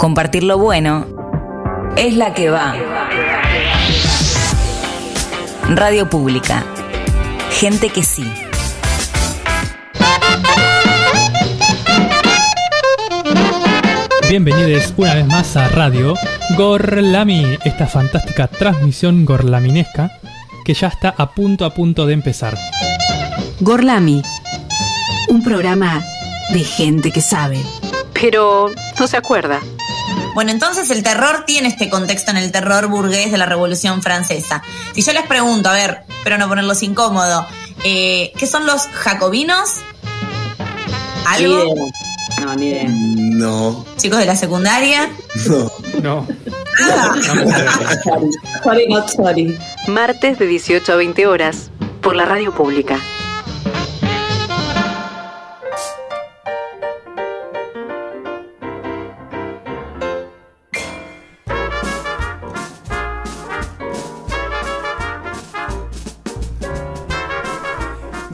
Compartir 0.00 0.44
lo 0.44 0.56
bueno 0.56 1.06
es 1.94 2.16
la 2.16 2.32
que 2.32 2.48
va. 2.48 2.74
Radio 5.68 6.08
Pública. 6.08 6.64
Gente 7.50 7.90
que 7.90 8.02
sí. 8.02 8.24
Bienvenidos 14.30 14.94
una 14.96 15.16
vez 15.16 15.26
más 15.26 15.54
a 15.58 15.68
Radio 15.68 16.14
Gorlami, 16.56 17.58
esta 17.66 17.86
fantástica 17.86 18.46
transmisión 18.46 19.26
gorlaminesca 19.26 20.18
que 20.64 20.72
ya 20.72 20.88
está 20.88 21.10
a 21.10 21.34
punto 21.34 21.66
a 21.66 21.74
punto 21.74 22.06
de 22.06 22.14
empezar. 22.14 22.56
Gorlami, 23.60 24.22
un 25.28 25.44
programa 25.44 26.02
de 26.54 26.60
gente 26.60 27.10
que 27.10 27.20
sabe, 27.20 27.60
pero 28.14 28.70
no 28.98 29.06
se 29.06 29.18
acuerda. 29.18 29.60
Bueno, 30.34 30.50
entonces 30.52 30.90
el 30.90 31.02
terror 31.02 31.44
tiene 31.46 31.68
este 31.68 31.88
contexto 31.90 32.30
en 32.30 32.36
el 32.38 32.52
terror 32.52 32.86
burgués 32.88 33.32
de 33.32 33.38
la 33.38 33.46
Revolución 33.46 34.02
Francesa. 34.02 34.62
Si 34.94 35.02
yo 35.02 35.12
les 35.12 35.26
pregunto, 35.26 35.68
a 35.68 35.72
ver, 35.72 36.02
pero 36.24 36.38
no 36.38 36.48
ponerlos 36.48 36.82
incómodo, 36.82 37.46
eh, 37.84 38.32
¿qué 38.38 38.46
son 38.46 38.66
los 38.66 38.82
jacobinos? 38.92 39.76
¿Algo? 41.26 41.74
No, 42.40 42.54
ni 42.54 42.68
idea. 42.68 42.84
No, 42.88 43.84
Chicos 43.96 44.18
de 44.18 44.26
la 44.26 44.36
secundaria. 44.36 45.10
no. 45.46 45.70
No, 46.02 46.26
Ah, 46.82 47.14
Sorry, 48.64 48.86
not 48.88 49.08
sorry. 49.10 49.58
Martes 49.88 50.38
de 50.38 50.46
18 50.46 50.92
a 50.92 50.96
20 50.96 51.26
horas 51.26 51.70
por 52.00 52.16
la 52.16 52.24
radio 52.24 52.54
pública. 52.54 52.98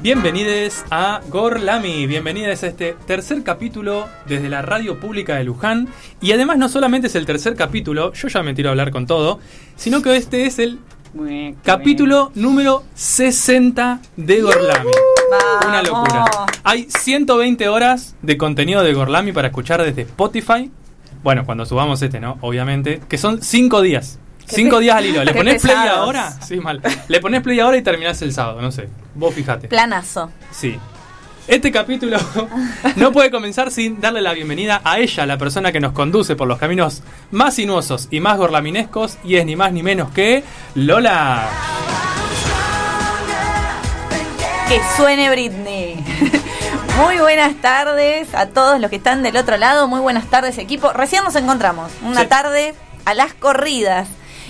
Bienvenidos 0.06 0.84
a 0.88 1.20
Gorlami, 1.30 2.06
bienvenidos 2.06 2.62
a 2.62 2.68
este 2.68 2.94
tercer 3.08 3.42
capítulo 3.42 4.06
desde 4.24 4.48
la 4.48 4.62
radio 4.62 5.00
pública 5.00 5.34
de 5.34 5.42
Luján. 5.42 5.88
Y 6.20 6.30
además 6.30 6.58
no 6.58 6.68
solamente 6.68 7.08
es 7.08 7.16
el 7.16 7.26
tercer 7.26 7.56
capítulo, 7.56 8.12
yo 8.12 8.28
ya 8.28 8.44
me 8.44 8.54
tiro 8.54 8.68
a 8.68 8.70
hablar 8.70 8.92
con 8.92 9.08
todo, 9.08 9.40
sino 9.74 10.02
que 10.02 10.14
este 10.14 10.46
es 10.46 10.60
el 10.60 10.78
capítulo 11.64 12.30
número 12.36 12.84
60 12.94 14.00
de 14.16 14.42
Gorlami. 14.42 14.90
Una 15.66 15.82
locura. 15.82 16.24
Hay 16.62 16.86
120 16.88 17.68
horas 17.68 18.14
de 18.22 18.36
contenido 18.36 18.84
de 18.84 18.94
Gorlami 18.94 19.32
para 19.32 19.48
escuchar 19.48 19.82
desde 19.82 20.02
Spotify. 20.02 20.70
Bueno, 21.24 21.44
cuando 21.44 21.66
subamos 21.66 22.00
este, 22.00 22.20
¿no? 22.20 22.38
Obviamente. 22.42 23.00
Que 23.08 23.18
son 23.18 23.42
5 23.42 23.82
días. 23.82 24.20
5 24.46 24.78
días 24.80 24.96
al 24.96 25.06
hilo. 25.06 25.24
¿Le 25.24 25.34
pones 25.34 25.62
play 25.62 25.76
ahora? 25.88 26.32
Sí, 26.46 26.56
mal. 26.56 26.80
Le 27.08 27.20
pones 27.20 27.42
play 27.42 27.60
ahora 27.60 27.76
y 27.76 27.82
terminás 27.82 28.20
el 28.22 28.32
sábado, 28.32 28.60
no 28.60 28.70
sé. 28.72 28.88
Vos 29.14 29.34
fijate. 29.34 29.68
planazo. 29.68 30.30
Sí. 30.50 30.78
Este 31.48 31.70
capítulo 31.70 32.18
no 32.96 33.12
puede 33.12 33.30
comenzar 33.30 33.70
sin 33.70 34.00
darle 34.00 34.20
la 34.20 34.32
bienvenida 34.32 34.80
a 34.82 34.98
ella, 34.98 35.26
la 35.26 35.38
persona 35.38 35.70
que 35.70 35.78
nos 35.78 35.92
conduce 35.92 36.34
por 36.34 36.48
los 36.48 36.58
caminos 36.58 37.02
más 37.30 37.54
sinuosos 37.54 38.08
y 38.10 38.18
más 38.18 38.36
gorlaminescos, 38.36 39.16
y 39.22 39.36
es 39.36 39.46
ni 39.46 39.54
más 39.54 39.72
ni 39.72 39.82
menos 39.84 40.10
que 40.10 40.42
Lola. 40.74 41.48
Que 44.68 44.80
suene 44.96 45.30
Britney. 45.30 46.04
Muy 46.98 47.18
buenas 47.18 47.54
tardes 47.60 48.34
a 48.34 48.46
todos 48.48 48.80
los 48.80 48.90
que 48.90 48.96
están 48.96 49.22
del 49.22 49.36
otro 49.36 49.56
lado. 49.58 49.86
Muy 49.86 50.00
buenas 50.00 50.26
tardes, 50.28 50.58
equipo. 50.58 50.92
Recién 50.92 51.22
nos 51.22 51.36
encontramos. 51.36 51.92
Una 52.02 52.22
Sí. 52.22 52.26
tarde 52.26 52.74
a 53.04 53.14
las 53.14 53.32
corridas. 53.34 54.08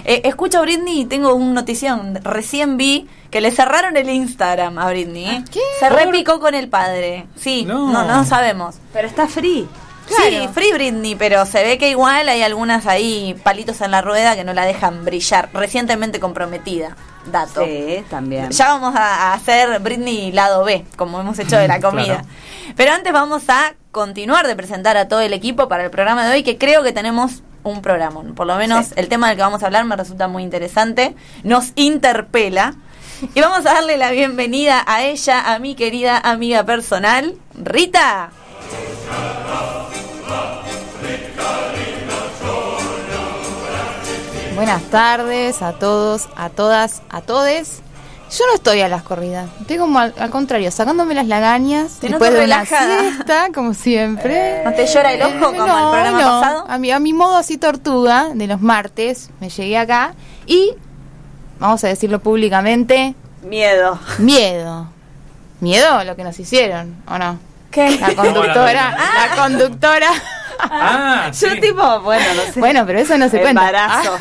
Eh, 0.08 0.23
escucho 0.25 0.58
a 0.58 0.62
Britney 0.62 1.00
y 1.00 1.05
tengo 1.06 1.35
una 1.35 1.53
notición. 1.55 2.20
Recién 2.23 2.76
vi 2.76 3.08
que 3.31 3.41
le 3.41 3.50
cerraron 3.50 3.97
el 3.97 4.08
Instagram 4.08 4.79
a 4.79 4.88
Britney. 4.88 5.26
¿eh? 5.26 5.44
Se 5.81 5.88
¿Por? 5.88 5.97
repicó 5.99 6.38
con 6.38 6.55
el 6.55 6.69
padre. 6.69 7.26
Sí, 7.37 7.64
No. 7.64 7.91
no, 7.93 8.05
no, 8.05 8.25
sabemos. 8.25 8.76
Pero 8.93 9.08
está 9.08 9.26
free. 9.26 9.69
Sí, 10.08 10.49
Free 10.55 10.73
Britney, 10.73 11.17
pero 11.17 11.44
se 11.47 11.64
ve 11.64 11.79
que 11.79 11.91
igual 11.91 12.29
hay 12.29 12.41
algunas 12.43 12.87
ahí 12.87 13.35
palitos 13.43 13.81
en 13.81 13.91
la 13.91 14.03
rueda 14.03 14.37
que 14.37 14.44
no 14.44 14.53
la 14.55 14.64
dejan 14.64 15.05
brillar. 15.05 15.49
Recientemente 15.53 16.20
comprometida. 16.20 16.97
Dato. 17.32 17.64
Sí, 17.64 18.05
también. 18.09 18.50
Ya 18.52 18.69
vamos 18.69 18.94
a, 18.94 19.31
a 19.31 19.32
hacer 19.35 19.81
Britney 19.81 20.31
lado 20.31 20.62
B, 20.62 20.85
como 20.97 21.19
hemos 21.19 21.37
hecho 21.41 21.59
de 21.59 21.67
la 21.67 21.81
comida. 21.82 22.19
Claro. 22.23 22.29
Pero 22.76 22.93
antes 22.93 23.12
vamos 23.12 23.43
a 23.49 23.75
continuar 23.91 24.47
de 24.47 24.55
presentar 24.55 24.97
a 24.97 25.09
todo 25.09 25.19
el 25.23 25.32
equipo 25.32 25.67
para 25.67 25.82
el 25.82 25.91
programa 25.91 26.25
de 26.25 26.35
hoy, 26.35 26.43
que 26.44 26.56
creo 26.56 26.85
que 26.85 26.93
tenemos 26.93 27.43
un 27.70 27.82
programa. 27.82 28.22
Por 28.34 28.46
lo 28.46 28.56
menos 28.56 28.92
el 28.96 29.08
tema 29.08 29.28
del 29.28 29.36
que 29.36 29.42
vamos 29.42 29.62
a 29.62 29.66
hablar 29.66 29.84
me 29.84 29.96
resulta 29.96 30.28
muy 30.28 30.42
interesante. 30.42 31.14
Nos 31.42 31.72
interpela. 31.74 32.74
Y 33.34 33.40
vamos 33.40 33.60
a 33.60 33.74
darle 33.74 33.96
la 33.96 34.10
bienvenida 34.10 34.84
a 34.86 35.02
ella, 35.02 35.54
a 35.54 35.58
mi 35.58 35.74
querida 35.74 36.18
amiga 36.18 36.64
personal, 36.64 37.34
Rita. 37.54 38.30
Buenas 44.54 44.82
tardes 44.84 45.62
a 45.62 45.72
todos, 45.72 46.28
a 46.36 46.50
todas, 46.50 47.02
a 47.10 47.20
todes. 47.20 47.82
Yo 48.37 48.44
no 48.49 48.55
estoy 48.55 48.81
a 48.83 48.88
las 48.88 49.03
corridas, 49.03 49.49
estoy 49.61 49.79
como 49.79 49.99
al, 49.99 50.12
al 50.19 50.29
contrario, 50.31 50.71
sacándome 50.71 51.15
las 51.15 51.27
lagañas 51.27 51.99
Te 52.00 52.09
después 52.09 52.31
de 52.33 52.37
una 52.44 52.62
relajada. 52.65 53.00
siesta, 53.00 53.49
como 53.55 53.73
siempre. 53.73 54.62
¿No 54.62 54.73
te 54.75 54.87
llora 54.87 55.12
el 55.15 55.23
ojo 55.23 55.55
como 55.55 55.62
el 55.62 55.91
programa 55.91 56.21
no. 56.21 56.41
pasado? 56.41 56.65
A 56.69 56.77
mi, 56.77 56.91
a 56.91 56.99
mi 56.99 57.15
modo 57.15 57.37
así 57.37 57.56
tortuga 57.56 58.29
de 58.35 58.47
los 58.47 58.61
martes, 58.61 59.31
me 59.41 59.49
llegué 59.49 59.79
acá 59.79 60.15
y, 60.47 60.75
vamos 61.59 61.83
a 61.85 61.88
decirlo 61.88 62.19
públicamente, 62.21 63.15
Miedo. 63.43 63.99
miedo. 64.19 64.88
Miedo 65.61 65.93
a 65.94 66.05
lo 66.05 66.15
que 66.17 66.25
nos 66.25 66.38
hicieron, 66.38 66.94
¿o 67.09 67.17
no? 67.19 67.38
¿Qué? 67.71 67.99
La 67.99 68.15
conductora, 68.15 68.97
la 68.97 69.37
conductora. 69.37 70.09
Ah, 70.61 71.31
Yo 71.32 71.50
sí. 71.50 71.61
tipo, 71.61 72.00
bueno, 72.00 72.25
no 72.35 72.53
sé. 72.53 72.61
Bueno, 72.61 72.85
pero 72.87 72.99
eso 72.99 73.17
no 73.19 73.29
se 73.29 73.41
cuenta. 73.41 73.69
Embarazo. 73.69 74.17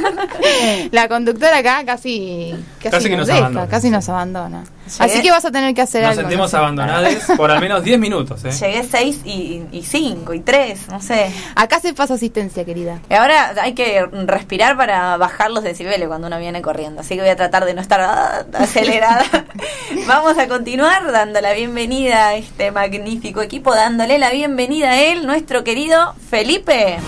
La 0.92 1.08
conductora 1.08 1.58
acá 1.58 1.82
casi 1.84 2.54
casi, 2.82 2.90
Casi 2.90 3.08
nos, 3.10 3.18
nos 3.18 3.26
deja, 3.26 3.38
abandona. 3.40 3.68
casi 3.68 3.90
nos 3.90 4.08
abandona. 4.08 4.64
Llegué- 4.88 5.04
Así 5.04 5.22
que 5.22 5.30
vas 5.30 5.44
a 5.44 5.50
tener 5.50 5.74
que 5.74 5.82
hacer 5.82 6.02
Nos 6.02 6.10
algo. 6.12 6.22
sentimos 6.22 6.44
no 6.46 6.48
sé. 6.50 6.56
abandonados 6.56 7.14
por 7.36 7.50
al 7.50 7.60
menos 7.60 7.82
10 7.84 7.98
minutos, 7.98 8.44
¿eh? 8.44 8.50
Llegué 8.50 8.82
6 8.84 9.20
y 9.24 9.82
5 9.84 10.34
y 10.34 10.40
3, 10.40 10.88
no 10.88 11.00
sé. 11.00 11.32
Acá 11.54 11.80
se 11.80 11.92
pasa 11.94 12.14
asistencia, 12.14 12.64
querida. 12.64 13.00
Y 13.10 13.14
ahora 13.14 13.54
hay 13.60 13.74
que 13.74 14.06
respirar 14.26 14.76
para 14.76 15.16
bajar 15.16 15.50
los 15.50 15.62
decibeles 15.64 16.08
cuando 16.08 16.26
uno 16.26 16.38
viene 16.38 16.62
corriendo. 16.62 17.00
Así 17.00 17.14
que 17.14 17.20
voy 17.20 17.30
a 17.30 17.36
tratar 17.36 17.64
de 17.64 17.74
no 17.74 17.80
estar 17.80 18.00
ah, 18.00 18.44
acelerada. 18.58 19.24
Vamos 20.06 20.38
a 20.38 20.48
continuar 20.48 21.10
dando 21.12 21.40
la 21.40 21.52
bienvenida 21.52 22.28
a 22.28 22.34
este 22.36 22.70
magnífico 22.70 23.42
equipo, 23.42 23.74
dándole 23.74 24.18
la 24.18 24.30
bienvenida 24.30 24.90
a 24.90 25.00
él, 25.02 25.26
nuestro 25.26 25.64
querido 25.64 26.14
Felipe. 26.30 26.98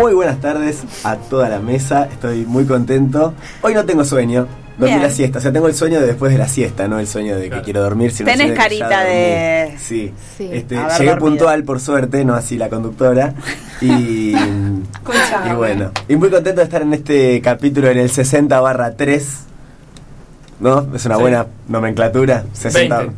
Muy 0.00 0.14
buenas 0.14 0.40
tardes 0.40 0.78
a 1.04 1.16
toda 1.16 1.50
la 1.50 1.58
mesa, 1.58 2.08
estoy 2.10 2.46
muy 2.46 2.64
contento. 2.64 3.34
Hoy 3.60 3.74
no 3.74 3.84
tengo 3.84 4.02
sueño, 4.02 4.46
dormí 4.78 4.94
Bien. 4.94 5.02
la 5.02 5.10
siesta, 5.10 5.38
o 5.40 5.42
sea, 5.42 5.52
tengo 5.52 5.68
el 5.68 5.74
sueño 5.74 6.00
de 6.00 6.06
después 6.06 6.32
de 6.32 6.38
la 6.38 6.48
siesta, 6.48 6.88
no 6.88 6.98
el 6.98 7.06
sueño 7.06 7.36
de 7.36 7.42
que 7.42 7.48
Claro. 7.48 7.64
quiero 7.64 7.82
dormir, 7.82 8.10
sino 8.10 8.30
el 8.30 8.38
Tenés 8.38 8.56
sueño 8.56 8.62
carita 8.62 9.04
de-. 9.04 9.76
Sí, 9.78 10.10
Sí. 10.38 10.48
Este, 10.50 10.76
llegué 10.76 10.86
dormido. 10.88 11.18
puntual 11.18 11.64
por 11.64 11.80
suerte, 11.80 12.24
no 12.24 12.34
así 12.34 12.56
la 12.56 12.70
conductora. 12.70 13.34
Y, 13.82 14.34
y 15.50 15.52
bueno, 15.54 15.90
y 16.08 16.16
muy 16.16 16.30
contento 16.30 16.60
de 16.60 16.64
estar 16.64 16.80
en 16.80 16.94
este 16.94 17.42
capítulo 17.42 17.88
en 17.90 17.98
el 17.98 18.10
60 18.10 18.58
barra 18.60 18.96
3. 18.96 19.28
¿No? 20.60 20.86
Es 20.94 21.04
una 21.04 21.16
Sí. 21.16 21.20
buena 21.20 21.46
nomenclatura. 21.68 22.44
60. 22.54 22.98
20. 23.00 23.14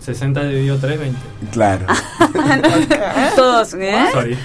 60 0.00 0.44
dividido 0.44 0.78
3, 0.78 0.98
20. 0.98 1.18
Claro. 1.52 1.86
Todos, 3.36 3.74
¿eh? 3.74 3.94
Sorry. 4.12 4.38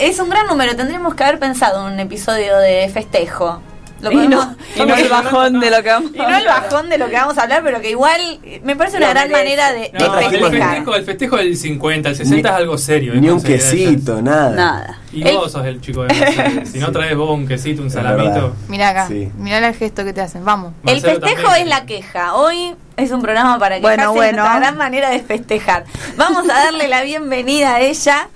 Es 0.00 0.18
un 0.18 0.28
gran 0.30 0.46
número, 0.46 0.74
tendríamos 0.76 1.14
que 1.14 1.24
haber 1.24 1.38
pensado 1.38 1.86
en 1.86 1.94
un 1.94 2.00
episodio 2.00 2.56
de 2.58 2.88
festejo. 2.92 3.60
Lo 4.00 4.10
Y 4.10 4.26
no, 4.26 4.56
y 4.74 4.80
no 4.84 4.96
el 4.96 5.08
bajón 5.08 5.60
de 5.60 5.70
lo 5.70 5.80
que 5.80 5.88
vamos 5.90 6.10
Y 6.12 6.18
no 6.18 6.36
el 6.36 6.44
bajón 6.44 6.88
de 6.88 6.98
lo 6.98 7.06
que 7.08 7.14
vamos 7.14 7.38
a 7.38 7.42
hablar, 7.44 7.62
pero 7.62 7.80
que 7.80 7.90
igual 7.90 8.40
me 8.64 8.74
parece 8.74 8.96
una 8.96 9.10
gran 9.10 9.30
manera 9.30 9.72
de, 9.72 9.90
de 9.92 9.92
No, 9.96 10.18
el, 10.18 10.24
festejar. 10.28 10.50
festejo, 10.50 10.96
el 10.96 11.04
festejo 11.04 11.36
del 11.36 11.56
50, 11.56 12.08
el 12.08 12.16
60 12.16 12.34
Ni- 12.34 12.40
es 12.40 12.60
algo 12.60 12.78
serio. 12.78 13.14
Ni 13.14 13.28
un 13.28 13.40
quesito, 13.40 14.20
nada. 14.20 14.50
Nada. 14.50 14.98
Y 15.12 15.22
El- 15.24 15.36
vos 15.36 15.52
sos 15.52 15.64
el 15.66 15.80
chico 15.80 16.02
de 16.02 16.14
Mercedes. 16.14 16.68
Si 16.72 16.80
no 16.80 16.90
traes 16.90 17.16
vos 17.16 17.30
un 17.30 17.46
quesito, 17.46 17.80
un 17.80 17.92
salamito. 17.92 18.56
Mira 18.66 18.88
acá, 18.88 19.06
Sí. 19.06 19.30
mira 19.38 19.58
el 19.68 19.74
gesto 19.76 20.04
que 20.04 20.12
te 20.12 20.20
hacen. 20.20 20.44
Vamos. 20.44 20.72
El 20.84 20.94
Marcelo 20.94 21.20
festejo 21.20 21.42
también. 21.42 21.62
es 21.62 21.68
la 21.68 21.86
queja. 21.86 22.34
Hoy 22.34 22.74
es 22.96 23.10
un 23.12 23.22
programa 23.22 23.56
para 23.60 23.76
quejarse 23.76 23.96
Bueno, 24.04 24.10
es 24.10 24.16
bueno. 24.16 24.38
nuestra 24.42 24.58
gran 24.58 24.76
manera 24.78 25.10
de 25.10 25.20
festejar. 25.20 25.84
Vamos 26.16 26.42
a 26.50 26.54
darle 26.54 26.88
la 26.88 27.02
bienvenida 27.02 27.76
a 27.76 27.80
ella, 27.80 28.28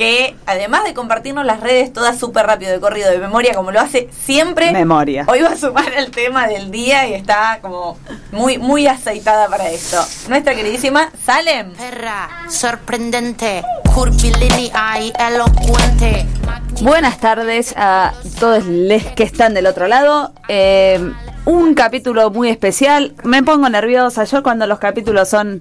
que 0.00 0.34
además 0.46 0.84
de 0.84 0.94
compartirnos 0.94 1.44
las 1.44 1.60
redes 1.60 1.92
todas 1.92 2.18
súper 2.18 2.46
rápido, 2.46 2.72
de 2.72 2.80
corrido, 2.80 3.10
de 3.10 3.18
memoria, 3.18 3.52
como 3.52 3.70
lo 3.70 3.80
hace 3.80 4.08
siempre, 4.18 4.72
Memoria. 4.72 5.26
hoy 5.28 5.42
va 5.42 5.50
a 5.50 5.56
sumar 5.58 5.92
el 5.92 6.10
tema 6.10 6.46
del 6.46 6.70
día 6.70 7.06
y 7.06 7.12
está 7.12 7.58
como 7.60 7.98
muy, 8.32 8.56
muy 8.56 8.86
aceitada 8.86 9.46
para 9.48 9.68
esto. 9.68 10.02
Nuestra 10.30 10.54
queridísima 10.54 11.10
Salem. 11.22 11.74
Perra, 11.74 12.30
sorprendente, 12.48 13.62
curvilínea 13.94 15.02
y 15.02 15.12
elocuente. 15.18 16.24
Buenas 16.80 17.20
tardes 17.20 17.74
a 17.76 18.14
todos 18.38 18.64
les 18.64 19.04
que 19.04 19.24
están 19.24 19.52
del 19.52 19.66
otro 19.66 19.86
lado. 19.86 20.32
Eh, 20.48 21.12
un 21.44 21.74
capítulo 21.74 22.30
muy 22.30 22.48
especial. 22.48 23.14
Me 23.22 23.42
pongo 23.42 23.68
nerviosa. 23.68 24.24
Yo 24.24 24.42
cuando 24.42 24.66
los 24.66 24.78
capítulos 24.78 25.28
son 25.28 25.60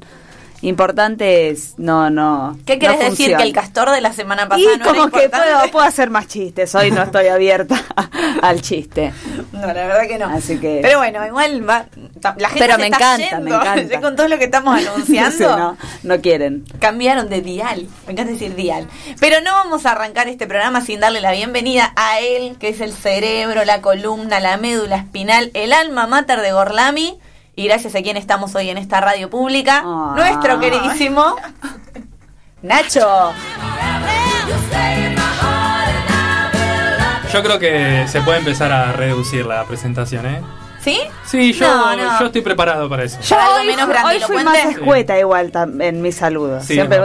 importantes, 0.62 1.74
no, 1.78 2.10
no. 2.10 2.58
¿Qué 2.66 2.76
no 2.76 2.80
querés 2.80 3.00
decir? 3.00 3.10
funciona. 3.10 3.38
Que 3.38 3.44
el 3.44 3.54
castor 3.54 3.92
de 3.92 4.02
la 4.02 4.14
semana 4.14 4.48
pasada 4.50 4.62
Y 4.62 4.66
no 4.66 4.74
era 4.74 4.84
como 4.86 5.10
que 5.10 5.24
importante? 5.26 5.48
puedo, 5.56 5.72
puedo 5.72 5.86
hacer 5.86 6.10
más 6.10 6.28
chistes. 6.28 6.74
Hoy 6.76 6.92
no 6.92 7.04
estoy 7.04 7.28
abierta 7.28 7.82
al 8.42 8.62
chiste. 8.62 9.14
No, 9.52 9.62
la 9.68 9.74
verdad 9.74 10.08
que 10.08 10.18
no. 10.18 10.26
Así 10.28 10.58
que- 10.60 10.80
Pero 10.82 10.98
bueno, 11.00 11.26
igual 11.26 11.68
va- 11.68 11.86
la 12.38 12.50
gente 12.50 12.60
Pero 12.66 12.74
se 12.76 12.80
me 12.82 12.88
está 12.88 13.16
encanta, 13.16 13.40
me 13.40 13.52
encanta. 13.52 14.02
Con 14.02 14.16
todo 14.16 14.28
lo 14.28 14.38
que 14.38 14.46
estamos 14.46 14.78
anunciando. 14.88 15.38
Sí, 15.38 15.44
no, 15.44 15.78
no 16.04 16.22
quieren. 16.22 16.66
cambiaron 16.80 17.30
de 17.30 17.42
dial. 17.42 17.88
Me 18.08 18.14
encanta 18.14 18.32
decir 18.34 18.56
dial. 18.56 18.88
Pero 19.20 19.42
no 19.42 19.52
vamos 19.52 19.86
a 19.86 19.92
arrancar 19.92 20.28
este 20.28 20.48
programa 20.48 20.82
sin 20.82 21.00
darle 21.00 21.22
la 21.22 21.32
bienvenida 21.32 21.94
a 21.96 22.20
él, 22.20 22.58
que 22.60 22.70
es 22.70 22.82
el 22.82 22.94
cerebro, 22.94 23.66
la 23.66 23.82
columna, 23.82 24.40
la 24.40 24.58
médula 24.58 24.98
espinal, 24.98 25.52
el 25.54 25.74
alma 25.74 26.08
mater 26.08 26.42
de 26.42 26.52
Gorlami. 26.52 27.20
Y 27.60 27.66
gracias 27.68 27.94
a 27.94 28.02
quien 28.02 28.16
estamos 28.16 28.56
hoy 28.56 28.70
en 28.70 28.78
esta 28.78 29.02
radio 29.02 29.30
pública, 29.30 29.80
Ay. 29.86 30.16
nuestro 30.16 30.62
queridísimo 30.62 31.36
Nacho. 32.62 33.34
Yo 37.34 37.44
creo 37.44 37.60
que 37.60 38.06
se 38.08 38.22
puede 38.22 38.38
empezar 38.40 38.72
a 38.72 38.94
reducir 38.94 39.46
la 39.46 39.66
presentación, 39.66 40.26
¿eh? 40.26 40.42
¿Sí? 40.80 41.02
Sí, 41.26 41.52
yo, 41.52 41.68
No, 41.68 41.96
no. 41.98 42.20
yo 42.22 42.28
estoy 42.28 42.42
preparado 42.42 42.88
para 42.88 43.04
eso. 43.04 43.20
Algo 43.38 43.56
hoy, 43.56 43.68
menos 43.68 43.90
hoy 44.06 44.20
fui 44.22 44.42
más 44.46 44.58
escueta 44.60 45.20
igual 45.20 45.52
en 45.82 46.02
mi 46.02 46.14
saludo. 46.14 46.62
Sí, 46.62 46.76
Siempre. 46.76 47.02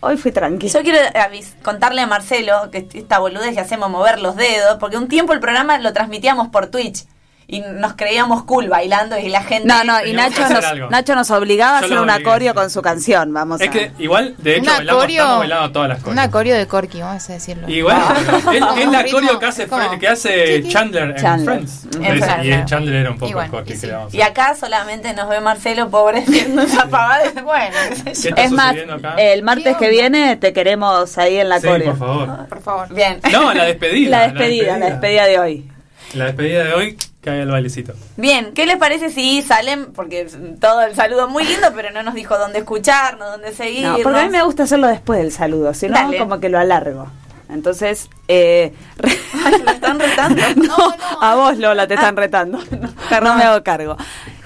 Hoy 0.00 0.18
fui 0.18 0.30
tranquila. 0.30 0.72
Yo 0.74 0.82
quiero 0.82 0.98
avis- 1.14 1.54
contarle 1.62 2.02
a 2.02 2.06
Marcelo 2.06 2.70
que 2.70 2.86
esta 2.92 3.18
boludez 3.18 3.54
que 3.54 3.60
hacemos 3.60 3.88
mover 3.88 4.20
los 4.20 4.36
dedos, 4.36 4.76
porque 4.78 4.98
un 4.98 5.08
tiempo 5.08 5.32
el 5.32 5.40
programa 5.40 5.78
lo 5.78 5.90
transmitíamos 5.94 6.48
por 6.48 6.66
Twitch 6.66 7.06
y 7.52 7.60
nos 7.60 7.94
creíamos 7.94 8.44
cool 8.44 8.68
bailando 8.68 9.18
y 9.18 9.28
la 9.28 9.42
gente... 9.42 9.66
No, 9.66 9.82
no, 9.84 10.04
y 10.04 10.12
Nacho 10.12 10.42
nos. 10.48 10.90
Nacho 10.90 11.14
nos 11.14 11.30
obligaba 11.32 11.78
a 11.78 11.80
Yo 11.80 11.86
hacer 11.86 11.98
un 11.98 12.10
acorio 12.10 12.54
con 12.54 12.70
su 12.70 12.80
canción. 12.80 13.32
Vamos 13.32 13.60
Es 13.60 13.68
a 13.68 13.70
que 13.72 13.90
igual, 13.98 14.34
de 14.38 14.56
hecho, 14.58 14.70
bailamos, 14.70 15.02
acorio- 15.02 15.20
estamos 15.22 15.38
bailando 15.40 15.72
todas 15.72 15.88
las 15.88 15.98
cosas. 15.98 16.12
Un 16.12 16.18
acorio 16.20 16.54
de 16.56 16.66
Corky, 16.66 17.00
vamos 17.00 17.28
a 17.28 17.32
decirlo. 17.32 17.68
Igual, 17.68 17.96
es, 18.54 18.60
Como 18.60 18.76
es 18.78 18.86
un 18.86 18.92
la 18.92 19.04
coreo 19.10 19.38
que 19.38 19.46
hace, 19.46 19.68
que 19.98 20.08
hace 20.08 20.62
Chandler 20.68 21.10
en 21.10 21.16
Chandler. 21.16 21.54
Friends. 21.56 21.84
En 21.96 22.04
Es- 22.04 22.24
Friends. 22.24 22.46
y 22.46 22.64
Chandler 22.66 22.94
era 22.94 23.10
un 23.10 23.18
poco 23.18 23.30
Igual, 23.30 23.44
el 23.46 23.50
corky 23.50 23.76
sí. 23.76 23.88
Y 24.12 24.20
acá 24.22 24.54
solamente 24.54 25.12
nos 25.14 25.28
ve 25.28 25.40
Marcelo 25.40 25.90
pobre 25.90 26.20
haciendo 26.26 26.62
esa 26.62 26.86
pavada. 26.86 27.30
Bueno, 27.42 27.76
qué 28.04 28.14
sé 28.14 28.28
¿Qué 28.28 28.28
yo. 28.28 28.28
está 28.30 28.42
Es 28.44 28.50
más, 28.52 28.76
acá? 28.76 29.14
el 29.18 29.42
martes 29.42 29.76
que 29.76 29.88
viene 29.90 30.36
te 30.36 30.52
queremos 30.52 31.18
ahí 31.18 31.36
en 31.38 31.48
la 31.48 31.60
Sí, 31.60 31.66
coreo. 31.66 31.90
por 31.94 31.98
favor. 31.98 32.46
Por 32.48 32.62
favor. 32.62 32.94
Bien. 32.94 33.20
No, 33.32 33.52
la 33.52 33.64
despedida. 33.64 34.10
La 34.20 34.28
despedida, 34.28 34.78
la 34.78 34.86
despedida 34.90 35.24
de 35.26 35.38
hoy. 35.38 35.70
La 36.14 36.24
despedida 36.26 36.64
de 36.64 36.74
hoy, 36.74 36.96
que 37.20 37.30
haga 37.30 37.42
el 37.42 37.50
bailecito. 37.50 37.92
Bien, 38.16 38.52
¿qué 38.52 38.66
les 38.66 38.76
parece 38.78 39.10
si 39.10 39.42
salen? 39.42 39.92
Porque 39.92 40.26
todo 40.60 40.82
el 40.82 40.94
saludo 40.94 41.28
muy 41.28 41.44
lindo, 41.44 41.68
pero 41.74 41.90
no 41.92 42.02
nos 42.02 42.14
dijo 42.14 42.36
dónde 42.36 42.58
escucharnos, 42.60 43.30
dónde 43.30 43.50
No, 43.50 43.56
seguirnos. 43.56 44.00
porque 44.02 44.18
a 44.18 44.24
mí 44.24 44.30
me 44.30 44.42
gusta 44.42 44.64
hacerlo 44.64 44.88
después 44.88 45.20
del 45.20 45.30
saludo, 45.30 45.72
si 45.74 45.88
no, 45.88 45.94
Dale. 45.94 46.18
como 46.18 46.40
que 46.40 46.48
lo 46.48 46.58
alargo. 46.58 47.06
Entonces, 47.48 48.08
eh, 48.28 48.72
Ay, 49.44 49.54
¿lo 49.64 49.70
están 49.70 49.98
retando? 50.00 50.42
no, 50.56 50.94
a 51.20 51.34
vos 51.34 51.58
Lola 51.58 51.86
te 51.86 51.94
están 51.94 52.16
retando. 52.16 52.58
No, 53.10 53.20
no 53.22 53.34
me 53.34 53.42
hago 53.42 53.64
cargo. 53.64 53.96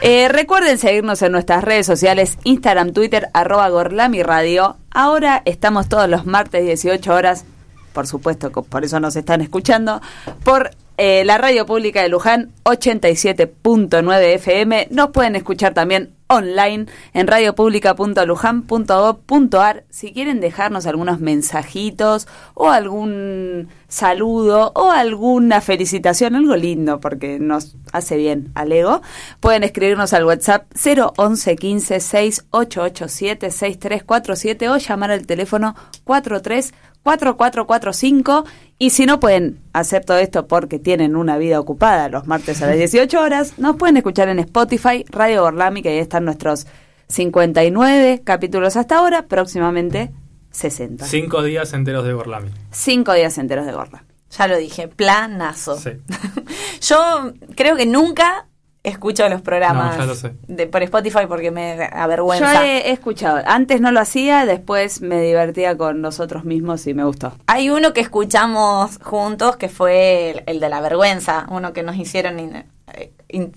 Eh, 0.01 0.29
recuerden 0.29 0.79
seguirnos 0.79 1.21
en 1.21 1.33
nuestras 1.33 1.63
redes 1.63 1.85
sociales, 1.87 2.39
Instagram, 2.45 2.95
Twitter, 2.95 3.29
arroba 3.35 3.69
Gorlami 3.69 4.23
Radio. 4.23 4.79
Ahora 4.91 5.43
estamos 5.45 5.91
todos 5.91 6.09
los 6.09 6.25
martes 6.25 6.65
18 6.65 7.13
horas, 7.13 7.45
por 7.93 8.07
supuesto, 8.07 8.51
por 8.51 8.85
eso 8.85 9.01
nos 9.01 9.17
están 9.17 9.43
escuchando, 9.43 10.01
por 10.45 10.71
eh, 10.97 11.25
la 11.25 11.39
radio 11.39 11.67
pública 11.67 12.03
de 12.03 12.09
Luján 12.09 12.53
87.9 12.65 14.35
FM. 14.35 14.89
Nos 14.91 15.11
pueden 15.11 15.37
escuchar 15.37 15.75
también 15.75 16.13
online 16.29 16.87
en 17.13 17.27
radiopublica.lujan.gov.ar 17.27 19.85
si 19.91 20.13
quieren 20.13 20.41
dejarnos 20.41 20.87
algunos 20.87 21.21
mensajitos 21.21 22.27
o 22.55 22.71
algún 22.71 23.69
saludo 23.89 24.73
o 24.75 24.91
alguna 24.91 25.61
felicitación, 25.61 26.35
algo 26.35 26.57
lindo 26.57 27.01
porque 27.01 27.39
nos 27.39 27.77
hace 27.93 28.17
bien 28.17 28.51
al 28.55 28.73
ego, 28.73 29.03
pueden 29.41 29.65
escribirnos 29.65 30.13
al 30.13 30.25
WhatsApp 30.25 30.67
011 30.75 31.57
15 31.57 32.01
6887 32.01 33.51
6347 33.51 34.69
o 34.69 34.77
llamar 34.79 35.11
al 35.11 35.27
teléfono 35.27 35.75
43 36.05 36.73
4445 37.05 38.45
y 38.79 38.91
si 38.91 39.07
no 39.07 39.21
pueden 39.21 39.61
hacer 39.73 40.05
todo 40.05 40.19
esto 40.19 40.47
porque 40.47 40.79
tienen 40.79 41.17
una 41.17 41.39
vida 41.39 41.61
ocupada 41.61 42.09
los 42.09 42.27
martes 42.27 42.61
a 42.63 42.67
las 42.67 42.77
18 42.77 43.21
horas, 43.21 43.59
nos 43.59 43.77
pueden 43.77 43.97
escuchar 43.97 44.29
en 44.29 44.39
Spotify, 44.41 45.05
Radio 45.09 45.43
Gorlami, 45.43 45.83
que 45.83 45.91
ahí 45.91 45.99
están 45.99 46.25
nuestros 46.25 46.67
59 47.09 48.23
capítulos 48.25 48.77
hasta 48.77 48.99
ahora, 48.99 49.27
próximamente 49.27 50.11
60. 50.51 51.05
Cinco 51.07 51.43
días 51.43 51.73
enteros 51.73 52.05
de 52.05 52.13
Gorlami. 52.13 52.51
Cinco 52.71 53.13
días 53.13 53.39
enteros 53.39 53.67
de 53.67 53.73
Gorlami. 53.73 54.07
Ya 54.31 54.49
lo 54.49 54.59
dije, 54.59 54.89
planazo. 54.89 55.79
Sí. 55.79 55.91
Yo 56.81 57.33
creo 57.55 57.77
que 57.77 57.87
nunca 57.87 58.49
escucho 58.85 59.29
los 59.29 59.41
programas 59.43 59.95
No, 59.97 60.03
ya 60.03 60.07
lo 60.07 60.15
sé. 60.15 60.35
De, 60.47 60.67
por 60.67 60.83
Spotify 60.83 61.27
porque 61.27 61.51
me 61.51 61.77
Yo 61.77 61.83
avergüenza. 61.93 62.67
he, 62.67 62.91
he 62.91 62.93
escuchado, 62.93 63.41
antes 63.47 63.81
no 63.81 63.91
lo 63.91 63.99
hacía, 64.01 64.45
después 64.47 65.01
me 65.01 65.21
divertía 65.23 65.77
con 65.77 66.01
nosotros 66.03 66.45
mismos 66.45 66.87
y 66.87 66.95
me 66.95 67.03
gustó. 67.05 67.33
Hay 67.47 67.71
uno 67.71 67.93
que 67.95 68.01
escuchamos 68.03 68.99
juntos 69.03 69.57
que 69.57 69.69
fue 69.69 70.31
el, 70.31 70.43
el 70.47 70.61
de 70.61 70.69
la 70.69 70.81
vergüenza, 70.81 71.47
uno 71.51 71.73
que 71.73 71.83
nos 71.83 71.97
hicieron 71.97 72.39
in- 72.39 72.65
eh, 72.93 73.11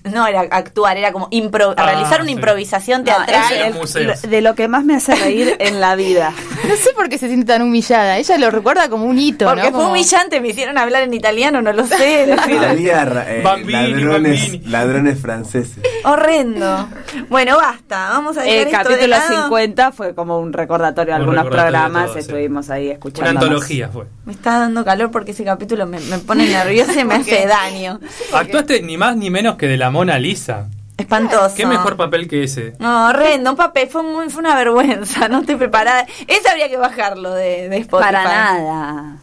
no 0.04 0.28
era 0.28 0.42
actuar, 0.52 0.98
era 0.98 1.12
como 1.12 1.30
impro- 1.30 1.74
Ah, 1.78 1.86
realizar 1.86 2.20
una 2.22 2.30
sí. 2.30 2.36
improvisación 2.36 3.04
teatral. 3.04 3.54
el- 3.54 4.30
de 4.30 4.42
lo 4.42 4.56
que 4.56 4.68
más 4.68 4.84
me 4.84 4.96
hace 4.96 5.16
reír 5.16 5.56
en 5.60 5.80
la 5.80 5.96
vida. 5.96 6.34
No 6.68 6.76
sé 6.76 6.90
por 6.96 7.08
qué 7.08 7.18
se 7.18 7.28
siente 7.28 7.46
tan 7.46 7.62
humillada. 7.62 8.18
Ella 8.18 8.38
lo 8.38 8.50
recuerda 8.52 8.90
como 8.90 9.06
un 9.06 9.18
hito, 9.18 9.46
porque 9.46 9.62
¿no? 9.62 9.70
fue 9.70 9.80
Como- 9.80 9.92
humillante, 9.92 10.42
me 10.42 10.50
hicieron 10.50 10.78
hablar 10.78 11.04
en 11.04 11.14
italiano, 11.14 11.62
no 11.62 11.72
lo 11.72 11.86
sé. 11.86 12.34
Había 12.68 13.04
eh, 13.28 13.42
Bambini, 13.44 13.72
ladrones, 13.94 14.42
Bambini. 14.52 14.66
ladrones 14.72 15.20
franceses. 15.20 15.80
Horrendo. 16.04 16.90
Bueno, 17.30 17.58
basta, 17.58 18.10
vamos 18.10 18.38
a 18.38 18.42
dejar 18.42 18.58
El 18.58 18.64
esto 18.68 18.78
de 18.78 18.84
capítulo 18.84 19.08
lado. 19.08 19.44
50 19.44 19.92
fue 19.92 20.16
como 20.16 20.40
un 20.40 20.52
recordatorio 20.52 21.14
de 21.14 21.20
Un 21.22 21.22
algunos 21.30 21.44
recordatorio 21.46 21.66
de 21.66 21.72
programas, 21.84 22.06
todo, 22.06 22.14
sí. 22.16 22.20
estuvimos 22.20 22.70
ahí 22.70 22.86
Una 22.86 22.94
escuchando. 22.94 23.30
antología 23.32 23.90
fue. 23.90 24.06
Me 24.26 24.34
está 24.34 24.60
dando 24.60 24.84
calor 24.84 25.12
porque 25.12 25.32
ese 25.32 25.44
capítulo 25.44 25.86
me, 25.86 26.00
me 26.02 26.18
pone 26.20 26.48
nerviosa 26.48 27.00
y 27.00 27.06
me 27.06 27.16
hace 27.22 27.46
daño. 27.46 28.00
Actuaste 28.34 28.82
ni 28.82 28.98
más 28.98 29.16
ni 29.16 29.30
menos 29.30 29.56
que 29.56 29.67
de 29.68 29.78
la 29.78 29.90
Mona 29.90 30.18
Lisa. 30.20 30.68
Espantoso. 30.98 31.56
¿Qué 31.56 31.66
mejor 31.66 31.96
papel 31.96 32.28
que 32.28 32.44
ese? 32.44 32.74
No, 32.80 33.10
horrendo, 33.10 33.52
un 33.52 33.58
papel, 33.58 33.88
fue, 33.88 34.02
muy, 34.02 34.30
fue 34.30 34.40
una 34.40 34.56
vergüenza, 34.56 35.28
no 35.30 35.42
estoy 35.42 35.56
preparada. 35.56 36.06
Ese 36.28 36.50
habría 36.50 36.70
que 36.70 36.78
bajarlo 36.78 37.34
de, 37.34 37.70
de 37.70 37.78
Spotify. 37.78 38.12
Para 38.12 38.24
nada. 38.24 39.18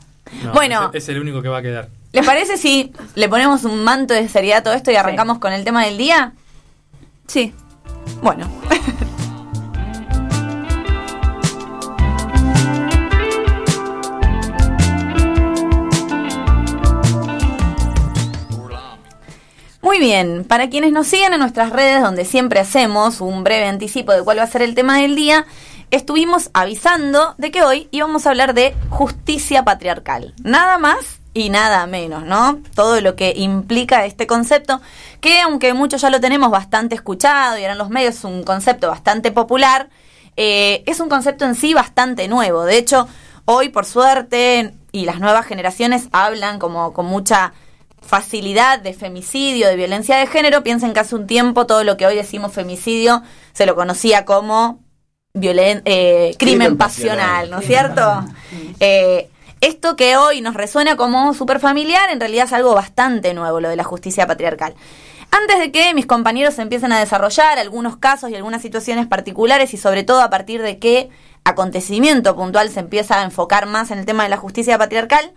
No, 0.45 0.53
Bueno. 0.53 0.91
Es 0.95 1.09
el 1.09 1.19
único 1.21 1.43
que 1.43 1.49
va 1.49 1.59
a 1.59 1.63
quedar. 1.63 1.89
¿Les 2.13 2.25
parece 2.25 2.57
si 2.57 2.93
le 3.17 3.29
ponemos 3.29 3.65
un 3.65 3.83
manto 3.83 4.15
de 4.15 4.29
seriedad 4.29 4.59
a 4.59 4.63
todo 4.63 4.75
esto 4.75 4.93
y 4.93 4.97
arrancamos 4.97 5.39
con 5.39 5.53
el 5.53 5.65
tema 5.65 5.85
del 5.85 5.99
día? 5.99 6.33
Sí. 7.27 7.53
Bueno. 8.23 8.49
Muy 19.95 20.01
bien, 20.01 20.43
para 20.43 20.71
quienes 20.71 20.91
nos 20.91 21.07
siguen 21.07 21.35
en 21.35 21.39
nuestras 21.39 21.71
redes 21.71 22.03
donde 22.03 22.25
siempre 22.25 22.59
hacemos 22.59 23.21
un 23.21 23.45
breve 23.45 23.67
anticipo 23.67 24.11
de 24.11 24.25
cuál 24.25 24.41
va 24.41 24.43
a 24.43 24.49
ser 24.49 24.61
el 24.63 24.75
tema 24.75 24.99
del 24.99 25.15
día, 25.15 25.47
estuvimos 25.93 26.51
avisando 26.53 27.37
de 27.39 27.53
que 27.53 27.63
hoy 27.63 27.87
íbamos 27.93 28.27
a 28.27 28.31
hablar 28.31 28.55
de 28.55 28.75
justicia 28.91 29.63
patriarcal. 29.63 30.35
Nada 30.43 30.79
más 30.79 31.21
y 31.33 31.49
nada 31.49 31.87
menos, 31.87 32.25
¿no? 32.25 32.61
Todo 32.75 33.01
lo 33.01 33.15
que 33.15 33.35
implica 33.37 34.05
este 34.05 34.27
concepto, 34.27 34.81
que 35.21 35.41
aunque 35.43 35.75
muchos 35.75 36.01
ya 36.01 36.11
lo 36.11 36.21
tenemos 36.21 36.51
bastante 36.51 36.97
escuchado 36.97 37.57
y 37.57 37.63
eran 37.63 37.79
los 37.79 37.89
medios 37.89 38.17
es 38.17 38.25
un 38.25 38.43
concepto 38.43 38.89
bastante 38.89 39.31
popular, 39.31 39.91
eh, 40.37 40.83
es 40.87 40.99
un 40.99 41.09
concepto 41.09 41.45
en 41.45 41.55
sí 41.55 41.73
bastante 41.73 42.27
nuevo. 42.27 42.65
De 42.65 42.79
hecho, 42.79 43.07
hoy 43.45 43.69
por 43.69 43.85
suerte 43.85 44.75
y 44.91 45.05
las 45.05 45.21
nuevas 45.21 45.47
generaciones 45.47 46.09
hablan 46.11 46.59
como 46.59 46.93
con 46.93 47.07
mucha 47.07 47.53
facilidad 48.06 48.80
de 48.80 48.92
femicidio, 48.92 49.68
de 49.68 49.76
violencia 49.76 50.16
de 50.16 50.26
género, 50.26 50.62
piensen 50.62 50.92
que 50.92 51.00
hace 51.00 51.14
un 51.14 51.26
tiempo 51.26 51.66
todo 51.66 51.84
lo 51.84 51.96
que 51.96 52.06
hoy 52.06 52.16
decimos 52.16 52.52
femicidio 52.52 53.23
se 53.52 53.66
lo 53.66 53.75
conocía 53.75 54.25
como 54.25 54.80
violen 55.32 55.82
eh, 55.84 56.34
crimen, 56.38 56.58
Crimen 56.58 56.78
pasional, 56.78 57.49
pasional. 57.49 57.50
¿no 57.50 57.58
es 57.58 57.66
cierto? 57.66 58.25
Eh, 58.80 59.30
esto 59.61 59.96
que 59.96 60.16
hoy 60.16 60.40
nos 60.42 60.54
resuena 60.54 60.96
como 60.96 61.32
súper 61.34 61.58
familiar, 61.58 62.11
en 62.11 62.20
realidad 62.20 62.44
es 62.44 62.52
algo 62.52 62.75
bastante 62.75 63.32
nuevo, 63.34 63.61
lo 63.61 63.68
de 63.68 63.76
la 63.76 63.84
justicia 63.84 64.26
patriarcal. 64.26 64.75
Antes 65.30 65.58
de 65.58 65.73
que 65.73 65.94
mis 65.94 66.06
compañeros 66.06 66.58
empiecen 66.58 66.92
a 66.92 67.00
desarrollar 67.00 67.58
algunos 67.58 67.96
casos 67.96 68.30
y 68.30 68.37
algunas 68.37 68.62
situaciones 68.62 69.06
particulares 69.06 69.75
y 69.75 69.78
sobre 69.78 70.04
todo 70.04 70.20
a 70.20 70.30
partir 70.30 70.62
de 70.62 70.78
qué 70.78 71.11
acontecimiento 71.44 72.37
puntual 72.37 72.70
se 72.70 72.80
empieza 72.80 73.20
a 73.20 73.25
enfocar 73.25 73.66
más 73.66 73.90
en 73.90 73.99
el 73.99 74.06
tema 74.06 74.23
de 74.23 74.28
la 74.28 74.37
justicia 74.37 74.78
patriarcal, 74.78 75.32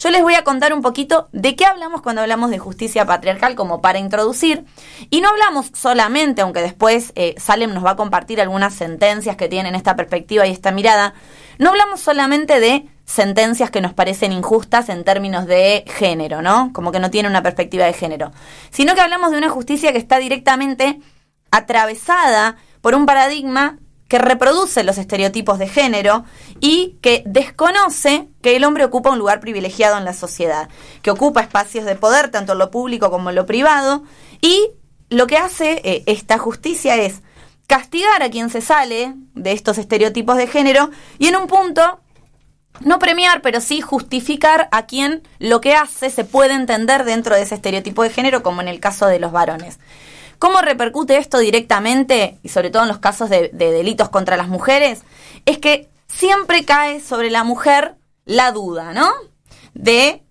yo 0.00 0.10
les 0.10 0.22
voy 0.22 0.34
a 0.34 0.44
contar 0.44 0.72
un 0.72 0.80
poquito 0.80 1.28
de 1.32 1.54
qué 1.54 1.66
hablamos 1.66 2.00
cuando 2.00 2.22
hablamos 2.22 2.50
de 2.50 2.58
justicia 2.58 3.04
patriarcal 3.04 3.54
como 3.54 3.82
para 3.82 3.98
introducir. 3.98 4.64
Y 5.10 5.20
no 5.20 5.28
hablamos 5.28 5.70
solamente, 5.74 6.40
aunque 6.40 6.62
después 6.62 7.12
eh, 7.16 7.34
Salem 7.36 7.74
nos 7.74 7.84
va 7.84 7.90
a 7.90 7.96
compartir 7.96 8.40
algunas 8.40 8.72
sentencias 8.72 9.36
que 9.36 9.48
tienen 9.48 9.74
esta 9.74 9.96
perspectiva 9.96 10.46
y 10.46 10.52
esta 10.52 10.70
mirada, 10.70 11.12
no 11.58 11.68
hablamos 11.68 12.00
solamente 12.00 12.60
de 12.60 12.88
sentencias 13.04 13.70
que 13.70 13.82
nos 13.82 13.92
parecen 13.92 14.32
injustas 14.32 14.88
en 14.88 15.04
términos 15.04 15.46
de 15.46 15.84
género, 15.86 16.40
¿no? 16.40 16.72
Como 16.72 16.92
que 16.92 17.00
no 17.00 17.10
tiene 17.10 17.28
una 17.28 17.42
perspectiva 17.42 17.84
de 17.84 17.92
género, 17.92 18.32
sino 18.70 18.94
que 18.94 19.02
hablamos 19.02 19.32
de 19.32 19.38
una 19.38 19.50
justicia 19.50 19.92
que 19.92 19.98
está 19.98 20.18
directamente 20.18 20.98
atravesada 21.50 22.56
por 22.80 22.94
un 22.94 23.04
paradigma 23.04 23.78
que 24.10 24.18
reproduce 24.18 24.82
los 24.82 24.98
estereotipos 24.98 25.60
de 25.60 25.68
género 25.68 26.24
y 26.58 26.96
que 27.00 27.22
desconoce 27.26 28.26
que 28.42 28.56
el 28.56 28.64
hombre 28.64 28.84
ocupa 28.84 29.10
un 29.10 29.20
lugar 29.20 29.38
privilegiado 29.38 29.96
en 29.96 30.04
la 30.04 30.14
sociedad, 30.14 30.68
que 31.00 31.12
ocupa 31.12 31.42
espacios 31.42 31.84
de 31.84 31.94
poder 31.94 32.28
tanto 32.28 32.52
en 32.52 32.58
lo 32.58 32.72
público 32.72 33.08
como 33.12 33.30
en 33.30 33.36
lo 33.36 33.46
privado 33.46 34.02
y 34.42 34.70
lo 35.10 35.28
que 35.28 35.36
hace 35.36 35.80
eh, 35.84 36.02
esta 36.06 36.38
justicia 36.38 36.96
es 36.96 37.22
castigar 37.68 38.24
a 38.24 38.30
quien 38.30 38.50
se 38.50 38.60
sale 38.60 39.14
de 39.36 39.52
estos 39.52 39.78
estereotipos 39.78 40.36
de 40.36 40.48
género 40.48 40.90
y 41.20 41.28
en 41.28 41.36
un 41.36 41.46
punto 41.46 42.00
no 42.80 42.98
premiar, 42.98 43.42
pero 43.42 43.60
sí 43.60 43.80
justificar 43.80 44.68
a 44.72 44.86
quien 44.86 45.22
lo 45.38 45.60
que 45.60 45.76
hace 45.76 46.10
se 46.10 46.24
puede 46.24 46.54
entender 46.54 47.04
dentro 47.04 47.36
de 47.36 47.42
ese 47.42 47.54
estereotipo 47.54 48.02
de 48.02 48.10
género, 48.10 48.42
como 48.42 48.60
en 48.60 48.66
el 48.66 48.80
caso 48.80 49.06
de 49.06 49.20
los 49.20 49.30
varones. 49.30 49.78
¿Cómo 50.40 50.60
repercute 50.62 51.18
esto 51.18 51.38
directamente, 51.38 52.38
y 52.42 52.48
sobre 52.48 52.70
todo 52.70 52.82
en 52.82 52.88
los 52.88 52.98
casos 52.98 53.30
de, 53.30 53.50
de 53.52 53.70
delitos 53.70 54.08
contra 54.08 54.36
las 54.36 54.48
mujeres? 54.48 55.02
Es 55.46 55.58
que 55.58 55.88
siempre 56.08 56.64
cae 56.64 57.00
sobre 57.00 57.30
la 57.30 57.44
mujer 57.44 57.94
la 58.24 58.50
duda, 58.50 58.92
¿no? 58.92 59.12
De 59.74 60.24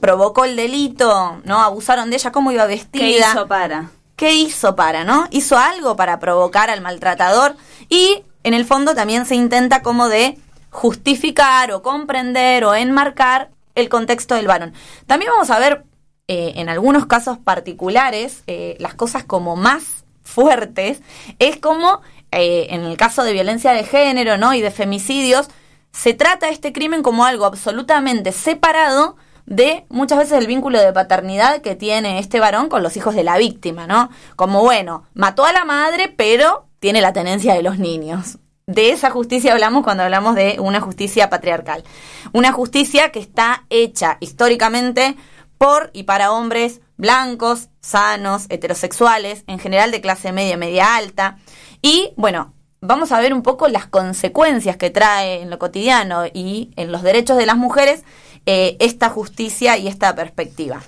provocó 0.00 0.44
el 0.44 0.54
delito, 0.54 1.40
¿no? 1.44 1.62
Abusaron 1.62 2.10
de 2.10 2.16
ella, 2.16 2.30
cómo 2.30 2.52
iba 2.52 2.66
vestida. 2.66 3.00
¿Qué 3.02 3.18
hizo 3.18 3.48
para? 3.48 3.90
¿Qué 4.16 4.34
hizo 4.34 4.76
para, 4.76 5.02
no? 5.02 5.26
Hizo 5.30 5.56
algo 5.56 5.96
para 5.96 6.20
provocar 6.20 6.68
al 6.68 6.82
maltratador 6.82 7.56
y 7.88 8.22
en 8.42 8.52
el 8.52 8.66
fondo 8.66 8.94
también 8.94 9.24
se 9.24 9.34
intenta 9.34 9.80
como 9.80 10.10
de 10.10 10.38
justificar 10.68 11.72
o 11.72 11.82
comprender 11.82 12.66
o 12.66 12.74
enmarcar 12.74 13.48
el 13.74 13.88
contexto 13.88 14.34
del 14.34 14.46
varón. 14.46 14.74
También 15.06 15.32
vamos 15.32 15.50
a 15.50 15.58
ver 15.58 15.84
eh, 16.26 16.54
en 16.56 16.68
algunos 16.68 17.06
casos 17.06 17.38
particulares 17.38 18.42
eh, 18.46 18.76
las 18.80 18.94
cosas 18.94 19.24
como 19.24 19.56
más 19.56 20.04
fuertes. 20.22 21.02
Es 21.38 21.58
como 21.58 22.00
eh, 22.32 22.68
en 22.70 22.82
el 22.82 22.96
caso 22.96 23.22
de 23.22 23.32
violencia 23.32 23.72
de 23.72 23.84
género, 23.84 24.36
¿no? 24.38 24.54
Y 24.54 24.60
de 24.60 24.70
femicidios, 24.70 25.48
se 25.92 26.14
trata 26.14 26.48
este 26.48 26.72
crimen 26.72 27.02
como 27.02 27.24
algo 27.24 27.44
absolutamente 27.44 28.32
separado 28.32 29.16
de 29.46 29.84
muchas 29.90 30.18
veces 30.18 30.38
el 30.38 30.46
vínculo 30.46 30.80
de 30.80 30.92
paternidad 30.92 31.60
que 31.60 31.76
tiene 31.76 32.18
este 32.18 32.40
varón 32.40 32.68
con 32.68 32.82
los 32.82 32.96
hijos 32.96 33.14
de 33.14 33.22
la 33.22 33.36
víctima, 33.36 33.86
¿no? 33.86 34.10
Como 34.34 34.62
bueno, 34.62 35.04
mató 35.14 35.44
a 35.44 35.52
la 35.52 35.64
madre, 35.64 36.08
pero 36.08 36.66
tiene 36.80 37.00
la 37.00 37.12
tenencia 37.12 37.54
de 37.54 37.62
los 37.62 37.78
niños. 37.78 38.38
De 38.66 38.90
esa 38.90 39.10
justicia 39.10 39.52
hablamos 39.52 39.84
cuando 39.84 40.04
hablamos 40.04 40.34
de 40.34 40.56
una 40.58 40.80
justicia 40.80 41.28
patriarcal. 41.28 41.84
Una 42.32 42.50
justicia 42.50 43.12
que 43.12 43.20
está 43.20 43.64
hecha 43.68 44.16
históricamente 44.20 45.16
por 45.58 45.90
y 45.92 46.04
para 46.04 46.32
hombres 46.32 46.80
blancos, 46.96 47.68
sanos, 47.80 48.46
heterosexuales, 48.48 49.44
en 49.46 49.58
general 49.58 49.90
de 49.90 50.00
clase 50.00 50.32
media, 50.32 50.56
media 50.56 50.96
alta. 50.96 51.38
Y 51.82 52.12
bueno, 52.16 52.54
vamos 52.80 53.12
a 53.12 53.20
ver 53.20 53.32
un 53.32 53.42
poco 53.42 53.68
las 53.68 53.86
consecuencias 53.86 54.76
que 54.76 54.90
trae 54.90 55.42
en 55.42 55.50
lo 55.50 55.58
cotidiano 55.58 56.24
y 56.26 56.70
en 56.76 56.92
los 56.92 57.02
derechos 57.02 57.36
de 57.36 57.46
las 57.46 57.56
mujeres 57.56 58.04
eh, 58.46 58.76
esta 58.80 59.08
justicia 59.08 59.76
y 59.78 59.88
esta 59.88 60.14
perspectiva. 60.14 60.82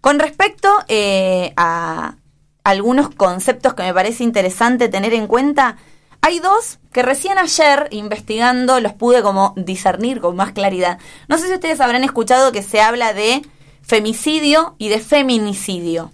Con 0.00 0.18
respecto 0.18 0.68
eh, 0.88 1.52
a 1.56 2.16
algunos 2.64 3.10
conceptos 3.10 3.74
que 3.74 3.82
me 3.82 3.94
parece 3.94 4.24
interesante 4.24 4.88
tener 4.88 5.12
en 5.12 5.26
cuenta, 5.26 5.76
hay 6.22 6.38
dos 6.38 6.78
que 6.92 7.02
recién 7.02 7.38
ayer, 7.38 7.88
investigando, 7.90 8.80
los 8.80 8.92
pude 8.92 9.22
como 9.22 9.54
discernir 9.56 10.20
con 10.20 10.36
más 10.36 10.52
claridad. 10.52 10.98
No 11.28 11.38
sé 11.38 11.48
si 11.48 11.54
ustedes 11.54 11.80
habrán 11.80 12.04
escuchado 12.04 12.52
que 12.52 12.62
se 12.62 12.80
habla 12.80 13.12
de 13.12 13.42
femicidio 13.90 14.76
y 14.78 14.88
de 14.88 15.00
feminicidio. 15.00 16.12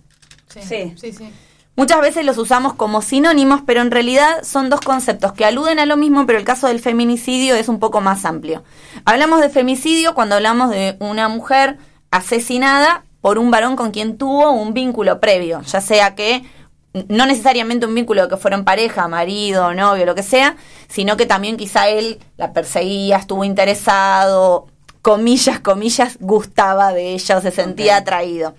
Sí. 0.49 0.95
Sí, 0.97 1.13
sí. 1.13 1.31
Muchas 1.77 2.01
veces 2.01 2.25
los 2.25 2.39
usamos 2.39 2.73
como 2.73 3.03
sinónimos, 3.03 3.61
pero 3.67 3.83
en 3.83 3.91
realidad 3.91 4.43
son 4.45 4.71
dos 4.71 4.81
conceptos 4.81 5.35
que 5.35 5.45
aluden 5.45 5.79
a 5.79 5.85
lo 5.85 5.99
mismo, 5.99 6.25
pero 6.25 6.39
el 6.39 6.45
caso 6.47 6.69
del 6.69 6.81
feminicidio 6.81 7.55
es 7.55 7.69
un 7.69 7.79
poco 7.79 8.01
más 8.01 8.25
amplio. 8.25 8.65
Hablamos 9.05 9.43
de 9.43 9.51
femicidio 9.51 10.15
cuando 10.15 10.37
hablamos 10.37 10.71
de 10.71 10.97
una 11.01 11.29
mujer 11.29 11.77
asesinada 12.11 13.05
por 13.21 13.37
un 13.39 13.51
varón 13.51 13.77
con 13.77 13.91
quien 13.91 14.17
tuvo 14.17 14.53
un 14.53 14.73
vínculo 14.73 15.21
previo, 15.21 15.61
ya 15.61 15.83
sea 15.83 16.15
que 16.15 16.45
no 17.09 17.27
necesariamente 17.27 17.85
un 17.85 17.95
vínculo 17.95 18.27
que 18.27 18.39
fueron 18.39 18.65
pareja, 18.65 19.07
marido, 19.07 19.75
novio, 19.75 20.07
lo 20.07 20.15
que 20.15 20.23
sea, 20.23 20.57
sino 20.89 21.19
que 21.19 21.27
también 21.27 21.59
quizá 21.59 21.91
él 21.91 22.21
la 22.39 22.55
perseguía, 22.55 23.19
estuvo 23.19 23.45
interesado, 23.45 24.69
comillas, 25.07 25.61
comillas, 25.61 26.19
gustaba 26.19 26.93
de 26.93 27.13
ella 27.13 27.37
o 27.37 27.41
se 27.41 27.53
sentía 27.53 27.99
atraído. 27.99 28.57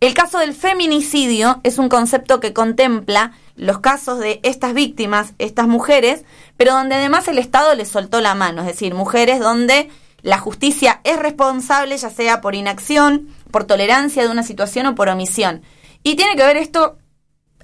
El 0.00 0.12
caso 0.12 0.38
del 0.38 0.54
feminicidio 0.54 1.60
es 1.62 1.78
un 1.78 1.88
concepto 1.88 2.40
que 2.40 2.52
contempla 2.52 3.30
los 3.54 3.78
casos 3.78 4.18
de 4.18 4.40
estas 4.42 4.74
víctimas, 4.74 5.34
estas 5.38 5.68
mujeres, 5.68 6.24
pero 6.56 6.72
donde 6.72 6.96
además 6.96 7.28
el 7.28 7.38
Estado 7.38 7.76
les 7.76 7.86
soltó 7.86 8.20
la 8.20 8.34
mano, 8.34 8.62
es 8.62 8.66
decir, 8.66 8.92
mujeres 8.92 9.38
donde 9.38 9.88
la 10.22 10.38
justicia 10.38 11.00
es 11.04 11.16
responsable, 11.16 11.96
ya 11.96 12.10
sea 12.10 12.40
por 12.40 12.56
inacción, 12.56 13.28
por 13.52 13.62
tolerancia 13.62 14.24
de 14.24 14.30
una 14.30 14.42
situación 14.42 14.86
o 14.86 14.96
por 14.96 15.08
omisión. 15.10 15.62
Y 16.02 16.16
tiene 16.16 16.34
que 16.34 16.44
ver 16.44 16.56
esto, 16.56 16.98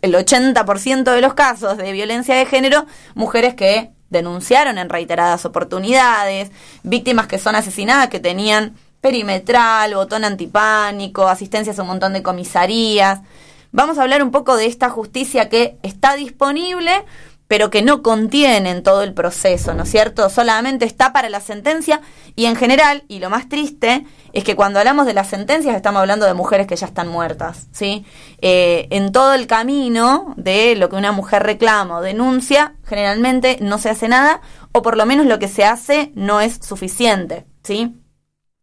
el 0.03 0.15
80% 0.15 1.03
de 1.03 1.21
los 1.21 1.35
casos 1.35 1.77
de 1.77 1.91
violencia 1.91 2.37
de 2.37 2.47
género, 2.47 2.87
mujeres 3.17 3.57
que 3.57 3.91
denunciaron 4.11 4.79
en 4.79 4.89
reiteradas 4.89 5.45
oportunidades, 5.45 6.51
víctimas 6.83 7.27
que 7.27 7.39
son 7.39 7.55
asesinadas, 7.55 8.09
que 8.09 8.21
tenían 8.21 8.75
perimetral, 9.01 9.95
botón 9.95 10.25
antipánico, 10.25 11.29
asistencias 11.29 11.79
a 11.79 11.83
un 11.83 11.89
montón 11.89 12.13
de 12.13 12.23
comisarías. 12.23 13.21
Vamos 13.71 13.99
a 13.99 14.03
hablar 14.03 14.23
un 14.23 14.31
poco 14.31 14.57
de 14.57 14.67
esta 14.67 14.89
justicia 14.91 15.49
que 15.49 15.77
está 15.83 16.15
disponible, 16.17 17.05
pero 17.49 17.71
que 17.71 17.83
no 17.83 18.03
contienen 18.03 18.83
todo 18.83 19.03
el 19.03 19.15
proceso, 19.15 19.73
¿no 19.75 19.85
es 19.85 19.91
cierto? 19.91 20.29
Solamente 20.29 20.85
está 20.85 21.13
para 21.13 21.31
la 21.31 21.41
sentencia 21.41 22.01
y 22.37 22.45
en 22.45 22.57
general, 22.57 23.05
y 23.09 23.21
lo 23.21 23.31
más 23.31 23.49
triste, 23.49 24.05
es 24.33 24.45
que 24.45 24.57
cuando 24.57 24.79
hablamos 24.79 25.07
de 25.07 25.15
las 25.15 25.29
sentencias 25.29 25.75
estamos 25.77 26.01
hablando 26.01 26.27
de 26.27 26.35
mujeres 26.35 26.67
que 26.67 26.77
ya 26.77 26.87
están 26.87 27.09
muertas, 27.09 27.69
¿sí? 27.73 28.05
Eh, 28.41 28.89
en 28.91 29.13
todo 29.13 29.35
el 29.35 29.47
camino 29.47 30.35
de 30.37 30.77
lo 30.77 30.89
que 30.89 30.97
una 30.97 31.13
mujer 31.13 31.43
reclama 31.43 31.99
o 31.99 32.03
denuncia, 32.03 32.75
generalmente 32.85 33.59
no 33.61 33.79
se 33.79 33.91
hace 33.91 34.09
nada, 34.09 34.41
o 34.73 34.83
por 34.83 34.97
lo 34.97 35.07
menos 35.07 35.27
lo 35.27 35.39
que 35.39 35.49
se 35.49 35.65
hace 35.65 36.13
no 36.15 36.41
es 36.41 36.59
suficiente, 36.63 37.47
¿sí? 37.63 37.95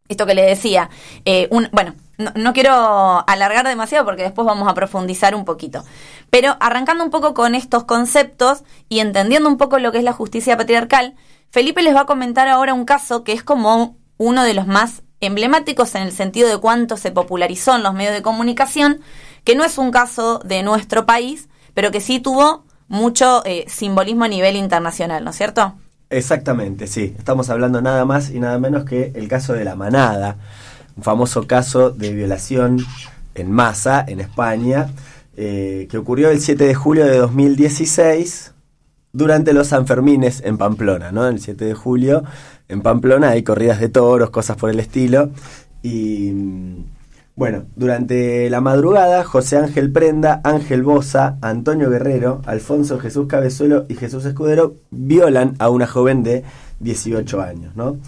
Esto 0.08 0.26
que 0.26 0.34
le 0.34 0.42
decía, 0.42 0.88
eh, 1.24 1.48
un, 1.50 1.68
bueno, 1.72 1.94
no, 2.16 2.30
no 2.36 2.52
quiero 2.52 3.28
alargar 3.28 3.66
demasiado 3.66 4.04
porque 4.04 4.22
después 4.22 4.46
vamos 4.46 4.68
a 4.68 4.74
profundizar 4.74 5.34
un 5.34 5.44
poquito. 5.44 5.84
Pero 6.30 6.56
arrancando 6.60 7.02
un 7.02 7.10
poco 7.10 7.34
con 7.34 7.54
estos 7.54 7.84
conceptos 7.84 8.62
y 8.88 9.00
entendiendo 9.00 9.48
un 9.48 9.58
poco 9.58 9.78
lo 9.78 9.90
que 9.90 9.98
es 9.98 10.04
la 10.04 10.12
justicia 10.12 10.56
patriarcal, 10.56 11.16
Felipe 11.50 11.82
les 11.82 11.94
va 11.94 12.02
a 12.02 12.06
comentar 12.06 12.48
ahora 12.48 12.74
un 12.74 12.84
caso 12.84 13.24
que 13.24 13.32
es 13.32 13.42
como 13.42 13.96
uno 14.18 14.44
de 14.44 14.54
los 14.54 14.66
más 14.66 15.02
emblemáticos 15.20 15.94
en 15.94 16.02
el 16.02 16.12
sentido 16.12 16.48
de 16.48 16.58
cuánto 16.58 16.96
se 16.96 17.10
popularizó 17.10 17.76
en 17.76 17.82
los 17.82 17.94
medios 17.94 18.14
de 18.14 18.22
comunicación, 18.22 19.00
que 19.44 19.54
no 19.54 19.64
es 19.64 19.78
un 19.78 19.90
caso 19.90 20.40
de 20.40 20.62
nuestro 20.62 21.06
país, 21.06 21.48
pero 21.74 21.90
que 21.90 22.00
sí 22.00 22.20
tuvo 22.20 22.64
mucho 22.88 23.42
eh, 23.44 23.64
simbolismo 23.68 24.24
a 24.24 24.28
nivel 24.28 24.56
internacional, 24.56 25.24
¿no 25.24 25.30
es 25.30 25.36
cierto? 25.36 25.74
Exactamente, 26.10 26.86
sí. 26.86 27.14
Estamos 27.18 27.50
hablando 27.50 27.82
nada 27.82 28.04
más 28.04 28.30
y 28.30 28.38
nada 28.38 28.58
menos 28.58 28.84
que 28.84 29.12
el 29.14 29.28
caso 29.28 29.54
de 29.54 29.64
la 29.64 29.74
manada, 29.74 30.36
un 30.96 31.02
famoso 31.02 31.46
caso 31.46 31.90
de 31.90 32.12
violación 32.12 32.78
en 33.34 33.50
masa 33.50 34.04
en 34.06 34.20
España, 34.20 34.88
eh, 35.36 35.88
que 35.90 35.98
ocurrió 35.98 36.30
el 36.30 36.40
7 36.40 36.64
de 36.64 36.74
julio 36.74 37.04
de 37.04 37.18
2016 37.18 38.52
durante 39.12 39.52
los 39.52 39.68
Sanfermines 39.68 40.42
en 40.44 40.58
Pamplona, 40.58 41.10
¿no? 41.10 41.26
El 41.26 41.40
7 41.40 41.64
de 41.64 41.74
julio 41.74 42.22
en 42.68 42.80
Pamplona 42.82 43.30
hay 43.30 43.42
corridas 43.42 43.80
de 43.80 43.88
toros, 43.88 44.30
cosas 44.30 44.56
por 44.56 44.70
el 44.70 44.80
estilo. 44.80 45.30
Y 45.82 46.32
bueno, 47.36 47.64
durante 47.76 48.48
la 48.50 48.60
madrugada, 48.60 49.22
José 49.24 49.58
Ángel 49.58 49.92
Prenda, 49.92 50.40
Ángel 50.42 50.82
Bosa, 50.82 51.36
Antonio 51.42 51.90
Guerrero, 51.90 52.42
Alfonso 52.46 52.98
Jesús 52.98 53.26
Cabezuelo 53.28 53.84
y 53.88 53.94
Jesús 53.94 54.24
Escudero 54.24 54.74
violan 54.90 55.54
a 55.58 55.68
una 55.68 55.86
joven 55.86 56.22
de 56.22 56.44
18 56.80 57.40
años, 57.42 57.76
¿no? 57.76 57.98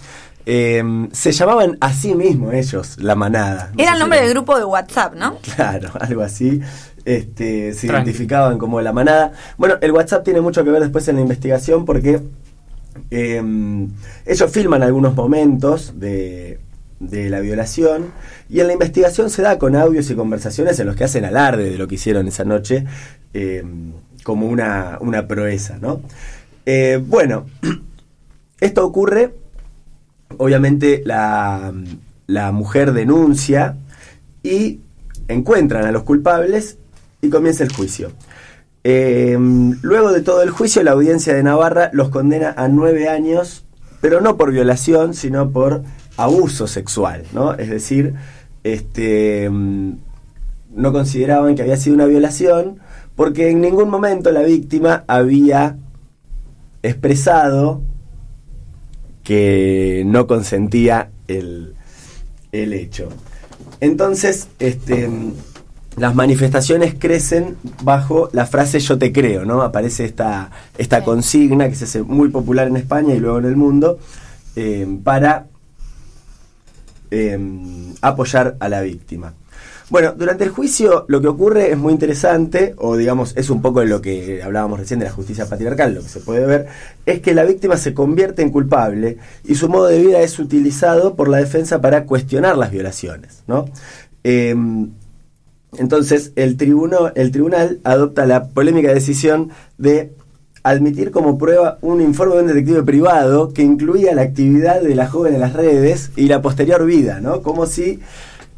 Eh, 0.51 0.83
se 1.12 1.33
llamaban 1.33 1.77
a 1.83 1.92
sí 1.92 2.14
mismos 2.14 2.55
ellos, 2.55 2.97
la 2.99 3.14
manada. 3.14 3.71
No 3.75 3.83
Era 3.83 3.90
el 3.90 3.97
si 3.99 4.01
nombre 4.01 4.21
del 4.23 4.31
grupo 4.31 4.57
de 4.57 4.64
WhatsApp, 4.64 5.14
¿no? 5.14 5.37
Claro, 5.55 5.90
algo 6.01 6.23
así. 6.23 6.61
Este, 7.05 7.75
se 7.75 7.87
Tranqui. 7.87 8.11
identificaban 8.11 8.57
como 8.57 8.81
la 8.81 8.94
manada. 8.94 9.33
Bueno, 9.59 9.75
el 9.83 9.92
WhatsApp 9.92 10.25
tiene 10.25 10.40
mucho 10.40 10.64
que 10.64 10.71
ver 10.71 10.81
después 10.81 11.07
en 11.09 11.16
la 11.16 11.23
investigación 11.23 11.85
porque 11.85 12.23
eh, 13.11 13.43
ellos 14.27 14.51
filman 14.51 14.83
algunos 14.83 15.15
momentos 15.15 15.95
de, 15.99 16.59
de 17.01 17.31
la 17.31 17.41
violación 17.41 18.13
y 18.49 18.61
en 18.61 18.67
la 18.67 18.73
investigación 18.73 19.31
se 19.31 19.43
da 19.43 19.59
con 19.59 19.77
audios 19.77 20.11
y 20.11 20.15
conversaciones 20.15 20.79
en 20.81 20.87
los 20.87 20.97
que 20.97 21.05
hacen 21.05 21.25
alarde 21.25 21.71
de 21.71 21.79
lo 21.79 21.87
que 21.87 21.95
hicieron 21.95 22.27
esa 22.27 22.45
noche 22.45 22.85
eh, 23.35 23.65
como 24.25 24.47
una, 24.47 24.99
una 25.01 25.27
proeza, 25.27 25.79
¿no? 25.81 26.01
Eh, 26.67 27.03
bueno, 27.05 27.47
esto 28.61 28.85
ocurre 28.85 29.35
obviamente 30.37 31.03
la, 31.05 31.73
la 32.27 32.53
mujer 32.53 32.93
denuncia 32.93 33.77
y 34.43 34.81
encuentran 35.29 35.85
a 35.87 35.93
los 35.93 36.03
culpables 36.03 36.79
y 37.23 37.31
comienza 37.31 37.65
el 37.65 37.73
juicio. 37.73 38.13
Eh, 38.85 39.37
luego 39.83 40.12
de 40.12 40.23
todo 40.23 40.43
el 40.43 40.51
juicio, 40.51 40.83
la 40.83 40.93
audiencia 40.93 41.35
de 41.35 41.43
Navarra 41.43 41.91
los 41.93 42.11
condena 42.11 42.55
a 42.57 42.69
nueve 42.69 43.09
años, 43.09 43.64
pero 44.01 44.21
no 44.21 44.37
por 44.37 44.53
violación, 44.53 45.14
sino 45.14 45.51
por 45.51 45.83
abuso 46.17 46.67
sexual, 46.67 47.25
¿no? 47.33 47.55
Es 47.55 47.71
decir, 47.71 48.14
este, 48.64 49.49
mm, 49.51 49.93
no 50.75 50.93
consideraban 50.93 51.55
que 51.55 51.62
había 51.62 51.77
sido 51.77 51.95
una 51.95 52.07
violación 52.07 52.79
porque 53.17 53.51
en 53.51 53.61
ningún 53.61 53.91
momento 53.91 54.31
la 54.31 54.43
víctima 54.43 55.05
había 55.09 55.77
expresado 56.83 57.83
que 59.25 60.05
no 60.07 60.27
consentía 60.27 61.11
el, 61.27 61.75
el 62.53 62.73
hecho. 62.73 63.09
Entonces, 63.81 64.49
este, 64.59 65.11
las 65.99 66.15
manifestaciones 66.15 66.95
crecen 66.99 67.57
bajo 67.83 68.29
la 68.33 68.47
frase 68.47 68.81
yo 68.81 68.99
te 68.99 69.13
creo, 69.13 69.45
¿no? 69.45 69.63
Aparece 69.63 70.05
esta, 70.05 70.51
esta 70.77 71.03
consigna 71.05 71.69
que 71.69 71.75
se 71.75 71.85
hace 71.85 72.03
muy 72.03 72.29
popular 72.29 72.69
en 72.69 72.77
España 72.77 73.15
y 73.15 73.21
luego 73.21 73.39
en 73.39 73.45
el 73.47 73.57
mundo 73.57 73.99
eh, 74.57 74.87
para 75.03 75.47
eh, 77.11 77.39
apoyar 78.01 78.57
a 78.61 78.69
la 78.69 78.81
víctima. 78.83 79.35
Bueno, 79.91 80.13
durante 80.13 80.45
el 80.45 80.51
juicio 80.51 81.07
lo 81.09 81.23
que 81.23 81.29
ocurre 81.29 81.73
es 81.73 81.79
muy 81.79 81.95
interesante, 81.95 82.75
o 82.77 82.97
digamos, 82.97 83.35
es 83.37 83.49
un 83.49 83.63
poco 83.63 83.81
de 83.81 83.87
lo 83.87 84.03
que 84.03 84.43
hablábamos 84.43 84.79
recién 84.79 85.01
de 85.01 85.07
la 85.07 85.13
justicia 85.13 85.47
patriarcal, 85.47 85.95
lo 85.95 86.03
que 86.03 86.09
se 86.11 86.21
puede 86.21 86.45
ver, 86.45 86.67
es 87.07 87.21
que 87.21 87.33
la 87.33 87.45
víctima 87.45 87.79
se 87.79 87.95
convierte 87.95 88.43
en 88.43 88.51
culpable 88.51 89.17
y 89.45 89.55
su 89.55 89.71
modo 89.71 89.87
de 89.87 89.99
vida 89.99 90.21
es 90.21 90.39
utilizado 90.39 91.15
por 91.15 91.29
la 91.29 91.39
defensa 91.39 91.81
para 91.81 92.05
cuestionar 92.05 92.59
las 92.59 92.71
violaciones, 92.71 93.43
¿no? 93.47 93.65
Eh, 94.25 94.55
entonces, 95.76 96.33
el, 96.37 96.57
tribuno, 96.57 97.12
el 97.14 97.31
tribunal 97.31 97.81
adopta 97.85 98.26
la 98.26 98.48
polémica 98.48 98.92
decisión 98.92 99.50
de 99.76 100.12
admitir 100.62 101.11
como 101.11 101.38
prueba 101.38 101.78
un 101.83 102.00
informe 102.00 102.35
de 102.37 102.40
un 102.42 102.46
detective 102.48 102.83
privado 102.83 103.52
que 103.52 103.62
incluía 103.62 104.14
la 104.14 104.22
actividad 104.22 104.81
de 104.81 104.94
la 104.94 105.07
joven 105.09 105.35
en 105.35 105.40
las 105.40 105.52
redes 105.52 106.11
y 106.16 106.26
la 106.26 106.42
posterior 106.42 106.85
vida, 106.85 107.20
¿no? 107.20 107.42
Como 107.42 107.66
si... 107.66 108.00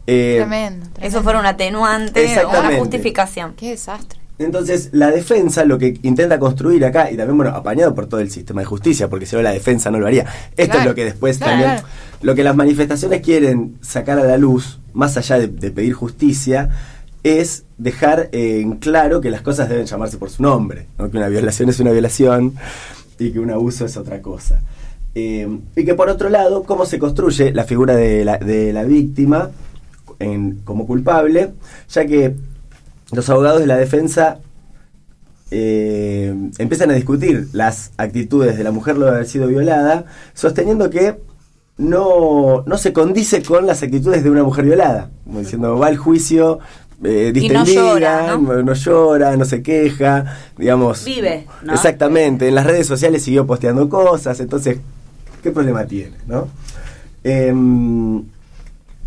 eh, 0.07 0.37
Tremendo, 0.39 0.87
tremendo. 0.93 1.07
Eso 1.07 1.23
fuera 1.23 1.39
un 1.41 1.47
atenuante 1.47 2.39
o 2.45 2.49
una 2.49 2.79
justificación. 2.79 3.55
Qué 3.55 3.71
desastre. 3.71 4.19
Entonces, 4.39 4.89
la 4.93 5.11
defensa 5.11 5.67
lo 5.67 5.77
que 5.77 5.99
intenta 6.03 6.39
construir 6.39 6.83
acá, 6.87 7.11
y 7.11 7.17
también, 7.19 7.37
bueno, 7.37 7.55
apañado 7.55 7.95
por 7.95 8.07
todo 8.07 8.21
el 8.21 8.31
sistema 8.31 8.63
de 8.63 8.65
justicia, 8.65 9.09
porque 9.11 9.27
si 9.27 9.37
no 9.37 9.43
la 9.43 9.51
defensa 9.53 9.91
no 9.91 9.99
lo 10.01 10.07
haría. 10.07 10.25
Esto 10.57 10.73
Claro, 10.73 10.81
es 10.81 10.87
lo 10.87 10.95
que 10.95 11.05
después 11.05 11.37
claro, 11.37 11.53
también, 11.53 11.71
claro. 11.73 11.87
lo 12.23 12.35
que 12.35 12.43
las 12.45 12.57
manifestaciones 12.57 13.21
quieren 13.21 13.77
sacar 13.83 14.19
a 14.19 14.25
la 14.25 14.39
luz, 14.39 14.81
más 14.95 15.19
allá 15.19 15.39
de, 15.39 15.49
de 15.49 15.71
pedir 15.71 15.93
justicia, 15.93 16.71
es 17.23 17.65
dejar 17.79 18.29
eh, 18.33 18.61
en 18.61 18.77
claro 18.77 19.21
que 19.21 19.31
las 19.31 19.43
cosas 19.43 19.69
deben 19.69 19.87
llamarse 19.87 20.17
por 20.17 20.31
su 20.31 20.43
nombre, 20.43 20.87
¿no? 20.99 21.11
que 21.11 21.17
una 21.17 21.29
violación 21.29 21.69
es 21.69 21.81
una 21.81 21.93
violación 21.93 22.55
y 23.19 23.31
que 23.31 23.41
un 23.41 23.51
abuso 23.51 23.85
es 23.85 23.97
otra 23.97 24.23
cosa. 24.23 24.63
Eh, 25.15 25.49
y 25.77 25.85
que 25.85 25.95
por 25.95 26.09
otro 26.09 26.29
lado, 26.29 26.63
cómo 26.63 26.87
se 26.87 26.99
construye 26.99 27.53
la 27.53 27.65
figura 27.65 27.97
de 27.97 28.25
la, 28.25 28.85
víctima 28.85 29.51
como 30.65 30.87
culpable, 30.87 31.53
ya 31.89 32.07
que 32.07 32.35
los 33.13 33.29
abogados 33.31 33.61
de 33.61 33.67
la 33.67 33.77
defensa 33.77 34.39
eh, 35.51 36.35
empiezan 36.59 36.91
a 36.91 36.95
discutir 36.95 37.49
las 37.53 37.93
actitudes 37.97 38.57
de 38.57 38.65
la 38.65 38.71
mujer 38.71 38.97
luego 38.97 39.11
de 39.11 39.17
haber 39.17 39.29
sido 39.29 39.49
violada, 39.49 40.05
sosteniendo 40.35 40.91
que 40.91 41.17
no, 41.77 42.63
no 42.67 42.79
se 42.79 42.93
condice 42.93 43.43
con 43.43 43.67
las 43.67 43.83
actitudes 43.83 44.23
de 44.23 44.31
una 44.31 44.45
mujer 44.45 44.67
violada. 44.67 45.11
Como 45.25 45.41
diciendo, 45.41 45.79
va 45.79 45.89
al 45.89 45.97
juicio 45.97 46.61
eh, 47.05 47.33
Y 47.35 47.49
no 47.49 47.65
distendida, 47.65 47.65
llora, 47.65 48.37
¿no? 48.37 48.63
no 48.63 48.75
llora, 48.75 49.37
no 49.37 49.45
se 49.45 49.63
queja, 49.63 50.37
digamos. 50.57 51.05
Vive, 51.05 51.47
¿no? 51.63 51.73
Exactamente, 51.73 52.49
en 52.49 52.55
las 52.55 52.67
redes 52.67 52.87
sociales 52.87 53.23
siguió 53.23 53.47
posteando 53.47 53.89
cosas, 53.89 54.39
entonces, 54.41 54.79
¿qué 55.43 55.51
problema 55.51 55.85
tiene, 55.87 56.17
no? 56.27 56.49
Em, 57.25 58.23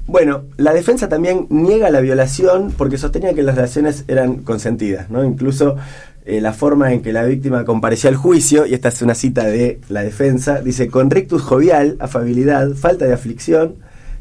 bueno, 0.06 0.44
la 0.58 0.74
defensa 0.74 1.08
también 1.08 1.48
niega 1.50 1.90
la 1.90 2.02
violación 2.02 2.74
porque 2.78 2.98
sostenía 2.98 3.34
que 3.34 3.44
las 3.44 3.56
relaciones 3.56 4.04
eran 4.08 4.38
consentidas, 4.38 5.10
¿no? 5.10 5.24
Incluso 5.24 5.78
eh, 6.26 6.42
la 6.42 6.54
forma 6.54 6.94
en 6.94 7.02
que 7.02 7.12
la 7.14 7.24
víctima 7.24 7.66
compareció 7.66 8.10
al 8.10 8.16
juicio, 8.16 8.66
y 8.66 8.74
esta 8.74 8.90
es 8.90 9.02
una 9.02 9.14
cita 9.14 9.46
de 9.46 9.80
la 9.90 10.04
defensa, 10.04 10.62
dice, 10.62 10.88
con 10.88 11.10
rictus 11.10 11.42
jovial, 11.42 11.98
afabilidad, 12.00 12.72
falta 12.76 13.06
de 13.06 13.14
aflicción 13.14 13.76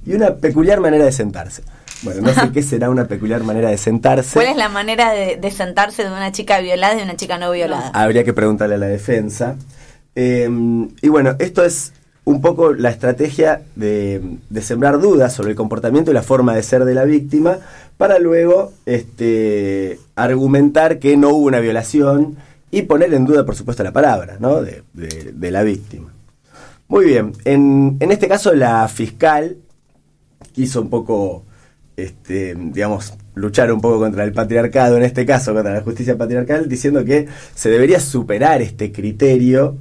y 0.04 0.14
una 0.14 0.34
peculiar 0.34 0.80
manera 0.80 1.04
de 1.04 1.12
sentarse. 1.12 1.62
Bueno, 2.02 2.20
no 2.22 2.32
sé 2.34 2.50
qué 2.52 2.62
será 2.62 2.90
una 2.90 3.06
peculiar 3.06 3.42
manera 3.44 3.70
de 3.70 3.78
sentarse. 3.78 4.34
¿Cuál 4.34 4.46
es 4.48 4.56
la 4.56 4.68
manera 4.68 5.12
de, 5.12 5.36
de 5.36 5.50
sentarse 5.50 6.02
de 6.04 6.08
una 6.10 6.32
chica 6.32 6.60
violada 6.60 6.94
y 6.94 6.98
de 6.98 7.02
una 7.04 7.16
chica 7.16 7.38
no 7.38 7.50
violada? 7.52 7.90
Habría 7.94 8.24
que 8.24 8.32
preguntarle 8.32 8.74
a 8.76 8.78
la 8.78 8.86
defensa. 8.88 9.56
Eh, 10.14 10.48
y 11.00 11.08
bueno, 11.08 11.36
esto 11.38 11.64
es 11.64 11.92
un 12.24 12.40
poco 12.40 12.72
la 12.72 12.90
estrategia 12.90 13.62
de, 13.74 14.20
de 14.48 14.62
sembrar 14.62 15.00
dudas 15.00 15.32
sobre 15.34 15.50
el 15.50 15.56
comportamiento 15.56 16.10
y 16.10 16.14
la 16.14 16.22
forma 16.22 16.54
de 16.54 16.62
ser 16.62 16.84
de 16.84 16.94
la 16.94 17.04
víctima 17.04 17.58
para 17.96 18.18
luego 18.18 18.72
este, 18.86 19.98
argumentar 20.14 20.98
que 20.98 21.16
no 21.16 21.30
hubo 21.30 21.46
una 21.46 21.60
violación 21.60 22.36
y 22.70 22.82
poner 22.82 23.12
en 23.14 23.24
duda, 23.26 23.44
por 23.44 23.54
supuesto, 23.56 23.82
la 23.82 23.92
palabra 23.92 24.36
¿no? 24.38 24.62
de, 24.62 24.82
de- 24.92 25.32
de 25.34 25.50
la 25.50 25.62
víctima. 25.62 26.12
Muy 26.88 27.06
bien, 27.06 27.32
en, 27.44 27.96
en 28.00 28.12
este 28.12 28.28
caso 28.28 28.54
la 28.54 28.86
fiscal 28.88 29.56
quiso 30.52 30.80
un 30.82 30.90
poco, 30.90 31.44
este, 31.96 32.54
digamos, 32.56 33.14
luchar 33.34 33.72
un 33.72 33.80
poco 33.80 33.98
contra 33.98 34.24
el 34.24 34.32
patriarcado, 34.32 34.96
en 34.96 35.02
este 35.04 35.24
caso 35.26 35.54
contra 35.54 35.72
la 35.74 35.80
justicia 35.82 36.16
patriarcal, 36.16 36.68
diciendo 36.68 37.04
que 37.04 37.26
se 37.54 37.70
debería 37.70 38.00
superar 38.00 38.62
este 38.62 38.92
criterio 38.92 39.76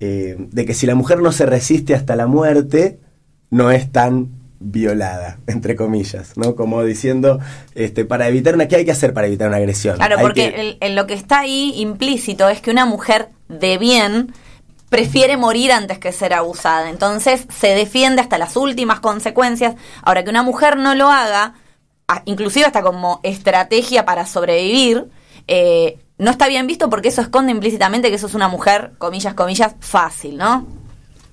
eh, 0.00 0.36
de 0.38 0.64
que 0.64 0.74
si 0.74 0.86
la 0.86 0.94
mujer 0.94 1.20
no 1.20 1.32
se 1.32 1.44
resiste 1.46 1.94
hasta 1.94 2.16
la 2.16 2.26
muerte, 2.26 2.98
no 3.50 3.70
es 3.70 3.90
tan 3.92 4.28
violada, 4.60 5.38
entre 5.46 5.74
comillas, 5.76 6.36
¿no? 6.36 6.54
Como 6.54 6.84
diciendo, 6.84 7.40
este, 7.74 8.04
para 8.04 8.28
evitar 8.28 8.54
una, 8.54 8.68
¿qué 8.68 8.76
hay 8.76 8.84
que 8.84 8.90
hacer 8.92 9.12
para 9.14 9.26
evitar 9.26 9.48
una 9.48 9.56
agresión? 9.56 9.96
Claro, 9.96 10.16
Hay 10.18 10.22
porque 10.22 10.52
que- 10.52 10.60
el- 10.60 10.76
el 10.80 10.94
lo 10.96 11.06
que 11.06 11.14
está 11.14 11.40
ahí 11.40 11.72
implícito 11.76 12.48
es 12.48 12.60
que 12.60 12.70
una 12.70 12.84
mujer 12.86 13.28
de 13.48 13.78
bien 13.78 14.32
prefiere 14.90 15.38
morir 15.38 15.72
antes 15.72 15.98
que 15.98 16.12
ser 16.12 16.34
abusada. 16.34 16.90
Entonces 16.90 17.46
se 17.48 17.68
defiende 17.68 18.20
hasta 18.20 18.36
las 18.36 18.56
últimas 18.56 19.00
consecuencias. 19.00 19.76
Ahora 20.02 20.22
que 20.22 20.30
una 20.30 20.42
mujer 20.42 20.76
no 20.76 20.94
lo 20.94 21.08
haga, 21.08 21.54
inclusive 22.26 22.66
hasta 22.66 22.82
como 22.82 23.20
estrategia 23.22 24.04
para 24.04 24.26
sobrevivir, 24.26 25.06
eh, 25.46 25.98
no 26.18 26.30
está 26.30 26.48
bien 26.48 26.66
visto 26.66 26.90
porque 26.90 27.08
eso 27.08 27.22
esconde 27.22 27.52
implícitamente 27.52 28.10
que 28.10 28.16
eso 28.16 28.26
es 28.26 28.34
una 28.34 28.48
mujer, 28.48 28.92
comillas, 28.98 29.32
comillas, 29.32 29.74
fácil, 29.80 30.36
¿no? 30.36 30.66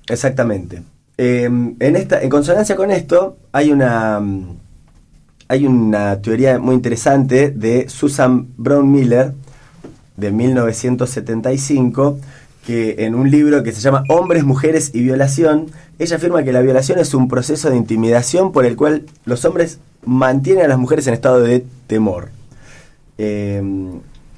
Exactamente. 0.06 0.82
Eh, 1.18 1.44
en 1.44 1.96
esta, 1.96 2.22
en 2.22 2.30
consonancia 2.30 2.74
con 2.76 2.90
esto, 2.90 3.36
hay 3.52 3.70
una 3.70 4.20
mm, 4.20 4.56
hay 5.48 5.66
una 5.66 6.20
teoría 6.20 6.58
muy 6.58 6.74
interesante 6.74 7.50
de 7.50 7.88
Susan 7.88 8.48
Brown 8.58 8.90
Miller 8.90 9.32
de 10.16 10.30
1975 10.30 12.18
que 12.68 12.96
en 13.06 13.14
un 13.14 13.30
libro 13.30 13.62
que 13.62 13.72
se 13.72 13.80
llama 13.80 14.04
Hombres, 14.10 14.44
Mujeres 14.44 14.90
y 14.92 15.00
Violación, 15.00 15.68
ella 15.98 16.16
afirma 16.16 16.42
que 16.42 16.52
la 16.52 16.60
violación 16.60 16.98
es 16.98 17.14
un 17.14 17.26
proceso 17.26 17.70
de 17.70 17.78
intimidación 17.78 18.52
por 18.52 18.66
el 18.66 18.76
cual 18.76 19.06
los 19.24 19.46
hombres 19.46 19.78
mantienen 20.04 20.66
a 20.66 20.68
las 20.68 20.78
mujeres 20.78 21.06
en 21.06 21.14
estado 21.14 21.40
de 21.40 21.64
temor. 21.86 22.28
Eh, 23.16 23.62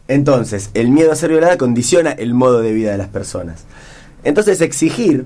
entonces, 0.07 0.71
el 0.75 0.91
miedo 0.93 1.11
a 1.11 1.17
ser 1.17 1.31
violada 1.31 1.59
condiciona 1.59 2.13
el 2.13 2.33
modo 2.33 2.61
de 2.61 2.73
vida 2.73 2.93
de 2.93 2.99
las 2.99 3.09
personas. 3.09 3.65
Entonces, 4.23 4.61
exigir 4.61 5.25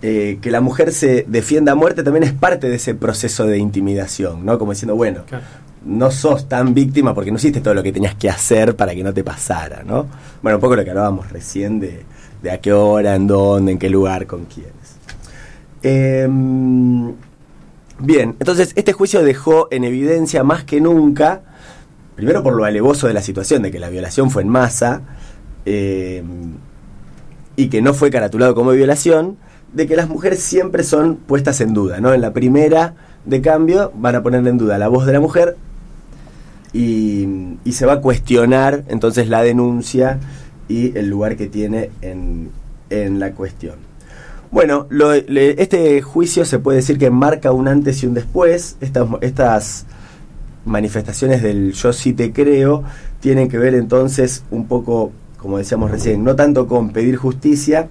eh, 0.00 0.38
que 0.40 0.50
la 0.50 0.62
mujer 0.62 0.94
se 0.94 1.26
defienda 1.28 1.72
a 1.72 1.74
muerte 1.74 2.02
también 2.02 2.22
es 2.22 2.32
parte 2.32 2.70
de 2.70 2.76
ese 2.76 2.94
proceso 2.94 3.44
de 3.44 3.58
intimidación, 3.58 4.46
¿no? 4.46 4.58
Como 4.58 4.72
diciendo, 4.72 4.96
bueno. 4.96 5.24
No 5.84 6.10
sos 6.10 6.48
tan 6.48 6.74
víctima 6.74 7.14
porque 7.14 7.30
no 7.30 7.38
hiciste 7.38 7.60
todo 7.60 7.74
lo 7.74 7.82
que 7.82 7.92
tenías 7.92 8.14
que 8.14 8.28
hacer 8.28 8.76
para 8.76 8.94
que 8.94 9.02
no 9.02 9.14
te 9.14 9.24
pasara, 9.24 9.82
¿no? 9.82 10.06
Bueno, 10.42 10.58
un 10.58 10.60
poco 10.60 10.76
lo 10.76 10.84
que 10.84 10.90
hablábamos 10.90 11.30
recién 11.30 11.80
de, 11.80 12.04
de 12.42 12.50
a 12.50 12.60
qué 12.60 12.72
hora, 12.72 13.14
en 13.14 13.26
dónde, 13.26 13.72
en 13.72 13.78
qué 13.78 13.88
lugar, 13.88 14.26
con 14.26 14.44
quiénes. 14.44 14.74
Em, 15.82 17.12
bien, 17.98 18.36
entonces 18.38 18.72
este 18.76 18.92
juicio 18.92 19.22
dejó 19.22 19.68
en 19.70 19.84
evidencia 19.84 20.44
más 20.44 20.64
que 20.64 20.80
nunca, 20.80 21.42
primero 22.16 22.42
por 22.42 22.54
lo 22.54 22.64
alevoso 22.64 23.06
de 23.06 23.14
la 23.14 23.22
situación, 23.22 23.62
de 23.62 23.70
que 23.70 23.78
la 23.78 23.88
violación 23.88 24.30
fue 24.30 24.42
en 24.42 24.48
masa, 24.48 25.02
em, 25.64 26.54
y 27.56 27.68
que 27.68 27.80
no 27.82 27.94
fue 27.94 28.10
caratulado 28.10 28.54
como 28.54 28.72
violación, 28.72 29.36
de 29.72 29.86
que 29.86 29.96
las 29.96 30.08
mujeres 30.08 30.40
siempre 30.42 30.82
son 30.82 31.16
puestas 31.16 31.60
en 31.60 31.72
duda, 31.72 32.00
¿no? 32.00 32.12
En 32.12 32.20
la 32.20 32.32
primera 32.32 32.94
de 33.24 33.40
cambio 33.40 33.92
van 33.94 34.16
a 34.16 34.22
poner 34.22 34.46
en 34.46 34.58
duda 34.58 34.78
la 34.78 34.88
voz 34.88 35.06
de 35.06 35.12
la 35.12 35.20
mujer 35.20 35.56
y, 36.72 37.48
se 37.70 37.86
va 37.86 37.94
a 37.94 38.00
cuestionar 38.00 38.84
entonces 38.88 39.28
la 39.28 39.42
denuncia 39.42 40.18
y 40.68 40.96
el 40.98 41.08
lugar 41.08 41.36
que 41.36 41.46
tiene 41.46 41.90
en, 42.02 42.50
en 42.90 43.18
la 43.18 43.32
cuestión. 43.32 43.76
Bueno, 44.50 44.88
este 44.90 46.02
juicio 46.02 46.44
se 46.44 46.58
puede 46.58 46.78
decir 46.78 46.98
que 46.98 47.10
marca 47.10 47.52
un 47.52 47.68
antes 47.68 48.02
y 48.02 48.06
un 48.06 48.14
después. 48.14 48.76
Estas, 48.80 49.08
estas 49.20 49.86
manifestaciones 50.64 51.42
del 51.42 51.72
yo 51.72 51.92
sí 51.92 52.12
te 52.12 52.32
creo 52.32 52.82
tienen 53.20 53.48
que 53.48 53.58
ver 53.58 53.74
entonces 53.74 54.44
un 54.50 54.66
poco, 54.66 55.12
como 55.36 55.58
decíamos 55.58 55.90
recién, 55.90 56.24
no 56.24 56.34
tanto 56.36 56.66
con 56.66 56.90
pedir 56.90 57.16
justicia, 57.16 57.88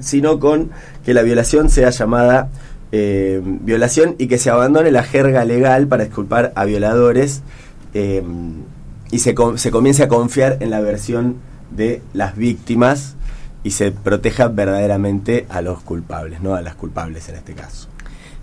sino 0.00 0.40
con 0.40 0.70
que 1.04 1.14
la 1.14 1.22
violación 1.22 1.70
sea 1.70 1.90
llamada 1.90 2.50
eh, 2.92 3.40
violación 3.44 4.16
y 4.18 4.26
que 4.26 4.38
se 4.38 4.50
abandone 4.50 4.90
la 4.90 5.02
jerga 5.02 5.44
legal 5.44 5.86
para 5.86 6.04
exculpar 6.04 6.52
a 6.56 6.64
violadores 6.64 7.42
eh, 7.94 8.22
y 9.10 9.18
se, 9.18 9.34
se 9.56 9.70
comience 9.70 10.02
a 10.02 10.08
confiar 10.08 10.56
en 10.60 10.70
la 10.70 10.80
versión 10.80 11.36
de 11.70 12.02
las 12.12 12.36
víctimas 12.36 13.16
y 13.62 13.72
se 13.72 13.92
proteja 13.92 14.48
verdaderamente 14.48 15.46
a 15.48 15.60
los 15.62 15.82
culpables, 15.82 16.40
no 16.40 16.54
a 16.54 16.62
las 16.62 16.74
culpables 16.74 17.28
en 17.28 17.36
este 17.36 17.54
caso. 17.54 17.89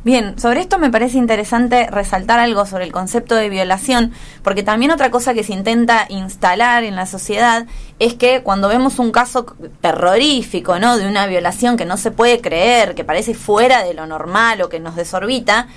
Bien, 0.07 0.39
sobre 0.39 0.61
esto 0.61 0.79
me 0.79 0.89
parece 0.89 1.17
interesante 1.17 1.85
resaltar 1.87 2.39
algo 2.39 2.65
sobre 2.65 2.85
el 2.85 2.93
concepto 2.93 3.35
de 3.35 3.49
violación, 3.49 4.13
porque 4.41 4.63
también 4.63 4.91
otra 4.91 5.11
cosa 5.11 5.33
que 5.33 5.43
se 5.43 5.51
intenta 5.51 6.05
instalar 6.07 6.85
en 6.85 6.95
la 6.95 7.05
sociedad 7.05 7.65
es 7.99 8.13
que 8.13 8.41
cuando 8.41 8.69
vemos 8.69 8.99
un 8.99 9.11
caso 9.11 9.45
terrorífico, 9.81 10.79
¿no? 10.79 10.97
De 10.97 11.09
una 11.09 11.27
violación 11.27 11.75
que 11.75 11.83
no 11.83 11.97
se 11.97 12.11
puede 12.11 12.39
creer, 12.39 12.95
que 12.95 13.03
parece 13.03 13.33
fuera 13.33 13.83
de 13.83 13.93
lo 13.93 14.07
normal 14.07 14.61
o 14.61 14.69
que 14.69 14.79
nos 14.79 14.95
desorbita, 14.95 15.67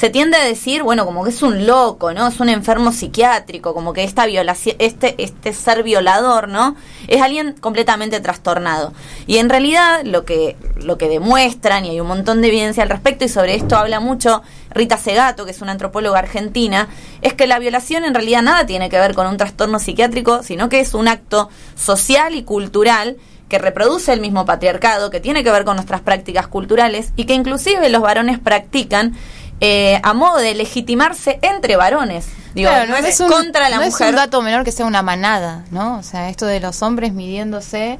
se 0.00 0.08
tiende 0.08 0.38
a 0.38 0.44
decir, 0.46 0.82
bueno, 0.82 1.04
como 1.04 1.24
que 1.24 1.28
es 1.28 1.42
un 1.42 1.66
loco, 1.66 2.14
¿no? 2.14 2.26
Es 2.28 2.40
un 2.40 2.48
enfermo 2.48 2.90
psiquiátrico, 2.90 3.74
como 3.74 3.92
que 3.92 4.02
esta 4.02 4.24
violación, 4.24 4.74
este, 4.78 5.22
este 5.22 5.52
ser 5.52 5.82
violador, 5.82 6.48
¿no? 6.48 6.74
Es 7.06 7.20
alguien 7.20 7.52
completamente 7.60 8.18
trastornado. 8.20 8.94
Y 9.26 9.36
en 9.36 9.50
realidad 9.50 10.00
lo 10.04 10.24
que, 10.24 10.56
lo 10.76 10.96
que 10.96 11.10
demuestran, 11.10 11.84
y 11.84 11.90
hay 11.90 12.00
un 12.00 12.06
montón 12.06 12.40
de 12.40 12.48
evidencia 12.48 12.82
al 12.82 12.88
respecto, 12.88 13.26
y 13.26 13.28
sobre 13.28 13.54
esto 13.54 13.76
habla 13.76 14.00
mucho 14.00 14.40
Rita 14.70 14.96
Segato, 14.96 15.44
que 15.44 15.50
es 15.50 15.60
una 15.60 15.72
antropóloga 15.72 16.18
argentina, 16.18 16.88
es 17.20 17.34
que 17.34 17.46
la 17.46 17.58
violación 17.58 18.06
en 18.06 18.14
realidad 18.14 18.40
nada 18.40 18.64
tiene 18.64 18.88
que 18.88 18.98
ver 18.98 19.14
con 19.14 19.26
un 19.26 19.36
trastorno 19.36 19.78
psiquiátrico, 19.78 20.42
sino 20.42 20.70
que 20.70 20.80
es 20.80 20.94
un 20.94 21.08
acto 21.08 21.50
social 21.76 22.34
y 22.34 22.42
cultural 22.42 23.18
que 23.50 23.58
reproduce 23.58 24.14
el 24.14 24.22
mismo 24.22 24.46
patriarcado, 24.46 25.10
que 25.10 25.20
tiene 25.20 25.44
que 25.44 25.50
ver 25.50 25.66
con 25.66 25.76
nuestras 25.76 26.00
prácticas 26.00 26.46
culturales 26.46 27.12
y 27.16 27.24
que 27.24 27.34
inclusive 27.34 27.90
los 27.90 28.00
varones 28.00 28.38
practican 28.38 29.14
eh, 29.60 30.00
a 30.02 30.14
modo 30.14 30.38
de 30.38 30.54
legitimarse 30.54 31.38
entre 31.42 31.76
varones. 31.76 32.26
Digo, 32.54 32.70
Claro, 32.70 32.90
no, 32.90 32.96
es, 32.96 33.20
un- 33.20 33.28
contra 33.30 33.68
la 33.68 33.76
no 33.78 33.84
mujer. 33.84 34.06
es 34.08 34.10
un 34.10 34.16
dato 34.16 34.42
menor 34.42 34.64
que 34.64 34.72
sea 34.72 34.86
una 34.86 35.02
manada, 35.02 35.64
¿no? 35.70 35.98
O 35.98 36.02
sea, 36.02 36.28
esto 36.30 36.46
de 36.46 36.58
los 36.60 36.82
hombres 36.82 37.12
midiéndose, 37.12 37.98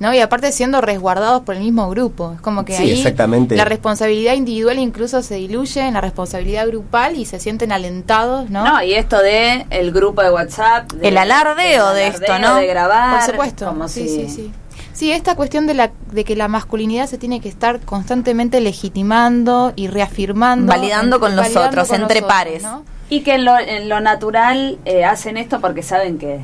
¿no? 0.00 0.12
Y 0.12 0.18
aparte 0.18 0.50
siendo 0.50 0.80
resguardados 0.80 1.42
por 1.42 1.54
el 1.54 1.60
mismo 1.60 1.88
grupo. 1.88 2.32
Es 2.34 2.40
como 2.40 2.64
que 2.64 2.76
Sí, 2.76 2.82
ahí 2.82 2.90
exactamente. 2.98 3.54
la 3.54 3.64
responsabilidad 3.64 4.32
individual 4.34 4.78
incluso 4.80 5.22
se 5.22 5.36
diluye 5.36 5.80
en 5.86 5.94
la 5.94 6.00
responsabilidad 6.00 6.66
grupal 6.66 7.16
y 7.16 7.24
se 7.26 7.38
sienten 7.38 7.70
alentados, 7.70 8.50
¿no? 8.50 8.64
No, 8.64 8.82
y 8.82 8.94
esto 8.94 9.18
de 9.20 9.66
el 9.70 9.92
grupo 9.92 10.22
de 10.22 10.30
WhatsApp. 10.32 10.90
de- 10.94 11.06
El 11.08 11.18
alardeo 11.18 11.92
de 11.94 12.08
esto, 12.08 12.24
alardeo 12.32 12.48
¿no? 12.54 12.56
De 12.56 12.66
grabar. 12.66 13.20
Por 13.20 13.30
supuesto. 13.30 13.66
Como 13.66 13.86
sí, 13.86 14.08
si- 14.08 14.28
sí, 14.28 14.28
sí. 14.28 14.52
Sí, 14.92 15.10
esta 15.12 15.34
cuestión 15.36 15.66
de, 15.66 15.74
la, 15.74 15.90
de 16.12 16.24
que 16.24 16.36
la 16.36 16.48
masculinidad 16.48 17.06
se 17.06 17.18
tiene 17.18 17.40
que 17.40 17.48
estar 17.48 17.80
constantemente 17.80 18.60
legitimando 18.60 19.72
y 19.76 19.86
reafirmando. 19.88 20.66
Validando 20.70 21.18
con 21.20 21.34
los 21.34 21.46
validando 21.46 21.68
otros, 21.68 21.88
con 21.88 22.02
entre 22.02 22.20
los 22.20 22.24
otros, 22.24 22.38
pares. 22.38 22.62
¿no? 22.62 22.84
Y 23.08 23.22
que 23.22 23.34
en 23.34 23.44
lo, 23.44 23.58
en 23.58 23.88
lo 23.88 24.00
natural 24.00 24.78
eh, 24.84 25.04
hacen 25.04 25.36
esto 25.36 25.60
porque 25.60 25.82
saben 25.82 26.18
que 26.18 26.40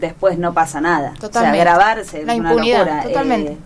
después 0.00 0.38
no 0.38 0.52
pasa 0.54 0.80
nada. 0.80 1.14
Totalmente. 1.20 1.58
O 1.58 1.62
sea, 1.62 1.64
grabarse 1.74 2.24
La 2.24 2.34
es 2.34 2.38
una 2.40 2.54
locura. 2.54 3.02
totalmente. 3.02 3.52
Eh, 3.52 3.58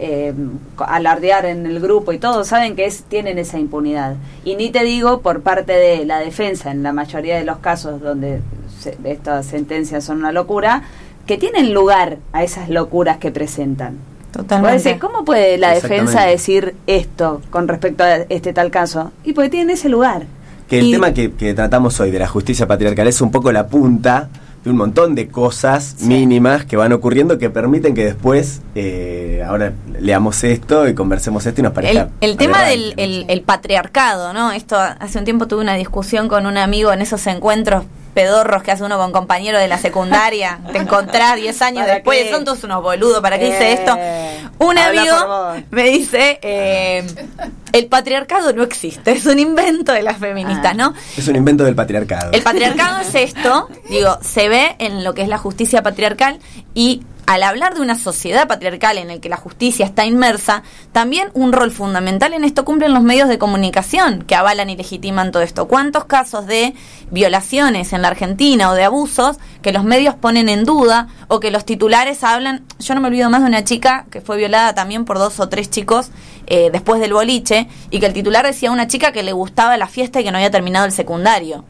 eh, 0.00 0.34
co- 0.76 0.84
alardear 0.84 1.44
en 1.46 1.66
el 1.66 1.80
grupo 1.80 2.12
y 2.12 2.18
todo, 2.18 2.44
saben 2.44 2.76
que 2.76 2.84
es, 2.84 3.02
tienen 3.04 3.38
esa 3.38 3.58
impunidad. 3.58 4.14
Y 4.44 4.54
ni 4.56 4.70
te 4.70 4.84
digo 4.84 5.20
por 5.22 5.40
parte 5.42 5.72
de 5.72 6.04
la 6.04 6.20
defensa, 6.20 6.70
en 6.70 6.82
la 6.82 6.92
mayoría 6.92 7.36
de 7.36 7.44
los 7.44 7.58
casos 7.58 8.00
donde 8.00 8.40
se- 8.80 8.96
estas 9.04 9.46
sentencias 9.46 10.04
son 10.04 10.18
una 10.18 10.30
locura, 10.30 10.82
que 11.28 11.38
tienen 11.38 11.72
lugar 11.72 12.18
a 12.32 12.42
esas 12.42 12.68
locuras 12.68 13.18
que 13.18 13.30
presentan. 13.30 13.98
Totalmente. 14.32 14.98
¿Cómo 14.98 15.24
puede 15.24 15.58
la 15.58 15.72
defensa 15.74 16.22
decir 16.24 16.74
esto 16.86 17.40
con 17.50 17.68
respecto 17.68 18.02
a 18.02 18.16
este 18.28 18.52
tal 18.52 18.70
caso? 18.70 19.12
Y 19.24 19.32
porque 19.34 19.50
tienen 19.50 19.70
ese 19.70 19.88
lugar. 19.88 20.24
Que 20.68 20.80
el 20.80 20.86
Y- 20.86 20.92
tema 20.92 21.12
que, 21.14 21.32
que 21.32 21.54
tratamos 21.54 22.00
hoy 22.00 22.10
de 22.10 22.18
la 22.18 22.26
justicia 22.26 22.66
patriarcal 22.66 23.06
es 23.08 23.20
un 23.20 23.30
poco 23.30 23.52
la 23.52 23.68
punta 23.68 24.28
de 24.64 24.70
un 24.70 24.76
montón 24.76 25.14
de 25.14 25.28
cosas 25.28 25.96
mínimas 26.00 26.64
que 26.64 26.76
van 26.76 26.92
ocurriendo 26.92 27.38
que 27.38 27.48
permiten 27.48 27.94
que 27.94 28.04
después, 28.04 28.60
eh, 28.74 29.42
ahora 29.46 29.72
leamos 30.00 30.42
esto 30.44 30.88
y 30.88 30.94
conversemos 30.94 31.46
esto 31.46 31.60
y 31.60 31.64
nos 31.64 31.72
parezca. 31.72 32.08
El, 32.20 32.30
el 32.32 32.36
tema 32.36 32.64
del 32.64 33.42
patriarcado, 33.46 34.32
¿no? 34.32 34.50
Esto 34.52 34.76
hace 34.76 35.18
un 35.18 35.24
tiempo 35.24 35.46
tuve 35.46 35.60
una 35.62 35.74
discusión 35.74 36.28
con 36.28 36.44
un 36.46 36.56
amigo 36.58 36.92
en 36.92 37.00
esos 37.02 37.26
encuentros 37.28 37.84
pedorros 38.18 38.64
que 38.64 38.72
hace 38.72 38.82
uno 38.82 38.98
con 38.98 39.12
compañeros 39.12 39.60
de 39.60 39.68
la 39.68 39.78
secundaria. 39.78 40.58
Te 40.72 40.78
encontrás 40.84 41.36
10 41.36 41.62
años 41.62 41.82
¿Para 41.82 41.94
después, 41.94 42.24
qué? 42.24 42.30
son 42.32 42.44
todos 42.44 42.64
unos 42.64 42.82
boludos, 42.82 43.20
¿para 43.20 43.38
qué 43.38 43.46
hice 43.48 43.70
Eh, 43.70 43.72
esto? 43.74 43.96
Un 44.58 44.76
amigo 44.76 45.54
me 45.70 45.84
dice, 45.84 46.40
eh, 46.42 47.06
el 47.72 47.86
patriarcado 47.86 48.52
no 48.52 48.64
existe, 48.64 49.12
es 49.12 49.24
un 49.26 49.38
invento 49.38 49.92
de 49.92 50.02
las 50.02 50.18
feministas, 50.18 50.72
Ah. 50.72 50.74
¿no? 50.74 50.94
Es 51.16 51.28
un 51.28 51.36
invento 51.36 51.62
del 51.62 51.76
patriarcado. 51.76 52.32
El 52.32 52.42
patriarcado 52.42 53.00
es 53.02 53.14
esto, 53.14 53.68
digo, 53.88 54.18
se 54.20 54.48
ve 54.48 54.74
en 54.80 55.04
lo 55.04 55.14
que 55.14 55.22
es 55.22 55.28
la 55.28 55.38
justicia 55.38 55.82
patriarcal 55.84 56.40
y 56.74 57.02
al 57.28 57.42
hablar 57.42 57.74
de 57.74 57.82
una 57.82 57.94
sociedad 57.94 58.48
patriarcal 58.48 58.96
en 58.96 59.08
la 59.08 59.18
que 59.18 59.28
la 59.28 59.36
justicia 59.36 59.84
está 59.84 60.06
inmersa, 60.06 60.62
también 60.92 61.28
un 61.34 61.52
rol 61.52 61.70
fundamental 61.70 62.32
en 62.32 62.42
esto 62.42 62.64
cumplen 62.64 62.94
los 62.94 63.02
medios 63.02 63.28
de 63.28 63.36
comunicación 63.36 64.22
que 64.22 64.34
avalan 64.34 64.70
y 64.70 64.76
legitiman 64.78 65.30
todo 65.30 65.42
esto. 65.42 65.68
¿Cuántos 65.68 66.06
casos 66.06 66.46
de 66.46 66.72
violaciones 67.10 67.92
en 67.92 68.00
la 68.00 68.08
Argentina 68.08 68.70
o 68.70 68.74
de 68.74 68.84
abusos 68.84 69.36
que 69.60 69.72
los 69.72 69.84
medios 69.84 70.14
ponen 70.14 70.48
en 70.48 70.64
duda 70.64 71.08
o 71.28 71.38
que 71.38 71.50
los 71.50 71.66
titulares 71.66 72.24
hablan? 72.24 72.64
Yo 72.78 72.94
no 72.94 73.02
me 73.02 73.08
olvido 73.08 73.28
más 73.28 73.42
de 73.42 73.48
una 73.48 73.62
chica 73.62 74.06
que 74.10 74.22
fue 74.22 74.38
violada 74.38 74.74
también 74.74 75.04
por 75.04 75.18
dos 75.18 75.38
o 75.38 75.50
tres 75.50 75.68
chicos 75.68 76.10
eh, 76.46 76.70
después 76.72 76.98
del 76.98 77.12
boliche 77.12 77.68
y 77.90 78.00
que 78.00 78.06
el 78.06 78.14
titular 78.14 78.46
decía 78.46 78.70
a 78.70 78.72
una 78.72 78.86
chica 78.86 79.12
que 79.12 79.22
le 79.22 79.34
gustaba 79.34 79.76
la 79.76 79.86
fiesta 79.86 80.18
y 80.18 80.24
que 80.24 80.30
no 80.30 80.38
había 80.38 80.50
terminado 80.50 80.86
el 80.86 80.92
secundario. 80.92 81.66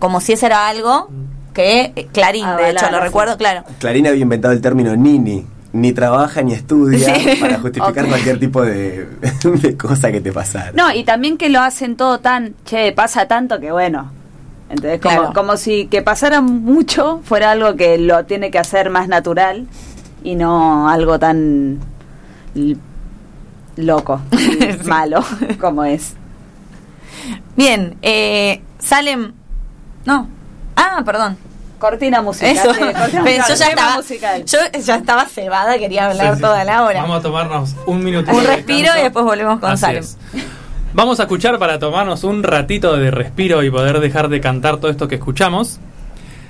Como 0.00 0.20
si 0.20 0.32
ese 0.32 0.46
era 0.46 0.66
algo 0.66 1.08
que 1.56 1.92
eh, 1.96 2.06
Clarín, 2.12 2.44
de 2.58 2.70
hecho, 2.70 2.84
lo 2.90 2.98
sí. 2.98 3.02
recuerdo, 3.02 3.36
claro. 3.38 3.64
Clarín 3.78 4.06
había 4.06 4.20
inventado 4.20 4.52
el 4.52 4.60
término 4.60 4.94
nini. 4.94 5.46
Ni 5.72 5.92
trabaja 5.92 6.40
ni 6.42 6.52
estudia 6.52 7.14
Sí. 7.16 7.36
para 7.40 7.58
justificar 7.58 8.06
cualquier 8.06 8.38
tipo 8.38 8.62
de, 8.62 9.08
de 9.44 9.76
cosa 9.76 10.12
que 10.12 10.20
te 10.20 10.32
pasara. 10.32 10.72
No, 10.72 10.92
y 10.92 11.04
también 11.04 11.36
que 11.38 11.48
lo 11.48 11.60
hacen 11.60 11.96
todo 11.96 12.20
tan, 12.20 12.54
che, 12.64 12.92
pasa 12.92 13.26
tanto 13.26 13.58
que 13.60 13.72
bueno. 13.72 14.10
Entonces, 14.68 15.00
como, 15.00 15.16
Claro. 15.16 15.32
como 15.34 15.56
si 15.56 15.86
que 15.86 16.02
pasara 16.02 16.40
mucho 16.40 17.20
fuera 17.24 17.50
algo 17.52 17.74
que 17.76 17.98
lo 17.98 18.24
tiene 18.26 18.50
que 18.50 18.58
hacer 18.58 18.90
más 18.90 19.08
natural 19.08 19.66
y 20.24 20.34
no 20.34 20.88
algo 20.88 21.18
tan 21.18 21.78
loco, 23.76 24.20
malo 24.86 25.22
como 25.60 25.84
es. 25.84 26.14
Bien, 27.56 27.96
eh, 28.02 28.62
salen... 28.78 29.34
No. 30.04 30.28
Ah, 30.76 31.02
perdón. 31.04 31.36
Cortina 31.78 32.22
musical. 32.22 32.50
Eso. 32.56 32.72
sí, 32.74 32.80
cortina 32.80 33.22
Pero 33.22 33.22
yo 33.22 33.22
musical, 33.22 33.56
ya 33.58 33.66
estaba, 33.68 33.96
musical. 33.96 34.44
yo 34.44 34.58
ya 34.80 34.96
estaba 34.96 35.24
cebada, 35.26 35.78
quería 35.78 36.06
hablar 36.06 36.28
Sí, 36.30 36.36
sí. 36.36 36.40
toda 36.42 36.64
la 36.64 36.82
hora. 36.84 37.02
Vamos 37.02 37.18
a 37.18 37.22
tomarnos 37.22 37.76
un 37.86 38.02
minuto. 38.04 38.30
Un 38.32 38.44
respiro 38.44 38.92
y 38.98 39.02
después 39.02 39.24
volvemos 39.24 39.60
con 39.60 39.76
Salem. 39.76 40.04
Vamos 40.92 41.20
a 41.20 41.24
escuchar 41.24 41.58
para 41.58 41.78
tomarnos 41.78 42.24
un 42.24 42.42
ratito 42.42 42.96
de 42.96 43.10
respiro 43.10 43.62
y 43.62 43.70
poder 43.70 44.00
dejar 44.00 44.28
de 44.28 44.40
cantar 44.40 44.78
todo 44.78 44.90
esto 44.90 45.08
que 45.08 45.16
escuchamos. 45.16 45.78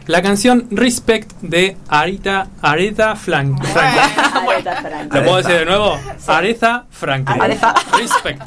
La 0.06 0.22
canción 0.22 0.68
Respect 0.70 1.32
de 1.40 1.76
Arita, 1.88 2.46
Aretha 2.62 3.16
Frank- 3.16 3.60
Franklin. 3.64 4.48
Aretha 4.48 4.76
Franklin. 4.76 5.08
¿Lo 5.12 5.24
puedo 5.24 5.36
decir 5.38 5.56
de 5.58 5.64
nuevo? 5.64 5.98
Aretha 6.28 6.84
Franklin. 6.90 7.42
Aretha. 7.42 7.74
Respect. 7.98 8.42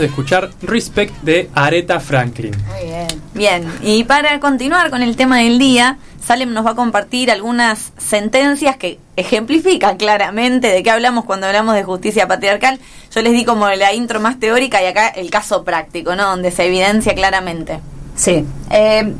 de 0.00 0.06
escuchar 0.06 0.50
Respect 0.62 1.14
de 1.22 1.50
Aretha 1.54 2.00
Franklin. 2.00 2.54
Muy 2.68 2.86
bien. 2.86 3.06
Bien, 3.34 3.72
y 3.82 4.04
para 4.04 4.38
continuar 4.38 4.90
con 4.90 5.02
el 5.02 5.16
tema 5.16 5.38
del 5.38 5.58
día, 5.58 5.98
Salem 6.24 6.52
nos 6.52 6.64
va 6.64 6.70
a 6.70 6.74
compartir 6.74 7.30
algunas 7.30 7.92
sentencias 7.98 8.76
que 8.76 8.98
ejemplifican 9.16 9.96
claramente 9.96 10.68
de 10.68 10.82
qué 10.82 10.90
hablamos 10.90 11.24
cuando 11.24 11.46
hablamos 11.46 11.74
de 11.74 11.82
justicia 11.82 12.26
patriarcal. 12.26 12.78
Yo 13.14 13.22
les 13.22 13.32
di 13.32 13.44
como 13.44 13.68
la 13.68 13.92
intro 13.92 14.20
más 14.20 14.38
teórica 14.38 14.82
y 14.82 14.86
acá 14.86 15.08
el 15.08 15.30
caso 15.30 15.64
práctico, 15.64 16.16
¿no? 16.16 16.24
Donde 16.30 16.50
se 16.50 16.66
evidencia 16.66 17.14
claramente. 17.14 17.80
Sí. 18.16 18.44
Eh, 18.70 19.12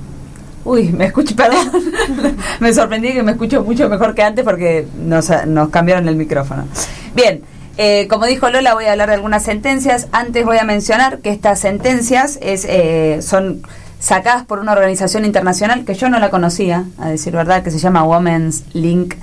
uy, 0.64 0.92
me 0.92 1.06
escucho, 1.06 1.36
perdón. 1.36 1.70
me 2.60 2.72
sorprendí 2.72 3.12
que 3.12 3.22
me 3.22 3.32
escucho 3.32 3.62
mucho 3.62 3.88
mejor 3.88 4.14
que 4.14 4.22
antes 4.22 4.44
porque 4.44 4.86
nos, 4.96 5.28
nos 5.46 5.68
cambiaron 5.68 6.08
el 6.08 6.16
micrófono. 6.16 6.66
Bien, 7.14 7.42
eh, 7.76 8.06
como 8.08 8.26
dijo 8.26 8.48
Lola, 8.50 8.74
voy 8.74 8.84
a 8.86 8.92
hablar 8.92 9.08
de 9.08 9.14
algunas 9.14 9.42
sentencias. 9.42 10.08
Antes 10.12 10.44
voy 10.44 10.58
a 10.58 10.64
mencionar 10.64 11.18
que 11.18 11.30
estas 11.30 11.60
sentencias 11.60 12.38
es, 12.40 12.64
eh, 12.68 13.20
son 13.22 13.62
sacadas 13.98 14.44
por 14.44 14.58
una 14.58 14.72
organización 14.72 15.24
internacional 15.24 15.84
que 15.84 15.94
yo 15.94 16.08
no 16.08 16.18
la 16.18 16.30
conocía, 16.30 16.84
a 16.98 17.08
decir 17.08 17.32
verdad, 17.32 17.62
que 17.62 17.70
se 17.70 17.78
llama 17.78 18.04
Women's 18.04 18.64
Link 18.74 19.14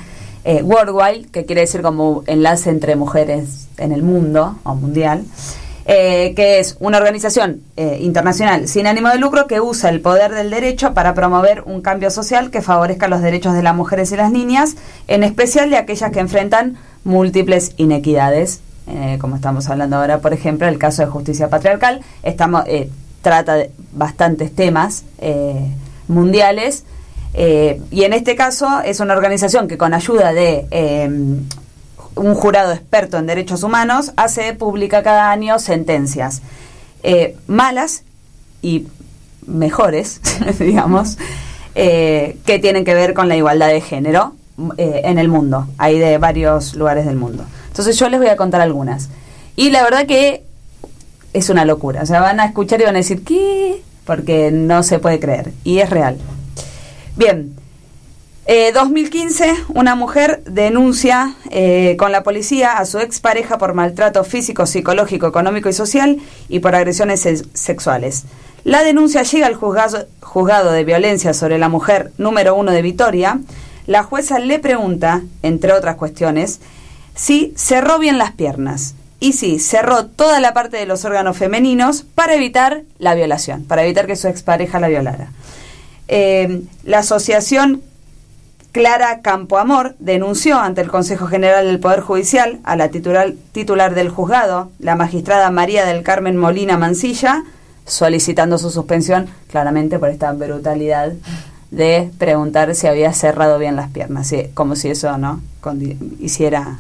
eh, 0.44 0.62
Worldwide, 0.64 1.28
que 1.32 1.46
quiere 1.46 1.62
decir 1.62 1.82
como 1.82 2.24
enlace 2.28 2.70
entre 2.70 2.96
mujeres 2.96 3.68
en 3.78 3.92
el 3.92 4.04
mundo 4.04 4.60
o 4.64 4.76
mundial 4.76 5.24
eh, 5.86 6.34
que 6.36 6.60
es 6.60 6.78
una 6.80 7.00
organización 7.00 7.64
eh, 7.76 7.98
internacional 8.02 8.68
sin 8.68 8.86
ánimo 8.86 9.10
de 9.10 9.18
lucro 9.18 9.48
que 9.48 9.60
usa 9.60 9.90
el 9.90 10.00
poder 10.00 10.32
del 10.32 10.52
derecho 10.52 10.94
para 10.94 11.16
promover 11.16 11.64
un 11.66 11.82
cambio 11.82 12.12
social 12.12 12.52
que 12.52 12.62
favorezca 12.62 13.08
los 13.08 13.22
derechos 13.22 13.56
de 13.56 13.64
las 13.64 13.76
mujeres 13.76 14.12
y 14.12 14.16
las 14.16 14.32
niñas, 14.32 14.76
en 15.08 15.24
especial 15.24 15.70
de 15.72 15.78
aquellas 15.78 16.12
que 16.12 16.20
enfrentan 16.20 16.78
múltiples 17.04 17.74
inequidades, 17.78 18.62
eh, 18.88 19.18
como 19.20 19.36
estamos 19.36 19.70
hablando 19.70 19.98
ahora, 19.98 20.20
por 20.20 20.34
ejemplo, 20.34 20.68
el 20.68 20.78
caso 20.78 21.04
de 21.04 21.08
justicia 21.08 21.50
patriarcal, 21.50 22.02
estamos 22.24 22.64
eh, 22.68 22.90
trata 23.22 23.56
de 23.56 23.72
bastantes 23.94 24.54
temas 24.54 25.04
eh, 25.20 25.68
mundiales. 26.08 26.84
eh, 27.34 27.82
y 27.92 28.04
en 28.04 28.14
este 28.14 28.36
caso 28.36 28.82
es 28.84 29.00
una 29.00 29.14
organización 29.14 29.68
que 29.68 29.78
con 29.78 29.94
ayuda 29.94 30.34
de 30.34 30.66
un 32.16 32.36
jurado 32.36 32.74
experto 32.74 33.18
en 33.18 33.26
derechos 33.26 33.64
humanos 33.64 34.12
hace 34.18 34.54
pública 34.54 35.02
cada 35.02 35.32
año 35.32 35.60
sentencias 35.60 36.42
malas 37.48 38.04
y 38.62 38.88
mejores, 39.48 40.20
digamos, 40.60 41.18
que 41.74 42.60
tienen 42.62 42.84
que 42.84 42.94
ver 42.94 43.14
con 43.14 43.30
la 43.30 43.38
igualdad 43.38 43.70
de 43.70 43.82
género 43.82 44.36
eh, 44.78 45.02
en 45.06 45.18
el 45.20 45.28
mundo. 45.28 45.68
Hay 45.78 46.00
de 46.00 46.18
varios 46.18 46.76
lugares 46.76 47.06
del 47.06 47.16
mundo. 47.16 47.46
Entonces 47.68 47.98
yo 47.98 48.10
les 48.10 48.20
voy 48.20 48.30
a 48.30 48.36
contar 48.36 48.62
algunas. 48.62 49.10
Y 49.56 49.70
la 49.70 49.84
verdad 49.84 50.06
que 50.06 50.44
es 51.34 51.50
una 51.50 51.66
locura. 51.66 52.02
O 52.04 52.06
sea, 52.06 52.22
van 52.22 52.40
a 52.40 52.46
escuchar 52.46 52.82
y 52.82 52.86
van 52.86 52.96
a 52.96 53.00
decir, 53.00 53.24
¿qué? 53.24 53.82
Porque 54.06 54.52
no 54.52 54.84
se 54.84 55.00
puede 55.00 55.20
creer. 55.20 55.52
Y 55.64 55.80
es 55.80 55.90
real. 55.90 56.18
Bien. 57.16 57.56
Eh, 58.48 58.72
2015, 58.74 59.54
una 59.76 59.94
mujer 59.96 60.42
denuncia 60.46 61.36
eh, 61.52 61.96
con 62.00 62.12
la 62.12 62.24
policía 62.24 62.80
a 62.80 62.86
su 62.86 62.98
expareja 63.00 63.58
por 63.60 63.76
maltrato 63.76 64.24
físico, 64.24 64.66
psicológico, 64.66 65.28
económico 65.28 65.70
y 65.70 65.74
social 65.74 66.18
y 66.50 66.60
por 66.60 66.76
agresiones 66.76 67.22
se- 67.22 67.46
sexuales. 67.54 68.24
La 68.64 68.84
denuncia 68.84 69.22
llega 69.24 69.46
al 69.48 69.56
juzgado, 69.56 70.06
juzgado 70.22 70.72
de 70.72 70.84
violencia 70.84 71.34
sobre 71.34 71.60
la 71.60 71.70
mujer 71.70 72.12
número 72.18 72.56
uno 72.56 72.72
de 72.72 72.82
Vitoria. 72.82 73.40
La 73.88 74.04
jueza 74.04 74.40
le 74.40 74.60
pregunta, 74.60 75.22
entre 75.42 75.74
otras 75.74 75.96
cuestiones, 75.96 76.60
si 77.16 77.54
cerró 77.56 78.00
bien 78.00 78.18
las 78.18 78.32
piernas 78.32 78.96
y 79.20 79.34
si 79.34 79.60
cerró 79.60 80.06
toda 80.08 80.40
la 80.40 80.54
parte 80.54 80.78
de 80.78 80.86
los 80.86 81.06
órganos 81.06 81.38
femeninos 81.38 82.04
para 82.16 82.36
evitar 82.36 82.84
la 83.00 83.16
violación, 83.16 83.64
para 83.64 83.84
evitar 83.84 84.08
que 84.08 84.16
su 84.16 84.28
expareja 84.28 84.80
la 84.80 84.88
violara. 84.88 85.30
Eh, 86.08 86.64
la 86.84 87.00
asociación 87.00 87.82
Clara 88.72 89.22
Campoamor 89.22 89.96
denunció 90.00 90.58
ante 90.60 90.82
el 90.82 90.90
Consejo 90.90 91.28
General 91.28 91.66
del 91.66 91.80
Poder 91.80 92.00
Judicial 92.00 92.60
a 92.64 92.76
la 92.76 92.88
titular, 92.88 93.34
titular 93.52 93.96
del 93.96 94.10
juzgado, 94.10 94.72
la 94.80 94.96
magistrada 94.96 95.52
María 95.52 95.86
del 95.86 96.04
Carmen 96.04 96.38
Molina 96.38 96.78
Mancilla, 96.78 97.44
solicitando 97.86 98.58
su 98.58 98.72
suspensión, 98.72 99.28
claramente 99.50 100.00
por 100.00 100.10
esta 100.10 100.32
brutalidad 100.32 101.12
de 101.72 102.12
preguntar 102.18 102.76
si 102.76 102.88
había 102.88 103.12
cerrado 103.14 103.58
bien 103.58 103.76
las 103.76 103.90
piernas, 103.90 104.32
como 104.54 104.76
si 104.76 104.90
eso 104.90 105.18
no 105.18 105.42
hiciera... 106.20 106.80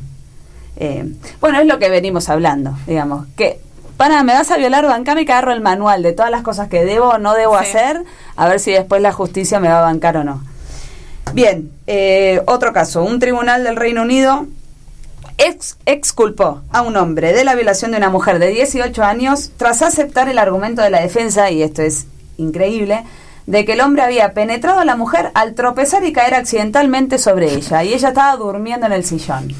eh, 0.77 1.05
bueno, 1.39 1.59
es 1.59 1.65
lo 1.65 1.79
que 1.79 1.89
venimos 1.89 2.29
hablando, 2.29 2.77
digamos, 2.87 3.25
que... 3.35 3.59
Pana, 3.97 4.23
me 4.23 4.33
vas 4.33 4.49
a 4.49 4.57
violar, 4.57 4.83
bancame 4.85 5.25
que 5.27 5.31
agarro 5.31 5.51
el 5.53 5.61
manual 5.61 6.01
de 6.01 6.11
todas 6.11 6.31
las 6.31 6.41
cosas 6.41 6.69
que 6.69 6.83
debo 6.85 7.09
o 7.09 7.17
no 7.19 7.35
debo 7.35 7.57
Sí. 7.59 7.65
hacer, 7.67 8.03
a 8.35 8.47
ver 8.47 8.59
si 8.59 8.71
después 8.71 8.99
la 9.01 9.11
justicia 9.11 9.59
me 9.59 9.67
va 9.69 9.77
a 9.77 9.81
bancar 9.83 10.17
o 10.17 10.23
no. 10.23 10.43
Bien, 11.33 11.71
eh, 11.85 12.41
otro 12.47 12.73
caso. 12.73 13.03
Un 13.03 13.19
tribunal 13.19 13.63
del 13.63 13.75
Reino 13.75 14.01
Unido 14.01 14.47
ex- 15.37 15.77
exculpó 15.85 16.61
a 16.71 16.81
un 16.81 16.97
hombre 16.97 17.31
de 17.31 17.43
la 17.43 17.53
violación 17.53 17.91
de 17.91 17.97
una 17.97 18.09
mujer 18.09 18.39
de 18.39 18.47
18 18.47 19.03
años 19.03 19.51
tras 19.57 19.83
aceptar 19.83 20.27
el 20.29 20.39
argumento 20.39 20.81
de 20.81 20.89
la 20.89 20.99
defensa, 21.01 21.51
y 21.51 21.61
esto 21.61 21.83
es 21.83 22.07
increíble, 22.37 23.03
de 23.47 23.65
que 23.65 23.73
el 23.73 23.81
hombre 23.81 24.01
había 24.03 24.33
penetrado 24.33 24.79
a 24.79 24.85
la 24.85 24.95
mujer 24.95 25.31
al 25.33 25.55
tropezar 25.55 26.03
y 26.03 26.13
caer 26.13 26.35
accidentalmente 26.35 27.17
sobre 27.17 27.53
ella, 27.53 27.83
y 27.83 27.93
ella 27.93 28.09
estaba 28.09 28.35
durmiendo 28.37 28.85
en 28.85 28.91
el 28.93 29.03
sillón. 29.05 29.53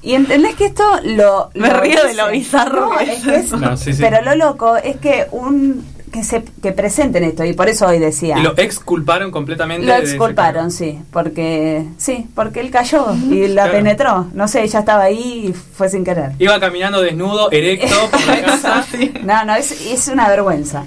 Y 0.00 0.14
entendés 0.14 0.54
que 0.54 0.66
esto 0.66 0.84
lo... 1.02 1.50
Me 1.54 1.68
lo 1.68 1.80
río 1.80 2.02
de 2.04 2.14
lo 2.14 2.30
bizarro 2.30 2.92
No, 2.92 2.98
que 2.98 3.12
es 3.12 3.22
que 3.22 3.34
es- 3.36 3.52
No, 3.52 3.76
sí, 3.76 3.92
sí. 3.92 4.00
Pero 4.00 4.22
lo 4.22 4.34
loco 4.36 4.76
es 4.76 4.96
que 4.96 5.26
un 5.32 5.84
que 6.12 6.24
se 6.24 6.42
que 6.62 6.72
presenten 6.72 7.22
esto 7.22 7.44
y 7.44 7.52
por 7.52 7.68
eso 7.68 7.86
hoy 7.86 7.98
decía 7.98 8.38
Y 8.38 8.42
lo 8.42 8.56
exculparon 8.56 9.30
completamente. 9.30 9.86
lo 9.86 9.94
exculparon, 9.94 10.70
sí, 10.70 10.98
porque 11.12 11.84
sí, 11.98 12.26
porque 12.34 12.60
él 12.60 12.70
cayó 12.70 13.12
y 13.30 13.46
la 13.48 13.64
Claro. 13.64 13.72
penetró. 13.72 14.26
No 14.32 14.48
sé, 14.48 14.62
ella 14.62 14.78
estaba 14.78 15.02
ahí 15.02 15.48
y 15.48 15.52
fue 15.52 15.90
sin 15.90 16.04
querer. 16.04 16.30
Iba 16.38 16.58
caminando 16.58 17.02
desnudo, 17.02 17.50
erecto, 17.52 17.94
por 18.10 18.26
la 18.26 18.40
casa. 18.46 18.86
No, 19.22 19.44
no, 19.44 19.54
es, 19.56 19.72
es 19.84 20.08
una 20.08 20.30
vergüenza. 20.30 20.84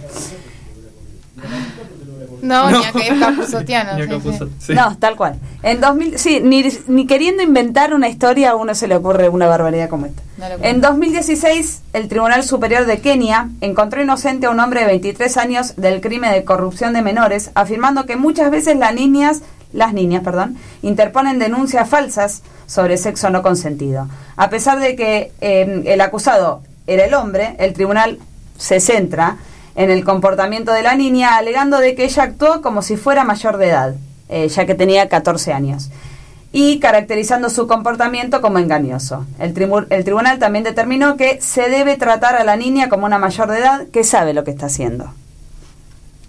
No, 2.42 2.70
No. 2.70 2.80
ni 2.80 2.86
a 2.86 2.92
que 2.92 3.08
es 3.08 3.20
Capuzotiano. 3.20 3.94
Ni 3.96 4.02
a 4.02 4.06
sí, 4.06 4.12
Capuzot- 4.12 4.50
sí. 4.60 4.66
sí. 4.68 4.74
No, 4.74 4.98
tal 4.98 5.16
cual. 5.16 5.36
En 5.64 5.80
2000, 5.82 6.18
sí, 6.20 6.39
ni, 6.44 6.64
ni 6.88 7.06
queriendo 7.08 7.44
inventar 7.44 7.94
una 7.94 8.10
historia 8.10 8.52
a 8.52 8.56
uno 8.56 8.74
se 8.76 8.88
le 8.88 8.96
ocurre 8.96 9.30
una 9.30 9.48
barbaridad 9.48 9.89
como 9.89 10.06
esta. 10.08 10.22
Locura. 10.50 10.70
En 10.70 10.82
2016, 10.82 11.82
el 11.94 12.08
Tribunal 12.08 12.44
Superior 12.44 12.86
de 12.86 13.00
Kenia 13.00 13.50
encontró 13.62 14.02
inocente 14.02 14.48
a 14.48 14.50
un 14.50 14.60
hombre 14.60 14.82
de 14.82 14.88
23 14.88 15.38
años 15.38 15.76
del 15.76 16.02
crimen 16.02 16.32
de 16.32 16.44
corrupción 16.44 16.94
de 16.94 17.02
menores, 17.04 17.52
afirmando 17.54 18.06
que 18.06 18.16
muchas 18.16 18.50
veces 18.50 18.76
las 18.78 18.94
niñas, 18.96 19.42
las 19.72 19.94
niñas, 19.94 20.24
perdón, 20.24 20.58
interponen 20.82 21.38
denuncias 21.38 21.88
falsas 21.88 22.42
sobre 22.66 22.98
sexo 22.98 23.30
no 23.30 23.44
consentido. 23.44 24.08
A 24.36 24.50
pesar 24.50 24.80
de 24.80 24.96
que 24.96 25.32
eh, 25.42 25.84
el 25.86 26.02
acusado 26.02 26.62
era 26.88 27.06
el 27.06 27.14
hombre, 27.14 27.56
el 27.60 27.74
tribunal 27.74 28.18
se 28.58 28.80
centra 28.80 29.38
en 29.76 29.89
el 29.89 30.03
comportamiento 30.03 30.72
de 30.74 30.82
la 30.84 30.95
niña, 30.95 31.36
alegando 31.38 31.80
de 31.80 31.95
que 31.95 32.05
ella 32.05 32.24
actuó 32.24 32.61
como 32.61 32.82
si 32.82 32.97
fuera 32.97 33.24
mayor 33.24 33.57
de 33.57 33.69
edad, 33.69 33.95
eh, 34.30 34.47
ya 34.49 34.65
que 34.65 34.76
tenía 34.76 35.07
14 35.09 35.53
años 35.53 35.89
y 36.53 36.80
caracterizando 36.80 37.49
su 37.49 37.65
comportamiento 37.65 38.41
como 38.41 38.59
engañoso. 38.59 39.26
El, 39.39 39.53
tribu- 39.53 39.88
el 39.89 40.03
tribunal 40.03 40.38
también 40.38 40.65
determinó 40.65 41.15
que 41.15 41.39
se 41.41 41.69
debe 41.69 41.95
tratar 41.95 42.36
a 42.36 42.43
la 42.43 42.57
niña 42.57 42.89
como 42.89 43.05
una 43.05 43.17
mayor 43.17 43.49
de 43.49 43.59
edad 43.59 43.88
que 43.88 44.03
sabe 44.03 44.34
lo 44.34 44.43
que 44.43 44.51
está 44.51 44.65
haciendo. 44.65 45.13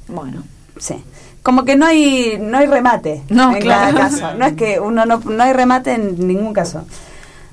Bueno. 0.08 0.42
Sí. 0.78 1.02
Como 1.42 1.64
que 1.64 1.74
no 1.74 1.86
hay 1.86 2.38
no 2.40 2.58
hay 2.58 2.66
remate 2.66 3.22
No, 3.28 3.52
en 3.54 3.60
claro. 3.62 3.96
cada 3.96 4.10
caso. 4.10 4.34
No 4.38 4.46
es 4.46 4.52
que 4.54 4.78
uno 4.78 5.06
no, 5.06 5.18
no 5.18 5.42
hay 5.42 5.52
remate 5.52 5.92
en 5.94 6.26
ningún 6.28 6.52
caso. 6.52 6.84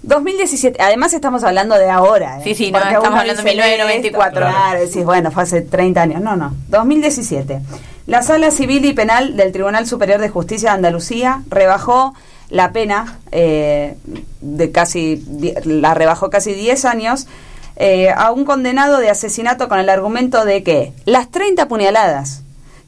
2017, 0.04 0.82
además 0.82 1.14
estamos 1.14 1.44
hablando 1.44 1.78
de 1.78 1.90
ahora. 1.90 2.40
¿eh? 2.40 2.42
Sí, 2.44 2.56
sí, 2.56 2.72
no, 2.72 2.80
Porque 2.80 2.96
estamos 2.96 3.20
hablando 3.20 3.44
de 3.44 3.50
dice, 3.50 3.62
1994. 3.62 4.40
esto, 4.40 4.58
Claro, 4.58 4.80
decís, 4.80 5.06
bueno, 5.06 5.32
fue 5.32 5.44
hace 5.44 5.62
30 5.62 6.02
años. 6.02 6.22
No, 6.22 6.36
no. 6.36 6.56
2017. 6.70 7.60
La 8.08 8.24
Sala 8.24 8.52
Civil 8.52 8.86
y 8.86 8.94
Penal 8.94 9.36
del 9.36 9.52
Tribunal 9.52 9.86
Superior 9.86 10.20
de 10.20 10.30
Justicia 10.30 10.70
de 10.70 10.76
Andalucía 10.78 11.44
rebajó 11.50 12.16
la 12.50 12.72
pena 12.72 13.20
eh, 13.32 13.96
de 14.42 14.72
casi 14.72 15.24
la 15.64 15.94
rebajó 15.94 16.32
casi 16.32 16.54
10 16.54 16.86
años 16.86 17.28
eh, 17.76 18.10
a 18.10 18.32
un 18.32 18.46
condenado 18.46 18.98
de 18.98 19.10
asesinato 19.10 19.70
con 19.70 19.80
el 19.80 19.90
argumento 19.90 20.44
de 20.46 20.64
que 20.64 20.92
las 21.06 21.30
30 21.30 21.68
puñaladas 21.68 22.42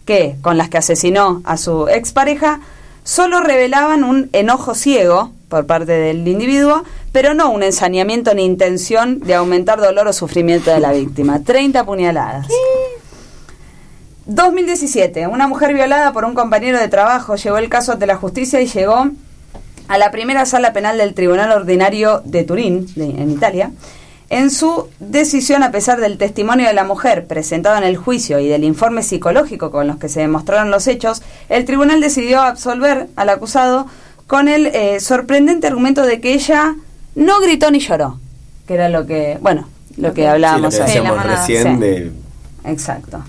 que 0.05 0.35
con 0.41 0.57
las 0.57 0.69
que 0.69 0.79
asesinó 0.79 1.41
a 1.45 1.57
su 1.57 1.87
expareja 1.87 2.59
solo 3.03 3.39
revelaban 3.39 4.03
un 4.03 4.29
enojo 4.33 4.73
ciego 4.73 5.31
por 5.51 5.65
parte 5.67 5.91
del 5.91 6.25
individuo, 6.27 6.83
pero 7.11 7.35
no 7.35 7.51
un 7.51 7.61
ensañamiento 7.61 8.33
ni 8.33 8.45
intención 8.45 9.19
de 9.19 9.35
aumentar 9.35 9.79
dolor 9.81 10.07
o 10.07 10.13
sufrimiento 10.13 10.71
de 10.71 10.79
la 10.79 10.93
víctima. 10.93 11.41
30 11.43 11.85
puñaladas. 11.85 12.47
2017. 14.25 15.27
Una 15.27 15.47
mujer 15.47 15.73
violada 15.73 16.13
por 16.13 16.25
un 16.25 16.33
compañero 16.33 16.79
de 16.79 16.87
trabajo 16.87 17.35
llevó 17.35 17.57
el 17.57 17.69
caso 17.69 17.91
ante 17.91 18.07
la 18.07 18.15
justicia 18.15 18.61
y 18.61 18.67
llegó 18.67 19.09
a 19.87 19.97
la 19.97 20.09
primera 20.11 20.45
sala 20.45 20.71
penal 20.73 20.97
del 20.97 21.13
Tribunal 21.13 21.51
Ordinario 21.51 22.21
de 22.23 22.43
Turín, 22.43 22.87
de- 22.95 23.09
en 23.21 23.29
Italia. 23.29 23.71
En 24.29 24.49
su 24.49 24.87
decisión, 25.01 25.61
a 25.63 25.71
pesar 25.71 25.99
del 25.99 26.17
testimonio 26.17 26.65
de 26.67 26.73
la 26.73 26.85
mujer 26.85 27.25
presentado 27.27 27.75
en 27.77 27.83
el 27.83 27.97
juicio 27.97 28.39
y 28.39 28.47
del 28.47 28.63
informe 28.63 29.03
psicológico 29.03 29.71
con 29.71 29.87
los 29.87 29.97
que 29.97 30.07
se 30.07 30.21
demostraron 30.21 30.71
los 30.71 30.87
hechos, 30.87 31.21
el 31.49 31.65
tribunal 31.65 31.99
decidió 31.99 32.39
absolver 32.39 33.07
al 33.17 33.27
acusado 33.27 33.87
con 34.31 34.47
el 34.47 34.67
eh, 34.67 35.01
sorprendente 35.01 35.67
argumento 35.67 36.03
de 36.05 36.21
que 36.21 36.33
ella 36.33 36.75
no 37.15 37.41
gritó 37.41 37.69
ni 37.69 37.79
lloró, 37.79 38.17
que 38.65 38.75
era 38.75 38.87
lo 38.87 39.05
que, 39.05 39.37
bueno, 39.41 39.67
lo 39.97 40.13
que 40.13 40.25
hablábamos 40.25 40.73
Sí, 40.73 40.79
lo 40.79 40.85
que 40.85 41.01
la 41.01 41.23
recién 41.23 41.75
Sí. 41.75 41.79
de 41.81 42.11
Exacto. 42.63 43.21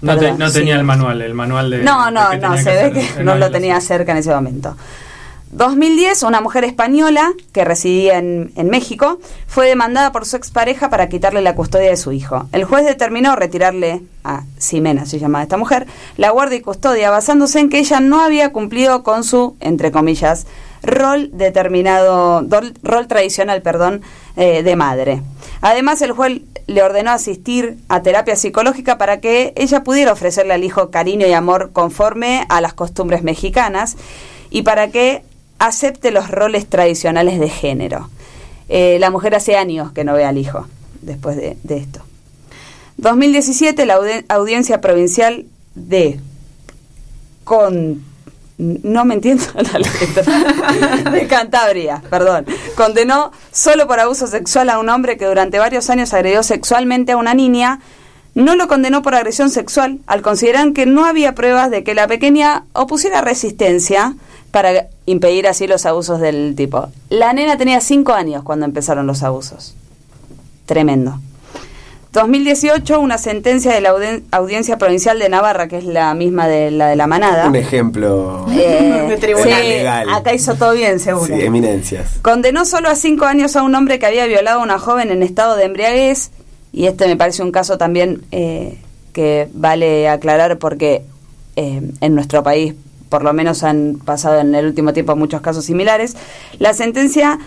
No, 0.00 0.16
te- 0.16 0.32
no 0.32 0.48
sí. 0.48 0.54
tenía 0.60 0.76
el 0.76 0.84
manual, 0.84 1.20
el 1.20 1.34
manual 1.34 1.68
de. 1.68 1.82
No, 1.82 2.10
no, 2.10 2.34
no, 2.34 2.56
se 2.56 2.74
ve 2.74 2.92
que 3.14 3.22
no 3.22 3.34
lo 3.34 3.50
tenía 3.50 3.78
cerca 3.82 4.12
en 4.12 4.18
ese 4.18 4.30
momento. 4.34 4.74
2010, 5.52 6.22
una 6.22 6.40
mujer 6.40 6.64
española 6.64 7.34
que 7.52 7.62
residía 7.62 8.16
en, 8.16 8.50
México 8.70 9.18
fue 9.46 9.68
demandada 9.68 10.10
por 10.10 10.24
su 10.24 10.36
expareja 10.36 10.88
para 10.88 11.10
quitarle 11.10 11.42
la 11.42 11.54
custodia 11.54 11.90
de 11.90 11.98
su 11.98 12.12
hijo. 12.12 12.46
El 12.52 12.64
juez 12.64 12.86
determinó 12.86 13.36
retirarle 13.36 14.00
a 14.24 14.44
Ximena, 14.58 15.04
se 15.04 15.18
llamaba 15.18 15.42
esta 15.42 15.58
mujer, 15.58 15.86
la 16.16 16.30
guardia 16.30 16.56
y 16.56 16.62
custodia 16.62 17.10
basándose 17.10 17.60
en 17.60 17.68
que 17.68 17.80
ella 17.80 18.00
no 18.00 18.22
había 18.22 18.50
cumplido 18.50 19.02
con 19.02 19.24
su, 19.24 19.56
entre 19.60 19.92
comillas, 19.92 20.46
rol 20.82 21.28
determinado, 21.34 22.42
rol 22.82 23.06
tradicional, 23.06 23.60
perdón, 23.60 24.00
eh, 24.36 24.62
de 24.62 24.74
madre. 24.74 25.22
Además, 25.60 26.00
el 26.00 26.12
juez 26.12 26.40
le 26.66 26.82
ordenó 26.82 27.10
asistir 27.10 27.76
a 27.90 28.00
terapia 28.00 28.36
psicológica 28.36 28.96
para 28.96 29.20
que 29.20 29.52
ella 29.56 29.84
pudiera 29.84 30.12
ofrecerle 30.12 30.54
al 30.54 30.64
hijo 30.64 30.90
cariño 30.90 31.26
y 31.26 31.32
amor 31.34 31.72
conforme 31.74 32.46
a 32.48 32.62
las 32.62 32.72
costumbres 32.72 33.22
mexicanas 33.22 33.98
y 34.48 34.62
para 34.62 34.88
que 34.88 35.24
acepte 35.66 36.10
los 36.10 36.28
roles 36.30 36.66
tradicionales 36.68 37.38
de 37.38 37.48
género. 37.48 38.10
Eh, 38.68 38.96
la 38.98 39.10
mujer 39.10 39.34
hace 39.34 39.56
años 39.56 39.92
que 39.92 40.02
no 40.02 40.14
ve 40.14 40.24
al 40.24 40.36
hijo 40.36 40.66
después 41.02 41.36
de, 41.36 41.56
esto. 41.68 42.00
2017, 42.96 43.86
la 43.86 43.98
audi- 43.98 44.24
audiencia 44.28 44.80
provincial 44.80 45.44
de 45.74 46.18
con 47.44 48.02
no 48.58 49.04
me 49.04 49.14
entiendo 49.14 49.44
la 49.54 49.78
letra 49.78 51.10
de 51.10 51.26
Cantabria, 51.26 52.02
perdón, 52.10 52.46
condenó 52.76 53.32
solo 53.50 53.86
por 53.88 53.98
abuso 53.98 54.26
sexual 54.26 54.68
a 54.70 54.78
un 54.78 54.88
hombre 54.88 55.16
que 55.16 55.26
durante 55.26 55.58
varios 55.58 55.90
años 55.90 56.12
agredió 56.12 56.42
sexualmente 56.42 57.12
a 57.12 57.16
una 57.16 57.34
niña 57.34 57.80
no 58.34 58.54
lo 58.56 58.66
condenó 58.68 59.02
por 59.02 59.14
agresión 59.14 59.50
sexual 59.50 59.98
al 60.06 60.22
considerar 60.22 60.72
que 60.72 60.86
no 60.86 61.04
había 61.04 61.34
pruebas 61.34 61.70
de 61.70 61.84
que 61.84 61.94
la 61.94 62.06
pequeña 62.06 62.64
opusiera 62.72 63.20
resistencia 63.20 64.14
para 64.52 64.86
impedir 65.06 65.48
así 65.48 65.66
los 65.66 65.84
abusos 65.86 66.20
del 66.20 66.54
tipo. 66.56 66.88
La 67.08 67.32
nena 67.32 67.56
tenía 67.56 67.80
cinco 67.80 68.12
años 68.12 68.44
cuando 68.44 68.64
empezaron 68.66 69.06
los 69.08 69.24
abusos. 69.24 69.74
Tremendo. 70.66 71.18
2018, 72.12 73.00
una 73.00 73.16
sentencia 73.16 73.72
de 73.72 73.80
la 73.80 73.94
Audiencia 74.32 74.76
Provincial 74.76 75.18
de 75.18 75.30
Navarra, 75.30 75.66
que 75.66 75.78
es 75.78 75.84
la 75.84 76.12
misma 76.14 76.46
de 76.46 76.70
la 76.70 76.88
de 76.88 76.96
la 76.96 77.06
manada. 77.06 77.48
Un 77.48 77.56
ejemplo 77.56 78.46
Eh, 78.52 79.06
de 79.08 79.16
tribunal 79.16 79.62
sí, 79.62 79.68
legal. 79.68 80.08
Acá 80.12 80.34
hizo 80.34 80.54
todo 80.54 80.72
bien, 80.74 81.00
seguro. 81.00 81.34
Sí, 81.34 81.40
eminencias. 81.40 82.18
Condenó 82.20 82.66
solo 82.66 82.90
a 82.90 82.96
cinco 82.96 83.24
años 83.24 83.56
a 83.56 83.62
un 83.62 83.74
hombre 83.74 83.98
que 83.98 84.04
había 84.04 84.26
violado 84.26 84.60
a 84.60 84.62
una 84.62 84.78
joven 84.78 85.10
en 85.10 85.22
estado 85.22 85.56
de 85.56 85.64
embriaguez. 85.64 86.30
Y 86.74 86.86
este 86.86 87.06
me 87.06 87.16
parece 87.16 87.42
un 87.42 87.50
caso 87.50 87.78
también 87.78 88.22
eh, 88.30 88.76
que 89.14 89.48
vale 89.54 90.06
aclarar 90.10 90.58
porque 90.58 91.02
eh, 91.56 91.80
en 92.00 92.14
nuestro 92.14 92.42
país, 92.42 92.74
por 93.12 93.24
lo 93.24 93.34
menos 93.34 93.62
han 93.62 93.98
pasado 94.02 94.40
en 94.40 94.54
el 94.54 94.64
último 94.64 94.94
tiempo 94.94 95.14
muchos 95.16 95.42
casos 95.42 95.66
similares. 95.66 96.16
La 96.58 96.72
sentencia 96.72 97.38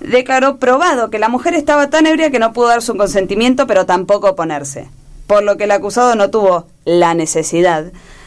declaró 0.00 0.58
probado 0.58 1.08
que 1.08 1.18
la 1.18 1.30
mujer 1.30 1.54
estaba 1.54 1.88
tan 1.88 2.04
ebria 2.04 2.30
que 2.30 2.38
no 2.38 2.52
pudo 2.52 2.68
dar 2.68 2.82
su 2.82 2.94
consentimiento, 2.94 3.66
pero 3.66 3.86
tampoco 3.86 4.28
oponerse. 4.28 4.90
Por 5.26 5.44
lo 5.44 5.56
que 5.56 5.64
el 5.64 5.70
acusado 5.70 6.14
no 6.14 6.28
tuvo 6.28 6.66
la 6.84 7.14
necesidad 7.14 7.86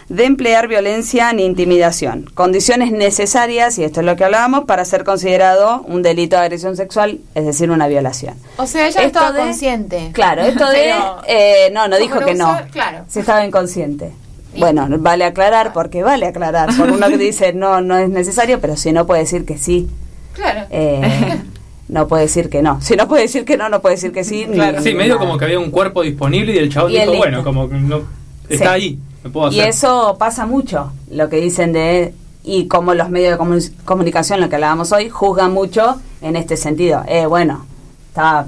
de 0.10 0.26
emplear 0.26 0.68
violencia 0.68 1.32
ni 1.34 1.46
intimidación, 1.46 2.26
condiciones 2.34 2.92
necesarias, 2.92 3.78
y 3.78 3.84
esto 3.84 4.00
es 4.00 4.08
lo 4.08 4.16
que 4.16 4.24
hablábamos, 4.26 4.66
para 4.66 4.84
ser 4.86 5.04
considerado 5.04 5.84
un 5.88 6.02
delito 6.02 6.36
de 6.36 6.42
agresión 6.42 6.76
sexual, 6.76 7.20
es 7.36 7.46
decir, 7.46 7.70
una 7.70 7.88
violación. 7.88 8.34
O 8.58 8.66
sea, 8.66 8.88
ella 8.88 9.04
Esto 9.04 9.20
estaba 9.20 9.32
de- 9.34 9.40
consciente. 9.44 10.10
Claro, 10.14 10.42
esto 10.42 10.68
de... 10.68 10.94
Eh, 11.28 11.70
no, 11.74 11.88
no 11.88 11.98
¿Cómo 11.98 12.08
dijo 12.08 12.26
que 12.26 12.34
no. 12.34 12.58
Claro. 12.72 13.06
Si 13.08 13.20
estaba 13.20 13.46
inconsciente. 13.46 14.12
Bueno, 14.58 14.88
vale 15.00 15.24
aclarar, 15.26 15.72
porque 15.74 16.04
vale 16.04 16.26
aclarar. 16.28 16.70
Porque 16.78 16.92
uno 16.94 17.08
que 17.08 17.18
dice 17.18 17.54
no, 17.54 17.82
no 17.82 17.98
es 17.98 18.10
necesario, 18.10 18.60
pero 18.60 18.76
si 18.76 18.92
no 18.92 19.06
puede 19.08 19.22
decir 19.22 19.46
que 19.46 19.58
sí. 19.58 19.88
Claro. 20.34 20.62
Eh, 20.70 21.40
no 21.88 22.08
puede 22.08 22.24
decir 22.24 22.50
que 22.50 22.62
no. 22.62 22.82
Si 22.82 22.96
no 22.96 23.08
puede 23.08 23.24
decir 23.24 23.46
que 23.46 23.58
no, 23.58 23.70
no 23.70 23.82
puede 23.82 23.96
decir 23.96 24.12
que 24.12 24.24
sí. 24.24 24.46
ni- 24.48 24.60
sí, 24.80 24.90
ni 24.90 24.94
medio 24.96 25.16
nada. 25.16 25.20
como 25.26 25.38
que 25.38 25.46
había 25.46 25.60
un 25.60 25.72
cuerpo 25.72 26.02
disponible 26.02 26.54
y 26.54 26.58
el 26.58 26.70
chabón 26.72 26.92
Y 26.92 27.00
dijo, 27.00 27.16
bueno, 27.16 27.44
como 27.44 27.70
que 27.70 27.76
no, 27.76 28.02
está 28.50 28.66
Sí. 28.66 28.70
ahí, 28.72 29.00
me 29.24 29.30
puedo 29.30 29.52
Y 29.52 29.60
hacer. 29.60 29.70
eso 29.70 30.16
pasa 30.20 30.46
mucho, 30.46 30.92
lo 31.10 31.30
que 31.30 31.38
dicen 31.38 31.74
de... 31.74 32.14
Y 32.44 32.68
como 32.68 32.96
los 32.96 33.10
medios 33.12 33.38
de 33.38 33.44
comu- 33.44 33.72
comunicación, 33.86 34.42
lo 34.42 34.50
que 34.50 34.56
hablábamos 34.56 34.92
hoy, 34.92 35.10
juzgan 35.10 35.54
mucho 35.54 36.02
en 36.24 36.36
este 36.36 36.58
sentido. 36.58 37.04
Eh, 37.08 37.28
bueno, 37.28 37.66
estaba 38.08 38.48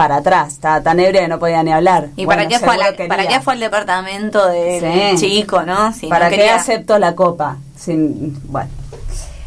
para 0.00 0.16
atrás, 0.16 0.54
estaba 0.54 0.82
tan 0.82 0.98
ebria 0.98 1.20
que 1.20 1.28
no 1.28 1.38
podía 1.38 1.62
ni 1.62 1.72
hablar. 1.72 2.08
¿Y 2.16 2.24
Bueno, 2.24 2.44
para, 2.44 2.48
qué 2.48 2.58
fue 2.64 2.78
la- 2.78 3.06
para 3.06 3.28
qué 3.28 3.38
fue 3.40 3.52
al 3.52 3.60
departamento 3.60 4.46
del 4.48 4.80
Sí. 5.18 5.28
chico, 5.28 5.60
no? 5.62 5.92
Si 5.92 6.06
no 6.06 6.10
¿Para 6.10 6.30
qué 6.30 6.48
acepto 6.48 6.98
la 6.98 7.14
copa? 7.14 7.58
Sin, 7.78 8.40
bueno. 8.50 8.70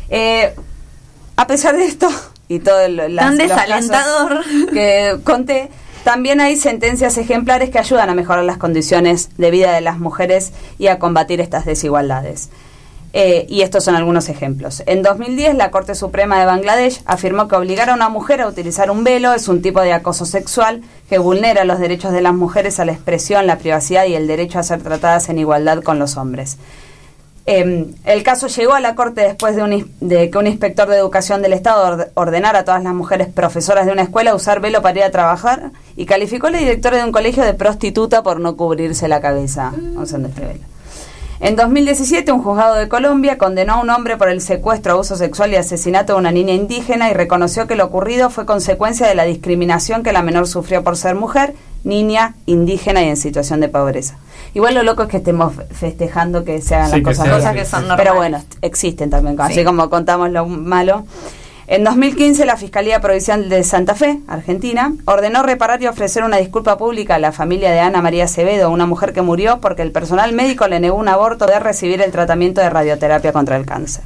Eh, 0.09 0.53
a 1.37 1.47
pesar 1.47 1.75
de 1.75 1.85
esto 1.85 2.07
y 2.47 2.59
todo 2.59 2.87
lo, 2.87 3.07
las- 3.07 3.25
Tan 3.25 3.37
desalentador. 3.39 4.43
que 4.71 5.17
conté, 5.23 5.71
también 6.03 6.39
hay 6.39 6.55
sentencias 6.55 7.17
ejemplares 7.17 7.71
que 7.71 7.79
ayudan 7.79 8.11
a 8.11 8.13
mejorar 8.13 8.43
las 8.43 8.57
condiciones 8.57 9.29
de 9.39 9.49
vida 9.49 9.71
de 9.73 9.81
las 9.81 9.97
mujeres 9.97 10.51
y 10.77 10.85
a 10.85 10.99
combatir 10.99 11.41
estas 11.41 11.65
desigualdades. 11.65 12.49
Eh, 13.15 13.45
y 13.47 13.61
estos 13.61 13.83
son 13.83 13.95
algunos 13.95 14.27
ejemplos. 14.27 14.81
En 14.87 15.03
2010, 15.03 15.55
la 15.55 15.69
Corte 15.69 15.93
Suprema 15.93 16.39
de 16.39 16.45
Bangladesh 16.47 17.03
afirmó 17.05 17.47
que 17.47 17.55
obligar 17.55 17.91
a 17.91 17.93
una 17.93 18.09
mujer 18.09 18.41
a 18.41 18.47
utilizar 18.47 18.89
un 18.89 19.03
velo 19.03 19.33
es 19.33 19.47
un 19.47 19.61
tipo 19.61 19.81
de 19.81 19.93
acoso 19.93 20.25
sexual 20.25 20.81
que 21.09 21.19
vulnera 21.19 21.63
los 21.63 21.77
derechos 21.77 22.11
de 22.11 22.21
las 22.21 22.33
mujeres 22.33 22.79
a 22.79 22.85
la 22.85 22.91
expresión, 22.93 23.45
la 23.45 23.59
privacidad 23.59 24.05
y 24.05 24.15
el 24.15 24.25
derecho 24.25 24.57
a 24.57 24.63
ser 24.63 24.81
tratadas 24.81 25.29
en 25.29 25.37
igualdad 25.37 25.83
con 25.83 25.99
los 25.99 26.17
hombres. 26.17 26.57
Eh, 27.45 27.85
el 28.05 28.23
caso 28.23 28.47
llegó 28.47 28.73
a 28.73 28.79
la 28.79 28.95
Corte 28.95 29.21
después 29.21 29.55
de, 29.55 29.63
un 29.63 29.91
de 29.99 30.29
que 30.31 30.37
un 30.37 30.47
inspector 30.47 30.87
de 30.87 30.95
educación 30.97 31.41
del 31.41 31.51
Estado 31.53 31.85
orde- 31.85 32.11
ordenara 32.15 32.59
a 32.59 32.63
todas 32.65 32.81
las 32.81 32.93
mujeres 32.95 33.27
profesoras 33.27 33.85
de 33.85 33.91
una 33.91 34.01
escuela 34.03 34.33
usar 34.33 34.59
velo 34.61 34.81
para 34.81 34.97
ir 34.99 35.03
a 35.03 35.11
trabajar 35.11 35.71
y 35.97 36.05
calificó 36.05 36.47
a 36.47 36.51
la 36.51 36.57
directora 36.59 36.97
de 36.97 37.03
un 37.03 37.11
colegio 37.11 37.43
de 37.43 37.53
prostituta 37.53 38.23
por 38.23 38.39
no 38.39 38.55
cubrirse 38.55 39.07
la 39.09 39.19
cabeza 39.21 39.71
usando 39.97 40.29
este 40.29 40.41
velo. 40.41 40.59
En 41.45 41.57
2017, 41.57 42.31
un 42.31 42.41
juzgado 42.41 42.75
de 42.75 42.87
Colombia 42.87 43.37
condenó 43.37 43.73
a 43.73 43.81
un 43.81 43.89
hombre 43.89 44.15
por 44.15 44.29
el 44.29 44.39
secuestro, 44.39 44.93
abuso 44.93 45.17
sexual 45.17 45.51
y 45.51 45.57
asesinato 45.57 46.13
de 46.13 46.19
una 46.19 46.31
niña 46.31 46.53
indígena 46.53 47.09
y 47.09 47.13
reconoció 47.13 47.67
que 47.67 47.75
lo 47.75 47.83
ocurrido 47.83 48.29
fue 48.29 48.45
consecuencia 48.45 49.07
de 49.07 49.13
la 49.13 49.25
discriminación 49.25 50.03
que 50.03 50.13
la 50.13 50.21
menor 50.23 50.47
sufrió 50.47 50.85
por 50.85 50.95
ser 50.95 51.15
mujer, 51.15 51.53
niña, 51.83 52.35
indígena 52.45 53.03
y 53.03 53.09
en 53.09 53.17
situación 53.17 53.59
de 53.59 53.67
pobreza. 53.67 54.15
Igual 54.53 54.73
lo 54.75 54.83
loco 54.83 55.03
es 55.03 55.09
que 55.09 55.17
estemos 55.17 55.51
festejando 55.73 56.45
que 56.45 56.61
se 56.61 56.75
hagan 56.75 56.91
Sí, 56.91 56.91
las 56.91 56.99
que 56.99 57.03
cosas, 57.03 57.29
cosas 57.35 57.53
que 57.53 57.65
son 57.65 57.81
Pero 57.81 57.87
normales. 57.89 57.97
Pero 58.05 58.15
bueno, 58.15 58.37
bueno, 58.37 58.57
existen 58.61 59.09
también, 59.09 59.41
así 59.41 59.55
Sí. 59.55 59.63
como 59.65 59.89
contamos 59.89 60.31
lo 60.31 60.45
malo. 60.45 61.03
En 61.65 61.85
2015, 61.85 62.45
la 62.45 62.57
Fiscalía 62.57 62.99
Provincial 62.99 63.47
de 63.47 63.63
Santa 63.63 63.95
Fe, 63.95 64.19
Argentina, 64.27 64.93
ordenó 65.05 65.43
reparar 65.43 65.81
y 65.81 65.87
ofrecer 65.87 66.23
una 66.23 66.35
disculpa 66.35 66.77
pública 66.77 67.15
a 67.15 67.19
la 67.19 67.31
familia 67.31 67.71
de 67.71 67.79
Ana 67.79 68.01
María 68.01 68.25
Acevedo, 68.25 68.69
una 68.69 68.85
mujer 68.85 69.13
que 69.13 69.21
murió 69.21 69.61
porque 69.61 69.81
el 69.81 69.93
personal 69.93 70.33
médico 70.33 70.67
le 70.67 70.81
negó 70.81 70.97
un 70.97 71.07
aborto 71.07 71.45
de 71.45 71.59
recibir 71.59 72.01
el 72.01 72.11
tratamiento 72.11 72.59
de 72.59 72.69
radioterapia 72.69 73.31
contra 73.31 73.55
el 73.55 73.65
cáncer. 73.65 74.03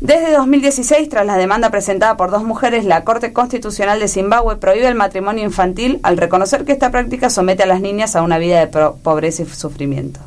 Desde 0.00 0.30
2016, 0.30 1.08
tras 1.08 1.26
la 1.26 1.36
demanda 1.36 1.70
presentada 1.70 2.16
por 2.16 2.30
dos 2.30 2.44
mujeres, 2.44 2.84
la 2.84 3.02
Corte 3.02 3.32
Constitucional 3.32 3.98
de 3.98 4.06
Zimbabue 4.06 4.58
prohíbe 4.58 4.86
el 4.86 4.94
matrimonio 4.94 5.42
infantil 5.42 5.98
al 6.04 6.16
reconocer 6.16 6.64
que 6.64 6.70
esta 6.70 6.92
práctica 6.92 7.30
somete 7.30 7.64
a 7.64 7.66
las 7.66 7.80
niñas 7.80 8.14
a 8.14 8.22
una 8.22 8.38
vida 8.38 8.64
de 8.64 8.68
pobreza 9.02 9.42
y 9.42 9.46
sufrimiento. 9.46 10.20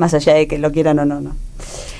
Más 0.00 0.14
allá 0.14 0.32
de 0.32 0.48
que 0.48 0.56
lo 0.56 0.72
quieran 0.72 0.98
o 0.98 1.04
no, 1.04 1.20
no. 1.20 1.36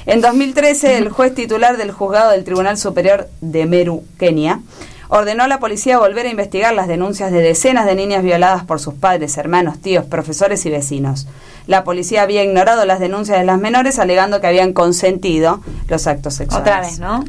En 0.06 0.22
2013, 0.22 0.96
el 0.96 1.10
juez 1.10 1.34
titular 1.34 1.76
del 1.76 1.92
juzgado 1.92 2.30
del 2.30 2.44
Tribunal 2.44 2.78
Superior 2.78 3.28
de 3.42 3.66
Meru, 3.66 4.04
Kenia, 4.18 4.62
ordenó 5.08 5.42
a 5.42 5.48
la 5.48 5.60
policía 5.60 5.98
volver 5.98 6.24
a 6.24 6.30
investigar 6.30 6.72
las 6.72 6.88
denuncias 6.88 7.30
de 7.30 7.42
decenas 7.42 7.84
de 7.84 7.96
niñas 7.96 8.22
violadas 8.22 8.64
por 8.64 8.80
sus 8.80 8.94
padres, 8.94 9.36
hermanos, 9.36 9.80
tíos, 9.82 10.06
profesores 10.06 10.64
y 10.64 10.70
vecinos. 10.70 11.28
La 11.66 11.84
policía 11.84 12.22
había 12.22 12.42
ignorado 12.42 12.86
las 12.86 13.00
denuncias 13.00 13.38
de 13.38 13.44
las 13.44 13.60
menores 13.60 13.98
alegando 13.98 14.40
que 14.40 14.46
habían 14.46 14.72
consentido 14.72 15.60
los 15.88 16.06
actos 16.06 16.32
sexuales. 16.32 16.62
Otra 16.62 16.80
vez, 16.80 17.00
¿no? 17.00 17.22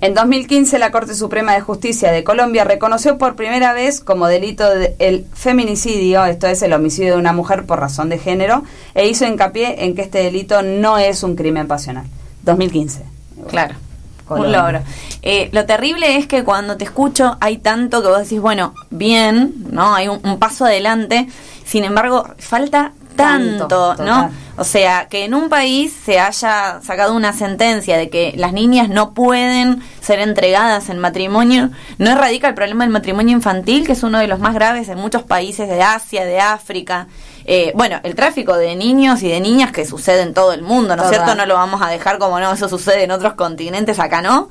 En 0.00 0.14
2015, 0.14 0.78
la 0.78 0.90
Corte 0.90 1.14
Suprema 1.14 1.52
de 1.52 1.60
Justicia 1.60 2.10
de 2.10 2.24
Colombia 2.24 2.64
reconoció 2.64 3.18
por 3.18 3.36
primera 3.36 3.74
vez 3.74 4.00
como 4.00 4.26
delito 4.28 4.68
de- 4.74 4.96
el 4.98 5.26
feminicidio, 5.34 6.24
esto 6.24 6.46
es 6.46 6.62
el 6.62 6.72
homicidio 6.72 7.12
de 7.14 7.18
una 7.18 7.34
mujer 7.34 7.66
por 7.66 7.80
razón 7.80 8.08
de 8.08 8.18
género, 8.18 8.64
e 8.94 9.08
hizo 9.08 9.26
hincapié 9.26 9.84
en 9.84 9.94
que 9.94 10.00
este 10.02 10.18
delito 10.22 10.62
no 10.62 10.96
es 10.96 11.22
un 11.22 11.36
crimen 11.36 11.66
pasional. 11.68 12.06
2015. 12.44 13.02
Claro. 13.48 13.74
Colombia. 14.26 14.58
Un 14.60 14.64
logro. 14.72 14.84
Eh, 15.22 15.50
lo 15.52 15.66
terrible 15.66 16.16
es 16.16 16.26
que 16.26 16.44
cuando 16.44 16.76
te 16.78 16.84
escucho 16.84 17.36
hay 17.40 17.58
tanto 17.58 18.00
que 18.00 18.08
vos 18.08 18.18
decís, 18.20 18.40
bueno, 18.40 18.74
bien, 18.88 19.52
¿no? 19.70 19.94
Hay 19.94 20.08
un, 20.08 20.20
un 20.24 20.38
paso 20.38 20.64
adelante. 20.64 21.26
Sin 21.66 21.84
embargo, 21.84 22.26
falta 22.38 22.92
tanto, 23.16 23.68
Tanto, 23.68 24.04
¿no? 24.04 24.22
total. 24.22 24.30
O 24.56 24.64
sea, 24.64 25.08
que 25.08 25.24
en 25.24 25.32
un 25.32 25.48
país 25.48 25.96
se 26.04 26.20
haya 26.20 26.80
sacado 26.82 27.14
una 27.14 27.32
sentencia 27.32 27.96
de 27.96 28.10
que 28.10 28.34
las 28.36 28.52
niñas 28.52 28.90
no 28.90 29.14
pueden 29.14 29.82
ser 30.00 30.18
entregadas 30.18 30.90
en 30.90 30.98
matrimonio, 30.98 31.70
no 31.96 32.10
erradica 32.10 32.48
el 32.48 32.54
problema 32.54 32.84
del 32.84 32.92
matrimonio 32.92 33.34
infantil, 33.34 33.86
que 33.86 33.92
es 33.92 34.02
uno 34.02 34.18
de 34.18 34.26
los 34.26 34.38
más 34.38 34.52
graves 34.52 34.88
en 34.88 34.98
muchos 34.98 35.22
países 35.22 35.66
de 35.66 35.82
Asia, 35.82 36.26
de 36.26 36.40
África. 36.40 37.06
Eh, 37.46 37.72
bueno, 37.74 38.00
el 38.02 38.14
tráfico 38.14 38.56
de 38.56 38.76
niños 38.76 39.22
y 39.22 39.28
de 39.28 39.40
niñas 39.40 39.72
que 39.72 39.86
sucede 39.86 40.20
en 40.22 40.34
todo 40.34 40.52
el 40.52 40.60
mundo, 40.60 40.94
¿no 40.94 41.04
es 41.04 41.08
cierto? 41.08 41.34
No 41.34 41.46
lo 41.46 41.54
vamos 41.54 41.80
a 41.80 41.88
dejar 41.88 42.18
como 42.18 42.38
no, 42.38 42.52
eso 42.52 42.68
sucede 42.68 43.04
en 43.04 43.12
otros 43.12 43.34
continentes, 43.34 43.98
acá 43.98 44.20
no. 44.20 44.50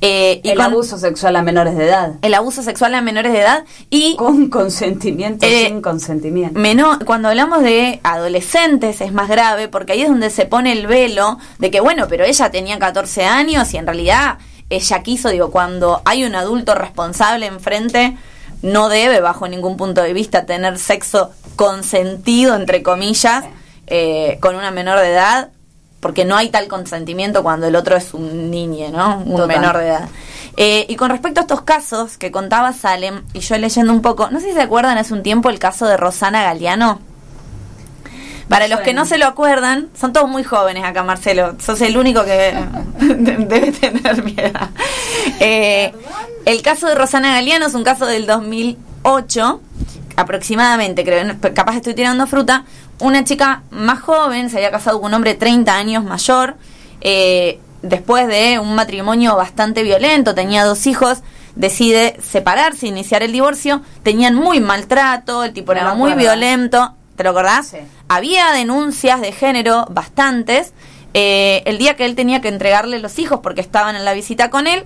Eh, 0.00 0.40
y 0.44 0.50
el 0.50 0.56
con 0.56 0.66
abuso 0.66 0.98
sexual 0.98 1.36
a 1.36 1.42
menores 1.42 1.76
de 1.76 1.86
edad. 1.86 2.12
el 2.20 2.34
abuso 2.34 2.62
sexual 2.62 2.94
a 2.94 3.00
menores 3.00 3.32
de 3.32 3.40
edad 3.40 3.64
y 3.88 4.16
Con 4.16 4.50
consentimiento, 4.50 5.46
Eh, 5.46 5.66
sin 5.68 5.80
consentimiento. 5.80 6.58
menor, 6.58 7.04
cuando 7.04 7.28
hablamos 7.28 7.62
de 7.62 8.00
adolescentes 8.02 9.00
es 9.00 9.12
más 9.12 9.28
grave 9.28 9.68
porque 9.68 9.92
ahí 9.92 10.02
es 10.02 10.08
donde 10.08 10.28
se 10.30 10.44
pone 10.44 10.72
el 10.72 10.86
velo 10.86 11.38
de 11.58 11.70
que 11.70 11.80
bueno, 11.80 12.06
pero 12.08 12.24
ella 12.24 12.50
tenía 12.50 12.78
14 12.78 13.24
años 13.24 13.72
y 13.72 13.78
en 13.78 13.86
realidad 13.86 14.38
ella 14.68 15.02
quiso, 15.02 15.28
digo, 15.30 15.50
cuando 15.50 16.02
hay 16.04 16.24
un 16.24 16.34
adulto 16.34 16.74
responsable 16.74 17.46
enfrente, 17.46 18.16
no 18.62 18.88
debe 18.88 19.20
bajo 19.20 19.48
ningún 19.48 19.76
punto 19.76 20.02
de 20.02 20.12
vista 20.12 20.44
tener 20.44 20.78
sexo 20.78 21.30
consentido, 21.56 22.54
entre 22.56 22.82
comillas, 22.82 23.44
eh, 23.86 24.38
con 24.40 24.56
una 24.56 24.70
menor 24.72 24.98
de 24.98 25.10
edad, 25.12 25.50
porque 26.00 26.24
no 26.24 26.36
hay 26.36 26.50
tal 26.50 26.68
consentimiento 26.68 27.42
cuando 27.42 27.66
el 27.66 27.76
otro 27.76 27.96
es 27.96 28.14
un 28.14 28.50
niño, 28.50 28.90
¿no? 28.90 29.18
Un 29.18 29.36
Total. 29.36 29.48
menor 29.48 29.78
de 29.78 29.88
edad. 29.88 30.08
Eh, 30.56 30.86
y 30.88 30.96
con 30.96 31.10
respecto 31.10 31.40
a 31.40 31.42
estos 31.42 31.62
casos 31.62 32.16
que 32.16 32.30
contaba 32.30 32.72
Salem, 32.72 33.22
y 33.32 33.40
yo 33.40 33.56
leyendo 33.58 33.92
un 33.92 34.02
poco, 34.02 34.30
no 34.30 34.40
sé 34.40 34.48
si 34.48 34.52
se 34.54 34.62
acuerdan 34.62 34.96
hace 34.98 35.12
un 35.12 35.22
tiempo 35.22 35.50
el 35.50 35.58
caso 35.58 35.86
de 35.86 35.96
Rosana 35.96 36.42
Galeano. 36.42 37.00
Para 38.48 38.68
los 38.68 38.80
que 38.80 38.94
no 38.94 39.04
se 39.06 39.18
lo 39.18 39.26
acuerdan, 39.26 39.88
son 39.98 40.12
todos 40.12 40.28
muy 40.28 40.44
jóvenes 40.44 40.84
acá, 40.84 41.02
Marcelo. 41.02 41.56
Sos 41.58 41.80
el 41.80 41.96
único 41.98 42.24
que 42.24 42.54
debe 43.00 43.72
tener 43.72 44.22
mi 44.22 44.34
edad. 44.38 44.70
Eh, 45.40 45.92
el 46.44 46.62
caso 46.62 46.86
de 46.86 46.94
Rosana 46.94 47.32
Galeano 47.32 47.66
es 47.66 47.74
un 47.74 47.82
caso 47.82 48.06
del 48.06 48.26
2008. 48.26 49.60
aproximadamente, 50.14 51.04
creo, 51.04 51.34
capaz 51.54 51.76
estoy 51.76 51.94
tirando 51.94 52.26
fruta, 52.26 52.64
una 52.98 53.24
chica 53.24 53.62
más 53.70 54.00
joven, 54.00 54.50
se 54.50 54.56
había 54.56 54.70
casado 54.70 55.00
con 55.00 55.08
un 55.10 55.14
hombre 55.14 55.32
de 55.34 55.38
30 55.38 55.74
años 55.74 56.04
mayor, 56.04 56.56
eh, 57.00 57.60
después 57.82 58.26
de 58.26 58.58
un 58.58 58.74
matrimonio 58.74 59.36
bastante 59.36 59.82
violento, 59.82 60.34
tenía 60.34 60.64
dos 60.64 60.86
hijos, 60.86 61.18
decide 61.54 62.16
separarse, 62.22 62.86
iniciar 62.86 63.22
el 63.22 63.32
divorcio, 63.32 63.82
tenían 64.02 64.34
muy 64.34 64.60
maltrato, 64.60 65.44
el 65.44 65.52
tipo 65.52 65.72
era 65.72 65.94
muy 65.94 66.14
violento, 66.14 66.94
¿te 67.16 67.24
lo 67.24 67.30
acordás? 67.30 67.68
Sí. 67.68 67.78
Había 68.08 68.52
denuncias 68.52 69.20
de 69.20 69.32
género 69.32 69.86
bastantes. 69.90 70.72
eh, 71.18 71.62
el 71.64 71.78
día 71.78 71.96
que 71.96 72.04
él 72.04 72.14
tenía 72.14 72.42
que 72.42 72.48
entregarle 72.48 72.98
los 72.98 73.18
hijos 73.18 73.40
porque 73.42 73.62
estaban 73.62 73.96
en 73.96 74.04
la 74.04 74.12
visita 74.12 74.50
con 74.50 74.66
él, 74.66 74.84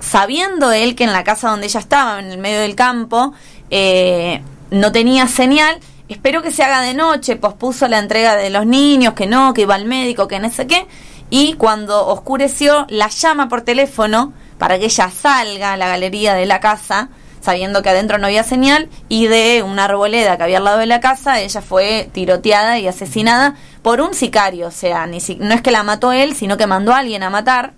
sabiendo 0.00 0.70
él 0.70 0.94
que 0.94 1.02
en 1.02 1.12
la 1.12 1.24
casa 1.24 1.50
donde 1.50 1.66
ella 1.66 1.80
estaba, 1.80 2.20
en 2.20 2.26
el 2.26 2.38
medio 2.38 2.60
del 2.60 2.76
campo, 2.76 3.32
eh, 3.70 4.40
no 4.70 4.92
tenía 4.92 5.26
señal, 5.26 5.80
esperó 6.08 6.42
que 6.42 6.50
se 6.50 6.62
haga 6.62 6.80
de 6.80 6.94
noche, 6.94 7.36
pospuso 7.36 7.86
la 7.88 7.98
entrega 7.98 8.36
de 8.36 8.50
los 8.50 8.66
niños, 8.66 9.14
que 9.14 9.26
no, 9.26 9.52
que 9.54 9.62
iba 9.62 9.74
al 9.74 9.84
médico, 9.84 10.28
que 10.28 10.38
no 10.40 10.50
sé 10.50 10.66
qué, 10.66 10.86
y 11.30 11.54
cuando 11.54 12.06
oscureció, 12.06 12.86
la 12.88 13.08
llama 13.08 13.48
por 13.48 13.62
teléfono 13.62 14.32
para 14.58 14.78
que 14.78 14.86
ella 14.86 15.10
salga 15.10 15.74
a 15.74 15.76
la 15.76 15.88
galería 15.88 16.34
de 16.34 16.46
la 16.46 16.60
casa, 16.60 17.10
sabiendo 17.40 17.82
que 17.82 17.90
adentro 17.90 18.18
no 18.18 18.26
había 18.26 18.42
señal, 18.42 18.88
y 19.08 19.26
de 19.26 19.62
una 19.62 19.84
arboleda 19.84 20.36
que 20.36 20.42
había 20.44 20.58
al 20.58 20.64
lado 20.64 20.78
de 20.78 20.86
la 20.86 21.00
casa, 21.00 21.40
ella 21.40 21.60
fue 21.62 22.08
tiroteada 22.12 22.78
y 22.78 22.88
asesinada 22.88 23.54
por 23.82 24.00
un 24.00 24.14
sicario, 24.14 24.66
o 24.68 24.70
sea, 24.72 25.06
ni 25.06 25.20
si- 25.20 25.36
no 25.36 25.54
es 25.54 25.62
que 25.62 25.70
la 25.70 25.82
mató 25.82 26.12
él, 26.12 26.34
sino 26.34 26.56
que 26.56 26.66
mandó 26.66 26.92
a 26.92 26.98
alguien 26.98 27.22
a 27.22 27.30
matar. 27.30 27.74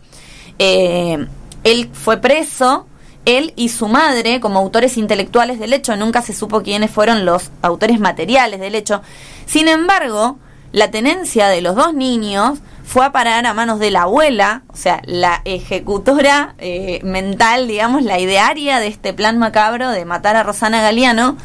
Eh, 0.58 1.26
él 1.64 1.90
fue 1.92 2.16
preso, 2.18 2.86
él 3.24 3.52
y 3.56 3.68
su 3.68 3.88
madre 3.88 4.40
como 4.40 4.58
autores 4.58 4.96
intelectuales 4.96 5.58
del 5.58 5.72
hecho, 5.72 5.96
nunca 5.96 6.22
se 6.22 6.34
supo 6.34 6.62
quiénes 6.62 6.90
fueron 6.90 7.24
los 7.24 7.50
autores 7.62 8.00
materiales 8.00 8.60
del 8.60 8.74
hecho. 8.74 9.02
Sin 9.46 9.68
embargo, 9.68 10.38
la 10.72 10.90
tenencia 10.90 11.48
de 11.48 11.60
los 11.60 11.74
dos 11.74 11.94
niños 11.94 12.60
fue 12.84 13.04
a 13.04 13.12
parar 13.12 13.46
a 13.46 13.54
manos 13.54 13.78
de 13.78 13.90
la 13.90 14.02
abuela, 14.02 14.62
o 14.68 14.76
sea, 14.76 15.00
la 15.04 15.42
ejecutora 15.44 16.54
eh, 16.58 17.00
mental, 17.04 17.68
digamos, 17.68 18.02
la 18.02 18.18
idearia 18.18 18.80
de 18.80 18.88
este 18.88 19.12
plan 19.12 19.38
macabro 19.38 19.90
de 19.90 20.04
matar 20.04 20.36
a 20.36 20.42
Rosana 20.42 20.82
Galeano. 20.82 21.36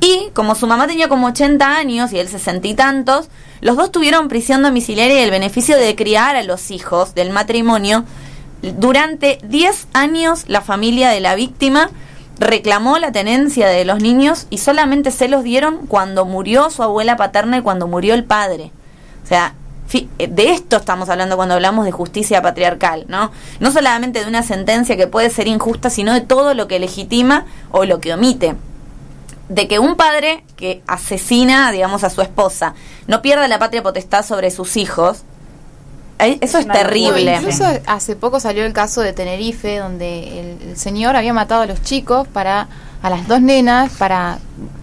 Y 0.00 0.30
como 0.32 0.54
su 0.54 0.66
mamá 0.66 0.86
tenía 0.86 1.08
como 1.08 1.28
80 1.28 1.76
años 1.76 2.12
y 2.12 2.18
él 2.18 2.28
60 2.28 2.66
y 2.68 2.74
tantos, 2.74 3.28
los 3.60 3.76
dos 3.76 3.90
tuvieron 3.90 4.28
prisión 4.28 4.62
domiciliaria 4.62 5.20
y 5.20 5.24
el 5.24 5.30
beneficio 5.30 5.76
de 5.76 5.96
criar 5.96 6.36
a 6.36 6.42
los 6.42 6.70
hijos 6.70 7.14
del 7.14 7.30
matrimonio. 7.30 8.04
Durante 8.62 9.38
10 9.44 9.88
años 9.92 10.44
la 10.48 10.60
familia 10.60 11.10
de 11.10 11.20
la 11.20 11.34
víctima 11.34 11.90
reclamó 12.38 12.98
la 12.98 13.12
tenencia 13.12 13.68
de 13.68 13.84
los 13.84 14.00
niños 14.00 14.46
y 14.50 14.58
solamente 14.58 15.10
se 15.10 15.28
los 15.28 15.42
dieron 15.44 15.86
cuando 15.86 16.24
murió 16.24 16.70
su 16.70 16.82
abuela 16.82 17.16
paterna 17.16 17.58
y 17.58 17.62
cuando 17.62 17.86
murió 17.86 18.14
el 18.14 18.24
padre. 18.24 18.70
O 19.24 19.26
sea, 19.26 19.54
eh, 19.92 20.28
de 20.28 20.52
esto 20.52 20.76
estamos 20.76 21.08
hablando 21.08 21.36
cuando 21.36 21.54
hablamos 21.54 21.84
de 21.84 21.92
justicia 21.92 22.42
patriarcal, 22.42 23.04
¿no? 23.08 23.30
No 23.60 23.70
solamente 23.70 24.20
de 24.20 24.28
una 24.28 24.42
sentencia 24.42 24.96
que 24.96 25.06
puede 25.06 25.30
ser 25.30 25.48
injusta, 25.48 25.90
sino 25.90 26.12
de 26.12 26.20
todo 26.20 26.54
lo 26.54 26.68
que 26.68 26.78
legitima 26.78 27.46
o 27.70 27.84
lo 27.84 28.00
que 28.00 28.14
omite 28.14 28.56
de 29.48 29.66
que 29.66 29.78
un 29.78 29.96
padre 29.96 30.44
que 30.56 30.82
asesina, 30.86 31.72
digamos, 31.72 32.04
a 32.04 32.10
su 32.10 32.20
esposa, 32.20 32.74
no 33.06 33.22
pierda 33.22 33.48
la 33.48 33.58
patria 33.58 33.82
potestad 33.82 34.24
sobre 34.24 34.50
sus 34.50 34.76
hijos, 34.76 35.22
eso 36.18 36.58
es, 36.58 36.66
terrible. 36.66 37.36
Incluso 37.36 37.64
hace 37.86 38.16
poco 38.16 38.40
salió 38.40 38.64
el 38.64 38.72
caso 38.72 39.00
de 39.00 39.12
Tenerife, 39.12 39.78
donde 39.78 40.40
el, 40.40 40.70
el 40.70 40.76
señor 40.76 41.16
había 41.16 41.32
matado 41.32 41.62
a 41.62 41.66
los 41.66 41.82
chicos 41.82 42.26
para 42.28 42.68
a 43.02 43.10
las 43.10 43.28
dos 43.28 43.40
nenas 43.40 43.92
para 43.92 44.38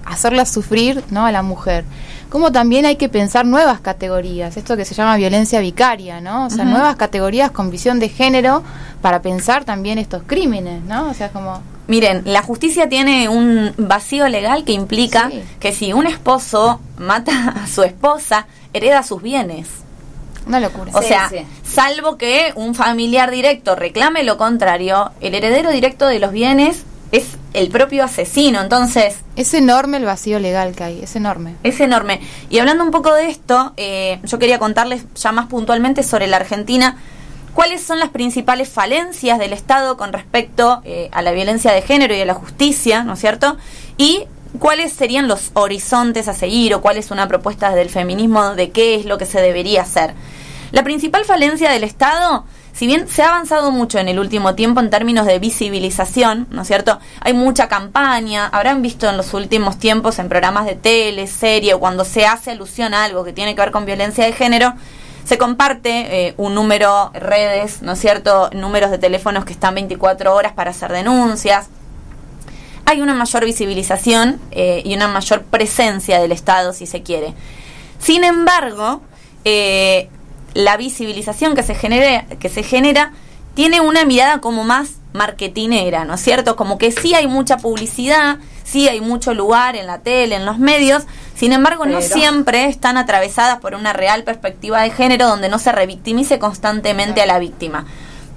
hacerlas 0.05 0.49
sufrir, 0.49 1.03
¿no? 1.09 1.25
A 1.25 1.31
la 1.31 1.41
mujer. 1.41 1.83
Como 2.29 2.51
también 2.51 2.85
hay 2.85 2.95
que 2.95 3.09
pensar 3.09 3.45
nuevas 3.45 3.79
categorías, 3.79 4.57
esto 4.57 4.75
que 4.75 4.85
se 4.85 4.95
llama 4.95 5.15
violencia 5.15 5.59
vicaria, 5.59 6.21
¿no? 6.21 6.45
O 6.45 6.49
sea, 6.49 6.65
nuevas 6.65 6.95
categorías 6.95 7.51
con 7.51 7.69
visión 7.71 7.99
de 7.99 8.09
género 8.09 8.63
para 9.01 9.21
pensar 9.21 9.63
también 9.63 9.97
estos 9.97 10.23
crímenes, 10.25 10.83
¿no? 10.83 11.09
O 11.09 11.13
sea, 11.13 11.29
como 11.29 11.61
Miren, 11.87 12.23
la 12.25 12.41
justicia 12.41 12.89
tiene 12.89 13.29
un 13.29 13.71
vacío 13.77 14.27
legal 14.27 14.63
que 14.63 14.71
implica 14.71 15.29
Sí. 15.29 15.43
que 15.59 15.71
si 15.71 15.93
un 15.93 16.07
esposo 16.07 16.79
mata 16.97 17.49
a 17.63 17.67
su 17.67 17.83
esposa, 17.83 18.47
hereda 18.73 19.03
sus 19.03 19.21
bienes. 19.21 19.67
Una 20.45 20.59
locura. 20.59 20.91
O 20.93 21.01
Sí, 21.01 21.07
sea, 21.09 21.29
sí. 21.29 21.37
salvo 21.63 22.17
que 22.17 22.51
un 22.55 22.75
familiar 22.75 23.31
directo 23.31 23.75
reclame 23.75 24.23
lo 24.23 24.37
contrario, 24.37 25.11
el 25.21 25.35
heredero 25.35 25.71
directo 25.71 26.07
de 26.07 26.19
los 26.19 26.31
bienes 26.31 26.83
es 27.11 27.37
el 27.53 27.69
propio 27.69 28.03
asesino. 28.03 28.61
Entonces, 28.61 29.17
Es 29.35 29.53
enorme 29.53 29.97
el 29.97 30.05
vacío 30.05 30.39
legal 30.39 30.75
que 30.75 30.83
hay, 30.83 31.01
es 31.03 31.15
enorme. 31.15 31.55
Es 31.63 31.79
enorme. 31.79 32.19
Y 32.49 32.59
hablando 32.59 32.83
un 32.83 32.91
poco 32.91 33.13
de 33.13 33.29
esto, 33.29 33.73
eh, 33.77 34.19
yo 34.23 34.39
quería 34.39 34.59
contarles 34.59 35.05
ya 35.15 35.31
más 35.31 35.47
puntualmente 35.47 36.03
sobre 36.03 36.27
la 36.27 36.37
Argentina. 36.37 36.97
¿Cuáles 37.53 37.81
son 37.83 37.99
las 37.99 38.09
principales 38.09 38.67
falencias 38.67 39.39
del 39.39 39.53
Estado 39.53 39.95
con 39.95 40.11
respecto 40.11 40.81
eh, 40.83 41.09
a 41.13 41.21
la 41.21 41.31
violencia 41.31 41.71
de 41.71 41.81
género 41.81 42.13
y 42.13 42.19
a 42.19 42.25
la 42.25 42.33
justicia, 42.33 43.03
¿no 43.03 43.13
es 43.13 43.19
cierto? 43.19 43.55
Y 43.97 44.25
cuáles 44.57 44.93
serían 44.93 45.27
los 45.27 45.51
horizontes 45.53 46.27
a 46.27 46.33
seguir 46.33 46.73
o 46.73 46.81
cuál 46.81 46.97
es 46.97 47.11
una 47.11 47.27
propuesta 47.27 47.73
del 47.75 47.89
feminismo 47.89 48.55
de 48.55 48.71
qué 48.71 48.95
es 48.95 49.05
lo 49.05 49.17
que 49.17 49.25
se 49.25 49.41
debería 49.41 49.81
hacer. 49.81 50.13
La 50.71 50.83
principal 50.83 51.25
falencia 51.25 51.71
del 51.71 51.83
Estado, 51.83 52.45
si 52.73 52.87
bien 52.87 53.07
se 53.07 53.23
ha 53.23 53.29
avanzado 53.29 53.71
mucho 53.71 53.99
en 53.99 54.09
el 54.09 54.19
último 54.19 54.55
tiempo 54.55 54.81
en 54.81 54.89
términos 54.89 55.25
de 55.25 55.39
visibilización, 55.39 56.47
¿no 56.49 56.63
es 56.63 56.67
cierto? 56.67 56.99
Hay 57.21 57.33
mucha 57.33 57.67
campaña, 57.67 58.47
habrán 58.47 58.81
visto 58.81 59.09
en 59.09 59.15
los 59.15 59.33
últimos 59.33 59.77
tiempos 59.77 60.19
en 60.19 60.27
programas 60.27 60.65
de 60.65 60.75
tele, 60.75 61.27
serie, 61.27 61.73
o 61.73 61.79
cuando 61.79 62.03
se 62.03 62.25
hace 62.25 62.51
alusión 62.51 62.93
a 62.93 63.05
algo 63.05 63.23
que 63.23 63.31
tiene 63.31 63.55
que 63.55 63.61
ver 63.61 63.71
con 63.71 63.85
violencia 63.85 64.25
de 64.25 64.33
género, 64.33 64.73
se 65.23 65.37
comparte 65.37 66.27
eh, 66.27 66.33
un 66.37 66.53
número, 66.53 67.11
redes, 67.13 67.81
¿no 67.81 67.93
es 67.93 67.99
cierto? 67.99 68.49
Números 68.53 68.91
de 68.91 68.97
teléfonos 68.97 69.45
que 69.45 69.53
están 69.53 69.75
24 69.75 70.35
horas 70.35 70.53
para 70.53 70.71
hacer 70.71 70.91
denuncias 70.91 71.69
hay 72.85 73.01
una 73.01 73.13
mayor 73.13 73.45
visibilización 73.45 74.39
eh, 74.51 74.81
y 74.85 74.93
una 74.95 75.07
mayor 75.07 75.43
presencia 75.43 76.19
del 76.21 76.31
Estado, 76.31 76.73
si 76.73 76.85
se 76.85 77.01
quiere. 77.03 77.33
Sin 77.99 78.23
embargo, 78.23 79.01
eh, 79.43 80.09
la 80.53 80.77
visibilización 80.77 81.55
que 81.55 81.63
se, 81.63 81.75
genere- 81.75 82.25
que 82.39 82.49
se 82.49 82.63
genera 82.63 83.11
tiene 83.55 83.81
una 83.81 84.05
mirada 84.05 84.39
como 84.41 84.63
más 84.63 84.91
marketinera, 85.13 86.03
¿no 86.05 86.15
es 86.15 86.21
cierto? 86.21 86.55
Como 86.55 86.77
que 86.77 86.91
sí 86.91 87.13
hay 87.13 87.25
mucha 87.27 87.57
publicidad, 87.57 88.37
sí 88.63 88.87
hay 88.89 88.99
mucho 89.01 89.33
lugar 89.33 89.75
en 89.75 89.87
la 89.87 89.99
tele, 89.99 90.35
en 90.35 90.45
los 90.45 90.59
medios, 90.59 91.03
sin 91.35 91.53
embargo 91.53 91.85
no 91.85 91.99
siempre 92.15 92.65
están 92.65 92.97
atravesadas 92.97 93.59
por 93.59 93.75
una 93.75 93.93
real 93.93 94.23
perspectiva 94.23 94.81
de 94.81 94.91
género 94.91 95.27
donde 95.27 95.47
no 95.49 95.57
se 95.59 95.71
revictimice 95.71 96.37
constantemente 96.37 97.21
a 97.21 97.25
la 97.25 97.39
víctima 97.39 97.85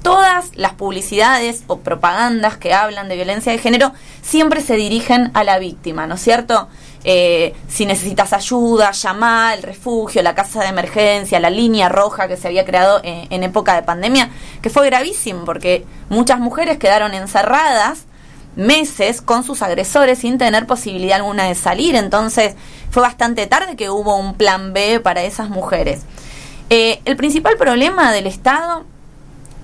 todas 0.02 0.50
las 0.54 0.74
publicidades 0.74 1.64
o 1.66 1.78
propagandas 1.78 2.56
que 2.56 2.72
hablan 2.72 3.08
de 3.08 3.16
violencia 3.16 3.52
de 3.52 3.58
género 3.58 3.92
siempre 4.22 4.60
se 4.60 4.76
dirigen 4.76 5.30
a 5.34 5.44
la 5.44 5.58
víctima, 5.58 6.06
¿no 6.06 6.14
es 6.14 6.20
cierto? 6.20 6.68
Eh, 7.04 7.54
si 7.68 7.86
necesitas 7.86 8.32
ayuda, 8.32 8.90
llama 8.90 9.54
el 9.54 9.62
refugio, 9.62 10.22
la 10.22 10.34
casa 10.34 10.60
de 10.60 10.68
emergencia, 10.68 11.40
la 11.40 11.50
línea 11.50 11.88
roja 11.88 12.28
que 12.28 12.36
se 12.36 12.48
había 12.48 12.64
creado 12.64 13.00
eh, 13.04 13.26
en 13.30 13.42
época 13.42 13.74
de 13.74 13.82
pandemia, 13.82 14.30
que 14.62 14.70
fue 14.70 14.86
gravísimo 14.86 15.44
porque 15.44 15.84
muchas 16.08 16.40
mujeres 16.40 16.78
quedaron 16.78 17.14
encerradas 17.14 18.06
meses 18.56 19.22
con 19.22 19.44
sus 19.44 19.62
agresores 19.62 20.18
sin 20.18 20.36
tener 20.36 20.66
posibilidad 20.66 21.16
alguna 21.16 21.44
de 21.44 21.54
salir. 21.54 21.94
Entonces 21.94 22.54
fue 22.90 23.02
bastante 23.02 23.46
tarde 23.46 23.76
que 23.76 23.90
hubo 23.90 24.16
un 24.16 24.34
plan 24.34 24.72
B 24.72 25.00
para 25.00 25.22
esas 25.22 25.48
mujeres. 25.48 26.02
Eh, 26.68 27.00
el 27.04 27.16
principal 27.16 27.56
problema 27.56 28.12
del 28.12 28.26
Estado 28.26 28.84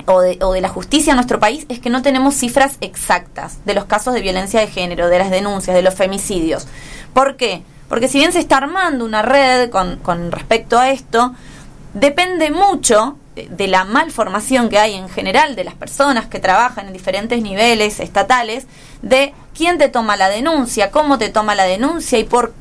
o 0.07 0.21
de, 0.21 0.39
o 0.43 0.53
de 0.53 0.61
la 0.61 0.69
justicia 0.69 1.13
en 1.13 1.17
nuestro 1.17 1.41
país 1.41 1.67
es 1.69 1.79
que 1.79 1.91
no 1.91 2.03
tenemos 2.03 2.35
cifras 2.35 2.77
exactas 2.81 3.59
de 3.65 3.75
los 3.75 3.85
casos 3.85 4.15
de 4.15 4.21
violencia 4.21 4.61
de 4.61 4.67
género, 4.67 5.09
de 5.09 5.19
las 5.19 5.31
denuncias, 5.31 5.75
de 5.75 5.83
los 5.83 5.95
femicidios. 5.95 6.67
¿Por 7.13 7.37
qué? 7.37 7.63
Porque 7.89 8.09
si 8.09 8.19
bien 8.19 8.33
se 8.33 8.41
está 8.41 8.59
armando 8.59 9.05
una 9.05 9.23
red 9.23 9.71
con, 9.71 9.97
con 9.97 10.33
respecto 10.33 10.79
a 10.79 10.91
esto, 10.91 11.35
depende 11.95 12.51
mucho 12.51 13.17
de, 13.35 13.69
la 13.69 13.85
malformación 13.85 14.69
que 14.69 14.79
hay 14.79 14.95
en 14.95 15.09
general 15.09 15.57
de 15.57 15.65
las 15.65 15.75
personas 15.75 16.27
que 16.27 16.39
trabajan 16.39 16.87
en 16.87 16.93
diferentes 16.93 17.43
niveles 17.43 18.01
estatales, 18.01 18.67
de 19.03 19.35
quién 19.55 19.79
te 19.79 19.89
toma 19.89 20.17
la 20.17 20.29
denuncia, 20.29 20.91
cómo 20.91 21.19
te 21.19 21.31
toma 21.31 21.55
la 21.55 21.65
denuncia 21.65 22.19
y 22.19 22.25
por 22.25 22.55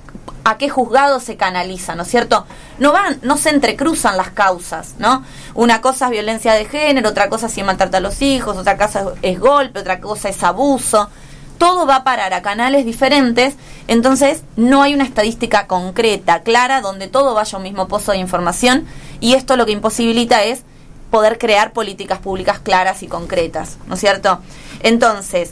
a 0.44 0.58
qué 0.58 0.70
juzgado 0.70 1.20
se 1.20 1.38
canaliza, 1.38 1.96
¿no 1.96 2.04
es 2.04 2.10
cierto? 2.10 2.46
No 2.80 2.91
van, 2.91 3.20
no 3.22 3.38
se 3.38 3.50
entrecruzan 3.50 4.18
las 4.18 4.32
causas, 4.32 4.96
¿no? 4.98 5.24
Una 5.54 5.82
cosa 5.82 6.06
es 6.06 6.12
violencia 6.12 6.54
de 6.54 6.66
género, 6.66 7.10
otra 7.10 7.30
cosa 7.30 7.48
es 7.48 7.54
si 7.54 7.64
maltrata 7.64 7.98
a 7.98 8.02
los 8.02 8.22
hijos, 8.22 8.58
otra 8.58 8.78
cosa 8.78 9.14
es 9.22 9.39
golpe, 9.39 9.80
otra 9.80 10.00
cosa 10.00 10.30
es 10.30 10.44
abuso. 10.44 11.10
Todo 11.58 11.86
va 11.86 11.98
a 11.98 12.04
parar 12.04 12.34
a 12.34 12.41
canales 12.41 12.84
diferentes, 12.84 13.56
entonces 13.88 14.44
no 14.58 14.82
hay 14.82 14.94
una 14.94 15.06
estadística 15.06 15.68
concreta, 15.68 16.41
clara, 16.41 16.82
donde 16.82 17.08
todo 17.08 17.34
vaya 17.36 17.56
a 17.56 17.58
un 17.58 17.64
mismo 17.64 17.88
pozo 17.88 18.12
de 18.12 18.18
información 18.18 18.86
y 19.22 19.36
esto 19.36 19.56
lo 19.56 19.66
que 19.66 19.72
imposibilita 19.72 20.44
es 20.44 20.64
poder 21.10 21.38
crear 21.38 21.72
políticas 21.72 22.20
públicas 22.20 22.60
claras 22.60 23.04
y 23.04 23.08
concretas, 23.08 23.78
¿no 23.88 23.94
es 23.94 24.02
cierto? 24.02 24.39
Entonces, 24.82 25.52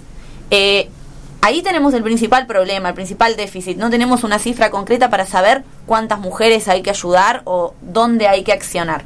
eh, 0.50 0.90
Ahí 1.42 1.64
tenemos 1.64 1.94
el 1.96 2.04
principal 2.04 2.46
problema, 2.46 2.90
el 2.90 2.96
principal 2.96 3.36
déficit. 3.36 3.78
No 3.78 3.90
tenemos 3.90 4.24
una 4.24 4.38
cifra 4.38 4.70
concreta 4.70 5.10
para 5.10 5.26
saber 5.26 5.64
cuántas 5.88 6.20
mujeres 6.20 6.68
hay 6.68 6.82
que 6.84 6.92
ayudar 6.92 7.42
o 7.46 7.74
dónde 7.82 8.28
hay 8.28 8.44
que 8.44 8.54
accionar. 8.54 9.04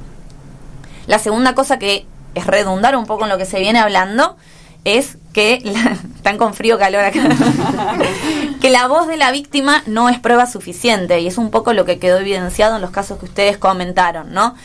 La 1.07 1.17
segunda 1.19 1.55
cosa 1.55 1.79
que 1.79 2.05
es 2.33 2.45
redundar 2.45 2.95
un 2.97 3.05
poco 3.05 3.23
en 3.23 3.29
lo 3.29 3.37
que 3.37 3.45
se 3.45 3.59
viene 3.59 3.79
hablando 3.79 4.35
es 4.83 5.17
que 5.33 5.61
la- 5.63 5.97
están 6.15 6.37
con 6.37 6.53
frío 6.53 6.77
calor 6.77 7.05
acá 7.05 7.21
que 8.61 8.69
la 8.69 8.87
voz 8.87 9.07
de 9.07 9.17
la 9.17 9.31
víctima 9.31 9.81
no 9.85 10.09
es 10.09 10.19
prueba 10.19 10.45
suficiente 10.45 11.19
y 11.21 11.27
es 11.27 11.37
un 11.37 11.51
poco 11.51 11.73
lo 11.73 11.85
que 11.85 11.99
quedó 11.99 12.17
evidenciado 12.19 12.75
en 12.75 12.81
los 12.81 12.91
casos 12.91 13.17
que 13.19 13.25
ustedes 13.25 13.57
comentaron, 13.57 14.33
¿no? 14.33 14.55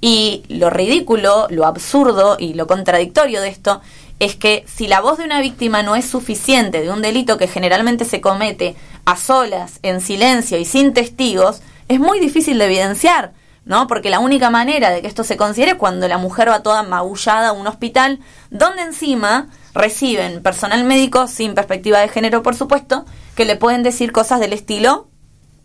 Y 0.00 0.42
lo 0.48 0.70
ridículo, 0.70 1.46
lo 1.50 1.66
absurdo 1.66 2.36
y 2.38 2.54
lo 2.54 2.66
contradictorio 2.66 3.40
de 3.42 3.48
esto 3.48 3.80
es 4.20 4.36
que 4.36 4.64
si 4.68 4.86
la 4.86 5.00
voz 5.00 5.18
de 5.18 5.24
una 5.24 5.40
víctima 5.40 5.82
no 5.82 5.96
es 5.96 6.04
suficiente 6.04 6.82
de 6.82 6.90
un 6.90 7.02
delito 7.02 7.38
que 7.38 7.48
generalmente 7.48 8.04
se 8.04 8.20
comete 8.20 8.76
a 9.06 9.16
solas, 9.16 9.80
en 9.82 10.00
silencio 10.00 10.58
y 10.58 10.64
sin 10.64 10.92
testigos, 10.92 11.62
es 11.88 11.98
muy 11.98 12.20
difícil 12.20 12.58
de 12.58 12.66
evidenciar, 12.66 13.32
¿no? 13.64 13.86
Porque 13.86 14.10
la 14.10 14.20
única 14.20 14.50
manera 14.50 14.90
de 14.90 15.00
que 15.00 15.08
esto 15.08 15.24
se 15.24 15.38
considere 15.38 15.72
es 15.72 15.78
cuando 15.78 16.06
la 16.06 16.18
mujer 16.18 16.50
va 16.50 16.62
toda 16.62 16.82
magullada 16.82 17.48
a 17.48 17.52
un 17.52 17.66
hospital, 17.66 18.20
donde 18.50 18.82
encima 18.82 19.48
reciben 19.74 20.42
personal 20.42 20.84
médico 20.84 21.26
sin 21.26 21.54
perspectiva 21.54 21.98
de 22.00 22.08
género, 22.08 22.42
por 22.42 22.54
supuesto, 22.54 23.06
que 23.34 23.46
le 23.46 23.56
pueden 23.56 23.82
decir 23.82 24.12
cosas 24.12 24.38
del 24.38 24.52
estilo, 24.52 25.08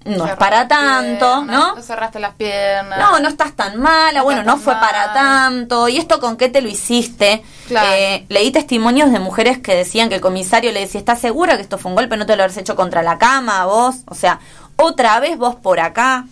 no 0.05 0.25
es 0.25 0.35
para 0.35 0.67
tanto, 0.67 1.25
piernas, 1.25 1.45
¿no? 1.47 1.75
No 1.75 1.81
cerraste 1.81 2.19
las 2.19 2.35
piernas. 2.35 2.99
No, 2.99 3.19
no 3.19 3.27
estás 3.27 3.53
tan 3.53 3.79
mala, 3.79 4.19
No 4.19 4.23
bueno, 4.23 4.43
no 4.43 4.57
fue 4.57 4.75
para 4.75 5.13
tanto. 5.13 5.89
¿Y 5.89 5.97
esto 5.97 6.19
con 6.19 6.37
qué 6.37 6.47
te 6.47 6.61
lo 6.61 6.69
hiciste? 6.69 7.43
Claro. 7.67 7.91
Eh, 7.91 8.25
leí 8.29 8.51
testimonios 8.51 9.11
de 9.11 9.19
mujeres 9.19 9.57
que 9.57 9.75
decían 9.75 10.09
que 10.09 10.15
el 10.15 10.21
comisario 10.21 10.71
le 10.71 10.81
decía, 10.81 10.99
¿estás 10.99 11.19
segura 11.19 11.55
que 11.55 11.63
esto 11.63 11.77
fue 11.79 11.89
un 11.89 11.95
golpe? 11.95 12.17
¿No 12.17 12.25
te 12.25 12.35
lo 12.35 12.43
habrás 12.43 12.57
hecho 12.57 12.75
contra 12.75 13.01
la 13.01 13.17
cama 13.17 13.65
vos? 13.65 13.95
O 14.05 14.13
sea, 14.13 14.39
otra 14.75 15.19
vez 15.19 15.37
vos 15.37 15.55
por 15.55 15.79
acá. 15.79 16.25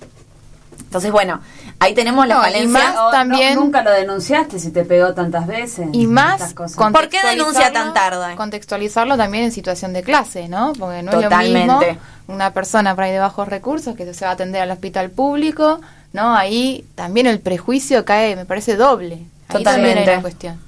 Entonces, 0.79 1.11
bueno, 1.11 1.41
ahí 1.83 1.93
tenemos 1.93 2.27
la 2.27 2.35
No, 2.35 2.41
y 2.41 2.43
falencia. 2.45 2.67
más- 2.79 2.95
O 2.97 3.03
no- 3.05 3.09
también- 3.11 3.55
nunca 3.55 3.81
lo 3.83 3.91
denunciaste 3.91 4.59
si 4.59 4.71
te 4.71 4.85
pegó 4.85 5.13
tantas 5.13 5.47
veces. 5.47 5.87
Y 5.93 6.07
más. 6.07 6.53
¿Por 6.53 7.09
qué 7.09 7.19
denuncia 7.25 7.71
tan 7.71 7.93
tarde? 7.93 8.35
Contextualizarlo 8.35 9.17
también 9.17 9.45
en 9.45 9.51
situación 9.51 9.93
de 9.93 10.03
clase, 10.03 10.47
¿no? 10.47 10.73
Porque 10.77 11.03
no 11.03 11.11
es 11.11 11.15
lo 11.17 11.23
Totalmente. 11.23 11.85
mismo 11.85 12.01
una 12.27 12.51
persona 12.51 12.95
por 12.95 13.03
ahí 13.03 13.11
de 13.11 13.19
bajos 13.19 13.47
recursos 13.47 13.95
que 13.95 14.11
se 14.13 14.25
va 14.25 14.31
a 14.31 14.33
atender 14.35 14.61
al 14.61 14.71
hospital 14.71 15.09
público, 15.11 15.81
¿no? 16.13 16.35
Ahí 16.35 16.85
también 16.95 17.27
el 17.27 17.39
prejuicio 17.39 18.05
cae, 18.05 18.35
me 18.35 18.45
parece 18.45 18.75
doble. 18.77 19.19
Ahí 19.49 19.63
también 19.63 19.97
hay 19.97 20.03
Totalmente. 20.05 20.11
una 20.13 20.21
cuestión. 20.21 20.59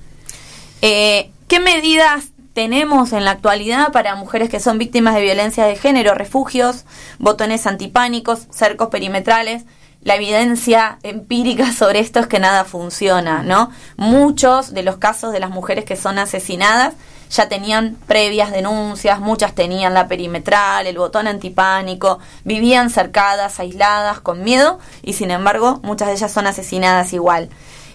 Eh, 0.82 1.32
¿Qué 1.47 1.59
medidas 1.59 2.26
tenemos 2.53 3.13
en 3.13 3.26
la 3.26 3.32
actualidad 3.32 3.91
para 3.91 4.16
mujeres 4.16 4.49
que 4.49 4.59
son 4.59 4.78
víctimas 4.78 5.16
de 5.16 5.22
violencia 5.22 5.66
de 5.66 5.76
género? 5.76 6.13
Refugios, 6.13 6.86
botones 7.20 7.66
antipánicos, 7.68 8.47
cercos 8.51 8.89
perimetrales. 8.89 9.63
La 10.05 10.15
evidencia 10.15 10.99
empírica 11.03 11.73
sobre 11.77 11.99
esto 11.99 12.21
es 12.21 12.27
que 12.27 12.39
nada 12.39 12.63
funciona, 12.63 13.43
¿no? 13.43 13.71
Muchos 13.97 14.73
de 14.73 14.83
los 14.83 14.97
casos 14.97 15.33
de 15.33 15.41
las 15.41 15.49
mujeres 15.49 15.83
que 15.83 15.97
son 15.97 16.17
asesinadas 16.19 16.93
ya 17.31 17.49
tenían 17.49 17.97
previas 18.05 18.51
denuncias, 18.51 19.19
muchas 19.19 19.55
tenían 19.55 19.95
la 19.95 20.07
perimetral, 20.07 20.85
el 20.85 20.97
botón 20.97 21.27
antipánico, 21.27 22.19
vivían 22.43 22.91
cercadas, 22.91 23.59
aisladas, 23.59 24.19
con 24.19 24.43
miedo 24.43 24.79
y 25.01 25.13
sin 25.13 25.31
embargo 25.31 25.79
muchas 25.81 26.07
de 26.07 26.13
ellas 26.13 26.31
son 26.31 26.45
asesinadas 26.45 27.11
igual. 27.11 27.49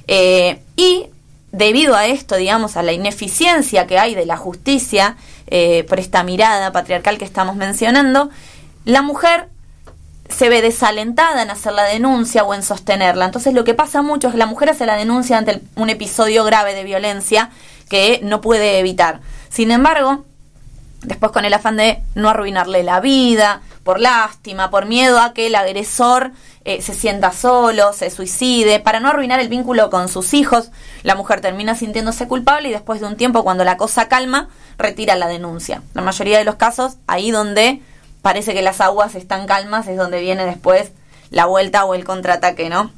Eh, 0.08 0.60
y 0.74 1.06
debido 1.52 1.94
a 1.94 2.06
esto, 2.06 2.34
digamos, 2.34 2.76
a 2.76 2.82
la 2.82 2.92
ineficiencia 2.92 3.86
que 3.86 4.00
hay 4.00 4.16
de 4.16 4.26
la 4.26 4.36
justicia 4.36 5.16
eh, 5.46 5.84
por 5.88 6.00
esta 6.00 6.24
mirada 6.24 6.72
patriarcal 6.72 7.18
que 7.18 7.24
estamos 7.24 7.54
mencionando, 7.54 8.30
la 8.84 9.02
mujer 9.02 9.48
se 10.30 10.48
ve 10.48 10.62
desalentada 10.62 11.42
en 11.42 11.50
hacer 11.50 11.72
la 11.72 11.84
denuncia 11.84 12.44
o 12.44 12.54
en 12.54 12.62
sostenerla. 12.62 13.26
Entonces 13.26 13.54
lo 13.54 13.64
que 13.64 13.74
pasa 13.74 14.02
mucho 14.02 14.28
es 14.28 14.32
que 14.32 14.38
la 14.38 14.46
mujer 14.46 14.70
hace 14.70 14.86
la 14.86 14.96
denuncia 14.96 15.38
ante 15.38 15.60
un 15.76 15.90
episodio 15.90 16.44
grave 16.44 16.74
de 16.74 16.84
violencia 16.84 17.50
que 17.88 18.20
no 18.22 18.40
puede 18.40 18.78
evitar. 18.78 19.20
Sin 19.48 19.70
embargo, 19.70 20.24
después 21.02 21.32
con 21.32 21.44
el 21.44 21.54
afán 21.54 21.76
de 21.76 22.02
no 22.14 22.28
arruinarle 22.28 22.82
la 22.82 23.00
vida, 23.00 23.62
por 23.82 24.00
lástima, 24.00 24.70
por 24.70 24.86
miedo 24.86 25.20
a 25.20 25.32
que 25.32 25.46
el 25.46 25.54
agresor 25.54 26.32
eh, 26.64 26.82
se 26.82 26.94
sienta 26.94 27.32
solo, 27.32 27.92
se 27.92 28.10
suicide, 28.10 28.80
para 28.80 29.00
no 29.00 29.08
arruinar 29.08 29.40
el 29.40 29.48
vínculo 29.48 29.90
con 29.90 30.08
sus 30.08 30.34
hijos, 30.34 30.70
la 31.02 31.14
mujer 31.14 31.40
termina 31.40 31.74
sintiéndose 31.74 32.28
culpable 32.28 32.68
y 32.68 32.72
después 32.72 33.00
de 33.00 33.06
un 33.06 33.16
tiempo, 33.16 33.42
cuando 33.42 33.64
la 33.64 33.76
cosa 33.76 34.08
calma, 34.08 34.48
retira 34.78 35.16
la 35.16 35.26
denuncia. 35.26 35.82
La 35.94 36.02
mayoría 36.02 36.38
de 36.38 36.44
los 36.44 36.56
casos, 36.56 36.96
ahí 37.06 37.30
donde 37.30 37.80
parece 38.22 38.54
que 38.54 38.62
las 38.62 38.80
aguas 38.80 39.14
están 39.14 39.46
calmas, 39.46 39.88
es 39.88 39.96
donde 39.96 40.20
viene 40.20 40.44
después 40.44 40.92
la 41.30 41.46
vuelta 41.46 41.84
o 41.84 41.94
el 41.94 42.04
contraataque, 42.04 42.68
¿no? 42.68 42.90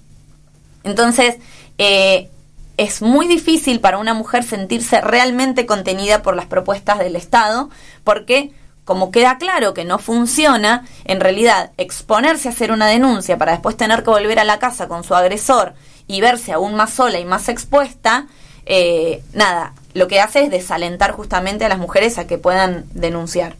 Entonces, 0.85 1.37
eh, 1.79 2.31
es 2.77 3.03
muy 3.03 3.29
difícil 3.29 3.81
para 3.81 3.99
una 3.99 4.15
mujer 4.15 4.43
sentirse 4.45 5.01
realmente 5.01 5.67
contenida 5.67 6.23
por 6.23 6.35
las 6.35 6.47
propuestas 6.47 6.99
del 6.99 7.17
Estado, 7.17 7.71
porque 8.05 8.53
como 8.85 9.13
queda 9.13 9.39
claro 9.39 9.75
que 9.75 9.85
no 9.85 9.99
funciona, 9.99 10.85
en 11.05 11.21
realidad 11.21 11.71
exponerse 11.77 12.49
a 12.49 12.53
hacer 12.53 12.73
una 12.73 12.89
denuncia 12.89 13.39
para 13.39 13.53
después 13.53 13.77
tener 13.77 14.03
que 14.03 14.11
volver 14.11 14.41
a 14.41 14.45
la 14.45 14.59
casa 14.59 14.89
con 14.89 15.05
su 15.05 15.15
agresor 15.15 15.75
y 16.09 16.21
verse 16.21 16.53
aún 16.53 16.75
más 16.75 16.93
sola 16.93 17.21
y 17.21 17.25
más 17.25 17.49
expuesta, 17.49 18.27
eh, 18.67 19.23
nada, 19.33 19.75
lo 19.95 20.09
que 20.09 20.21
hace 20.21 20.45
es 20.45 20.51
desalentar 20.51 21.13
justamente 21.13 21.65
a 21.65 21.69
las 21.69 21.79
mujeres 21.79 22.19
a 22.19 22.27
que 22.27 22.39
puedan 22.39 22.87
denunciar. 22.93 23.55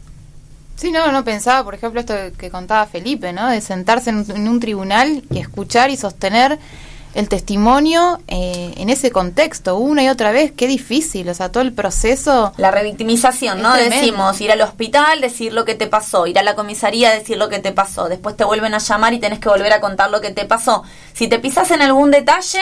Sí, 0.75 0.91
no, 0.91 1.11
no 1.11 1.23
pensaba, 1.23 1.63
por 1.63 1.75
ejemplo, 1.75 1.99
esto 1.99 2.13
que 2.37 2.49
contaba 2.49 2.85
Felipe, 2.87 3.31
¿no? 3.33 3.47
De 3.49 3.61
sentarse 3.61 4.09
en, 4.09 4.17
un- 4.17 4.31
en 4.31 4.47
un 4.47 4.59
tribunal 4.59 5.23
y 5.31 5.39
escuchar 5.39 5.89
y 5.91 5.97
sostener 5.97 6.59
el 7.13 7.29
testimonio 7.29 8.19
eh, 8.27 8.73
en 8.77 8.89
ese 8.89 9.11
contexto, 9.11 9.77
una 9.77 10.01
y 10.01 10.09
otra 10.09 10.31
vez, 10.31 10.51
qué 10.51 10.65
difícil, 10.67 11.29
o 11.29 11.33
sea, 11.35 11.49
todo 11.51 11.61
el 11.61 11.71
proceso. 11.71 12.53
La 12.57 12.71
revictimización, 12.71 13.61
¿no? 13.61 13.71
Tremendo. 13.73 13.95
Decimos 13.97 14.41
ir 14.41 14.51
al 14.51 14.61
hospital, 14.61 15.21
decir 15.21 15.53
lo 15.53 15.63
que 15.63 15.75
te 15.75 15.85
pasó, 15.85 16.25
ir 16.25 16.39
a 16.39 16.43
la 16.43 16.55
comisaría, 16.55 17.11
decir 17.11 17.37
lo 17.37 17.49
que 17.49 17.59
te 17.59 17.71
pasó, 17.71 18.09
después 18.09 18.35
te 18.35 18.43
vuelven 18.43 18.73
a 18.73 18.79
llamar 18.79 19.13
y 19.13 19.19
tenés 19.19 19.37
que 19.37 19.47
volver 19.47 19.71
a 19.73 19.79
contar 19.79 20.09
lo 20.09 20.21
que 20.21 20.31
te 20.31 20.45
pasó. 20.45 20.81
Si 21.13 21.27
te 21.27 21.37
pisas 21.37 21.69
en 21.69 21.83
algún 21.83 22.09
detalle, 22.09 22.61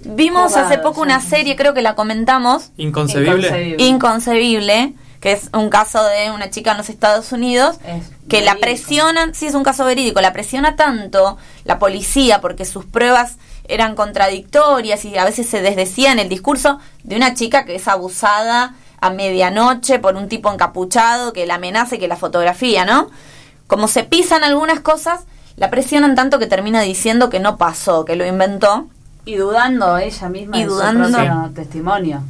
vimos 0.00 0.56
hace 0.56 0.78
poco 0.78 0.96
sí. 0.96 1.00
una 1.02 1.20
serie, 1.20 1.54
creo 1.54 1.72
que 1.72 1.82
la 1.82 1.94
comentamos, 1.94 2.72
Inconcebible. 2.78 3.46
Inconcebible. 3.46 3.84
Inconcebible, 3.84 4.94
que 5.22 5.30
es 5.32 5.48
un 5.54 5.70
caso 5.70 6.02
de 6.02 6.32
una 6.32 6.50
chica 6.50 6.72
en 6.72 6.78
los 6.78 6.90
Estados 6.90 7.30
Unidos 7.30 7.76
Es 7.86 8.10
que 8.28 8.42
la 8.42 8.56
presionan, 8.56 9.34
sí 9.34 9.46
es 9.46 9.54
un 9.54 9.62
caso 9.62 9.84
verídico, 9.84 10.20
la 10.20 10.32
presiona 10.32 10.74
tanto 10.74 11.38
la 11.64 11.78
policía 11.78 12.40
porque 12.40 12.64
sus 12.64 12.84
pruebas 12.84 13.36
eran 13.68 13.94
contradictorias 13.94 15.04
y 15.04 15.16
a 15.16 15.24
veces 15.24 15.48
se 15.48 15.62
desdecía 15.62 16.10
en 16.10 16.18
el 16.18 16.28
discurso 16.28 16.80
de 17.04 17.14
una 17.16 17.34
chica 17.34 17.64
que 17.64 17.76
es 17.76 17.86
abusada 17.86 18.74
a 19.00 19.10
medianoche 19.10 20.00
por 20.00 20.16
un 20.16 20.28
tipo 20.28 20.52
encapuchado 20.52 21.32
que 21.32 21.46
la 21.46 21.54
amenaza 21.54 21.94
y 21.94 21.98
que 22.00 22.08
la 22.08 22.16
fotografía, 22.16 22.84
¿no? 22.84 23.08
Como 23.68 23.86
se 23.86 24.02
pisan 24.02 24.42
algunas 24.42 24.80
cosas, 24.80 25.20
la 25.56 25.70
presionan 25.70 26.16
tanto 26.16 26.40
que 26.40 26.48
termina 26.48 26.80
diciendo 26.80 27.30
que 27.30 27.38
no 27.38 27.58
pasó, 27.58 28.04
que 28.04 28.16
lo 28.16 28.26
inventó. 28.26 28.88
Y 29.24 29.36
dudando 29.36 29.98
ella 29.98 30.28
misma 30.28 30.58
Y 30.58 30.62
de 30.62 30.66
dudando. 30.66 31.06
su 31.06 31.12
propio 31.12 31.50
testimonio. 31.54 32.22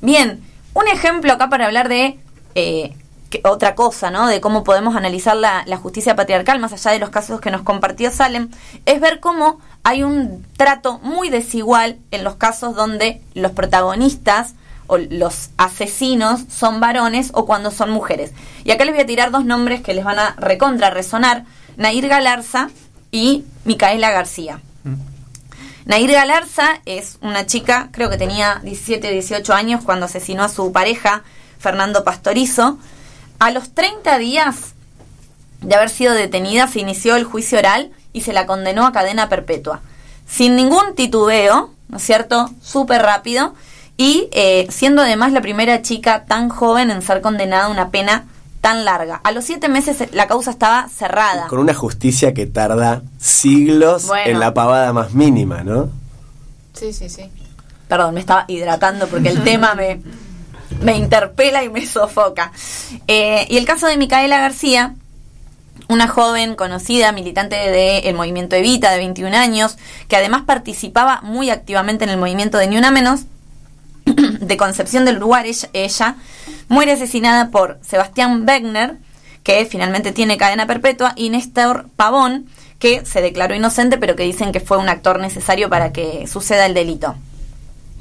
Bien, 0.00 0.40
un 0.74 0.88
ejemplo 0.88 1.32
acá 1.32 1.48
para 1.48 1.66
hablar 1.66 1.88
de 1.88 2.18
eh, 2.54 2.94
otra 3.42 3.74
cosa, 3.74 4.10
¿no? 4.10 4.28
De 4.28 4.40
cómo 4.40 4.64
podemos 4.64 4.94
analizar 4.94 5.36
la, 5.36 5.64
la 5.66 5.76
justicia 5.76 6.14
patriarcal, 6.14 6.60
más 6.60 6.72
allá 6.72 6.92
de 6.92 6.98
los 6.98 7.10
casos 7.10 7.40
que 7.40 7.50
nos 7.50 7.62
compartió 7.62 8.10
Salem, 8.10 8.50
es 8.86 9.00
ver 9.00 9.20
cómo 9.20 9.58
hay 9.82 10.02
un 10.02 10.46
trato 10.56 10.98
muy 11.02 11.30
desigual 11.30 11.98
en 12.10 12.22
los 12.24 12.36
casos 12.36 12.76
donde 12.76 13.22
los 13.34 13.52
protagonistas 13.52 14.54
o 14.86 14.98
los 14.98 15.50
asesinos 15.56 16.42
son 16.48 16.80
varones 16.80 17.30
o 17.34 17.46
cuando 17.46 17.70
son 17.70 17.90
mujeres. 17.90 18.32
Y 18.64 18.70
acá 18.70 18.84
les 18.84 18.94
voy 18.94 19.02
a 19.02 19.06
tirar 19.06 19.30
dos 19.30 19.44
nombres 19.44 19.82
que 19.82 19.94
les 19.94 20.04
van 20.04 20.18
a 20.18 20.34
recontra 20.38 20.90
resonar, 20.90 21.44
Nair 21.76 22.08
Galarza 22.08 22.70
y 23.10 23.44
Micaela 23.64 24.10
García. 24.10 24.60
Nair 25.84 26.12
Galarza 26.12 26.80
es 26.86 27.18
una 27.20 27.44
chica, 27.44 27.90
creo 27.92 28.08
que 28.08 28.16
tenía 28.16 28.60
17 28.62 29.06
o 29.06 29.10
18 29.10 29.52
años 29.52 29.82
cuando 29.84 30.06
asesinó 30.06 30.42
a 30.42 30.48
su 30.48 30.72
pareja, 30.72 31.24
Fernando 31.58 32.04
Pastorizo. 32.04 32.78
A 33.38 33.50
los 33.50 33.74
30 33.74 34.16
días 34.18 34.74
de 35.60 35.74
haber 35.74 35.90
sido 35.90 36.14
detenida 36.14 36.68
se 36.68 36.80
inició 36.80 37.16
el 37.16 37.24
juicio 37.24 37.58
oral 37.58 37.90
y 38.14 38.22
se 38.22 38.32
la 38.32 38.46
condenó 38.46 38.86
a 38.86 38.92
cadena 38.92 39.28
perpetua. 39.28 39.82
Sin 40.26 40.56
ningún 40.56 40.94
titubeo, 40.94 41.74
¿no 41.88 41.96
es 41.98 42.02
cierto? 42.02 42.50
Súper 42.62 43.02
rápido. 43.02 43.54
Y 43.98 44.28
eh, 44.32 44.66
siendo 44.70 45.02
además 45.02 45.32
la 45.32 45.42
primera 45.42 45.82
chica 45.82 46.24
tan 46.24 46.48
joven 46.48 46.90
en 46.90 47.02
ser 47.02 47.20
condenada 47.20 47.66
a 47.66 47.70
una 47.70 47.90
pena 47.90 48.24
tan 48.64 48.86
larga. 48.86 49.20
A 49.22 49.30
los 49.30 49.44
siete 49.44 49.68
meses 49.68 50.00
eh, 50.00 50.08
la 50.14 50.26
causa 50.26 50.50
estaba 50.50 50.88
cerrada. 50.88 51.48
Con 51.48 51.58
una 51.58 51.74
justicia 51.74 52.32
que 52.32 52.46
tarda 52.46 53.02
siglos 53.18 54.06
Bueno. 54.06 54.30
en 54.30 54.40
la 54.40 54.54
pavada 54.54 54.90
más 54.94 55.12
mínima, 55.12 55.62
¿no? 55.62 55.90
Sí, 56.72 56.94
sí, 56.94 57.10
sí. 57.10 57.28
Perdón, 57.88 58.14
me 58.14 58.20
estaba 58.20 58.46
hidratando 58.48 59.06
porque 59.06 59.28
el 59.28 59.44
tema 59.44 59.74
me... 59.74 60.00
me 60.80 60.96
interpela 60.96 61.62
y 61.62 61.68
me 61.68 61.84
sofoca. 61.86 62.52
Eh, 63.06 63.46
y 63.50 63.58
el 63.58 63.66
caso 63.66 63.86
de 63.86 63.98
Micaela 63.98 64.38
García, 64.38 64.94
una 65.90 66.08
joven 66.08 66.54
conocida, 66.54 67.12
militante 67.12 67.56
del 67.56 68.14
movimiento 68.14 68.56
Evita, 68.56 68.90
de 68.92 68.96
21 68.96 69.36
años, 69.36 69.76
que 70.08 70.16
además 70.16 70.44
participaba 70.46 71.20
muy 71.20 71.50
activamente 71.50 72.04
en 72.04 72.10
el 72.10 72.16
movimiento 72.16 72.56
de 72.56 72.68
Ni 72.68 72.78
Una 72.78 72.90
Menos, 72.90 73.24
de 74.06 74.56
Concepción 74.56 75.04
del 75.04 75.18
Uruguay, 75.18 75.50
ella, 75.50 75.68
ella, 75.74 76.16
muere 76.68 76.92
asesinada 76.92 77.50
por 77.50 77.78
Sebastián 77.82 78.44
Wegner, 78.46 78.96
que 79.42 79.66
finalmente 79.66 80.12
tiene 80.12 80.38
cadena 80.38 80.66
perpetua, 80.66 81.12
y 81.16 81.30
Néstor 81.30 81.86
Pavón, 81.96 82.46
que 82.78 83.04
se 83.04 83.22
declaró 83.22 83.54
inocente, 83.54 83.98
pero 83.98 84.16
que 84.16 84.24
dicen 84.24 84.52
que 84.52 84.60
fue 84.60 84.78
un 84.78 84.88
actor 84.88 85.18
necesario 85.18 85.70
para 85.70 85.92
que 85.92 86.26
suceda 86.26 86.66
el 86.66 86.74
delito. 86.74 87.14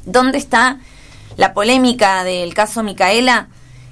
¿Dónde 0.06 0.38
está 0.38 0.80
la 1.38 1.54
polémica 1.54 2.24
del 2.24 2.54
caso 2.54 2.84
Micaela? 2.84 3.48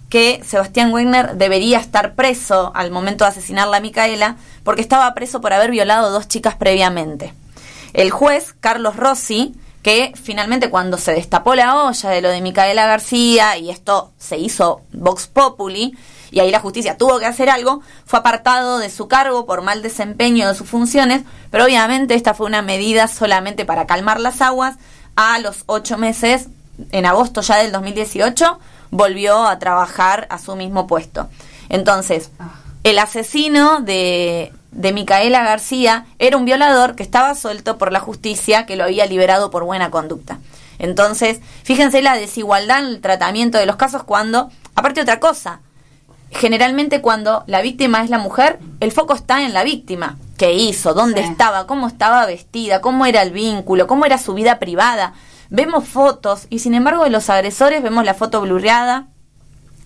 Que 0.09 0.41
Sebastián 0.45 0.91
Wegner 0.91 1.35
debería 1.35 1.79
estar 1.79 2.15
preso 2.15 2.71
al 2.75 2.91
momento 2.91 3.23
de 3.23 3.29
asesinarla 3.29 3.77
a 3.77 3.81
Micaela, 3.81 4.35
porque 4.63 4.81
estaba 4.81 5.13
preso 5.13 5.39
por 5.39 5.53
haber 5.53 5.71
violado 5.71 6.11
dos 6.11 6.27
chicas 6.27 6.55
previamente. 6.55 7.33
El 7.93 8.11
juez, 8.11 8.53
Carlos 8.59 8.97
Rossi, 8.97 9.53
que 9.81 10.13
finalmente 10.21 10.69
cuando 10.69 10.97
se 10.97 11.13
destapó 11.13 11.55
la 11.55 11.83
olla 11.83 12.09
de 12.09 12.21
lo 12.21 12.29
de 12.29 12.41
Micaela 12.41 12.85
García 12.85 13.57
y 13.57 13.69
esto 13.69 14.11
se 14.17 14.37
hizo 14.37 14.81
Vox 14.93 15.27
Populi, 15.27 15.97
y 16.31 16.39
ahí 16.39 16.49
la 16.49 16.59
justicia 16.59 16.97
tuvo 16.97 17.19
que 17.19 17.25
hacer 17.25 17.49
algo, 17.49 17.81
fue 18.05 18.19
apartado 18.19 18.79
de 18.79 18.89
su 18.89 19.07
cargo 19.07 19.45
por 19.45 19.61
mal 19.61 19.81
desempeño 19.81 20.47
de 20.47 20.55
sus 20.55 20.69
funciones, 20.69 21.23
pero 21.49 21.65
obviamente 21.65 22.15
esta 22.15 22.33
fue 22.33 22.47
una 22.47 22.61
medida 22.61 23.07
solamente 23.07 23.65
para 23.65 23.85
calmar 23.85 24.19
las 24.19 24.41
aguas. 24.41 24.77
A 25.17 25.39
los 25.39 25.63
ocho 25.65 25.97
meses, 25.97 26.47
en 26.91 27.05
agosto 27.05 27.41
ya 27.41 27.57
del 27.57 27.73
2018, 27.73 28.59
volvió 28.91 29.45
a 29.45 29.59
trabajar 29.59 30.25
a 30.29 30.37
su 30.39 30.55
mismo 30.55 30.87
puesto. 30.87 31.27
Entonces, 31.67 32.31
el 32.85 32.97
asesino 32.97 33.81
de, 33.81 34.53
de 34.71 34.93
Micaela 34.93 35.43
García 35.43 36.05
era 36.19 36.37
un 36.37 36.45
violador 36.45 36.95
que 36.95 37.03
estaba 37.03 37.35
suelto 37.35 37.77
por 37.77 37.91
la 37.91 37.99
justicia 37.99 38.65
que 38.65 38.75
lo 38.75 38.85
había 38.85 39.05
liberado 39.05 39.51
por 39.51 39.63
buena 39.63 39.91
conducta. 39.91 40.39
Entonces, 40.79 41.39
fíjense 41.63 42.01
la 42.01 42.15
desigualdad 42.15 42.79
en 42.79 42.85
el 42.85 43.01
tratamiento 43.01 43.57
de 43.57 43.65
los 43.65 43.75
casos 43.75 44.03
cuando, 44.03 44.49
aparte 44.73 45.01
otra 45.01 45.19
cosa, 45.19 45.61
generalmente 46.31 47.01
cuando 47.01 47.43
la 47.45 47.61
víctima 47.61 48.03
es 48.03 48.09
la 48.09 48.17
mujer, 48.17 48.59
el 48.79 48.91
foco 48.91 49.13
está 49.13 49.43
en 49.43 49.53
la 49.53 49.63
víctima. 49.63 50.17
¿Qué 50.37 50.53
hizo? 50.53 50.93
¿Dónde 50.93 51.21
estaba? 51.21 51.67
¿Cómo 51.67 51.87
estaba 51.87 52.25
vestida? 52.25 52.81
¿Cómo 52.81 53.05
era 53.05 53.21
el 53.21 53.31
vínculo? 53.31 53.85
¿Cómo 53.85 54.05
era 54.05 54.17
su 54.17 54.33
vida 54.33 54.57
privada? 54.57 55.13
Vemos 55.49 55.87
fotos 55.87 56.47
y 56.49 56.59
sin 56.59 56.73
embargo 56.73 57.03
de 57.03 57.09
los 57.09 57.29
agresores 57.29 57.83
vemos 57.83 58.05
la 58.05 58.13
foto 58.13 58.41
blurreada, 58.41 59.07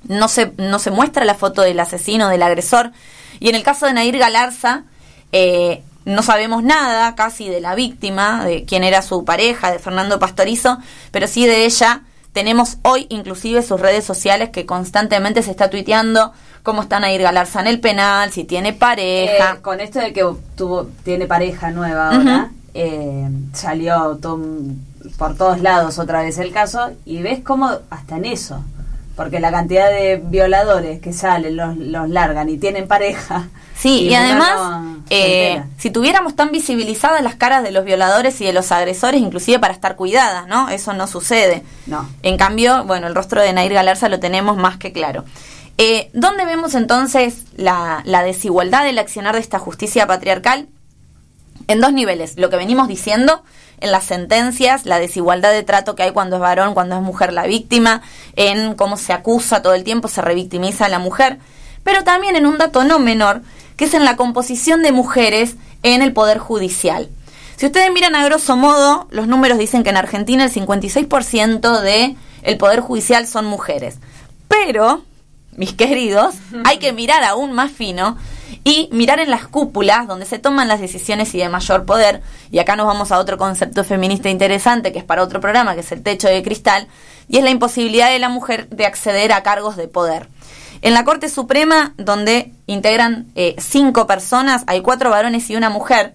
no 0.08 0.28
se, 0.28 0.54
no 0.58 0.80
se 0.80 0.92
muestra 0.92 1.26
la 1.26 1.34
foto 1.34 1.64
del 1.64 1.80
asesino, 1.80 2.30
del 2.30 2.44
agresor. 2.44 2.92
Y 3.40 3.50
en 3.50 3.56
el 3.56 3.64
caso 3.64 3.86
de 3.86 3.94
Nair 3.94 4.18
Galarza, 4.18 4.84
eh, 5.32 5.84
no 6.06 6.22
sabemos 6.24 6.64
nada 6.64 7.16
casi 7.16 7.50
de 7.50 7.62
la 7.62 7.76
víctima, 7.76 8.46
de 8.46 8.66
quién 8.66 8.84
era 8.84 9.02
su 9.02 9.26
pareja, 9.26 9.72
de 9.72 9.80
Fernando 9.80 10.20
Pastorizo, 10.20 10.78
pero 11.12 11.28
sí 11.28 11.46
de 11.48 11.66
ella 11.66 12.02
tenemos 12.32 12.78
hoy 12.84 13.08
inclusive 13.10 13.64
sus 13.64 13.80
redes 13.80 14.04
sociales 14.04 14.50
que 14.50 14.66
constantemente 14.66 15.42
se 15.42 15.52
está 15.52 15.70
tuiteando 15.70 16.34
cómo 16.64 16.82
están 16.82 17.04
a 17.04 17.12
ir 17.12 17.22
Galarza 17.22 17.62
en 17.62 17.68
el 17.68 17.80
penal, 17.80 18.32
si 18.32 18.44
tiene 18.44 18.74
pareja. 18.74 19.54
Eh, 19.54 19.62
con 19.62 19.80
esto 19.80 20.00
de 20.00 20.12
que 20.14 20.26
tuvo 20.56 20.88
tiene 21.04 21.28
pareja 21.28 21.72
nueva 21.72 22.10
ahora, 22.10 22.52
eh, 22.74 23.30
salió 23.54 24.18
to- 24.22 24.40
por 25.18 25.36
todos 25.38 25.62
lados 25.62 25.98
otra 25.98 26.24
vez 26.24 26.38
el 26.40 26.52
caso 26.52 26.92
y 27.06 27.22
ves 27.22 27.40
cómo 27.44 27.70
hasta 27.90 28.18
en 28.18 28.26
eso, 28.26 28.64
porque 29.16 29.40
la 29.40 29.52
cantidad 29.52 29.90
de 29.90 30.22
violadores 30.24 31.00
que 31.00 31.14
salen, 31.14 31.56
los, 31.56 31.78
los 31.78 32.10
largan 32.10 32.50
y 32.50 32.58
tienen 32.58 32.88
pareja. 32.88 33.48
Sí, 33.76 34.04
y, 34.04 34.16
además, 34.16 34.82
no 34.82 34.96
eh, 35.10 35.64
si 35.78 35.90
tuviéramos 35.90 36.36
tan 36.36 36.52
visibilizadas 36.52 37.22
las 37.22 37.36
caras 37.36 37.64
de 37.64 37.72
los 37.72 37.86
violadores 37.86 38.40
y 38.42 38.46
de 38.46 38.54
los 38.54 38.72
agresores, 38.72 39.22
inclusive 39.22 39.60
para 39.60 39.74
estar 39.74 39.96
cuidadas, 39.96 40.48
¿no? 40.48 40.70
Eso 40.70 40.94
no 40.94 41.08
sucede. 41.08 41.64
No. 41.86 42.10
En 42.24 42.38
cambio, 42.38 42.84
bueno, 42.86 43.08
el 43.08 43.16
rostro 43.16 43.42
de 43.42 43.54
Nair 43.54 43.74
Galarza 43.74 44.10
lo 44.10 44.20
tenemos 44.20 44.58
más 44.58 44.78
que 44.78 44.92
claro. 44.92 45.24
Eh, 45.78 46.10
¿Dónde 46.14 46.46
vemos 46.46 46.74
entonces 46.74 47.44
la, 47.56 48.02
la 48.06 48.24
desigualdad 48.24 48.84
del 48.86 48.98
accionar 48.98 49.36
de 49.36 49.42
esta 49.42 49.60
justicia 49.60 50.08
patriarcal? 50.08 50.68
En 51.68 51.82
dos 51.82 51.94
niveles. 51.94 52.38
Lo 52.38 52.50
que 52.50 52.58
venimos 52.58 52.88
diciendo 52.88 53.44
en 53.80 53.92
las 53.92 54.06
sentencias, 54.06 54.86
la 54.86 55.00
desigualdad 55.00 55.52
de 55.52 55.64
trato 55.64 55.96
que 55.96 56.04
hay 56.04 56.12
cuando 56.12 56.38
es 56.38 56.42
varón, 56.42 56.74
cuando 56.74 56.96
es 56.96 57.02
mujer 57.02 57.34
la 57.34 57.46
víctima, 57.46 58.02
en 58.36 58.76
cómo 58.76 58.98
se 58.98 59.14
acusa 59.14 59.62
todo 59.62 59.74
el 59.74 59.84
tiempo, 59.84 60.08
se 60.08 60.22
revictimiza 60.22 60.86
a 60.86 60.90
la 60.90 61.00
mujer, 61.00 61.40
pero 61.84 62.04
también 62.04 62.36
en 62.36 62.46
un 62.46 62.58
dato 62.58 62.84
no 62.84 63.00
menor, 63.00 63.42
que 63.78 63.86
es 63.86 63.94
en 63.94 64.06
la 64.06 64.16
composición 64.16 64.82
de 64.82 64.92
mujeres 64.92 65.56
en 65.84 66.02
el 66.02 66.14
Poder 66.14 66.38
Judicial. 66.38 67.10
Si 67.58 67.66
ustedes 67.66 67.92
miran 67.92 68.16
a 68.16 68.26
grosso 68.26 68.58
modo, 68.58 69.08
los 69.12 69.28
números 69.28 69.58
dicen 69.58 69.84
que 69.84 69.90
en 69.90 69.98
Argentina 69.98 70.44
el 70.44 70.52
56% 70.52 71.82
de 71.82 72.16
el 72.44 72.58
Poder 72.58 72.82
Judicial 72.82 73.28
son 73.28 73.46
mujeres. 73.46 73.98
Pero, 74.48 75.04
mis 75.56 75.74
queridos, 75.74 76.36
hay 76.66 76.80
que 76.80 76.92
mirar 76.92 77.24
aún 77.24 77.54
más 77.54 77.72
fino 77.72 78.18
y 78.64 78.90
mirar 78.92 79.20
en 79.20 79.32
las 79.32 79.48
cúpulas 79.48 80.08
donde 80.08 80.26
se 80.26 80.40
toman 80.40 80.68
las 80.68 80.80
decisiones 80.80 81.34
y 81.36 81.40
de 81.40 81.50
mayor 81.50 81.86
poder. 81.86 82.22
Y 82.52 82.60
acá 82.60 82.76
nos 82.76 82.88
vamos 82.88 83.12
a 83.12 83.20
otro 83.20 83.38
concepto 83.38 83.84
feminista 83.84 84.30
interesante 84.30 84.92
que 84.92 85.00
es 85.00 85.06
para 85.06 85.24
otro 85.24 85.40
programa, 85.40 85.76
que 85.76 85.82
es 85.82 85.92
el 85.92 86.04
techo 86.04 86.28
de 86.28 86.44
cristal, 86.44 86.88
y 87.28 87.38
es 87.38 87.44
la 87.44 87.50
imposibilidad 87.50 88.10
de 88.10 88.20
la 88.20 88.30
mujer 88.30 88.70
de 88.70 88.86
acceder 88.86 89.34
a 89.34 89.44
cargos 89.44 89.76
de 89.78 89.88
poder. 89.88 90.30
En 90.82 90.94
la 90.94 91.04
Corte 91.04 91.30
Suprema, 91.30 91.94
donde 91.98 92.52
integran 92.68 93.28
eh, 93.36 93.56
cinco 93.58 94.08
personas, 94.08 94.64
hay 94.68 94.82
cuatro 94.82 95.10
varones 95.10 95.50
y 95.50 95.56
una 95.56 95.70
mujer, 95.70 96.14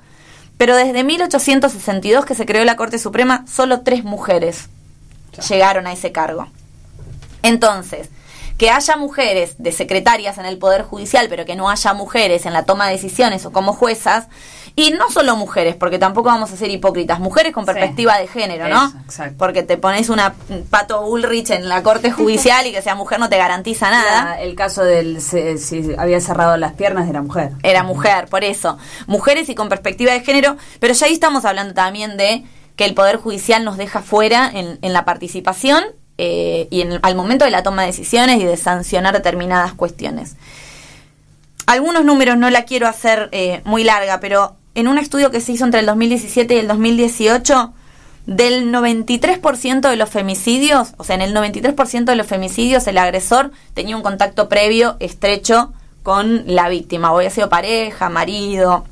pero 0.59 0.77
desde 0.77 1.03
1862 1.05 2.25
que 2.25 2.35
se 2.35 2.47
creó 2.47 2.65
la 2.65 2.77
Corte 2.77 2.99
Suprema, 2.99 3.45
solo 3.49 3.81
tres 3.81 4.05
mujeres 4.05 4.69
llegaron 5.49 5.87
a 5.87 5.93
ese 5.93 6.13
cargo. 6.13 6.49
Entonces, 7.43 8.11
que 8.61 8.71
haya 8.71 8.95
mujeres 8.97 9.55
de 9.57 9.73
secretarias 9.73 10.37
en 10.37 10.45
el 10.45 10.59
Poder 10.59 10.83
Judicial, 10.83 11.29
pero 11.31 11.47
que 11.47 11.57
no 11.57 11.71
haya 11.71 11.95
mujeres 11.95 12.45
en 12.45 12.53
la 12.53 12.65
toma 12.65 12.89
de 12.89 12.93
decisiones 12.93 13.47
o 13.47 13.53
como 13.53 13.73
juezas, 13.73 14.27
y 14.77 14.91
no 14.91 15.11
solo 15.11 15.35
mujeres, 15.35 15.77
porque 15.77 15.99
tampoco 15.99 16.29
vamos 16.29 16.53
a 16.53 16.59
ser 16.59 16.71
hipócritas, 16.71 17.21
mujeres 17.21 17.55
con 17.55 17.65
Sí. 17.65 17.73
perspectiva 17.73 18.19
de 18.19 18.29
género, 18.29 18.69
¿no? 18.69 18.89
Eso, 18.89 18.99
exacto. 19.03 19.35
Porque 19.39 19.63
te 19.63 19.79
pones 19.79 20.11
una 20.11 20.35
un 20.51 20.67
pato 20.67 21.01
Ulrich 21.07 21.49
en 21.53 21.71
la 21.71 21.83
Corte 21.83 22.11
Judicial 22.13 22.67
y 22.67 22.73
que 22.73 22.83
sea 22.83 22.95
mujer 22.95 23.19
no 23.19 23.31
te 23.31 23.39
garantiza 23.39 23.91
nada. 23.91 24.25
La- 24.27 24.41
el 24.43 24.55
caso 24.57 24.85
del 24.85 25.23
se- 25.23 25.57
si 25.57 25.95
había 25.97 26.21
cerrado 26.21 26.59
las 26.59 26.75
piernas 26.75 27.07
de 27.07 27.15
la 27.15 27.23
mujer. 27.23 27.53
Era 27.63 27.83
mujer, 27.83 28.27
por 28.29 28.45
eso. 28.45 28.77
Mujeres 29.07 29.49
y 29.49 29.55
con 29.55 29.71
perspectiva 29.71 30.13
de 30.13 30.21
género, 30.21 30.59
pero 30.81 30.93
ya 30.93 31.07
ahí 31.07 31.15
estamos 31.15 31.47
hablando 31.47 31.73
también 31.73 32.19
de 32.19 32.45
que 32.77 32.85
el 32.85 32.93
Poder 32.93 33.17
Judicial 33.17 33.65
nos 33.65 33.79
deja 33.79 34.03
fuera 34.03 34.51
en, 34.53 34.79
en 34.83 34.93
la 34.93 35.07
participación 35.07 35.83
eh, 36.23 36.69
y 36.71 36.85
al 37.01 37.15
momento 37.15 37.47
de 37.47 37.51
la 37.51 37.63
toma 37.63 37.81
de 37.81 37.87
decisiones 37.87 38.43
y 38.43 38.45
de 38.45 38.59
sancionar 38.59 39.15
determinadas 39.15 39.73
cuestiones. 39.73 40.37
Algunos 41.65 42.05
números 42.05 42.37
no 42.37 42.51
la 42.51 42.65
quiero 42.67 42.87
hacer 42.87 43.31
eh, 43.33 43.63
muy 43.65 43.85
larga, 43.85 44.21
pero 44.21 44.55
en 44.75 44.87
un 44.87 44.99
estudio 44.99 45.31
que 45.31 45.41
se 45.41 45.53
hizo 45.53 45.65
entre 45.65 45.81
el 45.81 45.87
2017 45.87 46.55
y 46.55 46.59
el 46.59 46.69
2018, 46.69 47.73
del 48.27 48.71
93% 48.71 49.89
de 49.89 49.97
los 49.97 50.11
femicidios, 50.11 50.93
o 50.99 51.05
sea, 51.05 51.15
en 51.15 51.23
el 51.23 51.35
93% 51.35 52.05
de 52.05 52.17
los 52.17 52.27
femicidios 52.27 52.87
el 52.87 52.99
agresor 52.99 53.51
tenía 53.73 53.97
un 53.97 54.03
contacto 54.03 54.51
previo 54.51 54.97
estrecho 55.01 55.73
con 56.03 56.43
la 56.47 56.69
víctima, 56.69 57.13
o 57.13 57.17
había 57.17 57.31
sido 57.31 57.49
pareja, 57.49 58.11
marido, 58.11 58.85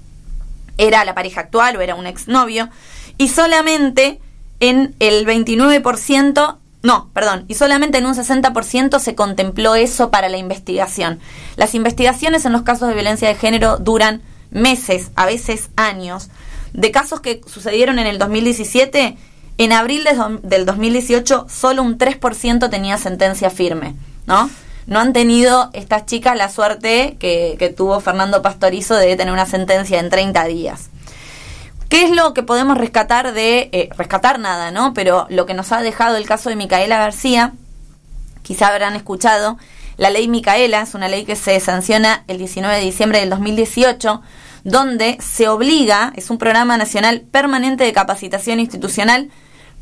era 0.78 1.04
la 1.04 1.14
pareja 1.14 1.42
actual 1.42 1.76
o 1.76 1.82
era 1.82 1.94
un 1.94 2.06
exnovio, 2.06 2.70
y 3.18 3.28
solamente 3.28 4.18
en 4.60 4.94
el 4.98 5.26
29%, 5.26 6.56
no, 6.82 7.10
perdón, 7.12 7.44
y 7.48 7.54
solamente 7.54 7.98
en 7.98 8.06
un 8.06 8.14
60% 8.14 9.00
se 9.00 9.14
contempló 9.14 9.74
eso 9.74 10.10
para 10.10 10.28
la 10.28 10.36
investigación. 10.36 11.18
Las 11.56 11.74
investigaciones 11.74 12.44
en 12.44 12.52
los 12.52 12.62
casos 12.62 12.88
de 12.88 12.94
violencia 12.94 13.28
de 13.28 13.34
género 13.34 13.78
duran 13.78 14.22
meses, 14.50 15.10
a 15.16 15.26
veces 15.26 15.70
años. 15.76 16.28
De 16.72 16.92
casos 16.92 17.20
que 17.20 17.40
sucedieron 17.46 17.98
en 17.98 18.06
el 18.06 18.18
2017, 18.18 19.16
en 19.58 19.72
abril 19.72 20.04
de 20.04 20.38
del 20.42 20.66
2018 20.66 21.46
solo 21.48 21.82
un 21.82 21.98
3% 21.98 22.70
tenía 22.70 22.96
sentencia 22.96 23.50
firme, 23.50 23.96
¿no? 24.26 24.48
No 24.86 25.00
han 25.00 25.12
tenido 25.12 25.70
estas 25.74 26.06
chicas 26.06 26.36
la 26.36 26.48
suerte 26.48 27.16
que, 27.18 27.56
que 27.58 27.68
tuvo 27.70 28.00
Fernando 28.00 28.40
Pastorizo 28.40 28.94
de 28.94 29.16
tener 29.16 29.34
una 29.34 29.46
sentencia 29.46 29.98
en 29.98 30.10
30 30.10 30.44
días. 30.44 30.90
¿Qué 31.88 32.04
es 32.04 32.10
lo 32.10 32.34
que 32.34 32.42
podemos 32.42 32.76
rescatar 32.76 33.32
de... 33.32 33.70
eh, 33.72 33.88
rescatar 33.96 34.38
nada, 34.38 34.70
¿no? 34.70 34.92
Pero 34.92 35.26
lo 35.30 35.46
que 35.46 35.54
nos 35.54 35.72
ha 35.72 35.80
dejado 35.80 36.16
el 36.16 36.26
caso 36.26 36.50
de 36.50 36.56
Micaela 36.56 36.98
García, 36.98 37.54
quizá 38.42 38.68
habrán 38.68 38.94
escuchado, 38.94 39.58
la 39.96 40.10
ley 40.10 40.28
Micaela 40.28 40.82
es 40.82 40.94
una 40.94 41.08
ley 41.08 41.24
que 41.24 41.34
se 41.34 41.58
sanciona 41.60 42.24
el 42.28 42.38
19 42.38 42.76
de 42.76 42.82
diciembre 42.82 43.20
del 43.20 43.30
2018, 43.30 44.22
donde 44.64 45.16
se 45.20 45.48
obliga, 45.48 46.12
es 46.14 46.30
un 46.30 46.38
programa 46.38 46.76
nacional 46.76 47.22
permanente 47.22 47.84
de 47.84 47.92
capacitación 47.92 48.60
institucional 48.60 49.30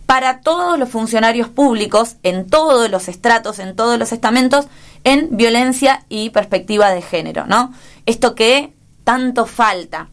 para 0.06 0.40
todos 0.40 0.78
los 0.78 0.88
funcionarios 0.88 1.48
públicos, 1.48 2.16
en 2.22 2.48
todos 2.48 2.88
los 2.88 3.08
estratos, 3.08 3.58
en 3.58 3.74
todos 3.74 3.98
los 3.98 4.12
estamentos, 4.12 4.66
en 5.02 5.36
violencia 5.36 6.04
y 6.08 6.30
perspectiva 6.30 6.90
de 6.90 7.02
género, 7.02 7.46
¿no? 7.46 7.74
Esto 8.06 8.36
que 8.36 8.72
tanto 9.02 9.44
falta. 9.46 10.08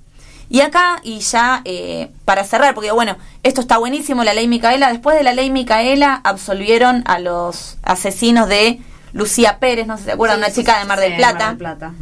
Y 0.53 0.61
acá, 0.61 0.99
y 1.01 1.17
ya 1.21 1.63
eh, 1.65 2.11
para 2.25 2.43
cerrar, 2.43 2.75
porque 2.75 2.91
bueno, 2.91 3.17
esto 3.41 3.59
está 3.59 3.79
buenísimo, 3.79 4.23
la 4.23 4.35
ley 4.35 4.47
Micaela, 4.47 4.91
después 4.91 5.17
de 5.17 5.23
la 5.23 5.33
ley 5.33 5.49
Micaela 5.49 6.21
absolvieron 6.23 7.01
a 7.07 7.17
los 7.17 7.77
asesinos 7.81 8.47
de 8.47 8.79
Lucía 9.13 9.57
Pérez, 9.57 9.87
no 9.87 9.95
sé 9.97 10.03
si 10.03 10.05
se 10.09 10.11
acuerdan, 10.11 10.37
una 10.37 10.51
chica 10.51 10.77
de 10.77 10.85
Mar 10.85 10.99
del 10.99 11.13
Sí, 11.13 11.17
Plata, 11.17 11.39
Mar 11.39 11.47
del 11.47 11.57
Plata. 11.57 11.93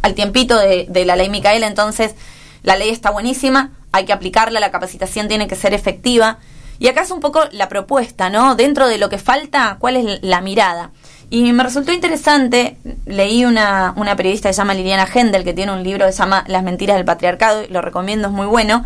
al 0.00 0.14
tiempito 0.14 0.58
de, 0.58 0.86
de 0.88 1.04
la 1.04 1.14
ley 1.14 1.28
Micaela, 1.28 1.66
entonces 1.66 2.14
la 2.62 2.76
ley 2.76 2.88
está 2.88 3.10
buenísima, 3.10 3.72
hay 3.92 4.06
que 4.06 4.14
aplicarla, 4.14 4.58
la 4.58 4.70
capacitación 4.70 5.28
tiene 5.28 5.46
que 5.46 5.54
ser 5.54 5.74
efectiva. 5.74 6.38
Y 6.78 6.88
acá 6.88 7.02
es 7.02 7.10
un 7.10 7.20
poco 7.20 7.44
la 7.52 7.68
propuesta, 7.68 8.30
¿no? 8.30 8.54
Dentro 8.54 8.88
de 8.88 8.96
lo 8.96 9.10
que 9.10 9.18
falta, 9.18 9.76
¿cuál 9.78 9.98
es 9.98 10.20
la 10.22 10.40
mirada? 10.40 10.90
Y 11.32 11.50
me 11.54 11.62
resultó 11.62 11.92
interesante, 11.94 12.76
leí 13.06 13.46
una, 13.46 13.94
una 13.96 14.16
periodista 14.16 14.50
que 14.50 14.52
se 14.52 14.58
llama 14.58 14.74
Liliana 14.74 15.08
Hendel, 15.10 15.44
que 15.44 15.54
tiene 15.54 15.72
un 15.72 15.82
libro 15.82 16.04
que 16.04 16.12
se 16.12 16.18
llama 16.18 16.44
Las 16.46 16.62
mentiras 16.62 16.94
del 16.96 17.06
patriarcado, 17.06 17.62
y 17.64 17.68
lo 17.68 17.80
recomiendo, 17.80 18.28
es 18.28 18.34
muy 18.34 18.44
bueno, 18.44 18.84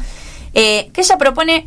eh, 0.54 0.88
que 0.92 1.00
ella 1.00 1.18
propone, 1.18 1.66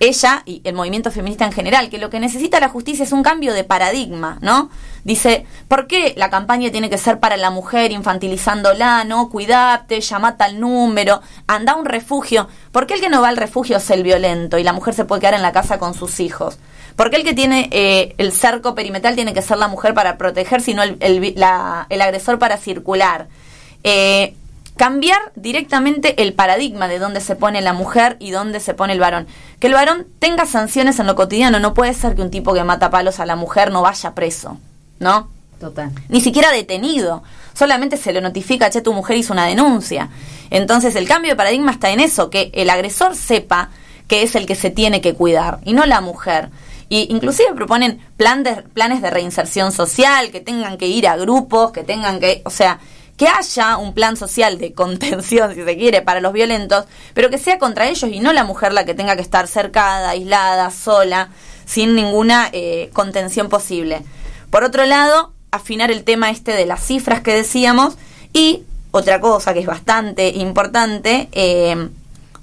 ella 0.00 0.42
y 0.44 0.60
el 0.64 0.74
movimiento 0.74 1.10
feminista 1.10 1.46
en 1.46 1.52
general, 1.52 1.88
que 1.88 1.96
lo 1.96 2.10
que 2.10 2.20
necesita 2.20 2.60
la 2.60 2.68
justicia 2.68 3.02
es 3.02 3.12
un 3.12 3.22
cambio 3.22 3.54
de 3.54 3.64
paradigma, 3.64 4.36
¿no? 4.42 4.68
Dice, 5.04 5.46
¿por 5.68 5.86
qué 5.86 6.12
la 6.18 6.28
campaña 6.28 6.70
tiene 6.70 6.90
que 6.90 6.98
ser 6.98 7.18
para 7.18 7.38
la 7.38 7.48
mujer 7.48 7.90
infantilizándola, 7.90 9.04
no? 9.04 9.30
Cuidate, 9.30 10.02
llamate 10.02 10.44
al 10.44 10.60
número, 10.60 11.22
anda 11.46 11.72
a 11.72 11.76
un 11.76 11.86
refugio. 11.86 12.46
¿Por 12.72 12.86
qué 12.86 12.92
el 12.92 13.00
que 13.00 13.08
no 13.08 13.22
va 13.22 13.30
al 13.30 13.38
refugio 13.38 13.78
es 13.78 13.88
el 13.88 14.02
violento 14.02 14.58
y 14.58 14.64
la 14.64 14.74
mujer 14.74 14.92
se 14.92 15.06
puede 15.06 15.22
quedar 15.22 15.32
en 15.32 15.40
la 15.40 15.52
casa 15.52 15.78
con 15.78 15.94
sus 15.94 16.20
hijos? 16.20 16.58
¿Por 16.96 17.10
qué 17.10 17.16
el 17.16 17.24
que 17.24 17.34
tiene 17.34 17.68
eh, 17.72 18.14
el 18.18 18.32
cerco 18.32 18.74
perimetral 18.74 19.14
tiene 19.16 19.34
que 19.34 19.42
ser 19.42 19.58
la 19.58 19.68
mujer 19.68 19.94
para 19.94 20.16
proteger, 20.16 20.60
sino 20.60 20.82
el, 20.82 20.96
el 21.00 21.20
vi- 21.20 21.34
la- 21.36 21.86
el 21.90 22.00
agresor 22.02 22.38
para 22.38 22.56
circular? 22.56 23.26
Eh, 23.82 24.34
cambiar 24.76 25.18
directamente 25.36 26.22
el 26.22 26.32
paradigma 26.34 26.88
de 26.88 26.98
dónde 26.98 27.20
se 27.20 27.36
pone 27.36 27.60
la 27.60 27.72
mujer 27.72 28.16
y 28.18 28.30
dónde 28.30 28.60
se 28.60 28.74
pone 28.74 28.92
el 28.92 29.00
varón. 29.00 29.26
Que 29.60 29.66
el 29.68 29.74
varón 29.74 30.06
tenga 30.18 30.46
sanciones 30.46 30.98
en 30.98 31.06
lo 31.06 31.14
cotidiano. 31.14 31.60
No 31.60 31.74
puede 31.74 31.94
ser 31.94 32.14
que 32.14 32.22
un 32.22 32.30
tipo 32.30 32.54
que 32.54 32.64
mata 32.64 32.90
palos 32.90 33.20
a 33.20 33.26
la 33.26 33.36
mujer 33.36 33.70
no 33.72 33.82
vaya 33.82 34.14
preso, 34.14 34.58
¿no? 34.98 35.28
Total. 35.60 35.90
Ni 36.08 36.20
siquiera 36.20 36.50
detenido. 36.50 37.22
Solamente 37.54 37.96
se 37.96 38.12
le 38.12 38.20
notifica, 38.20 38.68
che, 38.70 38.80
tu 38.82 38.92
mujer 38.92 39.16
hizo 39.16 39.32
una 39.32 39.46
denuncia. 39.46 40.08
Entonces 40.50 40.96
el 40.96 41.06
cambio 41.06 41.30
de 41.32 41.36
paradigma 41.36 41.70
está 41.70 41.90
en 41.90 42.00
eso, 42.00 42.28
que 42.30 42.50
el 42.54 42.68
agresor 42.70 43.14
sepa 43.14 43.70
que 44.08 44.22
es 44.24 44.34
el 44.34 44.44
que 44.46 44.54
se 44.56 44.70
tiene 44.70 45.00
que 45.00 45.14
cuidar 45.14 45.60
y 45.64 45.72
no 45.72 45.86
la 45.86 46.00
mujer. 46.00 46.50
Y 46.88 47.06
inclusive 47.10 47.54
proponen 47.54 48.00
plan 48.16 48.42
de, 48.42 48.62
planes 48.62 49.02
de 49.02 49.10
reinserción 49.10 49.72
social, 49.72 50.30
que 50.30 50.40
tengan 50.40 50.78
que 50.78 50.86
ir 50.86 51.08
a 51.08 51.16
grupos, 51.16 51.72
que 51.72 51.82
tengan 51.82 52.20
que, 52.20 52.42
o 52.44 52.50
sea, 52.50 52.80
que 53.16 53.28
haya 53.28 53.76
un 53.76 53.94
plan 53.94 54.16
social 54.16 54.58
de 54.58 54.72
contención, 54.74 55.54
si 55.54 55.64
se 55.64 55.76
quiere, 55.76 56.02
para 56.02 56.20
los 56.20 56.32
violentos, 56.32 56.86
pero 57.14 57.30
que 57.30 57.38
sea 57.38 57.58
contra 57.58 57.88
ellos 57.88 58.10
y 58.10 58.20
no 58.20 58.32
la 58.32 58.44
mujer 58.44 58.72
la 58.72 58.84
que 58.84 58.94
tenga 58.94 59.16
que 59.16 59.22
estar 59.22 59.46
cercada, 59.46 60.10
aislada, 60.10 60.70
sola, 60.70 61.30
sin 61.66 61.94
ninguna 61.94 62.48
eh, 62.52 62.90
contención 62.92 63.48
posible. 63.48 64.02
Por 64.50 64.64
otro 64.64 64.84
lado, 64.84 65.32
afinar 65.50 65.90
el 65.90 66.04
tema 66.04 66.30
este 66.30 66.52
de 66.52 66.66
las 66.66 66.84
cifras 66.84 67.20
que 67.20 67.32
decíamos 67.32 67.96
y 68.32 68.64
otra 68.90 69.20
cosa 69.20 69.54
que 69.54 69.60
es 69.60 69.66
bastante 69.66 70.28
importante, 70.28 71.28
eh, 71.32 71.88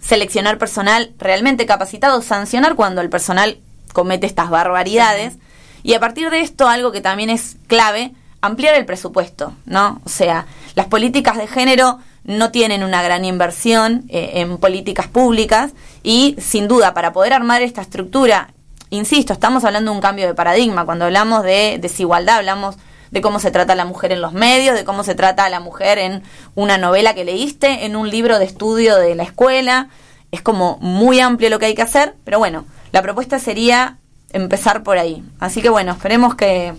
seleccionar 0.01 0.57
personal 0.57 1.13
realmente 1.17 1.65
capacitado, 1.65 2.21
sancionar 2.21 2.75
cuando 2.75 3.01
el 3.01 3.09
personal 3.09 3.59
comete 3.93 4.27
estas 4.27 4.49
barbaridades 4.49 5.37
y 5.83 5.93
a 5.93 5.99
partir 5.99 6.29
de 6.29 6.41
esto 6.41 6.67
algo 6.67 6.91
que 6.91 7.01
también 7.01 7.29
es 7.29 7.57
clave, 7.67 8.13
ampliar 8.41 8.75
el 8.75 8.85
presupuesto, 8.85 9.53
¿no? 9.65 10.01
O 10.05 10.09
sea, 10.09 10.45
las 10.75 10.87
políticas 10.87 11.37
de 11.37 11.47
género 11.47 11.99
no 12.23 12.51
tienen 12.51 12.83
una 12.83 13.01
gran 13.01 13.25
inversión 13.25 14.05
eh, 14.09 14.33
en 14.35 14.57
políticas 14.57 15.07
públicas 15.07 15.71
y 16.03 16.35
sin 16.39 16.67
duda 16.67 16.93
para 16.93 17.13
poder 17.13 17.33
armar 17.33 17.61
esta 17.61 17.81
estructura, 17.81 18.53
insisto, 18.89 19.33
estamos 19.33 19.63
hablando 19.63 19.91
de 19.91 19.97
un 19.97 20.01
cambio 20.01 20.27
de 20.27 20.35
paradigma, 20.35 20.85
cuando 20.85 21.05
hablamos 21.05 21.43
de 21.43 21.77
desigualdad 21.81 22.37
hablamos 22.37 22.77
de 23.11 23.21
cómo 23.21 23.39
se 23.39 23.51
trata 23.51 23.73
a 23.73 23.75
la 23.75 23.85
mujer 23.85 24.11
en 24.11 24.21
los 24.21 24.33
medios, 24.33 24.75
de 24.75 24.85
cómo 24.85 25.03
se 25.03 25.15
trata 25.15 25.45
a 25.45 25.49
la 25.49 25.59
mujer 25.59 25.97
en 25.97 26.23
una 26.55 26.77
novela 26.77 27.13
que 27.13 27.25
leíste, 27.25 27.85
en 27.85 27.95
un 27.95 28.09
libro 28.09 28.39
de 28.39 28.45
estudio 28.45 28.95
de 28.95 29.15
la 29.15 29.23
escuela. 29.23 29.89
Es 30.31 30.41
como 30.41 30.77
muy 30.79 31.19
amplio 31.19 31.49
lo 31.49 31.59
que 31.59 31.65
hay 31.65 31.75
que 31.75 31.81
hacer, 31.81 32.15
pero 32.23 32.39
bueno, 32.39 32.65
la 32.91 33.01
propuesta 33.01 33.39
sería 33.39 33.97
empezar 34.33 34.83
por 34.83 34.97
ahí. 34.97 35.23
Así 35.39 35.61
que 35.61 35.69
bueno, 35.69 35.91
esperemos 35.93 36.35
que, 36.35 36.73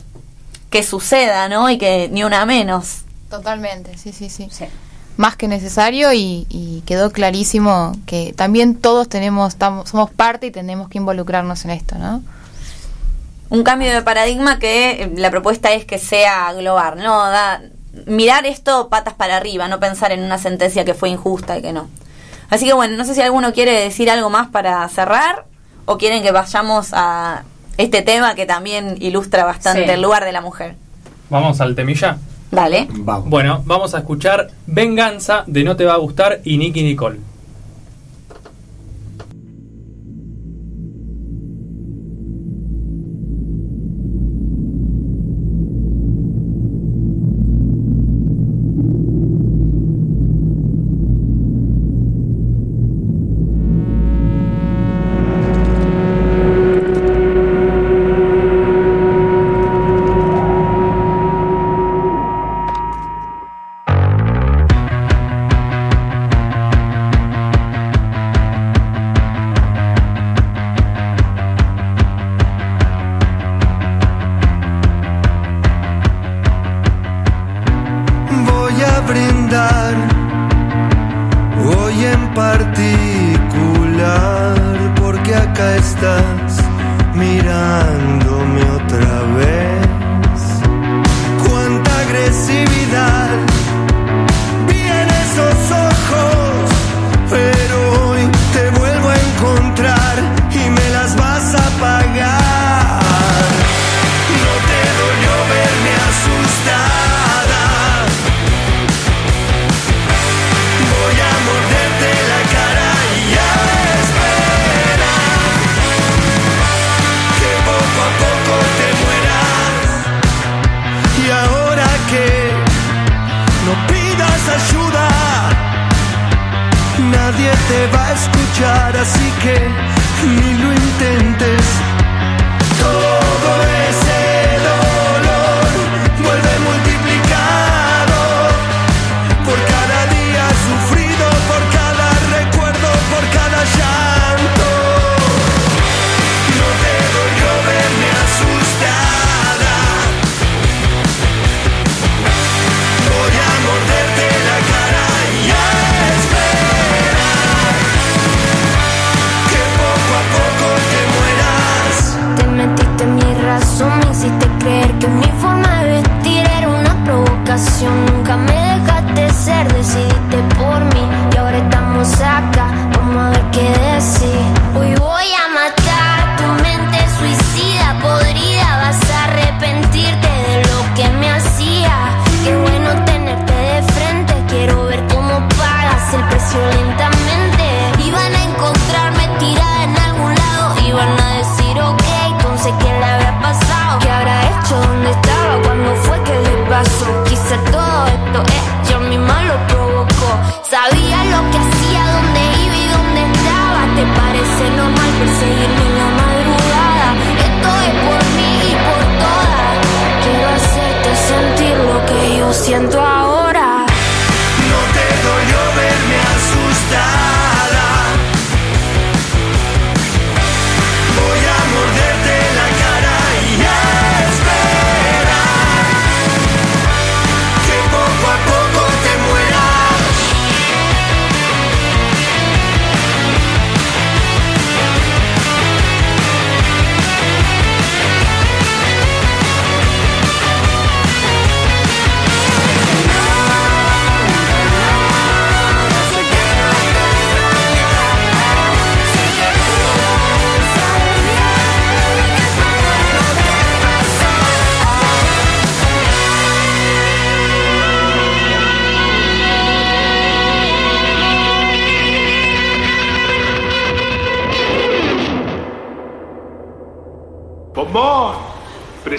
que 0.70 0.82
suceda, 0.82 1.48
¿no? 1.48 1.70
Y 1.70 1.78
que 1.78 2.08
ni 2.10 2.24
una 2.24 2.44
menos. 2.46 3.02
Totalmente, 3.30 3.96
sí, 3.96 4.12
sí, 4.12 4.28
sí. 4.28 4.48
Más 5.16 5.36
que 5.36 5.48
necesario 5.48 6.12
y, 6.12 6.46
y 6.48 6.82
quedó 6.86 7.10
clarísimo 7.10 7.92
que 8.06 8.32
también 8.34 8.74
todos 8.74 9.08
tenemos, 9.08 9.52
estamos, 9.52 9.90
somos 9.90 10.10
parte 10.10 10.46
y 10.46 10.50
tenemos 10.50 10.88
que 10.88 10.98
involucrarnos 10.98 11.64
en 11.64 11.70
esto, 11.72 11.96
¿no? 11.98 12.22
Un 13.50 13.64
cambio 13.64 13.92
de 13.92 14.00
paradigma 14.00 14.58
que 14.58 15.02
eh, 15.02 15.12
la 15.16 15.30
propuesta 15.30 15.72
es 15.72 15.84
que 15.84 15.98
sea 15.98 16.52
global, 16.54 16.96
¿no? 16.96 17.18
Da, 17.18 17.60
mirar 18.06 18.46
esto 18.46 18.88
patas 18.88 19.14
para 19.14 19.36
arriba, 19.36 19.68
no 19.68 19.78
pensar 19.78 20.12
en 20.12 20.22
una 20.22 20.38
sentencia 20.38 20.84
que 20.84 20.94
fue 20.94 21.10
injusta 21.10 21.58
y 21.58 21.62
que 21.62 21.72
no. 21.72 21.88
Así 22.48 22.66
que 22.66 22.72
bueno, 22.72 22.96
no 22.96 23.04
sé 23.04 23.14
si 23.14 23.20
alguno 23.20 23.52
quiere 23.52 23.72
decir 23.72 24.10
algo 24.10 24.30
más 24.30 24.48
para 24.48 24.88
cerrar 24.88 25.44
o 25.86 25.98
quieren 25.98 26.22
que 26.22 26.32
vayamos 26.32 26.90
a 26.92 27.42
este 27.76 28.02
tema 28.02 28.34
que 28.34 28.46
también 28.46 28.96
ilustra 29.00 29.44
bastante 29.44 29.84
Sí. 29.84 29.90
el 29.90 30.02
lugar 30.02 30.24
de 30.24 30.32
la 30.32 30.40
mujer. 30.40 30.76
Vamos 31.30 31.60
al 31.60 31.74
temilla. 31.74 32.18
Dale. 32.50 32.86
Vamos. 32.90 33.30
Bueno, 33.30 33.62
vamos 33.64 33.94
a 33.94 33.98
escuchar 33.98 34.50
Venganza 34.66 35.44
de 35.46 35.64
No 35.64 35.74
Te 35.76 35.84
Va 35.86 35.94
a 35.94 35.96
Gustar 35.96 36.40
y 36.44 36.58
Nicky 36.58 36.82
Nicole. 36.82 37.18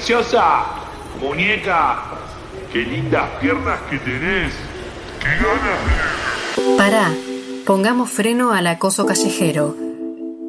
Preciosa, 0.04 0.66
muñeca, 1.22 2.04
qué 2.74 2.80
lindas 2.80 3.24
piernas 3.40 3.80
que 3.90 3.98
tenés. 4.00 4.52
Qué 5.22 5.30
ganas 5.30 5.80
de... 6.58 6.78
Pará, 6.78 7.10
pongamos 7.66 8.10
freno 8.10 8.52
al 8.52 8.68
acoso 8.68 9.06
callejero. 9.06 9.78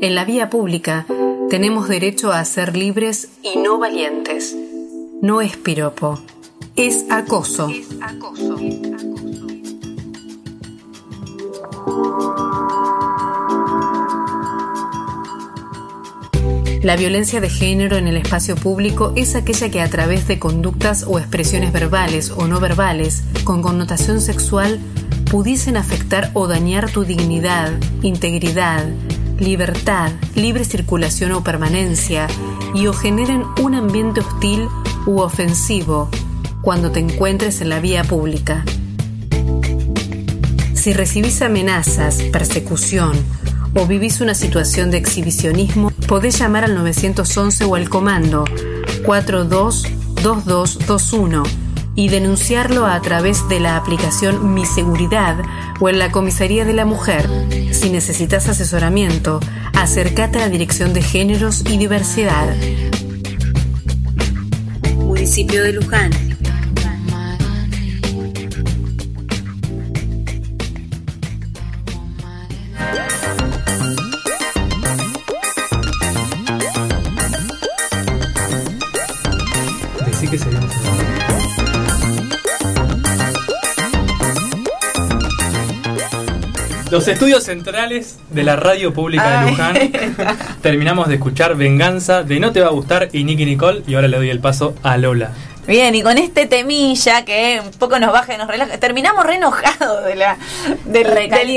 En 0.01 0.17
la 0.17 0.25
vía 0.25 0.51
pública 0.51 1.07
tenemos 1.51 1.87
derecho 1.87 2.33
a 2.33 2.45
ser 2.45 2.77
libres 2.77 3.29
y 3.45 3.57
no 3.59 3.79
valientes. 3.79 4.57
No 5.23 5.41
es 5.41 5.57
piropo, 5.57 6.19
es 6.75 7.05
acoso. 7.09 7.69
La 16.85 16.97
violencia 16.97 17.41
de 17.41 17.49
género 17.49 17.97
en 17.97 18.09
el 18.09 18.18
espacio 18.18 18.57
público 18.57 19.14
es 19.16 19.37
aquella 19.37 19.70
que 19.70 19.80
a 19.80 19.89
través 19.89 20.28
de 20.28 20.39
conductas 20.39 21.07
o 21.09 21.18
expresiones 21.18 21.72
verbales 21.72 22.30
o 22.30 22.47
no 22.47 22.61
verbales 22.61 23.24
con 23.43 23.62
connotación 23.62 24.20
sexual 24.20 24.78
pudiesen 25.30 25.78
afectar 25.78 26.30
o 26.35 26.47
dañar 26.47 26.91
tu 26.91 27.05
dignidad, 27.05 27.72
integridad, 28.03 28.85
libertad, 29.41 30.12
libre 30.35 30.66
circulación 30.66 31.32
o 31.32 31.43
permanencia 31.43 32.26
y 32.74 32.87
o 32.87 32.93
generen 32.93 33.45
un 33.62 33.74
ambiente 33.74 34.20
hostil 34.20 34.68
u 35.07 35.20
ofensivo 35.20 36.11
cuando 36.61 36.93
te 36.93 37.01
encuentres 37.01 37.62
en 37.62 37.70
la 37.70 37.80
vía 37.80 38.05
pública. 38.05 38.62
Si 40.74 40.93
recibís 40.93 41.41
amenazas, 41.41 42.16
persecución 42.30 43.14
o 43.75 43.87
vivís 43.87 44.20
una 44.20 44.35
situación 44.35 44.91
de 44.91 44.99
exhibicionismo, 44.99 45.91
podés 46.07 46.39
llamar 46.39 46.64
al 46.64 46.75
911 46.75 47.64
o 47.64 47.75
al 47.75 47.89
comando 47.89 48.45
422221 49.05 51.43
y 51.97 52.09
denunciarlo 52.09 52.87
a 52.87 53.01
través 53.01 53.49
de 53.49 53.61
la 53.61 53.77
aplicación 53.77 54.55
Mi 54.55 54.66
Seguridad 54.66 55.37
o 55.81 55.89
en 55.89 55.99
la 55.99 56.11
Comisaría 56.11 56.64
de 56.64 56.72
la 56.72 56.85
Mujer. 56.85 57.29
Si 57.72 57.91
necesitas 57.91 58.49
asesoramiento, 58.49 59.41
acércate 59.75 60.39
a 60.39 60.43
la 60.43 60.49
Dirección 60.49 60.93
de 60.93 61.03
Géneros 61.03 61.62
y 61.68 61.77
Diversidad. 61.77 62.55
Municipio 64.97 65.62
de 65.62 65.72
Luján. 65.72 66.24
Los 86.95 87.09
estudios 87.09 87.43
centrales 87.43 88.19
de 88.31 88.45
la 88.45 88.55
radio 88.55 88.95
pública 88.95 89.41
de. 89.43 89.51
Luján. 89.51 89.77
Terminamos 90.63 91.09
de 91.09 91.17
escuchar 91.17 91.57
Venganza 91.57 92.23
de 92.23 92.39
No 92.39 92.53
Te 92.53 92.61
Va 92.61 92.69
a 92.69 92.71
Gustar 92.71 93.09
y 93.11 93.25
Nicky 93.25 93.45
Nicole. 93.45 93.83
Y 93.89 93.97
ahora 93.97 94.07
le 94.07 94.17
doy 94.17 94.31
el 94.31 94.39
paso 94.39 94.77
a 94.85 94.97
Lola. 94.97 95.33
Bien, 95.67 95.93
y 95.97 96.03
con 96.03 96.19
este 96.19 96.47
temilla 96.47 97.25
que 97.25 97.61
un 97.65 97.73
poco 97.73 97.99
nos 97.99 98.13
baja 98.13 98.35
y 98.35 98.39
nos 98.39 98.47
relaja, 98.47 98.79
terminamos 98.79 99.27
re 99.27 99.35
enojados 99.35 100.05
de 100.05 100.15
la, 100.15 100.37
del, 100.85 101.09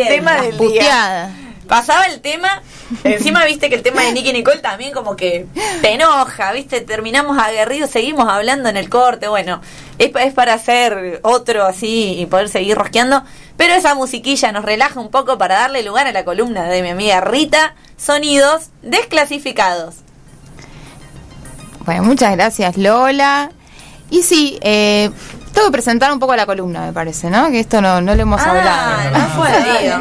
tema 0.08 0.42
del 0.42 0.58
día. 0.58 1.30
Pasaba 1.68 2.06
el 2.06 2.22
tema, 2.22 2.64
encima 3.04 3.44
viste 3.46 3.70
que 3.70 3.76
el 3.76 3.84
tema 3.84 4.02
de 4.02 4.14
Nicky 4.14 4.32
Nicole 4.32 4.60
también 4.60 4.94
como 4.94 5.18
que 5.18 5.46
te 5.82 5.92
enoja, 5.94 6.54
viste, 6.54 6.80
terminamos 6.82 7.38
aguerridos, 7.38 7.90
seguimos 7.92 8.28
hablando 8.30 8.70
en 8.70 8.78
el 8.78 8.90
corte, 8.90 9.28
bueno, 9.28 9.60
es, 10.00 10.10
pa- 10.10 10.24
es 10.24 10.34
para 10.34 10.54
hacer 10.54 11.20
otro 11.24 11.66
así 11.66 12.16
y 12.18 12.26
poder 12.28 12.48
seguir 12.48 12.78
rosqueando, 12.78 13.22
pero 13.58 13.74
esa 13.74 13.96
musiquilla 13.96 14.52
nos 14.52 14.64
relaja 14.64 15.00
un 15.00 15.10
poco 15.10 15.38
para 15.38 15.56
darle 15.56 15.84
lugar 15.84 16.08
a 16.08 16.12
la 16.12 16.24
columna 16.24 16.66
de 16.66 16.84
mi 16.84 16.90
amiga 16.90 17.20
Rita, 17.22 17.76
sonidos 17.98 18.70
desclasificados. 18.84 19.96
Bueno, 21.86 22.04
muchas 22.04 22.36
gracias 22.36 22.78
Lola. 22.78 23.52
Y 24.10 24.24
sí, 24.24 24.58
eh, 24.62 25.10
tengo 25.58 25.68
que 25.70 25.72
presentar 25.74 26.12
un 26.12 26.20
poco 26.20 26.36
la 26.36 26.46
columna, 26.46 26.86
me 26.86 26.94
parece, 26.94 27.30
¿no? 27.30 27.50
Que 27.50 27.60
esto 27.60 27.82
no, 27.82 28.00
no 28.02 28.16
lo 28.16 28.22
hemos 28.22 28.40
Ah, 28.42 28.52
hablado. 28.52 29.38
no 29.38 29.44
ahí. 29.44 29.92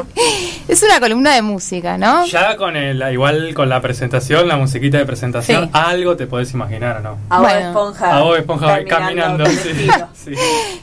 Es 0.69 0.83
una 0.83 1.01
columna 1.01 1.35
de 1.35 1.43
música, 1.43 1.97
¿no? 1.97 2.25
Ya 2.27 2.57
con 2.57 2.77
el, 2.77 3.03
igual 3.13 3.55
con 3.55 3.69
la 3.69 3.81
presentación, 3.81 4.49
la 4.49 4.57
musiquita 4.57 4.99
de 4.99 5.07
presentación, 5.07 5.65
Sí. 5.65 5.71
algo 5.73 6.17
te 6.17 6.27
podés 6.27 6.53
imaginar, 6.53 6.97
¿o 6.99 7.01
no? 7.01 7.19
A 7.31 7.41
Bueno. 7.41 7.69
Esponja. 7.69 8.17
A 8.17 8.21
Bob 8.23 8.37
Esponja 8.37 8.85
caminando 8.85 9.47
sí. 9.47 9.89
Sí. 10.25 10.33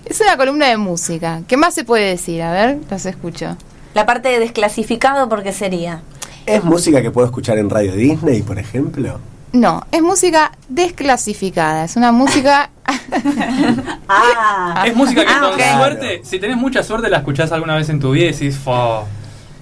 Es 0.05 0.19
una 0.21 0.37
columna 0.37 0.67
de 0.69 0.77
música. 0.77 1.41
¿Qué 1.47 1.57
más 1.57 1.73
se 1.73 1.83
puede 1.83 2.05
decir? 2.09 2.41
A 2.41 2.51
ver, 2.51 2.77
los 2.89 3.05
escucho. 3.05 3.55
La 3.93 4.05
parte 4.05 4.29
de 4.29 4.39
desclasificado, 4.39 5.29
¿por 5.29 5.43
qué 5.43 5.51
sería? 5.53 6.01
¿Es 6.45 6.63
música 6.63 7.01
que 7.01 7.11
puedo 7.11 7.25
escuchar 7.27 7.57
en 7.57 7.69
Radio 7.69 7.93
Disney, 7.93 8.41
por 8.41 8.57
ejemplo? 8.59 9.19
No, 9.53 9.83
es 9.91 10.01
música 10.01 10.51
desclasificada. 10.67 11.85
Es 11.85 11.95
una 11.95 12.11
música. 12.11 12.69
Ah, 14.07 14.83
Es 14.85 14.95
música 14.95 15.23
que 15.25 15.31
Ah, 15.31 15.39
con 15.41 15.59
suerte, 15.79 16.21
si 16.23 16.39
tenés 16.39 16.57
mucha 16.57 16.83
suerte, 16.83 17.09
la 17.09 17.17
escuchás 17.17 17.51
alguna 17.51 17.75
vez 17.75 17.89
en 17.89 17.99
tu 17.99 18.11
vida 18.11 18.25
y 18.25 18.31
decís, 18.31 18.57
"Fo". 18.57 19.05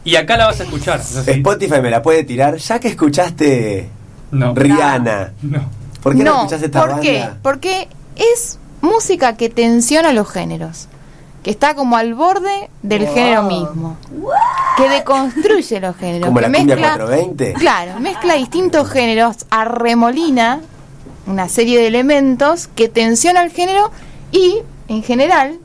Y 0.04 0.16
acá 0.16 0.36
la 0.38 0.48
vas 0.48 0.60
a 0.60 0.64
escuchar. 0.64 1.00
Spotify 1.00 1.80
me 1.82 1.90
la 1.92 2.02
puede 2.02 2.24
tirar, 2.24 2.58
ya 2.58 2.80
que 2.80 2.88
escuchaste 2.90 3.90
No. 4.32 4.54
Rihanna. 4.56 5.34
No. 5.44 5.70
¿Por 6.02 6.16
qué 6.18 6.24
no, 6.24 6.32
no, 6.32 6.38
escuchaste 6.40 6.66
esta 6.66 6.80
¿por 6.80 6.90
banda? 6.90 7.04
qué? 7.04 7.30
Porque 7.44 7.88
es 8.16 8.58
música 8.82 9.38
que 9.38 9.50
tensiona 9.50 10.12
los 10.12 10.30
géneros. 10.30 10.88
Que 11.44 11.50
está 11.50 11.74
como 11.74 11.98
al 11.98 12.14
borde 12.14 12.70
del 12.84 13.06
Wow. 13.06 13.14
género 13.14 13.44
mismo. 13.44 13.98
Que 14.78 14.88
deconstruye 14.90 15.80
los 15.80 15.96
géneros. 15.96 16.28
Como 16.28 16.40
que 16.40 16.48
la 16.48 16.58
cumbia 16.58 16.76
mezcla, 16.76 16.98
420. 16.98 17.54
Claro, 17.54 18.00
mezcla 18.00 18.36
distintos 18.36 18.90
géneros, 18.90 19.46
arremolina 19.50 20.62
una 21.28 21.48
serie 21.50 21.80
de 21.80 21.88
elementos 21.88 22.68
que 22.68 22.90
tensiona 22.90 23.44
el 23.44 23.52
género 23.52 23.92
y, 24.32 24.58
en 24.88 25.04
general, 25.04 25.58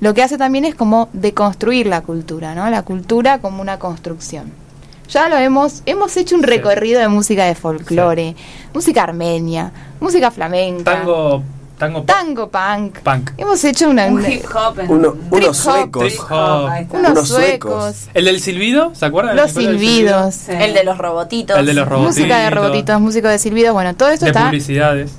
lo 0.00 0.14
que 0.14 0.22
hace 0.22 0.38
también 0.38 0.64
es 0.64 0.74
como 0.74 1.08
deconstruir 1.12 1.86
la 1.86 2.00
cultura, 2.00 2.54
¿no? 2.54 2.68
La 2.70 2.82
cultura 2.82 3.38
como 3.40 3.60
una 3.60 3.78
construcción. 3.78 4.50
Ya 5.10 5.28
lo 5.28 5.36
hemos, 5.36 5.82
hemos 5.86 6.16
hecho 6.16 6.34
un 6.36 6.42
Sí. 6.42 6.46
recorrido 6.46 7.00
de 7.00 7.08
música 7.08 7.44
de 7.44 7.54
folclore, 7.54 8.36
música 8.72 9.02
armenia, 9.02 9.72
música 10.00 10.30
flamenca, 10.30 10.84
Tango, 10.84 11.42
tango 12.06 12.48
punk. 12.50 12.98
punk. 13.00 13.30
Hemos 13.38 13.64
hecho 13.64 13.88
una, 13.88 14.06
un 14.06 14.24
hip 14.24 14.44
hop. 14.54 14.78
en- 14.80 14.90
Uno- 14.90 15.12
Trip 15.12 15.32
unos 15.32 15.66
hop. 15.66 15.72
suecos. 15.72 16.04
Trip 16.04 16.20
hop. 16.30 16.70
Unos 16.90 17.28
suecos. 17.28 17.96
¿El 18.14 18.24
del 18.26 18.40
silbido? 18.40 18.94
¿Se 18.94 19.06
acuerdan? 19.06 19.36
los 19.36 19.46
¿Se 19.46 19.58
acuerdan 19.58 19.72
del 19.78 19.80
silbidos, 19.80 20.48
El 20.48 20.74
de 20.74 20.84
los 20.84 20.98
robotitos. 20.98 21.58
El 21.58 21.66
de 21.66 21.74
los 21.74 21.88
robotitos. 21.88 22.16
música 22.18 22.38
de 22.38 22.50
robotitos, 22.50 23.00
música 23.00 23.30
de 23.30 23.38
silbidos, 23.38 23.72
bueno, 23.72 23.94
todo 23.96 24.10
esto 24.10 24.26
De 24.26 24.30
está 24.30 24.44
publicidades. 24.46 25.12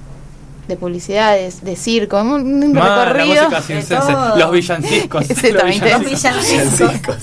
de 0.67 0.77
publicidades, 0.77 1.63
de 1.65 1.75
circo, 1.75 2.21
un, 2.21 2.29
un 2.63 2.71
Ma, 2.73 2.79
la 2.97 3.05
recorrido. 3.05 3.43
música 3.49 3.61
circense. 3.61 3.95
todo. 4.13 4.37
Los 4.37 4.51
villancicos. 4.51 5.25
Ese 5.29 5.51
Los 5.51 5.61
también 5.61 5.81
te- 5.81 5.91
Los 5.91 6.05
villancicos. 6.05 7.17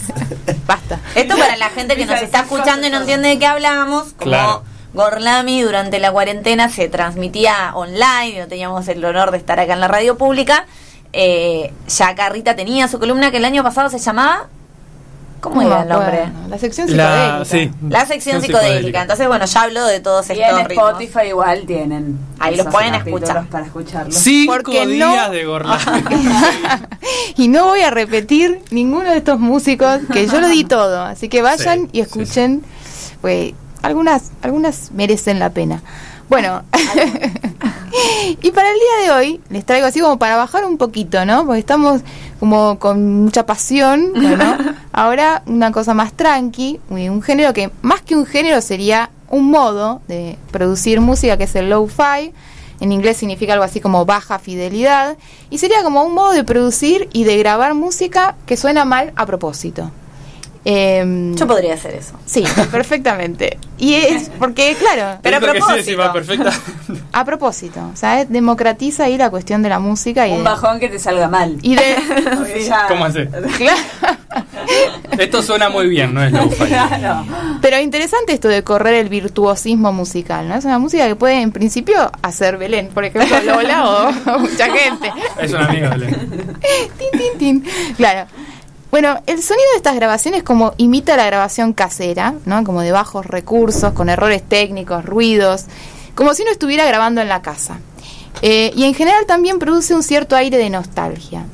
Basta. 0.67 1.01
Esto 1.15 1.37
para 1.37 1.57
la 1.57 1.71
gente 1.71 1.97
que 1.97 2.05
nos 2.05 2.21
está 2.21 2.41
escuchando 2.41 2.87
y 2.87 2.91
no 2.91 3.01
entiende 3.01 3.29
de 3.29 3.39
qué 3.39 3.47
hablamos, 3.47 4.13
como 4.15 4.19
Claro. 4.31 4.63
Gorlami 4.95 5.63
durante 5.63 5.99
la 5.99 6.11
cuarentena 6.13 6.69
se 6.69 6.89
transmitía 6.89 7.73
online, 7.75 8.41
no 8.41 8.49
teníamos 8.49 8.89
el 8.89 9.05
honor 9.05 9.31
de 9.31 9.39
estar 9.39 9.61
acá 9.61 9.75
en 9.75 9.81
la 9.81 9.89
radio 9.89 10.17
pública. 10.17 10.65
Eh, 11.13 11.73
ya 11.89 12.15
Carrita 12.15 12.57
tenía 12.57 12.89
su 12.89 12.99
columna 12.99 13.31
que 13.31 13.37
el 13.39 13.45
año 13.45 13.63
pasado 13.63 13.89
se 13.91 13.99
llamaba. 13.99 14.49
¿Cómo 15.41 15.63
No 15.63 15.69
era 15.69 15.83
el 15.83 15.89
nombre? 15.89 16.29
La 16.49 16.59
sección 16.59 16.97
La, 16.97 17.45
psicodélica. 17.45 17.45
sí. 17.45 17.89
La 17.89 18.07
sección 18.07 18.43
psicodélica. 18.43 19.03
Entonces, 19.03 19.29
bueno, 19.29 19.45
ya 19.45 19.63
hablo 19.63 19.85
de 19.87 20.01
todos 20.01 20.29
Y 20.31 20.33
estos 20.33 20.59
en 20.59 20.67
ritmos. 20.69 20.89
Spotify 20.91 21.29
igual 21.29 21.63
tienen. 21.65 22.19
Ahí 22.41 22.57
los 22.57 22.67
pueden 22.67 22.97
escuchar. 22.97 23.47
Para 23.47 23.65
escucharlos. 23.67 24.17
Cinco 24.17 24.53
Porque 24.55 24.85
días 24.89 25.29
no- 25.29 25.33
de 25.33 25.45
Gorlami. 25.45 25.81
Y 27.37 27.47
no 27.47 27.67
voy 27.67 27.83
a 27.83 27.91
repetir 27.91 28.61
ninguno 28.71 29.11
de 29.11 29.19
estos 29.19 29.39
músicos, 29.39 30.01
que 30.13 30.27
yo 30.27 30.41
lo 30.41 30.49
di 30.49 30.65
todo. 30.69 31.03
Así 31.03 31.29
que 31.29 31.41
vayan 31.41 31.83
Sí, 31.83 31.89
y 31.93 32.01
escuchen. 32.01 32.65
Pues 33.21 33.53
algunas, 33.83 34.33
algunas 34.43 34.93
merecen 34.93 35.39
la 35.39 35.51
pena. 35.51 35.83
Bueno, 36.29 36.63
y 38.43 38.51
para 38.51 38.71
el 38.71 38.77
día 38.77 39.05
de 39.05 39.19
hoy 39.19 39.41
les 39.49 39.65
traigo 39.65 39.87
así 39.87 40.01
como 40.01 40.19
para 40.19 40.37
bajar 40.37 40.65
un 40.67 40.77
poquito, 40.77 41.25
¿no? 41.25 41.47
Porque 41.47 41.61
estamos 41.61 42.03
como 42.39 42.79
con 42.79 43.25
mucha 43.25 43.47
pasión, 43.47 44.13
¿no? 44.13 44.59
Ahora 44.93 45.43
una 45.47 45.73
cosa 45.73 45.95
más 45.95 46.13
tranqui, 46.13 46.81
un 46.91 47.23
género 47.23 47.53
que 47.55 47.71
más 47.81 48.03
que 48.03 48.15
un 48.15 48.27
género 48.27 48.61
sería 48.61 49.11
un 49.31 49.51
modo 49.51 50.03
de 50.07 50.39
producir 50.51 51.01
música 51.01 51.37
que 51.37 51.45
es 51.45 51.55
el 51.57 51.71
lo-fi. 51.71 52.33
En 52.81 52.93
inglés 52.93 53.17
significa 53.17 53.55
algo 53.55 53.65
así 53.65 53.81
como 53.81 54.05
baja 54.05 54.39
fidelidad. 54.39 55.17
Y 55.51 55.59
sería 55.59 55.83
como 55.83 56.05
un 56.05 56.15
modo 56.15 56.33
de 56.33 56.45
producir 56.45 57.09
y 57.13 57.25
de 57.25 57.37
grabar 57.37 57.75
música 57.75 58.37
que 58.47 58.57
suena 58.57 58.85
mal 58.85 59.13
a 59.17 59.27
propósito. 59.27 59.91
Em, 60.71 61.35
Yo 61.35 61.47
podría 61.47 61.73
hacer 61.73 61.95
eso. 61.95 62.13
Sí, 62.27 62.45
perfectamente. 62.71 63.57
Y 63.79 63.95
es 63.95 64.31
porque, 64.39 64.77
claro, 64.79 65.19
Pero 65.23 65.39
a 65.39 65.41
propósito. 65.41 65.83
sí, 65.83 65.95
va 65.95 66.13
perfecta. 66.13 66.53
a 67.13 67.25
propósito, 67.25 67.81
o 67.91 67.97
sea, 67.97 68.21
es- 68.21 68.29
democratiza 68.29 69.05
ahí 69.05 69.17
la 69.17 69.31
cuestión 69.31 69.63
de 69.63 69.71
la 69.71 69.79
música 69.79 70.29
y 70.29 70.33
Un 70.33 70.39
de, 70.39 70.43
bajón 70.45 70.79
que 70.79 70.91
te 70.91 70.99
salga 70.99 71.27
mal. 71.27 71.57
y 71.63 71.75
de 71.75 71.97
¿Cómo 72.89 73.07
hace? 73.07 73.29
claro. 73.57 73.79
Esto 75.19 75.43
suena 75.43 75.71
muy 75.71 75.89
bien, 75.89 76.13
no 76.13 76.23
es 76.23 76.33
lo 76.33 76.49
Claro. 76.51 77.25
Pero 77.63 77.79
interesante 77.81 78.35
esto 78.35 78.49
de 78.49 78.63
correr 78.63 78.93
el 78.95 79.09
virtuosismo 79.09 79.91
musical, 79.93 80.49
¿no? 80.49 80.55
Es 80.57 80.67
una 80.67 80.79
música 80.79 81.07
que 81.09 81.17
puede 81.17 81.41
en 81.41 81.51
principio 81.51 82.13
hacer 82.23 82.59
Belén, 82.59 82.89
por 82.89 83.05
ejemplo, 83.07 83.41
Lola 83.43 83.89
o, 83.89 84.39
mucha 84.39 84.67
gente. 84.71 85.11
Es 85.41 85.51
un 85.53 85.63
amigo 85.63 85.89
de 85.91 86.07
tin, 86.09 87.19
tin, 87.19 87.39
tin. 87.39 87.65
Claro. 87.97 88.29
Bueno, 88.91 89.21
el 89.27 89.43
sonido 89.43 89.67
de 89.73 89.77
estas 89.77 89.97
grabaciones 89.97 90.43
como 90.43 90.73
imita 90.79 91.17
la 91.17 91.27
grabación 91.27 91.75
casera, 91.75 92.35
¿no? 92.47 92.65
Como 92.65 92.81
de 92.81 92.91
bajos 92.91 93.27
recursos, 93.27 93.93
con 93.93 94.09
errores 94.09 94.43
técnicos, 94.43 95.05
ruidos, 95.05 95.67
como 96.15 96.33
si 96.33 96.43
uno 96.43 96.53
estuviera 96.53 96.87
grabando 96.87 97.21
en 97.21 97.29
la 97.29 97.43
casa. 97.43 97.81
Eh, 98.41 98.73
y 98.75 98.85
en 98.85 98.95
general 98.95 99.27
también 99.27 99.59
produce 99.59 99.95
un 99.95 100.03
cierto 100.03 100.37
aire 100.37 100.57
de 100.57 100.71
nostalgia. 100.71 101.45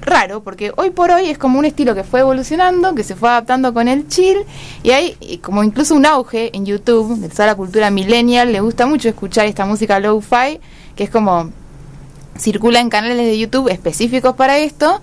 Raro, 0.00 0.44
porque 0.44 0.72
hoy 0.76 0.90
por 0.90 1.10
hoy 1.10 1.28
es 1.28 1.38
como 1.38 1.58
un 1.58 1.64
estilo 1.64 1.94
que 1.96 2.04
fue 2.04 2.20
evolucionando, 2.20 2.94
que 2.94 3.02
se 3.02 3.16
fue 3.16 3.28
adaptando 3.28 3.74
con 3.74 3.88
el 3.88 4.06
chill, 4.06 4.38
y 4.84 4.92
hay 4.92 5.40
como 5.42 5.64
incluso 5.64 5.96
un 5.96 6.06
auge 6.06 6.56
en 6.56 6.64
YouTube 6.64 7.18
de 7.18 7.28
toda 7.28 7.46
la 7.46 7.56
cultura 7.56 7.90
millennial, 7.90 8.52
le 8.52 8.60
gusta 8.60 8.86
mucho 8.86 9.08
escuchar 9.08 9.46
esta 9.46 9.66
música 9.66 9.98
lo-fi, 9.98 10.60
que 10.94 11.04
es 11.04 11.10
como 11.10 11.50
circula 12.38 12.78
en 12.78 12.90
canales 12.90 13.16
de 13.16 13.38
YouTube 13.38 13.68
específicos 13.68 14.36
para 14.36 14.58
esto, 14.58 15.00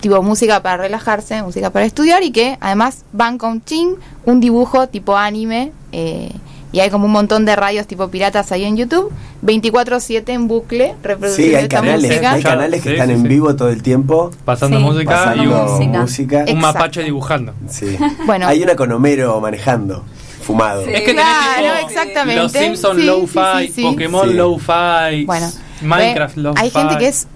tipo 0.00 0.22
música 0.22 0.62
para 0.62 0.76
relajarse, 0.78 1.42
música 1.42 1.70
para 1.70 1.84
estudiar 1.84 2.22
y 2.22 2.30
que 2.30 2.56
además 2.60 3.04
van 3.12 3.38
con 3.38 3.64
ching, 3.64 3.96
un 4.24 4.40
dibujo 4.40 4.88
tipo 4.88 5.16
anime 5.16 5.72
eh, 5.92 6.30
y 6.70 6.80
hay 6.80 6.90
como 6.90 7.06
un 7.06 7.12
montón 7.12 7.44
de 7.46 7.56
radios 7.56 7.86
tipo 7.86 8.08
piratas 8.08 8.52
ahí 8.52 8.64
en 8.64 8.76
YouTube, 8.76 9.10
24/7 9.42 10.28
en 10.34 10.48
bucle 10.48 10.94
reproduciendo 11.02 11.50
Sí, 11.50 11.56
hay 11.56 11.62
esta 11.64 11.76
canales, 11.80 12.10
música. 12.10 12.32
hay 12.32 12.42
canales 12.42 12.82
que 12.82 12.88
Sí, 12.90 12.94
están 12.94 13.08
sí, 13.08 13.14
en 13.14 13.22
sí. 13.22 13.28
vivo 13.28 13.56
todo 13.56 13.70
el 13.70 13.82
tiempo. 13.82 14.30
Pasando 14.44 14.76
Sí, 14.76 14.82
música 14.84 15.10
pasando 15.10 15.42
y 15.42 15.46
un, 15.46 15.54
música. 15.62 16.00
música. 16.00 16.44
un 16.52 16.60
mapache 16.60 17.02
dibujando. 17.02 17.54
Sí. 17.68 17.96
Bueno. 18.26 18.46
Hay 18.46 18.62
una 18.62 18.76
con 18.76 18.92
Homero 18.92 19.40
manejando, 19.40 20.04
fumado. 20.42 20.84
Sí. 20.84 20.90
Es 20.92 21.00
que 21.02 21.12
Claro, 21.14 21.56
tenés 21.56 21.78
tipo 21.78 21.88
exactamente. 21.88 22.42
Los 22.42 22.52
Simpsons 22.52 23.00
Sí, 23.00 23.06
Lo-Fi, 23.06 23.38
sí, 23.60 23.66
sí, 23.68 23.72
sí. 23.72 23.82
Pokémon 23.82 24.28
Sí. 24.28 24.34
Lo-Fi, 24.34 25.24
Bueno, 25.24 25.50
Minecraft 25.82 26.36
Lo-Fi. 26.36 26.60
Hay 26.62 26.70
gente 26.70 26.98
que 26.98 27.08
es 27.08 27.26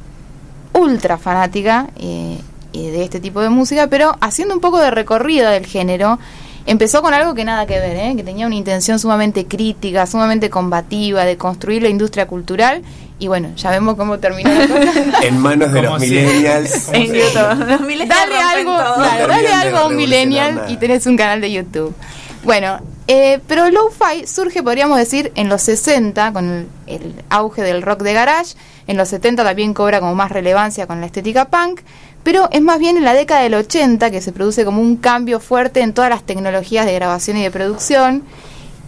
ultra 0.75 1.17
fanática 1.19 1.89
eh, 1.97 2.39
de 2.73 3.05
este 3.05 3.21
tipo 3.21 3.41
de 3.41 3.49
música, 3.49 3.87
pero 3.89 4.17
haciendo 4.21 4.55
un 4.55 4.61
poco 4.61 4.79
de 4.81 4.91
recorrido 4.91 5.51
del 5.51 5.67
género, 5.67 6.19
empezó 6.67 7.03
con 7.03 7.13
algo 7.15 7.35
que 7.35 7.45
nada 7.45 7.67
que 7.67 7.79
ver, 7.79 7.97
¿eh? 7.97 8.13
que 8.17 8.23
tenía 8.23 8.47
una 8.47 8.55
intención 8.57 8.99
sumamente 8.99 9.47
crítica, 9.47 10.07
sumamente 10.07 10.49
combativa, 10.51 11.25
de 11.25 11.37
construir 11.37 11.83
la 11.83 11.89
industria 11.89 12.27
cultural, 12.27 12.83
y 13.19 13.29
bueno, 13.29 13.51
ya 13.57 13.71
vemos 13.71 13.97
cómo 13.97 14.19
terminó 14.19 14.51
la 14.53 14.67
cosa. 14.67 15.21
En 15.23 15.39
manos 15.39 15.73
de 15.73 15.83
los 15.83 16.01
si- 16.03 16.09
millennials. 16.11 16.89
En 16.93 17.07
YouTube. 17.13 17.67
Los 17.69 17.81
millennials 17.83 18.09
dale 18.09 18.37
algo, 18.39 18.75
claro, 18.75 19.27
dale 19.29 19.49
algo 19.53 19.79
a 19.79 19.87
un 19.87 19.97
millennial 19.97 20.55
nada. 20.57 20.71
y 20.71 20.77
tenés 20.77 21.07
un 21.07 21.17
canal 21.17 21.41
de 21.41 21.53
YouTube. 21.53 21.95
Bueno, 22.45 22.81
eh, 23.07 23.39
pero 23.47 23.67
el 23.67 23.75
lo-fi 23.75 24.27
surge, 24.27 24.65
podríamos 24.65 24.99
decir, 24.99 25.31
en 25.37 25.49
los 25.49 25.63
60 25.63 26.33
con 26.33 26.49
el, 26.51 26.67
el 26.89 27.15
auge 27.31 27.63
del 27.63 27.83
rock 27.83 28.03
de 28.03 28.13
garage. 28.15 28.55
En 28.89 28.97
los 28.97 29.09
70 29.11 29.45
también 29.45 29.75
cobra 29.75 30.01
como 30.01 30.17
más 30.17 30.33
relevancia 30.33 30.89
con 30.89 31.01
la 31.01 31.07
estética 31.07 31.45
punk. 31.45 31.83
Pero 32.23 32.49
es 32.53 32.63
más 32.63 32.79
bien 32.79 32.97
en 32.97 33.05
la 33.05 33.15
década 33.15 33.43
del 33.43 33.55
80 33.55 34.11
que 34.11 34.21
se 34.21 34.33
produce 34.33 34.65
como 34.65 34.81
un 34.81 34.97
cambio 34.97 35.41
fuerte 35.41 35.81
en 35.81 35.93
todas 35.93 36.11
las 36.11 36.23
tecnologías 36.25 36.87
de 36.87 36.95
grabación 36.95 37.37
y 37.37 37.43
de 37.43 37.51
producción. 37.51 38.23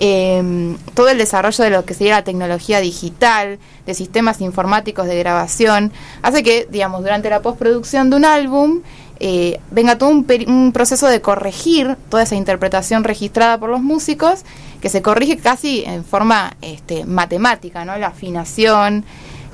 Eh, 0.01 0.77
todo 0.94 1.09
el 1.09 1.19
desarrollo 1.19 1.65
de 1.65 1.70
lo 1.70 1.85
que 1.85 1.94
sería 1.94 2.15
la 2.15 2.24
tecnología 2.24 2.81
digital, 2.81 3.59
de 3.86 3.94
sistemas 3.94 4.40
informáticos 4.40 5.06
de 5.06 5.16
grabación, 5.19 5.93
hace 6.23 6.43
que, 6.43 6.66
digamos, 6.70 7.02
durante 7.02 7.31
la 7.31 7.43
postproducción 7.43 8.11
de 8.11 8.16
un 8.16 8.24
álbum 8.24 8.81
eh, 9.20 9.61
venga 9.70 9.97
todo 9.97 10.11
un, 10.11 10.27
un 10.48 10.73
proceso 10.73 11.06
de 11.06 11.20
corregir 11.20 11.97
toda 12.09 12.24
esa 12.24 12.35
interpretación 12.35 13.05
registrada 13.05 13.59
por 13.59 13.70
los 13.70 13.81
músicos, 13.81 14.44
que 14.81 14.89
se 14.89 15.02
corrige 15.02 15.39
casi 15.39 15.85
en 15.85 16.05
forma 16.05 16.56
este, 16.61 17.05
matemática, 17.05 17.85
¿no? 17.85 17.97
La 17.97 18.09
afinación, 18.09 19.05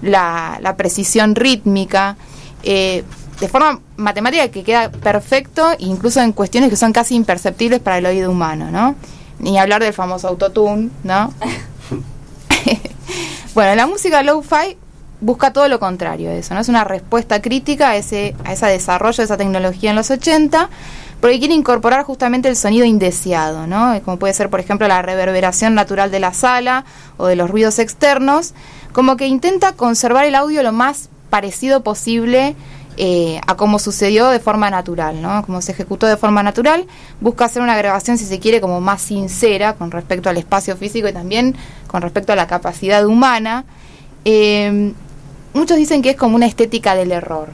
la, 0.03 0.59
la 0.61 0.77
precisión 0.77 1.35
rítmica, 1.35 2.17
eh, 2.63 3.05
de 3.41 3.49
forma 3.49 3.81
matemática 3.97 4.49
que 4.49 4.63
queda 4.63 4.91
perfecto, 4.91 5.73
incluso 5.79 6.21
en 6.21 6.33
cuestiones 6.33 6.69
que 6.71 6.77
son 6.77 6.93
casi 6.93 7.15
imperceptibles 7.15 7.81
para 7.81 7.99
el 7.99 8.07
oído 8.07 8.31
humano, 8.31 8.71
¿no? 8.71 8.95
Ni 9.39 9.59
hablar 9.59 9.83
del 9.83 9.95
famoso 9.95 10.29
autotune, 10.29 10.91
¿no? 11.03 11.33
bueno, 13.55 13.75
la 13.75 13.87
música 13.87 14.23
lo-fi 14.23 14.77
busca 15.23 15.53
todo 15.53 15.69
lo 15.69 15.81
contrario 15.81 16.29
de 16.29 16.41
eso, 16.41 16.55
¿no? 16.55 16.61
Es 16.61 16.69
una 16.69 16.85
respuesta 16.85 17.41
crítica 17.41 17.91
a 17.91 17.97
ese, 17.97 18.37
a 18.45 18.53
ese 18.53 18.67
desarrollo 18.67 19.17
de 19.17 19.25
esa 19.25 19.39
tecnología 19.39 19.91
en 19.91 19.97
los 19.97 20.11
80, 20.11 20.69
porque 21.23 21.39
quiere 21.39 21.55
incorporar 21.55 22.05
justamente 22.05 22.49
el 22.49 22.57
sonido 22.57 22.85
indeseado, 22.85 23.67
¿no? 23.67 23.99
Como 24.05 24.19
puede 24.19 24.35
ser, 24.35 24.51
por 24.51 24.61
ejemplo, 24.61 24.87
la 24.87 25.01
reverberación 25.01 25.75
natural 25.75 26.11
de 26.11 26.21
la 26.21 26.35
sala 26.35 26.85
o 27.17 27.27
de 27.27 27.37
los 27.37 27.51
ruidos 27.51 27.79
externos, 27.79 28.53
como 28.93 29.17
que 29.17 29.27
intenta 29.27 29.73
conservar 29.73 30.27
el 30.27 30.35
audio 30.35 30.63
lo 30.63 30.73
más 30.73 31.09
parecido 31.31 31.83
posible 31.83 32.57
eh, 33.03 33.41
a 33.47 33.57
cómo 33.57 33.79
sucedió 33.79 34.29
de 34.29 34.41
forma 34.41 34.69
natural, 34.69 35.23
¿no? 35.23 35.43
Como 35.47 35.63
se 35.63 35.73
ejecutó 35.73 36.07
de 36.07 36.19
forma 36.19 36.43
natural, 36.43 36.85
busca 37.23 37.47
hacer 37.47 37.63
una 37.63 37.75
grabación, 37.75 38.19
si 38.19 38.27
se 38.27 38.39
quiere, 38.41 38.61
como 38.61 38.83
más 38.83 39.01
sincera 39.01 39.73
con 39.73 39.91
respecto 39.91 40.29
al 40.29 40.37
espacio 40.37 40.77
físico 40.77 41.09
y 41.09 41.13
también 41.15 41.57
con 41.87 42.03
respecto 42.03 42.35
a 42.35 42.37
la 42.37 42.47
capacidad 42.47 43.07
humana. 43.07 43.65
Eh, 44.27 44.93
muchos 45.55 45.79
dicen 45.79 46.03
que 46.03 46.11
es 46.11 46.17
como 46.19 46.37
una 46.37 46.45
estética 46.45 46.95
del 46.95 47.13
error. 47.13 47.49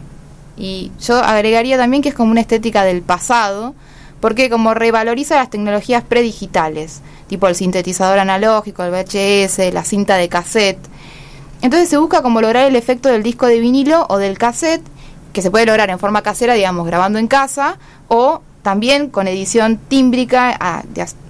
Y 0.57 0.91
yo 1.01 1.19
agregaría 1.19 1.77
también 1.77 2.03
que 2.03 2.09
es 2.09 2.15
como 2.17 2.33
una 2.33 2.41
estética 2.41 2.83
del 2.83 3.03
pasado, 3.03 3.77
porque 4.19 4.51
como 4.51 4.75
revaloriza 4.75 5.37
las 5.37 5.51
tecnologías 5.51 6.03
predigitales, 6.03 7.03
tipo 7.29 7.47
el 7.47 7.55
sintetizador 7.55 8.19
analógico, 8.19 8.83
el 8.83 8.91
VHS, 8.91 9.73
la 9.73 9.85
cinta 9.85 10.17
de 10.17 10.29
cassette. 10.29 10.85
Entonces 11.63 11.89
se 11.89 11.99
busca 11.99 12.21
como 12.21 12.41
lograr 12.41 12.67
el 12.67 12.75
efecto 12.75 13.11
del 13.11 13.23
disco 13.23 13.47
de 13.47 13.61
vinilo 13.61 14.07
o 14.09 14.19
del 14.19 14.39
cassette, 14.39 14.83
que 15.37 15.43
se 15.43 15.51
puede 15.51 15.67
lograr 15.67 15.91
en 15.91 15.99
forma 15.99 16.23
casera, 16.23 16.55
digamos, 16.55 16.87
grabando 16.87 17.19
en 17.19 17.27
casa, 17.27 17.77
o 18.09 18.41
también 18.63 19.11
con 19.11 19.29
edición 19.29 19.77
tímbrica, 19.77 20.83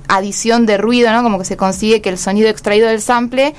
adición 0.06 0.64
de 0.64 0.76
ruido, 0.76 1.12
¿no? 1.12 1.24
Como 1.24 1.40
que 1.40 1.44
se 1.44 1.56
consigue 1.56 2.00
que 2.00 2.10
el 2.10 2.16
sonido 2.16 2.48
extraído 2.48 2.86
del 2.86 3.00
sample 3.00 3.52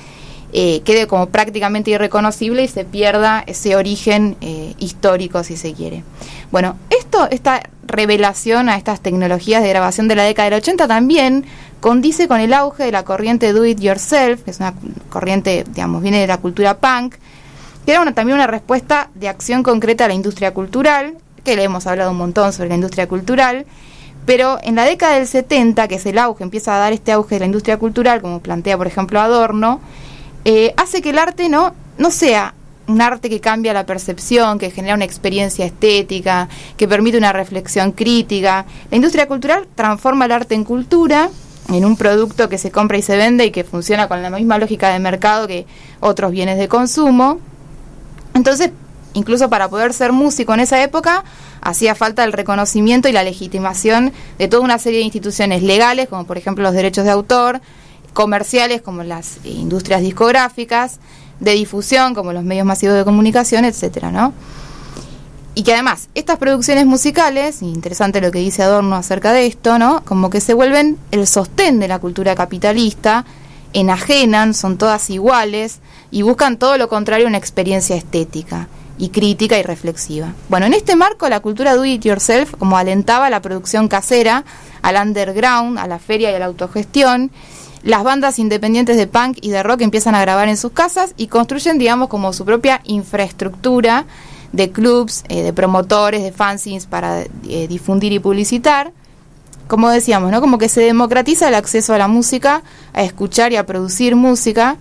eh, 0.54 0.80
quede 0.86 1.06
como 1.06 1.26
prácticamente 1.26 1.90
irreconocible 1.90 2.64
y 2.64 2.68
se 2.68 2.86
pierda 2.86 3.44
ese 3.46 3.76
origen 3.76 4.38
eh, 4.40 4.72
histórico, 4.78 5.44
si 5.44 5.58
se 5.58 5.74
quiere. 5.74 6.02
Bueno, 6.50 6.76
esto, 6.98 7.28
esta 7.30 7.60
revelación 7.86 8.70
a 8.70 8.78
estas 8.78 9.00
tecnologías 9.00 9.62
de 9.62 9.68
grabación 9.68 10.08
de 10.08 10.16
la 10.16 10.22
década 10.22 10.48
del 10.48 10.60
80 10.60 10.88
también 10.88 11.44
condice 11.80 12.26
con 12.26 12.40
el 12.40 12.54
auge 12.54 12.84
de 12.84 12.92
la 12.92 13.04
corriente 13.04 13.52
do 13.52 13.66
it 13.66 13.80
yourself, 13.80 14.44
que 14.44 14.50
es 14.52 14.60
una 14.60 14.72
corriente, 15.10 15.66
digamos, 15.68 16.00
viene 16.00 16.22
de 16.22 16.26
la 16.26 16.38
cultura 16.38 16.78
punk, 16.78 17.16
que 17.88 17.94
era 17.94 18.12
también 18.12 18.36
una 18.36 18.46
respuesta 18.46 19.08
de 19.14 19.30
acción 19.30 19.62
concreta 19.62 20.04
a 20.04 20.08
la 20.08 20.12
industria 20.12 20.52
cultural, 20.52 21.16
que 21.42 21.56
le 21.56 21.62
hemos 21.62 21.86
hablado 21.86 22.10
un 22.10 22.18
montón 22.18 22.52
sobre 22.52 22.68
la 22.68 22.74
industria 22.74 23.08
cultural, 23.08 23.64
pero 24.26 24.58
en 24.62 24.74
la 24.74 24.84
década 24.84 25.14
del 25.14 25.26
70, 25.26 25.88
que 25.88 25.94
es 25.94 26.04
el 26.04 26.18
auge, 26.18 26.44
empieza 26.44 26.76
a 26.76 26.80
dar 26.80 26.92
este 26.92 27.12
auge 27.12 27.36
de 27.36 27.38
la 27.38 27.46
industria 27.46 27.78
cultural, 27.78 28.20
como 28.20 28.40
plantea 28.40 28.76
por 28.76 28.86
ejemplo 28.86 29.18
Adorno, 29.22 29.80
eh, 30.44 30.74
hace 30.76 31.00
que 31.00 31.08
el 31.08 31.18
arte 31.18 31.48
no, 31.48 31.72
no 31.96 32.10
sea 32.10 32.52
un 32.88 33.00
arte 33.00 33.30
que 33.30 33.40
cambia 33.40 33.72
la 33.72 33.86
percepción, 33.86 34.58
que 34.58 34.70
genera 34.70 34.94
una 34.94 35.06
experiencia 35.06 35.64
estética, 35.64 36.50
que 36.76 36.86
permite 36.86 37.16
una 37.16 37.32
reflexión 37.32 37.92
crítica. 37.92 38.66
La 38.90 38.96
industria 38.96 39.26
cultural 39.26 39.66
transforma 39.74 40.26
el 40.26 40.32
arte 40.32 40.54
en 40.54 40.64
cultura, 40.64 41.30
en 41.72 41.86
un 41.86 41.96
producto 41.96 42.50
que 42.50 42.58
se 42.58 42.70
compra 42.70 42.98
y 42.98 43.02
se 43.02 43.16
vende 43.16 43.46
y 43.46 43.50
que 43.50 43.64
funciona 43.64 44.08
con 44.08 44.20
la 44.20 44.28
misma 44.28 44.58
lógica 44.58 44.90
de 44.92 44.98
mercado 44.98 45.46
que 45.46 45.64
otros 46.00 46.32
bienes 46.32 46.58
de 46.58 46.68
consumo. 46.68 47.40
Entonces, 48.38 48.70
incluso 49.14 49.50
para 49.50 49.68
poder 49.68 49.92
ser 49.92 50.12
músico 50.12 50.54
en 50.54 50.60
esa 50.60 50.80
época, 50.80 51.24
hacía 51.60 51.96
falta 51.96 52.22
el 52.22 52.32
reconocimiento 52.32 53.08
y 53.08 53.12
la 53.12 53.24
legitimación 53.24 54.12
de 54.38 54.46
toda 54.46 54.62
una 54.62 54.78
serie 54.78 55.00
de 55.00 55.06
instituciones 55.06 55.64
legales, 55.64 56.08
como 56.08 56.24
por 56.24 56.38
ejemplo 56.38 56.62
los 56.62 56.72
derechos 56.72 57.04
de 57.04 57.10
autor, 57.10 57.60
comerciales 58.12 58.80
como 58.80 59.02
las 59.02 59.44
industrias 59.44 60.02
discográficas, 60.02 61.00
de 61.40 61.52
difusión 61.52 62.14
como 62.14 62.32
los 62.32 62.44
medios 62.44 62.64
masivos 62.64 62.96
de 62.96 63.04
comunicación, 63.04 63.64
etcétera, 63.64 64.12
¿no? 64.12 64.32
Y 65.56 65.64
que 65.64 65.72
además, 65.72 66.08
estas 66.14 66.38
producciones 66.38 66.86
musicales, 66.86 67.60
interesante 67.60 68.20
lo 68.20 68.30
que 68.30 68.38
dice 68.38 68.62
Adorno 68.62 68.94
acerca 68.94 69.32
de 69.32 69.46
esto, 69.46 69.80
¿no? 69.80 70.04
Como 70.04 70.30
que 70.30 70.40
se 70.40 70.54
vuelven 70.54 70.96
el 71.10 71.26
sostén 71.26 71.80
de 71.80 71.88
la 71.88 71.98
cultura 71.98 72.36
capitalista, 72.36 73.24
enajenan, 73.72 74.54
son 74.54 74.78
todas 74.78 75.10
iguales 75.10 75.80
y 76.10 76.22
buscan 76.22 76.58
todo 76.58 76.78
lo 76.78 76.88
contrario 76.88 77.26
una 77.26 77.38
experiencia 77.38 77.96
estética 77.96 78.68
y 78.98 79.10
crítica 79.10 79.58
y 79.58 79.62
reflexiva. 79.62 80.34
Bueno, 80.48 80.66
en 80.66 80.74
este 80.74 80.96
marco 80.96 81.28
la 81.28 81.40
cultura 81.40 81.76
do 81.76 81.84
it 81.84 82.02
yourself 82.02 82.54
como 82.56 82.76
alentaba 82.76 83.30
la 83.30 83.40
producción 83.40 83.88
casera, 83.88 84.44
al 84.82 84.96
underground, 84.96 85.78
a 85.78 85.86
la 85.86 85.98
feria 85.98 86.30
y 86.30 86.34
a 86.34 86.38
la 86.38 86.46
autogestión, 86.46 87.30
las 87.82 88.02
bandas 88.02 88.38
independientes 88.38 88.96
de 88.96 89.06
punk 89.06 89.38
y 89.40 89.50
de 89.50 89.62
rock 89.62 89.82
empiezan 89.82 90.14
a 90.14 90.20
grabar 90.20 90.48
en 90.48 90.56
sus 90.56 90.72
casas 90.72 91.14
y 91.16 91.28
construyen, 91.28 91.78
digamos, 91.78 92.08
como 92.08 92.32
su 92.32 92.44
propia 92.44 92.80
infraestructura 92.84 94.04
de 94.52 94.70
clubs, 94.70 95.24
eh, 95.28 95.42
de 95.42 95.52
promotores, 95.52 96.22
de 96.22 96.32
fanzines 96.32 96.86
para 96.86 97.22
eh, 97.22 97.66
difundir 97.68 98.12
y 98.12 98.18
publicitar. 98.18 98.92
Como 99.68 99.90
decíamos, 99.90 100.32
¿no? 100.32 100.40
Como 100.40 100.58
que 100.58 100.68
se 100.68 100.80
democratiza 100.80 101.48
el 101.48 101.54
acceso 101.54 101.92
a 101.94 101.98
la 101.98 102.08
música, 102.08 102.62
a 102.94 103.02
escuchar 103.02 103.52
y 103.52 103.56
a 103.56 103.66
producir 103.66 104.16
música. 104.16 104.78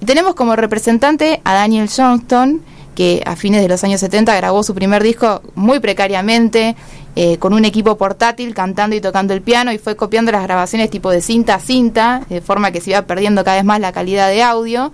Y 0.00 0.06
tenemos 0.06 0.36
como 0.36 0.54
representante 0.54 1.40
a 1.44 1.54
Daniel 1.54 1.90
Johnston, 1.94 2.62
que 2.94 3.22
a 3.26 3.36
fines 3.36 3.62
de 3.62 3.68
los 3.68 3.82
años 3.84 4.00
70 4.00 4.34
grabó 4.36 4.62
su 4.62 4.74
primer 4.74 5.02
disco 5.02 5.42
muy 5.56 5.80
precariamente, 5.80 6.76
eh, 7.16 7.36
con 7.38 7.52
un 7.52 7.64
equipo 7.64 7.96
portátil, 7.96 8.54
cantando 8.54 8.94
y 8.94 9.00
tocando 9.00 9.34
el 9.34 9.42
piano, 9.42 9.72
y 9.72 9.78
fue 9.78 9.96
copiando 9.96 10.30
las 10.30 10.44
grabaciones 10.44 10.88
tipo 10.88 11.10
de 11.10 11.20
cinta 11.20 11.56
a 11.56 11.60
cinta, 11.60 12.22
de 12.28 12.40
forma 12.40 12.70
que 12.70 12.80
se 12.80 12.90
iba 12.90 13.02
perdiendo 13.02 13.42
cada 13.42 13.56
vez 13.56 13.64
más 13.64 13.80
la 13.80 13.90
calidad 13.90 14.28
de 14.28 14.42
audio. 14.42 14.92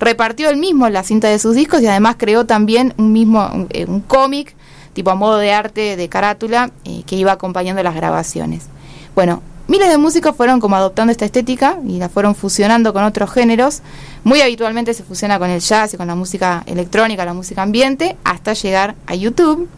Repartió 0.00 0.48
él 0.48 0.56
mismo 0.56 0.88
la 0.88 1.02
cinta 1.02 1.28
de 1.28 1.38
sus 1.38 1.54
discos 1.54 1.82
y 1.82 1.86
además 1.86 2.16
creó 2.18 2.46
también 2.46 2.94
un 2.96 3.12
mismo 3.12 3.46
un, 3.52 3.66
eh, 3.70 3.84
un 3.86 4.00
cómic, 4.00 4.54
tipo 4.94 5.10
a 5.10 5.14
modo 5.14 5.36
de 5.36 5.52
arte 5.52 5.96
de 5.96 6.08
carátula, 6.08 6.70
eh, 6.84 7.02
que 7.06 7.16
iba 7.16 7.32
acompañando 7.32 7.82
las 7.82 7.94
grabaciones. 7.94 8.68
Bueno, 9.16 9.42
Miles 9.68 9.88
de 9.88 9.98
músicos 9.98 10.36
fueron 10.36 10.60
como 10.60 10.76
adoptando 10.76 11.10
esta 11.10 11.24
estética 11.24 11.78
y 11.84 11.98
la 11.98 12.08
fueron 12.08 12.36
fusionando 12.36 12.92
con 12.92 13.02
otros 13.02 13.32
géneros. 13.32 13.82
Muy 14.22 14.40
habitualmente 14.40 14.94
se 14.94 15.02
fusiona 15.02 15.40
con 15.40 15.50
el 15.50 15.60
jazz 15.60 15.92
y 15.92 15.96
con 15.96 16.06
la 16.06 16.14
música 16.14 16.62
electrónica, 16.66 17.24
la 17.24 17.34
música 17.34 17.62
ambiente, 17.62 18.16
hasta 18.22 18.52
llegar 18.52 18.94
a 19.08 19.16
YouTube. 19.16 19.68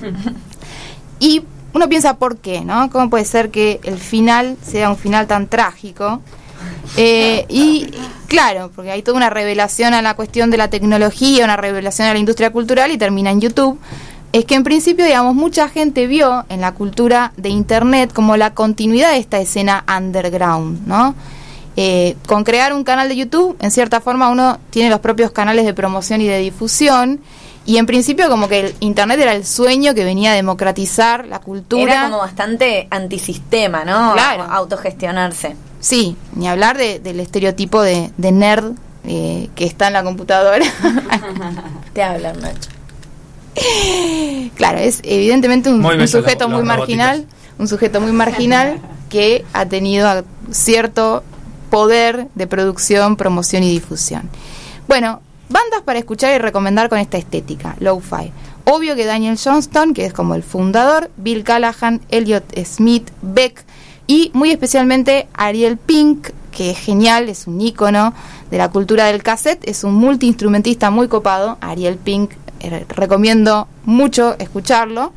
y 1.20 1.42
uno 1.74 1.86
piensa 1.86 2.16
por 2.16 2.38
qué, 2.38 2.62
¿no? 2.62 2.88
¿Cómo 2.88 3.10
puede 3.10 3.26
ser 3.26 3.50
que 3.50 3.78
el 3.82 3.98
final 3.98 4.56
sea 4.62 4.88
un 4.88 4.96
final 4.96 5.26
tan 5.26 5.48
trágico? 5.48 6.22
Eh, 6.96 7.44
y 7.48 7.90
claro, 8.28 8.70
porque 8.74 8.90
hay 8.90 9.02
toda 9.02 9.16
una 9.16 9.28
revelación 9.28 9.92
a 9.92 10.00
la 10.00 10.14
cuestión 10.14 10.50
de 10.50 10.56
la 10.56 10.70
tecnología, 10.70 11.44
una 11.44 11.56
revelación 11.56 12.08
a 12.08 12.12
la 12.12 12.18
industria 12.18 12.50
cultural 12.50 12.90
y 12.90 12.96
termina 12.96 13.30
en 13.30 13.40
YouTube 13.40 13.78
es 14.38 14.44
que 14.44 14.54
en 14.54 14.64
principio, 14.64 15.04
digamos, 15.04 15.34
mucha 15.34 15.68
gente 15.68 16.06
vio 16.06 16.44
en 16.48 16.60
la 16.60 16.72
cultura 16.72 17.32
de 17.36 17.48
Internet 17.48 18.12
como 18.12 18.36
la 18.36 18.54
continuidad 18.54 19.12
de 19.12 19.18
esta 19.18 19.38
escena 19.38 19.84
underground, 19.96 20.86
¿no? 20.86 21.14
Eh, 21.76 22.16
con 22.26 22.42
crear 22.44 22.72
un 22.72 22.84
canal 22.84 23.08
de 23.08 23.16
YouTube, 23.16 23.56
en 23.60 23.70
cierta 23.70 24.00
forma 24.00 24.28
uno 24.30 24.58
tiene 24.70 24.88
los 24.90 25.00
propios 25.00 25.30
canales 25.30 25.64
de 25.66 25.74
promoción 25.74 26.20
y 26.22 26.26
de 26.26 26.38
difusión, 26.38 27.20
y 27.66 27.78
en 27.78 27.86
principio 27.86 28.28
como 28.30 28.48
que 28.48 28.60
el 28.60 28.74
Internet 28.80 29.18
era 29.20 29.34
el 29.34 29.44
sueño 29.44 29.92
que 29.94 30.04
venía 30.04 30.32
a 30.32 30.34
democratizar 30.34 31.26
la 31.26 31.40
cultura. 31.40 31.92
Era 31.92 32.04
como 32.04 32.18
bastante 32.18 32.86
antisistema, 32.90 33.84
¿no? 33.84 34.12
Claro. 34.14 34.44
Autogestionarse. 34.44 35.56
Sí, 35.80 36.16
ni 36.34 36.48
hablar 36.48 36.78
de- 36.78 36.98
del 37.00 37.20
estereotipo 37.20 37.82
de, 37.82 38.10
de 38.16 38.32
nerd 38.32 38.72
eh, 39.04 39.48
que 39.54 39.64
está 39.66 39.88
en 39.88 39.92
la 39.94 40.02
computadora. 40.02 40.64
Te 41.92 42.02
hablan, 42.02 42.40
Nacho. 42.40 42.70
Claro, 44.56 44.78
es 44.78 45.00
evidentemente 45.02 45.70
un, 45.70 46.08
sujeto 46.08 46.48
muy 46.48 46.62
marginal, 46.62 47.26
un 47.58 47.68
sujeto 47.68 48.00
muy 48.00 48.12
marginal 48.12 48.80
que 49.10 49.44
ha 49.52 49.66
tenido 49.66 50.24
cierto 50.50 51.22
poder 51.70 52.28
de 52.34 52.46
producción, 52.46 53.16
promoción 53.16 53.62
y 53.62 53.70
difusión. 53.70 54.30
Bueno, 54.88 55.20
bandas 55.48 55.82
para 55.84 55.98
escuchar 55.98 56.34
y 56.34 56.38
recomendar 56.38 56.88
con 56.88 56.98
esta 56.98 57.18
estética, 57.18 57.76
lo-fi. 57.80 58.32
Obvio 58.64 58.96
que 58.96 59.04
Daniel 59.04 59.38
Johnston, 59.42 59.94
que 59.94 60.06
es 60.06 60.12
como 60.12 60.34
el 60.34 60.42
fundador, 60.42 61.10
Bill 61.16 61.44
Callahan, 61.44 62.00
Elliot 62.08 62.44
Smith, 62.64 63.10
Beck 63.22 63.64
y 64.06 64.30
muy 64.34 64.50
especialmente 64.50 65.28
Ariel 65.34 65.76
Pink, 65.76 66.30
que 66.50 66.70
es 66.70 66.78
genial, 66.78 67.28
es 67.28 67.46
un 67.46 67.60
ícono 67.60 68.14
de 68.50 68.58
la 68.58 68.70
cultura 68.70 69.06
del 69.06 69.22
cassette, 69.22 69.68
es 69.68 69.84
un 69.84 69.94
multiinstrumentista 69.94 70.90
muy 70.90 71.08
copado, 71.08 71.58
Ariel 71.60 71.96
Pink, 71.96 72.32
recomiendo 72.88 73.68
mucho 73.84 74.36
escucharlo. 74.38 75.12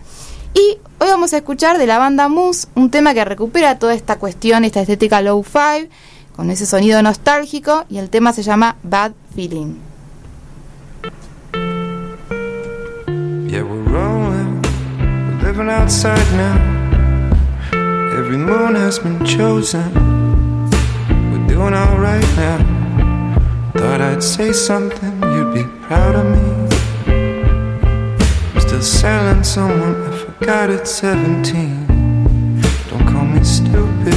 Y 0.54 0.80
hoy 1.00 1.08
vamos 1.08 1.34
a 1.34 1.38
escuchar 1.38 1.78
de 1.78 1.88
la 1.88 1.98
banda 1.98 2.28
Moose 2.28 2.68
un 2.76 2.90
tema 2.90 3.14
que 3.14 3.24
recupera 3.24 3.78
toda 3.78 3.94
esta 3.94 4.18
cuestión, 4.18 4.66
esta 4.66 4.82
estética 4.82 5.22
low-fi, 5.22 5.90
con 6.36 6.50
ese 6.50 6.66
sonido 6.66 7.02
nostálgico, 7.02 7.86
y 7.90 7.98
el 7.98 8.10
tema 8.10 8.34
se 8.34 8.44
llama 8.44 8.76
Bad 8.84 9.12
Feeling. 9.36 9.76
Yeah, 13.48 13.64
we're 13.64 13.84
rolling, 13.84 14.62
we're 14.98 15.48
living 15.48 15.70
outside 15.70 16.26
now. 16.36 16.80
Every 18.18 18.38
moon 18.38 18.76
has 18.76 19.00
been 19.00 19.24
chosen. 19.26 19.92
We're 21.32 21.48
doing 21.48 21.74
alright 21.74 22.26
now. 22.38 22.60
Thought 23.74 24.02
I'd 24.02 24.24
say 24.24 24.52
something, 24.52 25.22
you'd 25.22 25.54
be 25.54 25.64
proud 25.88 26.16
of 26.16 26.26
me. 26.26 26.69
Still 28.80 29.02
selling 29.02 29.44
someone 29.44 29.96
I 30.08 30.18
forgot 30.18 30.70
at 30.70 30.88
17. 30.88 31.86
Don't 32.88 33.06
call 33.12 33.26
me 33.26 33.44
stupid. 33.44 34.16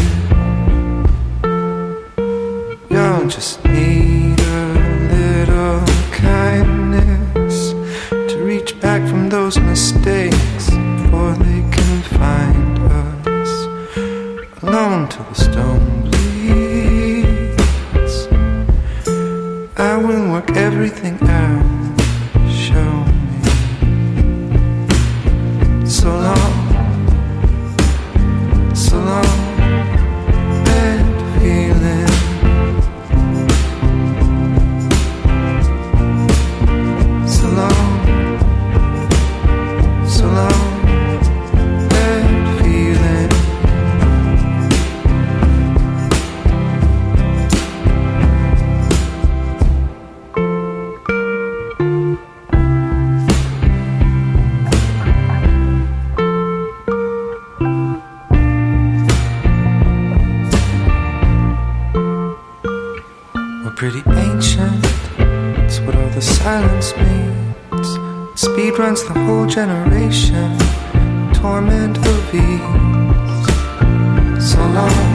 Y'all 2.88 3.26
just 3.26 3.64
need 3.64 4.38
a 4.38 4.66
little 5.10 5.84
kindness 6.12 7.72
to 8.12 8.38
reach 8.44 8.78
back 8.80 9.02
from 9.08 9.28
those 9.28 9.58
mistakes 9.58 10.70
before 10.70 11.34
they 11.34 11.62
can 11.76 12.02
find 12.20 12.78
us 12.86 13.66
alone 14.62 15.08
till 15.08 15.24
the 15.24 15.34
stone 15.34 16.02
bleeds. 16.02 17.48
I 19.76 19.96
will 19.96 20.30
work 20.30 20.52
everything 20.52 21.18
out. 21.28 21.71
So 26.02 26.08
long, 26.08 26.74
so 28.74 28.96
long, 28.98 29.41
Speed 68.72 68.78
runs 68.78 69.04
the 69.04 69.12
whole 69.12 69.46
generation. 69.46 70.56
Torment 71.34 71.98
of 71.98 72.34
ease. 72.34 72.60
So 74.50 74.60
long, 74.76 75.11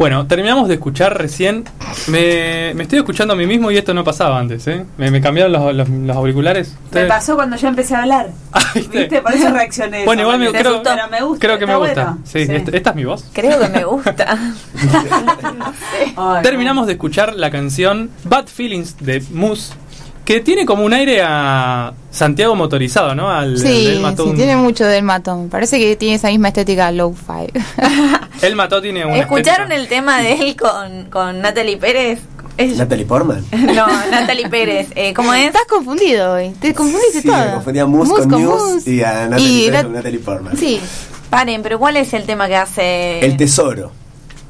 Bueno, 0.00 0.26
terminamos 0.26 0.66
de 0.68 0.76
escuchar 0.76 1.18
recién. 1.18 1.64
Me, 2.06 2.72
me 2.74 2.84
estoy 2.84 3.00
escuchando 3.00 3.34
a 3.34 3.36
mí 3.36 3.44
mismo 3.46 3.70
y 3.70 3.76
esto 3.76 3.92
no 3.92 4.02
pasaba 4.02 4.38
antes, 4.38 4.66
¿eh? 4.66 4.86
Me, 4.96 5.10
me 5.10 5.20
cambiaron 5.20 5.52
los, 5.52 5.74
los- 5.74 5.88
los 5.90 6.16
auriculares. 6.16 6.74
Me 6.90 7.04
pasó 7.04 7.34
cuando 7.34 7.54
yo 7.58 7.68
empecé 7.68 7.94
a 7.94 8.00
hablar. 8.04 8.30
¿Viste? 8.74 9.20
Por 9.20 9.34
eso 9.34 9.50
reaccioné. 9.50 10.06
Bueno, 10.06 10.22
igual 10.22 10.38
me, 10.38 10.48
creo, 10.52 10.70
asustó. 10.70 10.90
Pero 10.94 11.08
me 11.10 11.20
gusta. 11.20 11.46
creo 11.46 11.58
que 11.58 11.66
me 11.66 11.76
gusta. 11.76 12.04
bueno. 12.04 12.18
Sí, 12.24 12.38
Esta, 12.48 12.74
esta 12.74 12.90
es 12.90 12.96
mi 12.96 13.04
voz. 13.04 13.26
Creo 13.34 13.60
que 13.60 13.68
me 13.68 13.84
gusta. 13.84 14.38
Ay, 16.16 16.42
Terminamos 16.44 16.86
de 16.86 16.94
escuchar 16.94 17.34
la 17.34 17.50
canción 17.50 18.08
Bad 18.24 18.46
Feelings 18.46 18.96
de 19.00 19.22
Moose, 19.34 19.74
que 20.24 20.40
tiene 20.40 20.64
como 20.66 20.84
un 20.84 20.92
aire 20.92 21.22
a 21.24 21.92
Santiago 22.10 22.54
motorizado, 22.54 23.14
¿no? 23.14 23.30
Al, 23.30 23.58
Sí, 23.58 23.86
él 23.86 24.00
mató 24.00 24.24
sí, 24.24 24.30
un- 24.30 24.36
tiene 24.36 24.56
mucho 24.56 24.84
del 24.86 25.02
matón. 25.02 25.48
Parece 25.48 25.78
que 25.78 25.96
tiene 25.96 26.14
esa 26.16 26.28
misma 26.28 26.48
estética 26.48 26.90
low-fi. 26.92 27.50
Él 28.42 28.54
mató 28.56 28.80
tiene 28.80 29.04
una 29.04 29.16
¿Escucharon 29.18 29.72
el 29.72 29.88
tema 29.88 30.20
de 30.20 30.32
él 30.34 30.56
con, 30.56 31.06
con 31.10 31.40
Natalie 31.40 31.76
Pérez? 31.78 32.20
Es- 32.56 32.76
Natalie 32.76 33.06
Portman. 33.06 33.44
no, 33.52 33.86
Natalie 34.10 34.48
Pérez. 34.48 34.88
Eh, 34.94 35.14
¿Cómo 35.14 35.32
es? 35.34 35.46
Estás 35.46 35.64
confundido 35.68 36.34
hoy. 36.34 36.50
Te 36.60 36.74
confundiste 36.74 37.22
Sí, 37.22 37.28
todo. 37.28 37.38
me 37.38 37.50
confundía 37.52 37.82
a 37.82 37.86
Moose 37.86 38.12
con. 38.28 38.42
News 38.42 38.86
y 38.86 39.02
a 39.02 39.26
Natalie 39.28 39.46
Y 39.48 39.60
Pérez 39.66 39.72
la- 39.72 39.82
con 39.84 39.92
Natalie 39.94 40.18
Portman. 40.20 40.56
Sí, 40.56 40.80
Paren, 41.30 41.62
pero 41.62 41.78
¿cuál 41.78 41.96
es 41.96 42.12
el 42.12 42.24
tema 42.24 42.48
que 42.48 42.56
hace? 42.56 43.20
El 43.24 43.36
tesoro. 43.36 43.92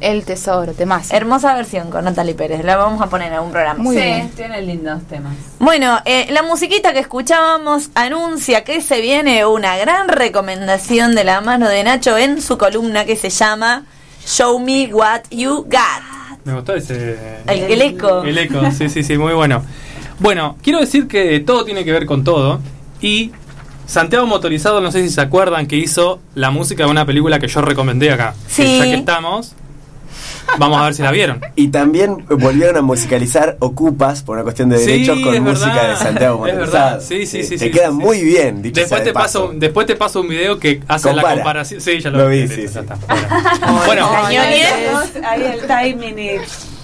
El 0.00 0.24
tesoro, 0.24 0.72
temas. 0.72 1.12
Hermosa 1.12 1.54
versión 1.54 1.90
con 1.90 2.04
Natalie 2.04 2.34
Pérez. 2.34 2.64
La 2.64 2.76
vamos 2.76 3.00
a 3.02 3.08
poner 3.08 3.28
en 3.28 3.34
algún 3.34 3.52
programa. 3.52 3.82
Muy 3.82 3.96
sí, 3.96 4.02
bien. 4.02 4.30
tiene 4.30 4.62
lindos 4.62 5.02
temas. 5.04 5.34
Bueno, 5.58 5.98
eh, 6.04 6.26
la 6.30 6.42
musiquita 6.42 6.92
que 6.92 7.00
escuchábamos 7.00 7.90
anuncia 7.94 8.64
que 8.64 8.80
se 8.80 9.00
viene 9.00 9.44
una 9.46 9.76
gran 9.76 10.08
recomendación 10.08 11.14
de 11.14 11.24
la 11.24 11.40
mano 11.40 11.68
de 11.68 11.84
Nacho 11.84 12.16
en 12.18 12.40
su 12.42 12.58
columna 12.58 13.04
que 13.04 13.16
se 13.16 13.30
llama 13.30 13.84
Show 14.26 14.58
Me 14.58 14.92
What 14.92 15.22
You 15.30 15.64
Got. 15.64 16.44
Me 16.44 16.54
gustó 16.54 16.74
ese. 16.74 17.18
El, 17.46 17.60
el 17.64 17.82
eco. 17.82 18.22
El 18.22 18.38
eco, 18.38 18.60
sí, 18.70 18.88
sí, 18.88 19.02
sí, 19.02 19.18
muy 19.18 19.34
bueno. 19.34 19.62
Bueno, 20.18 20.56
quiero 20.62 20.80
decir 20.80 21.06
que 21.08 21.40
todo 21.40 21.64
tiene 21.64 21.84
que 21.84 21.92
ver 21.92 22.06
con 22.06 22.24
todo. 22.24 22.60
Y 23.00 23.32
Santiago 23.86 24.26
Motorizado, 24.26 24.80
no 24.80 24.92
sé 24.92 25.02
si 25.02 25.10
se 25.10 25.20
acuerdan 25.20 25.66
que 25.66 25.76
hizo 25.76 26.20
la 26.34 26.50
música 26.50 26.84
de 26.84 26.90
una 26.90 27.04
película 27.04 27.38
que 27.38 27.48
yo 27.48 27.60
recomendé 27.60 28.12
acá. 28.12 28.34
Sí. 28.46 28.78
Ya 28.78 28.84
que 28.84 28.94
estamos, 28.94 29.54
vamos 30.58 30.78
a 30.80 30.84
ver 30.84 30.94
si 30.94 31.02
la 31.02 31.10
vieron. 31.10 31.40
Y 31.56 31.68
también 31.68 32.24
volvieron 32.28 32.76
a 32.76 32.82
musicalizar 32.82 33.56
Ocupas 33.60 34.22
por 34.22 34.36
una 34.36 34.42
cuestión 34.44 34.68
de 34.68 34.78
Sí, 34.78 34.86
derechos 34.86 35.20
con 35.20 35.34
es 35.34 35.40
música 35.40 35.74
verdad. 35.74 35.90
de 35.90 35.96
Santiago 35.96 36.46
Es 36.46 36.54
Motorizado. 36.54 36.84
verdad, 36.90 37.00
sí, 37.06 37.26
sí, 37.26 37.42
sí, 37.44 37.56
Te 37.56 37.66
sí, 37.66 37.70
queda 37.70 37.88
sí, 37.88 37.92
muy 37.94 38.22
bien, 38.22 38.62
dicho 38.62 38.80
Después 38.80 38.98
sea 39.00 39.04
te, 39.04 39.12
paso. 39.12 39.46
paso, 39.46 39.58
después 39.58 39.86
te 39.86 39.96
paso 39.96 40.20
un 40.20 40.28
video 40.28 40.58
que 40.58 40.80
hace 40.88 41.08
la 41.08 41.14
Compara. 41.14 41.34
comparación. 41.36 41.80
Sí, 41.80 42.00
ya 42.00 42.10
lo, 42.10 42.18
Lo 42.18 42.28
vi, 42.28 42.40
listo, 42.42 42.56
sí, 42.56 42.62
ya 42.62 42.68
sí. 42.68 42.78
está. 42.80 42.96
Bueno, 43.86 43.86
bueno, 43.86 44.10
Ahí, 44.26 44.36
el- 44.36 45.24
ahí 45.24 45.42
el 45.58 45.66
timing 45.66 46.18
y 46.18 46.30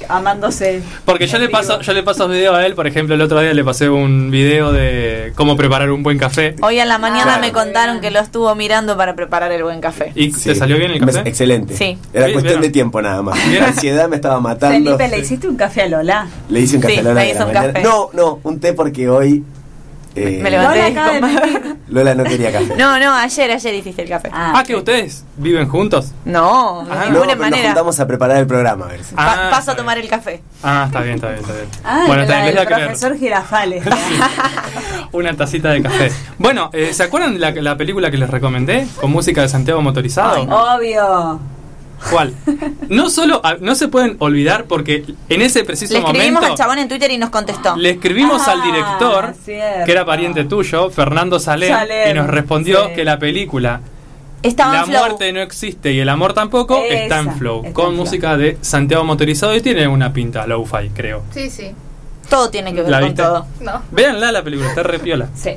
amándose. 0.09 0.83
porque 1.05 1.27
yo 1.27 1.37
en 1.37 1.43
le 1.43 1.49
vivo. 1.49 1.59
paso, 1.59 1.81
yo 1.81 1.93
le 1.93 2.03
paso 2.03 2.29
video 2.29 2.55
a 2.55 2.65
él, 2.67 2.75
por 2.75 2.87
ejemplo, 2.87 3.15
el 3.15 3.21
otro 3.23 3.41
día 3.41 3.53
le 3.55 3.65
pasé 3.65 3.89
un 3.89 4.31
video 4.31 4.73
de 4.73 5.33
cómo 5.35 5.57
preparar 5.57 5.91
un 5.91 6.03
buen 6.03 6.19
café. 6.19 6.55
Hoy 6.63 6.79
a 6.81 6.85
la 6.85 6.99
mañana 6.99 7.23
Claro. 7.25 7.41
me 7.41 7.53
contaron 7.53 8.01
que 8.01 8.11
lo 8.11 8.21
estuvo 8.21 8.55
mirando 8.55 8.97
para 8.97 9.15
preparar 9.15 9.53
el 9.53 9.63
buen 9.63 9.81
café. 9.81 10.13
¿Y 10.15 10.33
Sí. 10.33 10.51
te 10.51 10.55
salió 10.55 10.77
bien 10.79 10.91
el 10.91 11.01
café? 11.05 11.21
Excelente. 11.29 11.77
Sí. 11.77 11.99
Era 12.13 12.27
Sí, 12.27 12.33
cuestión 12.33 12.43
¿vieron? 12.43 12.63
de 12.63 12.71
tiempo 12.71 13.03
nada 13.03 13.23
más. 13.23 13.37
¿Vieron? 13.49 13.67
La 13.67 13.73
ansiedad 13.75 14.09
me 14.09 14.17
estaba 14.17 14.41
matando. 14.41 14.97
Felipe, 14.97 15.09
¿le 15.17 15.23
hiciste 15.23 15.49
un 15.49 15.57
café 15.57 15.83
a 15.83 15.89
Lola? 15.89 16.27
Le 16.49 16.61
hice 16.61 16.77
un 16.77 16.83
café 16.83 16.95
Sí, 16.95 16.99
a 17.01 17.03
Lola 17.03 17.25
le 17.25 17.33
un 17.45 17.53
café. 17.53 17.83
No, 17.83 18.11
no, 18.13 18.41
un 18.43 18.61
té 18.61 18.73
porque 18.73 19.09
hoy 19.09 19.45
eh, 20.17 20.41
Me 20.43 20.51
levanté 20.51 20.91
Lola 20.93 21.13
de. 21.13 21.77
Lola 21.89 22.15
no 22.15 22.25
quería 22.25 22.51
café. 22.53 22.75
No, 22.77 22.99
no, 22.99 23.15
ayer, 23.15 23.51
ayer 23.51 23.75
hiciste 23.75 24.03
el 24.03 24.09
café. 24.09 24.29
Ah, 24.33 24.63
que 24.67 24.75
ustedes 24.75 25.25
viven 25.37 25.69
juntos. 25.69 26.13
No, 26.25 26.85
de 26.85 26.93
Ah, 26.93 26.95
no, 26.97 27.05
ninguna 27.05 27.21
pero 27.27 27.27
nos 27.37 27.39
manera. 27.51 27.69
juntamos 27.69 28.01
a 28.01 28.07
preparar 28.07 28.37
el 28.39 28.47
programa 28.47 28.87
a 28.87 28.89
ver 28.89 29.05
si. 29.05 29.15
Pa- 29.15 29.47
Ah, 29.47 29.51
paso 29.51 29.71
a 29.73 29.77
tomar 29.77 29.99
el 29.99 30.09
café. 30.09 30.43
Ah, 30.63 30.85
está 30.87 31.01
bien, 31.03 31.15
está 31.17 31.29
bien, 31.29 31.41
está 31.41 31.53
bien. 31.53 31.67
Ah, 31.85 32.05
bueno, 32.07 32.23
está 32.23 32.39
la 32.39 32.43
bien, 32.51 32.65
creer. 32.67 32.85
profesor 32.87 33.17
Girafales. 33.19 33.85
Una 35.13 35.35
tacita 35.37 35.71
de 35.71 35.83
café. 35.83 36.11
Bueno, 36.39 36.71
eh, 36.73 36.93
¿se 36.93 37.03
acuerdan 37.03 37.35
de 37.35 37.39
la, 37.39 37.51
la 37.53 37.77
película 37.77 38.11
que 38.11 38.17
les 38.19 38.29
recomendé? 38.31 38.87
Con 39.01 39.11
música 39.13 39.43
de 39.43 39.49
Santiago 39.49 39.81
Motorizado. 39.83 40.43
Obvio. 40.43 41.41
¿Cuál? 42.11 42.35
No 42.89 43.09
solo, 43.11 43.41
ah, 43.43 43.57
no 43.61 43.75
se 43.75 43.89
pueden 43.89 44.17
olvidar 44.21 44.65
porque 44.67 45.05
en 45.29 45.43
ese 45.43 45.65
preciso 45.65 45.95
Le 45.95 46.01
escribimos 46.01 46.33
momento 46.35 46.53
al 46.53 46.59
chabón 46.59 46.79
en 46.79 46.89
Twitter 46.89 47.11
y 47.11 47.19
nos 47.19 47.31
contestó. 47.31 47.75
le 47.77 47.91
escribimos 47.91 48.43
Ah, 48.47 48.53
al 48.53 48.63
director, 48.63 49.35
cierto. 49.45 49.85
que 49.87 49.93
era 49.93 50.05
pariente 50.05 50.45
tuyo, 50.45 50.91
Fernando 50.91 51.41
Salem, 51.41 51.71
Salem, 51.71 52.11
y 52.11 52.15
nos 52.15 52.27
respondió 52.29 52.89
sí. 52.89 52.95
que 52.95 53.05
la 53.05 53.19
película 53.19 53.81
Estaba 54.43 54.75
La 54.75 54.81
en 54.81 54.87
flow. 54.87 54.99
muerte 55.01 55.33
no 55.33 55.41
existe 55.41 55.93
y 55.93 55.99
el 55.99 56.09
amor 56.09 56.33
tampoco 56.35 56.81
está 56.89 57.19
en 57.19 57.33
flow, 57.37 57.63
está 57.65 57.73
con 57.73 57.87
en 57.87 57.93
flow. 57.93 58.05
música 58.05 58.37
de 58.37 58.59
Santiago 58.61 59.03
Motorizado 59.03 59.57
y 59.57 59.61
tiene 59.61 59.89
una 59.89 60.13
pinta 60.13 60.47
low-fi, 60.47 60.91
creo. 60.95 61.23
Sí, 61.33 61.51
sí. 61.51 61.73
Todo 62.29 62.51
tiene 62.51 62.73
que 62.75 62.83
ver 62.83 62.91
¿La 62.91 63.01
con 63.01 63.09
viste? 63.09 63.23
todo. 63.23 63.47
No. 63.61 63.83
Véanla 63.91 64.31
la 64.33 64.43
película, 64.45 64.69
está 64.69 64.83
re 64.85 64.99
piola. 65.01 65.29
Sí, 65.35 65.53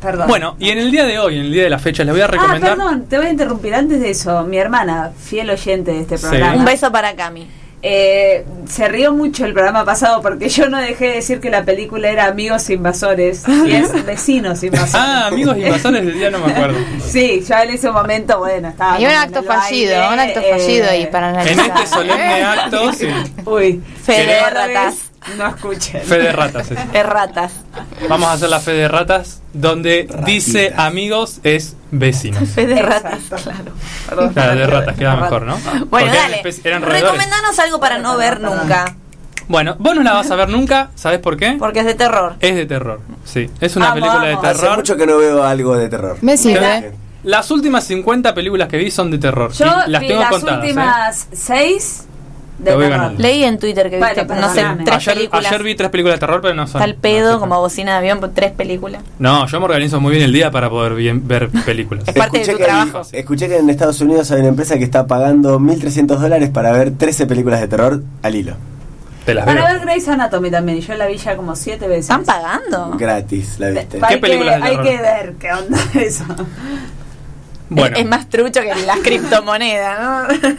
perdón. 0.00 0.28
Bueno, 0.28 0.56
y 0.58 0.70
en 0.70 0.78
el 0.78 0.90
día 0.90 1.04
de 1.04 1.18
hoy, 1.18 1.36
en 1.38 1.46
el 1.46 1.52
día 1.52 1.64
de 1.64 1.70
la 1.70 1.78
fecha, 1.78 2.04
les 2.04 2.12
voy 2.12 2.20
a 2.22 2.24
Ah, 2.24 2.28
recomendar. 2.28 2.76
perdón, 2.76 3.04
te 3.08 3.16
voy 3.18 3.26
a 3.26 3.30
interrumpir. 3.30 3.74
Antes 3.74 4.00
de 4.00 4.10
eso, 4.10 4.42
mi 4.44 4.58
hermana, 4.58 5.10
fiel 5.18 5.50
oyente 5.50 5.92
de 5.92 6.00
este 6.00 6.18
Sí. 6.18 6.26
programa. 6.26 6.54
Un 6.56 6.64
beso 6.64 6.90
para 6.92 7.14
Cami. 7.16 7.46
Eh, 7.80 8.44
se 8.68 8.88
rió 8.88 9.12
mucho 9.12 9.44
el 9.44 9.52
programa 9.52 9.84
pasado 9.84 10.20
porque 10.20 10.48
yo 10.48 10.68
no 10.68 10.78
dejé 10.78 11.06
de 11.06 11.12
decir 11.14 11.38
que 11.38 11.48
la 11.48 11.62
película 11.64 12.10
era 12.10 12.24
Amigos 12.26 12.68
Invasores 12.70 13.44
y 13.46 13.70
es 13.70 14.04
Vecinos 14.04 14.64
Invasores. 14.64 14.94
Ah, 14.96 15.28
amigos 15.28 15.56
invasores 15.56 16.04
del 16.04 16.14
día 16.18 16.28
no 16.30 16.40
me 16.40 16.52
acuerdo. 16.52 16.76
Sí, 17.06 17.44
yo 17.48 17.54
en 17.56 17.70
ese 17.70 17.88
momento, 17.92 18.38
bueno, 18.40 18.68
estaba. 18.70 18.94
Hay 18.94 19.04
un 19.04 19.10
en 19.12 19.16
acto 19.16 19.44
fallido, 19.44 19.94
un 20.12 20.18
acto 20.18 20.40
eh, 20.40 20.50
fallido 20.58 20.90
ahí 20.90 21.06
para 21.06 21.28
En 21.30 21.36
analizar. 21.36 21.70
este 21.76 21.86
solemne 21.86 22.42
acto, 22.42 22.92
sí. 22.94 23.06
Uy, 23.44 23.80
Fe 24.04 24.12
de 24.12 24.18
¿Querés? 24.26 24.52
ratas. 24.54 25.07
No 25.36 25.46
escuchen. 25.48 26.02
Fe 26.02 26.18
de 26.18 26.32
ratas. 26.32 26.70
es. 26.70 26.92
De 26.92 27.02
ratas. 27.02 27.52
Vamos 28.08 28.28
a 28.28 28.32
hacer 28.32 28.48
la 28.48 28.60
fe 28.60 28.72
de 28.72 28.88
ratas, 28.88 29.42
donde 29.52 30.08
dice 30.24 30.72
amigos 30.76 31.40
es 31.42 31.76
vecinos. 31.90 32.48
Fe 32.48 32.66
de 32.66 32.80
ratas. 32.82 33.18
Perdón. 34.08 34.32
Claro, 34.32 34.54
de 34.58 34.66
ratas, 34.66 34.96
queda 34.96 35.16
mejor, 35.16 35.42
¿no? 35.42 35.56
Bueno, 35.58 35.86
Porque 35.90 36.06
dale. 36.06 36.42
Recomendanos 36.80 37.58
algo 37.58 37.80
para 37.80 37.98
no 37.98 38.16
ver 38.16 38.40
nunca. 38.40 38.96
Bueno, 39.48 39.76
vos 39.78 39.94
no 39.94 40.02
la 40.02 40.12
vas 40.12 40.30
a 40.30 40.36
ver 40.36 40.50
nunca, 40.50 40.90
¿sabés 40.94 41.20
por 41.20 41.38
qué? 41.38 41.56
Porque 41.58 41.80
es 41.80 41.86
de 41.86 41.94
terror. 41.94 42.36
Es 42.40 42.54
de 42.54 42.66
terror, 42.66 43.00
sí. 43.24 43.48
Es 43.60 43.76
una 43.76 43.86
Vamos, 43.86 44.00
película 44.02 44.28
de 44.28 44.34
vamos. 44.34 44.50
Hace 44.50 44.60
terror. 44.60 44.76
mucho 44.76 44.96
que 44.98 45.06
no 45.06 45.16
veo 45.16 45.42
algo 45.42 45.74
de 45.76 45.88
terror. 45.88 46.18
Me 46.20 46.36
sirve. 46.36 46.92
Las 47.24 47.50
últimas 47.50 47.84
50 47.84 48.34
películas 48.34 48.68
que 48.68 48.76
vi 48.76 48.90
son 48.90 49.10
de 49.10 49.16
terror. 49.18 49.50
Yo 49.52 49.64
y 49.86 49.90
las 49.90 50.00
vi 50.02 50.08
tengo 50.08 50.20
las 50.20 50.30
contadas. 50.30 50.58
¿eh? 50.58 50.66
últimas 50.66 51.28
seis 51.32 52.04
de 52.58 52.64
Te 52.70 52.74
voy 52.76 52.88
ganando. 52.88 53.22
Leí 53.22 53.44
en 53.44 53.58
Twitter 53.58 53.88
que 53.88 53.96
viste, 53.98 54.24
no 54.24 54.48
sé, 54.52 54.54
perdóname. 54.60 54.84
tres 54.84 54.96
Ayer, 54.96 55.14
películas. 55.14 55.46
ayer 55.46 55.62
vi 55.62 55.74
tres 55.76 55.90
películas 55.90 56.16
de 56.16 56.20
terror, 56.20 56.40
pero 56.40 56.54
no 56.54 56.66
son. 56.66 56.80
Está 56.80 56.84
el 56.90 56.96
pedo 56.96 57.34
no, 57.34 57.40
como 57.40 57.60
bocina 57.60 57.92
de 57.92 57.98
avión 57.98 58.18
por 58.20 58.30
tres 58.30 58.50
películas. 58.52 59.02
No, 59.20 59.46
yo 59.46 59.58
me 59.60 59.64
organizo 59.66 60.00
muy 60.00 60.12
bien 60.12 60.24
el 60.24 60.32
día 60.32 60.50
para 60.50 60.68
poder 60.68 60.94
bien- 60.94 61.26
ver 61.28 61.48
películas. 61.64 62.04
Es 62.08 62.14
parte 62.14 62.40
de 62.40 62.52
tu 62.52 62.58
trabajo. 62.58 63.02
escuché 63.12 63.48
que 63.48 63.58
en 63.58 63.70
Estados 63.70 64.00
Unidos 64.00 64.30
hay 64.32 64.40
una 64.40 64.48
empresa 64.48 64.76
que 64.76 64.84
está 64.84 65.06
pagando 65.06 65.58
1.300 65.60 66.06
dólares 66.18 66.50
para 66.50 66.72
ver 66.72 66.90
13 66.96 67.26
películas 67.26 67.60
de 67.60 67.68
terror 67.68 68.02
al 68.22 68.34
hilo. 68.34 68.54
Te 69.24 69.34
las 69.34 69.44
veo. 69.46 69.54
Para 69.56 69.72
ver 69.74 69.82
Grey's 69.82 70.08
Anatomy 70.08 70.50
también, 70.50 70.80
yo 70.80 70.94
la 70.94 71.06
vi 71.06 71.16
ya 71.18 71.36
como 71.36 71.54
siete 71.54 71.86
veces. 71.86 72.04
¿Están 72.10 72.24
pagando? 72.24 72.96
Gratis, 72.98 73.56
la 73.60 73.68
viste. 73.70 73.98
Hay 74.02 74.14
¿Qué 74.14 74.20
películas 74.20 74.54
que, 74.56 74.60
de 74.62 74.66
Hay 74.66 74.76
terror? 74.76 74.84
que 74.96 75.02
ver 75.02 75.32
qué 75.38 75.52
onda 75.52 75.78
eso. 76.00 76.24
Bueno, 77.68 77.96
Es, 77.96 78.02
es 78.02 78.08
más 78.08 78.28
trucho 78.30 78.60
que 78.62 78.74
las 78.86 78.98
criptomonedas, 79.02 80.00
¿no? 80.00 80.50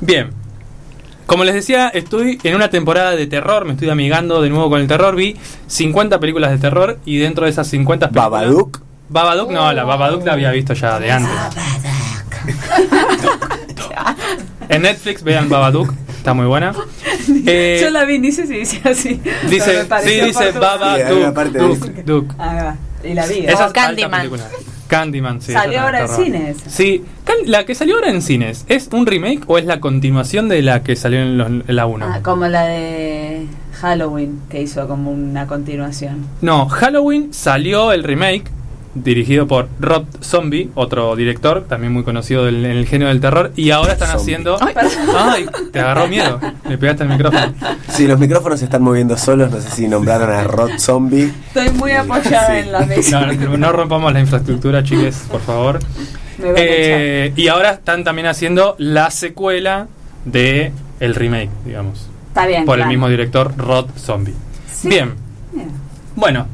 bien. 0.00 0.30
Como 1.26 1.44
les 1.44 1.54
decía, 1.54 1.88
estoy 1.88 2.38
en 2.42 2.54
una 2.54 2.68
temporada 2.68 3.16
de 3.16 3.26
terror, 3.26 3.64
me 3.64 3.72
estoy 3.72 3.88
amigando 3.88 4.42
de 4.42 4.50
nuevo 4.50 4.68
con 4.68 4.80
el 4.80 4.86
terror. 4.86 5.16
Vi 5.16 5.36
50 5.66 6.20
películas 6.20 6.50
de 6.50 6.58
terror 6.58 6.98
y 7.04 7.18
dentro 7.18 7.44
de 7.44 7.50
esas 7.50 7.66
50 7.68 8.08
películas. 8.08 8.30
Babadook. 8.30 8.80
Babadook, 9.08 9.50
no, 9.50 9.72
la 9.72 9.84
Babadook 9.84 10.24
la 10.24 10.32
había 10.32 10.50
visto 10.50 10.74
ya 10.74 10.98
de 10.98 11.12
antes. 11.12 11.30
En 14.68 14.82
Netflix 14.82 15.22
vean 15.22 15.48
Babadook, 15.48 15.92
está 16.16 16.34
muy 16.34 16.46
buena. 16.46 16.74
Eh, 17.46 17.78
yo 17.82 17.90
la 17.90 18.04
vi, 18.04 18.32
sé 18.32 18.46
si 18.46 18.54
dice 18.54 18.80
así. 18.84 19.20
Dice, 19.48 19.86
sí, 20.02 20.20
dice 20.20 20.52
Babadook, 20.52 21.88
Duke. 22.04 22.34
Ah, 22.38 22.74
y 23.02 23.14
la 23.14 23.26
vi. 23.26 23.34
¿eh? 23.36 23.46
Esa 23.48 23.66
es 23.66 23.72
Candyman. 23.72 24.30
Candyman, 24.88 25.40
sí. 25.40 25.52
Salió 25.52 25.80
ahora 25.80 26.02
en 26.02 26.08
cines. 26.08 26.56
Sí, 26.68 27.04
la 27.46 27.64
que 27.66 27.74
salió 27.74 27.96
ahora 27.96 28.10
en 28.10 28.22
cines, 28.22 28.64
¿es 28.68 28.88
un 28.92 29.06
remake 29.06 29.42
o 29.46 29.58
es 29.58 29.64
la 29.64 29.80
continuación 29.80 30.48
de 30.48 30.62
la 30.62 30.82
que 30.82 30.94
salió 30.96 31.20
en, 31.20 31.36
los- 31.38 31.48
en 31.48 31.64
la 31.76 31.86
1? 31.86 32.06
Ah, 32.06 32.20
como 32.22 32.46
la 32.46 32.64
de 32.66 33.46
Halloween, 33.80 34.40
que 34.48 34.62
hizo 34.62 34.86
como 34.88 35.10
una 35.10 35.46
continuación. 35.46 36.26
No, 36.42 36.68
Halloween 36.68 37.32
salió 37.34 37.92
el 37.92 38.04
remake, 38.04 38.44
dirigido 38.94 39.46
por 39.48 39.68
Rob 39.80 40.06
Zombie, 40.22 40.70
otro 40.74 41.16
director, 41.16 41.64
también 41.68 41.92
muy 41.92 42.04
conocido 42.04 42.44
del- 42.44 42.64
en 42.64 42.70
el 42.76 42.86
género 42.86 43.08
del 43.08 43.20
terror, 43.20 43.52
y 43.56 43.70
ahora 43.70 43.94
están 43.94 44.08
Zombie. 44.08 44.22
haciendo... 44.22 44.58
Ay, 45.16 45.46
te 45.72 45.80
agarró 45.80 46.06
miedo, 46.08 46.40
le 46.68 46.78
pegaste 46.78 47.02
el 47.04 47.08
micrófono. 47.10 47.52
Si 47.88 48.06
los 48.06 48.18
micrófonos 48.18 48.58
se 48.60 48.66
están 48.66 48.82
moviendo 48.82 49.16
solos, 49.16 49.50
no 49.50 49.60
sé 49.60 49.70
si 49.70 49.88
nombraron 49.88 50.30
a 50.30 50.44
Rod 50.44 50.70
Zombie. 50.78 51.32
Estoy 51.48 51.70
muy 51.70 51.92
apoyada 51.92 52.46
Sí. 52.52 52.56
en 52.58 52.72
la 52.72 52.80
mesa. 52.86 53.26
No, 53.58 53.72
rompamos 53.72 54.12
la 54.12 54.20
infraestructura, 54.20 54.82
chiques, 54.84 55.24
por 55.30 55.40
favor. 55.40 55.78
Me 56.38 56.52
Eh, 56.56 57.32
y 57.36 57.48
ahora 57.48 57.72
están 57.72 58.04
también 58.04 58.26
haciendo 58.26 58.74
la 58.78 59.10
secuela 59.10 59.86
de 60.24 60.72
el 61.00 61.14
remake, 61.14 61.50
digamos. 61.64 62.08
Está 62.28 62.46
bien. 62.46 62.64
por 62.64 62.80
el 62.80 62.86
mismo 62.88 63.08
director 63.08 63.56
Rod 63.56 63.86
Zombie. 63.96 64.34
Sí. 64.72 64.88
Bien. 64.88 65.14
Bien. 65.52 65.68
Bueno, 66.16 66.46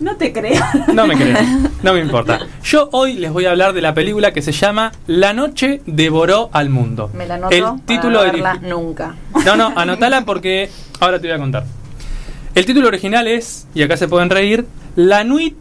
No 0.00 0.16
te 0.16 0.32
creo. 0.32 0.62
no 0.92 1.06
me 1.06 1.16
crean, 1.16 1.70
no 1.82 1.92
me 1.92 2.00
importa. 2.00 2.38
Yo 2.62 2.88
hoy 2.92 3.14
les 3.14 3.32
voy 3.32 3.46
a 3.46 3.50
hablar 3.50 3.72
de 3.72 3.80
la 3.80 3.94
película 3.94 4.32
que 4.32 4.42
se 4.42 4.52
llama 4.52 4.92
La 5.06 5.32
noche 5.32 5.82
devoró 5.86 6.50
al 6.52 6.70
mundo. 6.70 7.10
Me 7.14 7.26
la 7.26 7.34
anoto 7.34 7.54
El 7.54 7.62
para 7.64 7.76
título 7.86 8.18
no 8.18 8.24
verla 8.24 8.54
origi- 8.54 8.60
nunca. 8.68 9.14
No, 9.44 9.56
no, 9.56 9.72
anotala 9.76 10.24
porque 10.24 10.70
ahora 11.00 11.18
te 11.20 11.26
voy 11.26 11.36
a 11.36 11.38
contar. 11.38 11.64
El 12.54 12.64
título 12.66 12.88
original 12.88 13.26
es, 13.26 13.66
y 13.74 13.82
acá 13.82 13.96
se 13.96 14.08
pueden 14.08 14.30
reír, 14.30 14.66
La 14.96 15.24
nuit 15.24 15.56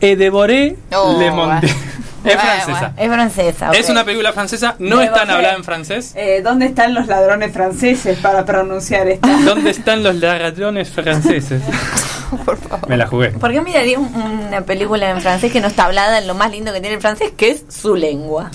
et 0.00 0.16
devoré 0.18 0.76
Oh, 0.94 1.16
le 1.18 1.30
monté. 1.30 1.66
bueno. 1.66 1.88
Es 2.24 2.34
Bueno, 2.34 2.40
francesa. 2.50 2.92
Es 2.98 3.08
francesa. 3.08 3.70
Es 3.70 3.88
una 3.90 4.04
película 4.04 4.32
francesa, 4.32 4.74
no 4.80 4.96
Me 4.96 5.04
está 5.04 5.20
bajé. 5.20 5.32
hablada 5.32 5.54
en 5.54 5.62
francés. 5.64 6.12
Eh, 6.16 6.42
¿Dónde 6.42 6.66
están 6.66 6.92
los 6.92 7.06
ladrones 7.06 7.52
franceses 7.52 8.18
para 8.18 8.44
pronunciar 8.44 9.06
esta? 9.06 9.28
¿Dónde 9.44 9.70
están 9.70 10.02
los 10.02 10.16
ladrones 10.16 10.90
franceses? 10.90 11.62
Me 12.88 12.96
la 12.96 13.06
jugué. 13.06 13.30
¿Por 13.30 13.52
qué 13.52 13.60
miraría 13.60 13.98
un- 13.98 14.12
una 14.48 14.60
película 14.62 15.10
en 15.10 15.20
francés 15.20 15.52
que 15.52 15.60
no 15.60 15.66
está 15.68 15.84
hablada 15.86 16.18
en 16.18 16.26
lo 16.26 16.34
más 16.34 16.50
lindo 16.50 16.72
que 16.72 16.80
tiene 16.80 16.96
el 16.96 17.00
francés, 17.00 17.32
que 17.36 17.50
es 17.50 17.64
su 17.68 17.94
lengua? 17.94 18.50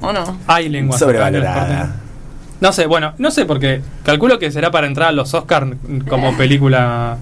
¿O 0.00 0.12
no? 0.12 0.38
Hay 0.46 0.68
lenguas. 0.68 0.98
Sobrevalorada. 1.00 1.96
No 2.60 2.72
sé, 2.72 2.86
bueno, 2.86 3.12
no 3.18 3.30
sé 3.30 3.44
porque 3.46 3.82
calculo 4.04 4.38
que 4.38 4.50
será 4.50 4.70
para 4.70 4.86
entrar 4.86 5.08
a 5.08 5.12
los 5.12 5.34
Oscars 5.34 5.72
como 6.08 6.36
película 6.36 7.16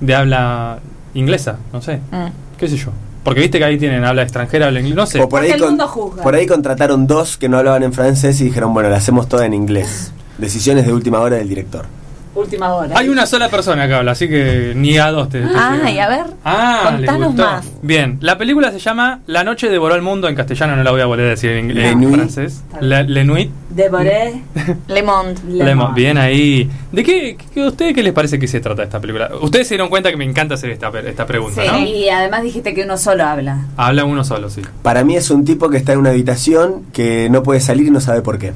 de 0.00 0.14
habla 0.14 0.78
inglesa, 1.14 1.56
no 1.72 1.82
sé, 1.82 1.96
Mm. 2.10 2.56
qué 2.58 2.68
sé 2.68 2.76
yo. 2.76 2.90
Porque 3.24 3.40
viste 3.40 3.58
que 3.58 3.64
ahí 3.64 3.78
tienen 3.78 4.04
habla 4.04 4.22
extranjera, 4.22 4.66
habla 4.66 4.80
inglés, 4.80 4.96
no 4.96 5.04
sé. 5.06 5.20
O 5.20 5.28
por 5.28 5.42
ahí, 5.42 5.48
Porque 5.48 5.54
el 5.56 5.60
con- 5.60 5.68
mundo 5.70 5.88
juzga. 5.88 6.22
por 6.22 6.34
ahí 6.34 6.46
contrataron 6.46 7.06
dos 7.06 7.36
que 7.36 7.48
no 7.50 7.58
hablaban 7.58 7.82
en 7.82 7.92
francés 7.92 8.40
y 8.40 8.44
dijeron, 8.44 8.72
bueno, 8.72 8.88
la 8.88 8.96
hacemos 8.96 9.28
toda 9.28 9.44
en 9.44 9.52
inglés. 9.52 10.12
Decisiones 10.38 10.86
de 10.86 10.92
última 10.94 11.20
hora 11.20 11.36
del 11.36 11.48
director. 11.48 11.84
Última 12.32 12.72
hora. 12.74 12.96
Hay 12.96 13.08
una 13.08 13.26
sola 13.26 13.48
persona 13.48 13.88
que 13.88 13.94
habla, 13.94 14.12
así 14.12 14.28
que 14.28 14.72
ni 14.76 14.96
a 14.98 15.10
dos 15.10 15.28
te. 15.28 15.40
te 15.40 15.48
Ah, 15.52 15.90
y 15.90 15.98
a 15.98 16.08
ver. 16.08 16.26
Ah, 16.44 16.92
contanos 16.96 17.28
gustó. 17.28 17.42
más. 17.42 17.66
Bien, 17.82 18.18
la 18.20 18.38
película 18.38 18.70
se 18.70 18.78
llama 18.78 19.18
La 19.26 19.42
noche 19.42 19.68
devoró 19.68 19.96
el 19.96 20.02
mundo 20.02 20.28
en 20.28 20.36
castellano, 20.36 20.76
no 20.76 20.84
la 20.84 20.92
voy 20.92 21.00
a 21.00 21.06
volver 21.06 21.26
a 21.26 21.30
decir 21.30 21.50
en, 21.50 21.74
Le 21.74 21.88
en 21.88 22.00
Nuit. 22.00 22.14
francés. 22.14 22.62
La, 22.80 23.02
Le 23.02 23.24
Nuit. 23.24 23.50
Devoré. 23.70 24.42
Le 24.86 25.02
Monde. 25.02 25.34
Le 25.48 25.64
Le 25.64 25.74
Mo- 25.74 25.86
Monde. 25.86 26.00
Bien 26.00 26.18
ahí. 26.18 26.70
¿De 26.92 27.02
qué, 27.02 27.36
qué, 27.52 27.66
ustedes 27.66 27.94
qué 27.94 28.02
les 28.04 28.12
parece 28.12 28.38
que 28.38 28.46
se 28.46 28.60
trata 28.60 28.84
esta 28.84 29.00
película? 29.00 29.28
Ustedes 29.40 29.66
se 29.66 29.74
dieron 29.74 29.88
cuenta 29.88 30.08
que 30.10 30.16
me 30.16 30.24
encanta 30.24 30.54
hacer 30.54 30.70
esta, 30.70 30.88
esta 31.04 31.26
pregunta, 31.26 31.62
Sí, 31.62 31.68
¿no? 31.68 31.78
y 31.80 32.08
además 32.10 32.42
dijiste 32.44 32.74
que 32.74 32.84
uno 32.84 32.96
solo 32.96 33.24
habla. 33.24 33.66
Habla 33.76 34.04
uno 34.04 34.22
solo, 34.22 34.50
sí. 34.50 34.62
Para 34.82 35.02
mí 35.02 35.16
es 35.16 35.30
un 35.30 35.44
tipo 35.44 35.68
que 35.68 35.78
está 35.78 35.94
en 35.94 35.98
una 35.98 36.10
habitación 36.10 36.84
que 36.92 37.28
no 37.28 37.42
puede 37.42 37.58
salir 37.58 37.88
y 37.88 37.90
no 37.90 38.00
sabe 38.00 38.22
por 38.22 38.38
qué. 38.38 38.52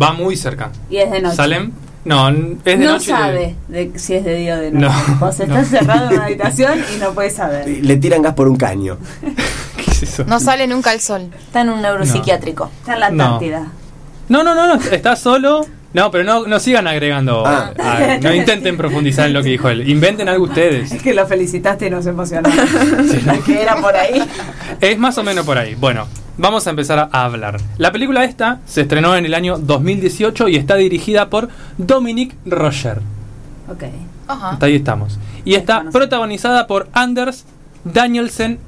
Va 0.00 0.12
muy 0.12 0.36
cerca. 0.36 0.70
Y 0.88 0.98
es 0.98 1.10
de 1.10 1.20
noche. 1.20 1.34
¿Salem? 1.36 1.72
No, 2.04 2.28
es 2.30 2.34
de 2.64 2.76
no 2.78 2.92
noche. 2.92 3.10
y 3.10 3.14
de- 3.14 3.18
sabe 3.20 3.56
de 3.68 3.92
si 3.98 4.14
es 4.14 4.24
de 4.24 4.34
día 4.36 4.54
o 4.56 4.58
de 4.58 4.70
noche. 4.72 4.86
No, 5.08 5.16
Vos 5.20 5.38
no. 5.38 5.44
estás 5.44 5.68
cerrado 5.68 6.08
en 6.08 6.14
una 6.14 6.24
habitación 6.24 6.78
y 6.94 6.98
no 6.98 7.12
puedes 7.12 7.34
saber. 7.34 7.68
Le 7.68 7.96
tiran 7.96 8.22
gas 8.22 8.34
por 8.34 8.48
un 8.48 8.56
caño. 8.56 8.98
¿Qué 9.76 9.90
es 9.90 10.02
eso? 10.02 10.24
No 10.26 10.40
sale 10.40 10.66
nunca 10.66 10.92
el 10.92 11.00
sol. 11.00 11.30
Está 11.38 11.60
en 11.60 11.68
un 11.70 11.80
neuropsiquiátrico. 11.82 12.70
Está 12.80 12.94
en 12.94 13.00
la. 13.00 13.06
Antártida. 13.06 13.66
No, 14.28 14.42
no, 14.42 14.54
no, 14.54 14.66
no, 14.66 14.80
está 14.90 15.14
solo. 15.16 15.64
No, 15.94 16.10
pero 16.10 16.24
no, 16.24 16.46
no 16.46 16.58
sigan 16.58 16.86
agregando. 16.86 17.44
Ah. 17.46 17.70
no 18.22 18.34
intenten 18.34 18.78
profundizar 18.78 19.26
en 19.26 19.34
lo 19.34 19.42
que 19.42 19.50
dijo 19.50 19.68
él. 19.68 19.88
Inventen 19.88 20.26
algo 20.28 20.44
ustedes. 20.44 20.90
Es 20.90 21.02
que 21.02 21.12
lo 21.12 21.26
felicitaste 21.26 21.86
y 21.86 21.90
nos 21.90 22.06
emocionó. 22.06 22.48
que 23.44 23.60
era 23.62 23.76
por 23.76 23.94
ahí. 23.94 24.22
Es 24.80 24.98
más 24.98 25.18
o 25.18 25.22
menos 25.22 25.44
por 25.44 25.58
ahí. 25.58 25.74
Bueno, 25.74 26.06
vamos 26.42 26.66
a 26.66 26.70
empezar 26.70 27.08
a 27.10 27.24
hablar. 27.24 27.58
La 27.78 27.92
película 27.92 28.24
esta 28.24 28.60
se 28.66 28.82
estrenó 28.82 29.16
en 29.16 29.24
el 29.24 29.32
año 29.32 29.58
2018 29.58 30.48
y 30.48 30.56
está 30.56 30.74
dirigida 30.74 31.30
por 31.30 31.48
Dominic 31.78 32.34
Roger. 32.44 32.98
Ok. 33.68 33.84
Ajá. 34.26 34.50
Hasta 34.50 34.66
ahí 34.66 34.74
estamos. 34.74 35.18
Y 35.44 35.54
está 35.54 35.84
protagonizada 35.90 36.66
por 36.66 36.88
Anders 36.92 37.44
Danielsen 37.84 38.58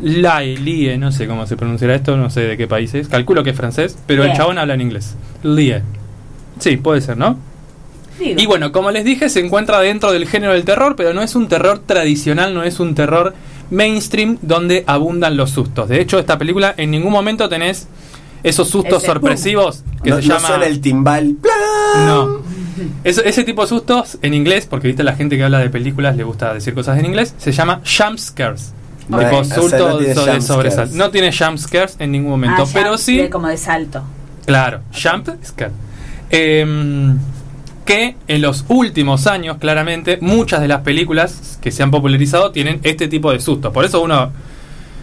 Lie, 0.00 0.98
no 0.98 1.12
sé 1.12 1.26
cómo 1.26 1.46
se 1.46 1.56
pronunciará 1.56 1.94
esto, 1.94 2.16
no 2.16 2.30
sé 2.30 2.40
de 2.42 2.56
qué 2.56 2.66
país 2.66 2.92
es. 2.94 3.08
Calculo 3.08 3.44
que 3.44 3.50
es 3.50 3.56
francés, 3.56 3.96
pero 4.06 4.24
el 4.24 4.32
chabón 4.32 4.58
habla 4.58 4.74
en 4.74 4.80
inglés. 4.80 5.14
Lie. 5.42 5.82
Sí, 6.58 6.78
puede 6.78 7.00
ser, 7.00 7.16
¿no? 7.16 7.38
Digo. 8.18 8.40
Y 8.40 8.46
bueno, 8.46 8.72
como 8.72 8.90
les 8.90 9.04
dije, 9.04 9.28
se 9.28 9.40
encuentra 9.40 9.80
dentro 9.80 10.12
del 10.12 10.26
género 10.26 10.52
del 10.52 10.64
terror, 10.64 10.96
pero 10.96 11.14
no 11.14 11.22
es 11.22 11.34
un 11.34 11.48
terror 11.48 11.78
tradicional, 11.78 12.54
no 12.54 12.64
es 12.64 12.80
un 12.80 12.94
terror 12.94 13.34
mainstream 13.70 14.38
donde 14.42 14.84
abundan 14.86 15.36
los 15.36 15.50
sustos. 15.50 15.88
De 15.88 16.00
hecho, 16.00 16.18
esta 16.18 16.38
película 16.38 16.74
en 16.76 16.90
ningún 16.90 17.12
momento 17.12 17.48
tenés 17.48 17.88
esos 18.42 18.68
sustos 18.68 18.98
Ese 18.98 19.06
sorpresivos 19.06 19.82
que 20.02 20.10
no, 20.10 20.16
se 20.16 20.28
no 20.28 20.34
llama 20.34 20.48
suena 20.48 20.66
el 20.66 20.80
timbal. 20.80 21.36
¡Plan! 21.40 22.06
no. 22.06 22.38
Eso- 23.04 23.22
ese 23.22 23.44
tipo 23.44 23.60
de 23.62 23.68
sustos 23.68 24.16
en 24.22 24.32
inglés, 24.32 24.66
porque 24.66 24.86
viste 24.88 25.02
la 25.02 25.14
gente 25.14 25.36
que 25.36 25.44
habla 25.44 25.58
de 25.58 25.68
películas 25.68 26.16
le 26.16 26.24
gusta 26.24 26.54
decir 26.54 26.72
cosas 26.74 26.98
en 26.98 27.04
inglés, 27.06 27.34
se 27.36 27.52
llama 27.52 27.82
jump 27.84 28.18
scares. 28.18 28.72
No, 29.08 29.18
tipo 29.18 29.36
o 29.38 29.44
sea, 29.44 29.78
no 29.80 29.98
tiene 29.98 30.14
so- 30.14 30.24
jump 30.26 30.40
sobresal-. 30.40 30.90
No 30.92 31.10
tiene 31.10 31.30
jump 31.32 31.58
scares 31.58 31.96
en 31.98 32.12
ningún 32.12 32.30
momento, 32.30 32.62
Ah, 32.62 32.70
pero 32.72 32.96
sí, 32.96 33.18
de- 33.18 33.28
como 33.30 33.48
de 33.48 33.56
salto. 33.58 34.02
claro, 34.46 34.80
jump 34.92 35.28
scare. 35.44 35.72
Em, 36.30 37.18
que 37.84 38.16
en 38.28 38.42
los 38.42 38.64
últimos 38.68 39.26
años, 39.26 39.56
claramente, 39.58 40.18
muchas 40.20 40.60
de 40.60 40.68
las 40.68 40.82
películas 40.82 41.58
que 41.60 41.70
se 41.70 41.82
han 41.82 41.90
popularizado 41.90 42.52
tienen 42.52 42.80
este 42.84 43.08
tipo 43.08 43.32
de 43.32 43.40
sustos. 43.40 43.72
Por 43.72 43.84
eso 43.84 44.00
uno, 44.00 44.30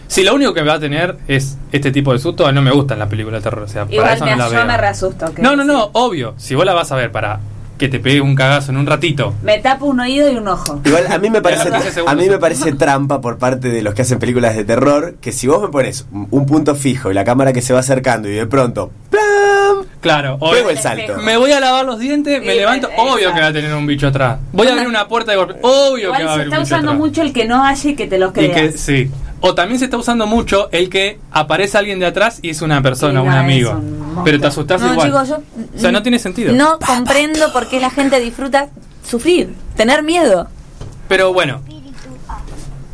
si 0.06 0.22
lo 0.24 0.34
único 0.34 0.54
que 0.54 0.62
va 0.62 0.74
a 0.74 0.80
tener 0.80 1.16
es 1.28 1.58
este 1.72 1.90
tipo 1.90 2.12
de 2.12 2.18
sustos, 2.18 2.52
no 2.54 2.62
me 2.62 2.70
gustan 2.70 2.98
las 2.98 3.08
películas 3.08 3.42
de 3.42 3.50
terror. 3.50 3.64
O 3.64 3.68
sea, 3.68 3.84
para 3.84 3.94
Igual 3.94 4.14
eso 4.16 4.24
me, 4.24 4.30
no 4.32 4.36
la 4.38 4.44
yo 4.48 4.54
veo. 4.54 4.66
me 4.66 4.76
reasusto. 4.78 5.34
¿qué 5.34 5.42
No, 5.42 5.54
no, 5.56 5.64
no, 5.64 5.90
obvio. 5.92 6.34
Si 6.38 6.54
vos 6.54 6.64
la 6.64 6.72
vas 6.72 6.90
a 6.92 6.96
ver 6.96 7.12
para 7.12 7.40
que 7.76 7.88
te 7.88 8.00
pegue 8.00 8.20
un 8.20 8.34
cagazo 8.34 8.72
en 8.72 8.78
un 8.78 8.86
ratito, 8.86 9.34
Me 9.44 9.58
tapo 9.58 9.86
un 9.86 10.00
oído 10.00 10.28
y 10.32 10.36
un 10.36 10.48
ojo. 10.48 10.80
Igual 10.84 11.06
a 11.12 11.18
mí 11.18 11.30
me 11.30 11.40
parece 11.40 11.64
Pero 11.64 11.76
15 11.76 11.92
segundos. 11.92 12.12
a 12.12 12.16
mí 12.20 12.28
me 12.28 12.38
parece 12.38 12.72
trampa 12.72 13.20
por 13.20 13.38
parte 13.38 13.68
de 13.68 13.82
los 13.82 13.94
que 13.94 14.02
hacen 14.02 14.18
películas 14.18 14.56
de 14.56 14.64
terror 14.64 15.14
que 15.20 15.30
si 15.30 15.46
vos 15.46 15.62
me 15.62 15.68
pones 15.68 16.06
un 16.10 16.26
un 16.30 16.46
punto 16.46 16.74
fijo 16.74 17.10
y 17.10 17.14
la 17.14 17.22
cámara 17.24 17.52
que 17.52 17.62
se 17.62 17.72
va 17.72 17.78
acercando 17.80 18.28
y 18.28 18.32
de 18.32 18.46
pronto 18.48 18.90
¡plam! 19.10 19.77
Claro, 20.00 20.36
o- 20.40 20.50
pego 20.50 20.70
el 20.70 20.78
salto. 20.78 21.16
me 21.18 21.36
voy 21.36 21.52
a 21.52 21.60
lavar 21.60 21.84
los 21.84 21.98
dientes, 21.98 22.40
me 22.42 22.54
levanto, 22.54 22.88
obvio 22.96 23.32
que 23.34 23.40
va 23.40 23.46
a 23.48 23.52
tener 23.52 23.74
un 23.74 23.86
bicho 23.86 24.06
atrás. 24.08 24.38
Voy 24.52 24.66
a 24.68 24.72
abrir 24.72 24.88
una 24.88 25.06
puerta 25.08 25.32
de 25.32 25.36
golpe, 25.38 25.54
obvio 25.62 26.12
que 26.12 26.24
va 26.24 26.30
a 26.32 26.34
se 26.36 26.40
haber 26.42 26.46
un 26.48 26.52
está 26.54 26.58
bicho 26.58 26.62
usando 26.74 26.90
atrás. 26.92 26.98
mucho 27.06 27.22
el 27.22 27.32
que 27.32 27.44
no 27.46 27.64
haya 27.64 27.90
y 27.90 27.94
que 27.96 28.06
te 28.06 28.18
lo 28.18 28.28
Y 28.28 28.32
creas. 28.32 28.56
que 28.56 28.72
sí. 28.78 29.10
O 29.40 29.54
también 29.54 29.78
se 29.78 29.84
está 29.84 29.96
usando 29.96 30.26
mucho 30.26 30.68
el 30.72 30.90
que 30.90 31.20
aparece 31.30 31.78
alguien 31.78 32.00
de 32.00 32.06
atrás 32.06 32.40
y 32.42 32.50
es 32.50 32.60
una 32.60 32.82
persona, 32.82 33.12
no 33.14 33.22
un 33.22 33.30
amigo. 33.30 33.70
un. 33.70 34.22
Pero 34.24 34.40
te 34.40 34.48
asustás 34.48 34.80
No, 34.80 34.92
igual. 34.92 35.06
chicos, 35.08 35.28
yo. 35.28 35.36
o 35.76 35.78
sea, 35.78 35.92
no 35.92 36.02
tiene 36.02 36.18
sentido. 36.18 36.52
No 36.52 36.78
comprendo 36.84 37.52
por 37.52 37.68
qué 37.68 37.78
la 37.78 37.90
gente 37.90 38.18
disfruta 38.18 38.66
sufrir, 39.08 39.54
tener 39.76 40.02
miedo. 40.02 40.48
Pero 41.06 41.32
bueno, 41.32 41.60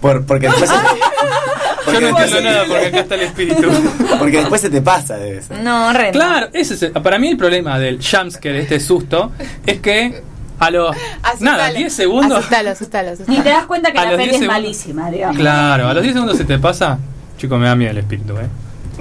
Por- 0.03 0.27
porque 0.27 0.49
después 0.49 0.69
se, 0.69 0.77
yo 1.93 2.01
no 2.01 2.09
entiendo 2.09 2.41
nada 2.43 2.65
porque 2.69 2.87
acá 2.87 3.01
está 3.01 3.15
el 3.17 3.21
espíritu. 3.23 3.71
porque 4.19 4.37
después 4.39 4.61
se 4.61 4.71
te 4.71 4.81
pasa 4.83 5.17
debe 5.17 5.43
ser. 5.43 5.59
No, 5.61 5.93
re. 5.93 6.11
Claro, 6.13 6.49
ese 6.53 6.75
es 6.75 6.83
el- 6.83 6.93
para 6.93 7.19
mí 7.19 7.29
el 7.29 7.37
problema 7.37 7.79
del 7.79 7.99
jumpscare, 8.03 8.61
este 8.61 8.81
susto, 8.81 9.33
es 9.67 9.81
que 9.81 10.23
a 10.59 10.71
los 10.71 10.97
nada, 11.41 11.71
10 11.71 11.93
segundos. 11.93 12.39
Asustalo, 12.39 12.71
asustalo, 12.71 13.11
asustalo. 13.11 13.37
Ni 13.39 13.43
te 13.45 13.51
das 13.51 13.65
cuenta 13.67 13.93
que 13.93 13.99
A 13.99 14.05
la 14.05 14.11
los 14.13 14.19
peli 14.19 14.31
10 14.31 14.35
es 14.35 14.41
segundos- 14.49 14.63
malísima, 14.63 15.11
digamos. 15.11 15.37
Claro, 15.37 15.89
a 15.89 15.95
los 15.95 16.03
10 16.03 16.15
segundos 16.15 16.37
se 16.39 16.45
te 16.45 16.59
pasa. 16.59 16.99
Chico, 17.39 17.57
me 17.59 17.67
da 17.67 17.75
miedo 17.75 17.91
el 17.91 17.99
espíritu, 17.99 18.35
¿eh? 18.39 18.47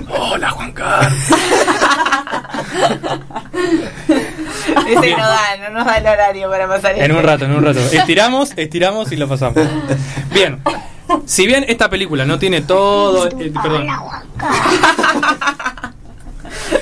Hola, 0.10 0.50
Juan 0.50 0.72
Carlos. 0.72 1.14
Ese 4.88 5.00
Bien. 5.02 5.18
no 5.18 5.24
da, 5.28 5.40
no 5.62 5.70
nos 5.78 5.86
da 5.86 5.98
el 5.98 6.08
horario 6.08 6.50
para 6.50 6.68
pasar 6.68 6.98
En 6.98 7.12
un 7.12 7.24
rato, 7.24 7.46
en 7.46 7.52
un 7.52 7.64
rato. 7.64 7.80
Estiramos, 7.80 8.54
estiramos 8.56 9.12
y 9.12 9.16
lo 9.18 9.28
pasamos. 9.28 9.56
Bien. 10.34 10.60
Si 11.26 11.46
bien 11.46 11.66
esta 11.68 11.90
película 11.90 12.26
no 12.26 12.40
tiene 12.40 12.62
todo. 12.62 13.28
eh, 13.28 13.52
perdón. 13.62 13.88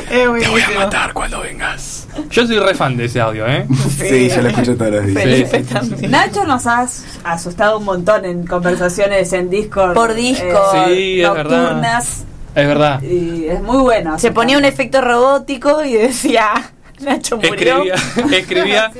Te 0.09 0.27
voy 0.27 0.43
a 0.43 0.79
matar 0.79 1.13
cuando 1.13 1.39
vengas. 1.41 2.07
Yo 2.29 2.45
soy 2.45 2.59
re 2.59 2.75
fan 2.75 2.97
de 2.97 3.05
ese 3.05 3.21
audio, 3.21 3.47
¿eh? 3.47 3.65
Sí, 3.97 4.29
yo 4.29 4.41
lo 4.41 4.49
escucho 4.49 4.75
todos 4.75 4.91
los 4.91 5.05
días. 5.05 5.23
Sí, 5.23 5.29
Felipe 5.29 5.63
sí. 5.63 5.73
también. 5.73 6.11
Nacho 6.11 6.43
nos 6.45 6.67
has 6.67 7.05
asustado 7.23 7.77
un 7.77 7.85
montón 7.85 8.25
en 8.25 8.45
conversaciones 8.45 9.31
en 9.33 9.49
Discord. 9.49 9.93
Por 9.93 10.13
Discord. 10.13 10.87
Sí, 10.87 11.21
es 11.21 11.33
verdad. 11.33 11.61
nocturnas, 11.63 12.23
Es 12.55 12.67
verdad. 12.67 13.01
Y 13.01 13.45
es 13.47 13.61
muy 13.61 13.77
bueno. 13.77 14.19
Se 14.19 14.31
ponía 14.31 14.57
un 14.57 14.65
efecto 14.65 14.99
robótico 15.01 15.83
y 15.85 15.93
decía. 15.93 16.51
Nacho 17.05 17.37
murió. 17.37 17.53
Escribía, 17.83 17.95
escribía, 18.37 18.91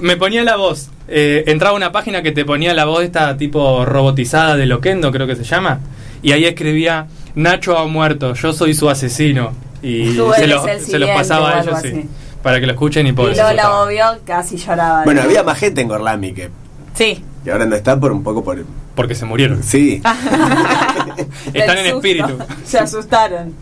me 0.00 0.16
ponía 0.16 0.42
la 0.44 0.56
voz. 0.56 0.88
eh, 1.08 1.44
entraba 1.46 1.74
a 1.74 1.76
una 1.76 1.92
página 1.92 2.22
que 2.22 2.32
te 2.32 2.44
ponía 2.44 2.74
la 2.74 2.84
voz 2.84 3.02
esta 3.04 3.36
tipo 3.36 3.84
robotizada 3.84 4.56
de 4.56 4.66
Loquendo, 4.66 5.10
creo 5.12 5.26
que 5.26 5.36
se 5.36 5.44
llama. 5.44 5.80
Y 6.22 6.32
ahí 6.32 6.44
escribía, 6.44 7.06
Nacho 7.34 7.76
ha 7.78 7.86
muerto, 7.86 8.34
yo 8.34 8.52
soy 8.52 8.74
su 8.74 8.88
asesino. 8.88 9.52
Y 9.82 10.14
Tú 10.16 10.30
se, 10.36 10.46
los 10.46 11.10
pasaba 11.10 11.58
a 11.58 11.62
ellos, 11.62 11.78
sí. 11.82 12.08
Para 12.42 12.60
que 12.60 12.66
lo 12.66 12.72
escuchen 12.72 13.06
y 13.06 13.12
por 13.12 13.28
Y 13.28 13.38
asustaban. 13.38 13.86
obvio, 13.88 14.04
casi 14.24 14.56
lloraba. 14.56 15.04
Bueno, 15.04 15.22
había 15.22 15.42
más 15.42 15.58
gente 15.58 15.80
en 15.80 15.88
Gorlami 15.88 16.32
que, 16.32 16.50
Sí. 16.94 17.24
que 17.44 17.50
ahora 17.50 17.66
no 17.66 17.74
está 17.76 17.98
por 17.98 18.12
un 18.12 18.22
poco 18.22 18.44
por, 18.44 18.64
Porque 18.94 19.14
se 19.16 19.24
murieron. 19.24 19.62
Sí. 19.62 20.00
Están 21.54 21.78
en 21.78 21.86
espíritu. 21.86 22.38
Se 22.64 22.78
asustaron. 22.78 23.54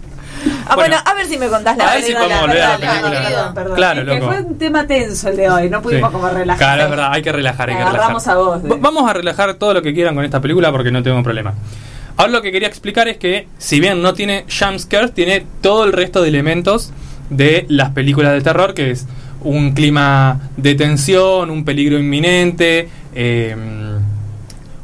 Ah, 0.67 0.77
bueno, 0.77 0.97
a 1.05 1.15
ver 1.15 1.27
si 1.27 1.37
me 1.39 1.49
contás 1.49 1.77
la 1.77 1.85
A 1.91 1.95
ver 1.95 2.03
si 2.03 2.13
película. 2.13 2.25
podemos 2.27 2.41
volver 2.49 2.63
a 2.63 2.69
la 2.69 2.77
película. 2.79 3.23
Perdón, 3.29 3.55
perdón. 3.55 3.77
Claro, 3.77 4.05
loco. 4.05 4.27
fue 4.27 4.41
un 4.41 4.59
tema 4.59 4.87
tenso 4.87 5.29
el 5.29 5.37
de 5.37 5.51
hoy, 5.51 5.69
no 5.71 5.83
pudimos 5.83 6.11
Sí. 6.11 6.15
como 6.15 6.29
relajar. 6.29 6.59
Claro, 6.59 6.83
es 6.85 6.91
verdad, 6.91 7.09
hay 7.13 7.23
que 7.23 7.33
relajar, 7.33 7.69
hay 7.71 7.75
que 7.77 7.81
relajar. 7.81 8.01
Agarramos 8.01 8.29
a 8.29 8.35
vos. 8.37 8.63
de- 8.63 8.69
Va- 8.69 8.77
Vamos 8.81 9.11
a 9.11 9.13
relajar 9.13 9.55
todo 9.55 9.75
lo 9.75 9.83
que 9.83 9.93
quieran 9.95 10.15
con 10.15 10.25
esta 10.25 10.41
película 10.41 10.71
porque 10.71 10.91
no 10.91 11.03
tengo 11.03 11.23
problema. 11.23 11.55
Ahora 12.17 12.33
lo 12.33 12.43
que 12.43 12.53
quería 12.53 12.69
explicar 12.69 13.09
es 13.09 13.17
que, 13.19 13.49
si 13.59 13.81
bien 13.81 14.03
no 14.03 14.15
tiene 14.15 14.45
jumpscares, 14.49 15.13
tiene 15.15 15.45
todo 15.61 15.85
el 15.85 15.93
resto 15.93 16.23
de 16.23 16.29
elementos 16.29 16.93
de 17.31 17.65
las 17.69 17.91
películas 17.91 18.33
de 18.33 18.41
terror, 18.43 18.75
que 18.75 18.91
es 18.91 19.07
un 19.43 19.73
clima 19.73 20.41
de 20.57 20.75
tensión, 20.75 21.51
un 21.51 21.65
peligro 21.65 21.99
inminente, 21.99 22.89
eh, 23.15 23.57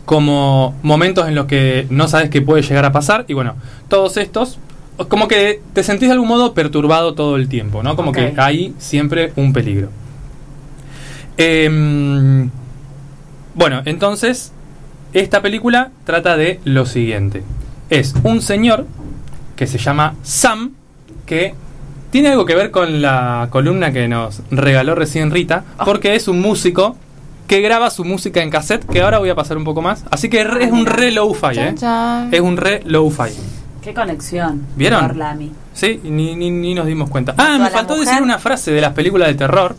como 0.04 0.74
momentos 0.82 1.26
en 1.28 1.34
los 1.34 1.46
que 1.46 1.86
no 1.90 2.06
sabes 2.08 2.30
qué 2.30 2.40
puede 2.40 2.62
llegar 2.62 2.84
a 2.84 2.92
pasar, 2.92 3.24
y 3.28 3.34
bueno, 3.34 3.56
todos 3.88 4.16
estos, 4.16 4.58
como 5.08 5.28
que 5.28 5.60
te 5.72 5.82
sentís 5.82 6.08
de 6.08 6.12
algún 6.14 6.28
modo 6.28 6.54
perturbado 6.54 7.14
todo 7.14 7.36
el 7.36 7.48
tiempo, 7.48 7.82
¿no? 7.82 7.96
Como 7.96 8.12
que 8.12 8.34
hay 8.40 8.74
siempre 8.78 9.32
un 9.36 9.52
peligro. 9.52 9.90
Em, 11.36 12.50
bueno, 13.54 13.82
entonces, 13.84 14.52
esta 15.12 15.42
película 15.42 15.90
trata 16.04 16.36
de 16.36 16.60
lo 16.64 16.86
siguiente. 16.86 17.42
Es 17.90 18.14
un 18.22 18.40
señor 18.42 18.86
que 19.54 19.66
se 19.66 19.78
llama 19.78 20.14
Sam, 20.22 20.72
que 21.26 21.54
tiene 22.10 22.28
algo 22.28 22.46
que 22.46 22.54
ver 22.54 22.70
con 22.70 23.02
la 23.02 23.48
columna 23.50 23.92
que 23.92 24.08
nos 24.08 24.42
regaló 24.50 24.94
recién 24.94 25.30
Rita, 25.30 25.64
porque 25.84 26.14
es 26.14 26.28
un 26.28 26.40
músico 26.40 26.96
que 27.46 27.60
graba 27.60 27.90
su 27.90 28.04
música 28.04 28.42
en 28.42 28.50
cassette, 28.50 28.84
que 28.86 29.02
ahora 29.02 29.18
voy 29.18 29.28
a 29.28 29.34
pasar 29.34 29.56
un 29.56 29.64
poco 29.64 29.80
más. 29.82 30.04
Así 30.10 30.28
que 30.28 30.42
re- 30.42 30.64
es 30.64 30.72
un 30.72 30.84
re 30.86 31.10
low-fi, 31.12 31.46
¿eh? 31.48 31.54
Chan, 31.54 31.76
chan. 31.76 32.28
Es 32.34 32.40
un 32.40 32.56
re 32.56 32.82
low-fi. 32.84 33.30
Qué 33.86 33.94
conexión. 33.94 34.66
¿Vieron? 34.74 35.04
Orlami. 35.04 35.52
Sí, 35.72 36.00
ni, 36.02 36.34
ni, 36.34 36.50
ni 36.50 36.74
nos 36.74 36.86
dimos 36.86 37.08
cuenta. 37.08 37.34
Ah, 37.38 37.56
me 37.60 37.70
faltó 37.70 37.94
mujer. 37.94 38.08
decir 38.08 38.22
una 38.24 38.40
frase 38.40 38.72
de 38.72 38.80
las 38.80 38.94
películas 38.94 39.28
de 39.28 39.34
terror. 39.34 39.76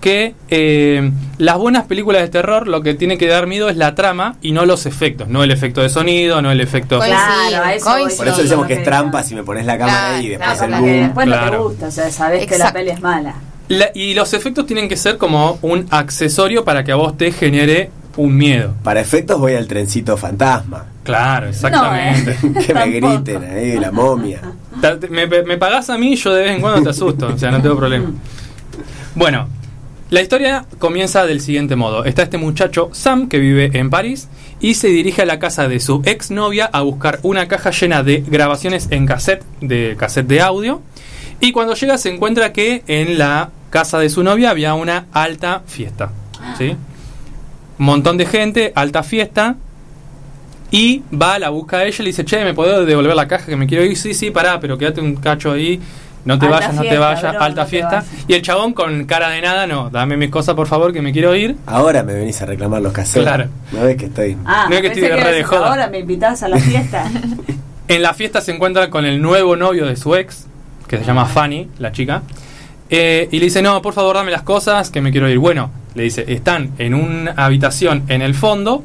Que 0.00 0.34
eh, 0.50 1.12
las 1.38 1.56
buenas 1.56 1.84
películas 1.84 2.22
de 2.22 2.28
terror 2.28 2.66
lo 2.66 2.82
que 2.82 2.94
tiene 2.94 3.16
que 3.16 3.28
dar 3.28 3.46
miedo 3.46 3.68
es 3.68 3.76
la 3.76 3.94
trama 3.94 4.36
y 4.42 4.50
no 4.50 4.66
los 4.66 4.86
efectos. 4.86 5.28
No 5.28 5.44
el 5.44 5.52
efecto 5.52 5.82
de 5.82 5.88
sonido, 5.88 6.42
no 6.42 6.50
el 6.50 6.60
efecto... 6.60 6.98
Claro, 6.98 7.70
eso 7.70 7.86
coincido. 7.86 8.16
Por 8.18 8.28
eso 8.28 8.42
decimos 8.42 8.66
que 8.66 8.74
es 8.74 8.82
trampa 8.82 9.22
si 9.22 9.36
me 9.36 9.44
pones 9.44 9.64
la 9.66 9.78
cámara 9.78 9.98
Claro, 9.98 10.16
ahí 10.16 10.26
y 10.26 10.28
después 10.30 10.58
claro, 10.58 10.74
el 10.74 10.80
boom. 10.82 11.00
después 11.04 11.26
no 11.28 11.50
te 11.50 11.56
gusta, 11.56 11.86
o 11.86 11.90
sea, 11.92 12.10
sabés 12.10 12.46
que 12.48 12.58
la 12.58 12.72
peli 12.72 12.90
es 12.90 13.00
mala. 13.00 13.34
La- 13.68 13.90
y 13.94 14.14
los 14.14 14.34
efectos 14.34 14.66
tienen 14.66 14.88
que 14.90 14.96
ser 14.96 15.16
como 15.16 15.58
un 15.62 15.86
accesorio 15.90 16.64
para 16.64 16.82
que 16.82 16.90
a 16.92 16.96
vos 16.96 17.16
te 17.16 17.30
genere 17.30 17.90
un 18.16 18.36
miedo. 18.36 18.74
Para 18.82 19.00
efectos 19.00 19.38
voy 19.38 19.54
al 19.54 19.68
trencito 19.68 20.16
fantasma. 20.18 20.86
Claro, 21.04 21.48
exactamente. 21.48 22.36
que 22.66 22.74
me 22.74 22.86
griten 22.88 23.44
ahí, 23.44 23.78
la 23.78 23.92
momia. 23.92 24.40
Me, 25.10 25.26
me 25.26 25.56
pagás 25.58 25.88
a 25.90 25.98
mí, 25.98 26.16
yo 26.16 26.32
de 26.32 26.42
vez 26.42 26.52
en 26.52 26.60
cuando 26.60 26.82
te 26.82 26.90
asusto, 26.90 27.28
o 27.28 27.38
sea, 27.38 27.50
no 27.50 27.62
tengo 27.62 27.76
problema. 27.76 28.10
Bueno, 29.14 29.46
la 30.10 30.20
historia 30.20 30.66
comienza 30.78 31.26
del 31.26 31.40
siguiente 31.40 31.76
modo. 31.76 32.04
Está 32.04 32.22
este 32.22 32.38
muchacho, 32.38 32.90
Sam, 32.92 33.28
que 33.28 33.38
vive 33.38 33.70
en 33.74 33.90
París, 33.90 34.28
y 34.60 34.74
se 34.74 34.88
dirige 34.88 35.22
a 35.22 35.26
la 35.26 35.38
casa 35.38 35.68
de 35.68 35.80
su 35.80 36.02
exnovia 36.04 36.66
a 36.66 36.82
buscar 36.82 37.20
una 37.22 37.48
caja 37.48 37.70
llena 37.70 38.02
de 38.02 38.24
grabaciones 38.26 38.88
en 38.90 39.06
cassette, 39.06 39.44
de 39.60 39.96
cassette 39.98 40.26
de 40.26 40.40
audio. 40.40 40.82
Y 41.40 41.52
cuando 41.52 41.74
llega 41.74 41.98
se 41.98 42.14
encuentra 42.14 42.52
que 42.52 42.82
en 42.86 43.18
la 43.18 43.50
casa 43.70 43.98
de 43.98 44.08
su 44.08 44.22
novia 44.22 44.50
había 44.50 44.74
una 44.74 45.06
alta 45.12 45.62
fiesta. 45.66 46.12
¿Sí? 46.58 46.76
Montón 47.78 48.16
de 48.16 48.26
gente, 48.26 48.72
alta 48.74 49.02
fiesta. 49.02 49.56
Y 50.76 51.02
va 51.12 51.34
a 51.34 51.38
la 51.38 51.50
busca 51.50 51.78
de 51.78 51.86
ella 51.86 51.96
y 52.00 52.02
le 52.02 52.08
dice, 52.08 52.24
che, 52.24 52.42
¿me 52.44 52.52
podés 52.52 52.84
devolver 52.84 53.14
la 53.14 53.28
caja 53.28 53.46
que 53.46 53.54
me 53.56 53.66
quiero 53.68 53.84
ir? 53.84 53.96
Sí, 53.96 54.12
sí, 54.12 54.32
pará, 54.32 54.58
pero 54.58 54.76
quédate 54.76 55.00
un 55.00 55.14
cacho 55.14 55.52
ahí. 55.52 55.80
No 56.24 56.36
te 56.38 56.46
Alta 56.46 56.56
vayas, 56.58 56.74
no 56.74 56.82
te 56.82 56.98
vayas, 56.98 57.32
bro, 57.34 57.42
alta 57.42 57.62
no 57.62 57.68
fiesta. 57.68 57.96
vayas. 57.96 58.06
Y 58.26 58.32
el 58.32 58.42
chabón 58.42 58.72
con 58.72 59.04
cara 59.04 59.28
de 59.28 59.40
nada, 59.40 59.66
no, 59.68 59.88
dame 59.90 60.16
mis 60.16 60.30
cosas 60.30 60.54
por 60.56 60.66
favor 60.66 60.92
que 60.92 61.00
me 61.02 61.12
quiero 61.12 61.34
ir. 61.36 61.54
Ahora 61.66 62.02
me 62.02 62.14
venís 62.14 62.40
a 62.42 62.46
reclamar 62.46 62.82
los 62.82 62.92
cassettes. 62.92 63.22
Claro. 63.22 63.46
¿No 63.72 63.82
ves 63.82 63.96
que 63.96 64.06
estoy? 64.06 64.36
Ah, 64.46 64.66
No 64.68 64.74
es 64.74 64.80
que 64.80 64.86
estoy 64.88 65.02
de 65.02 65.16
re 65.16 65.32
de 65.32 65.44
joda. 65.44 65.68
Ahora 65.68 65.86
me 65.88 65.98
invitás 66.00 66.42
a 66.42 66.48
la 66.48 66.58
fiesta. 66.58 67.08
En 67.88 68.00
la 68.02 68.14
fiesta 68.14 68.40
se 68.40 68.50
encuentra 68.52 68.88
con 68.88 69.04
el 69.04 69.20
nuevo 69.20 69.56
novio 69.56 69.84
de 69.86 69.94
su 69.96 70.14
ex, 70.16 70.46
que 70.88 70.96
se 70.96 71.04
llama 71.04 71.26
Fanny, 71.26 71.68
la 71.78 71.92
chica. 71.92 72.22
eh, 72.88 73.28
y 73.30 73.38
le 73.38 73.44
dice, 73.44 73.60
no, 73.60 73.82
por 73.82 73.92
favor, 73.92 74.16
dame 74.16 74.30
las 74.30 74.40
cosas, 74.42 74.88
que 74.90 75.02
me 75.02 75.12
quiero 75.12 75.28
ir. 75.28 75.38
Bueno, 75.38 75.70
le 75.94 76.04
dice, 76.04 76.24
están 76.32 76.70
en 76.78 76.94
una 76.94 77.32
habitación 77.32 78.04
en 78.08 78.22
el 78.22 78.34
fondo, 78.34 78.82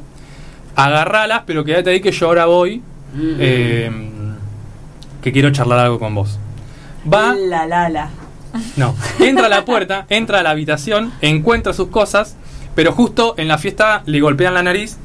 agarralas, 0.76 1.42
pero 1.46 1.64
quédate 1.64 1.90
ahí 1.90 2.00
que 2.00 2.12
yo 2.12 2.26
ahora 2.26 2.46
voy, 2.46 2.82
eh, 3.38 3.90
que 5.22 5.32
quiero 5.32 5.50
charlar 5.50 5.78
algo 5.80 5.98
con 5.98 6.14
vos. 6.14 6.38
Va, 7.12 7.34
La 7.34 7.66
la 7.66 7.88
la. 7.88 8.10
no, 8.76 8.94
entra 9.18 9.46
a 9.46 9.48
la 9.48 9.64
puerta, 9.64 10.06
entra 10.10 10.40
a 10.40 10.42
la 10.42 10.50
habitación, 10.50 11.12
encuentra 11.20 11.72
sus 11.72 11.88
cosas, 11.88 12.36
pero 12.74 12.92
justo 12.92 13.34
en 13.36 13.48
la 13.48 13.58
fiesta 13.58 14.02
le 14.06 14.20
golpean 14.20 14.54
la 14.54 14.62
nariz 14.62 14.96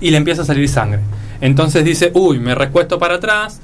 y 0.00 0.10
le 0.10 0.16
empieza 0.18 0.42
a 0.42 0.44
salir 0.44 0.68
sangre. 0.68 1.00
Entonces 1.40 1.84
dice, 1.84 2.10
uy, 2.14 2.38
me 2.38 2.54
recuesto 2.54 2.98
para 2.98 3.16
atrás, 3.16 3.60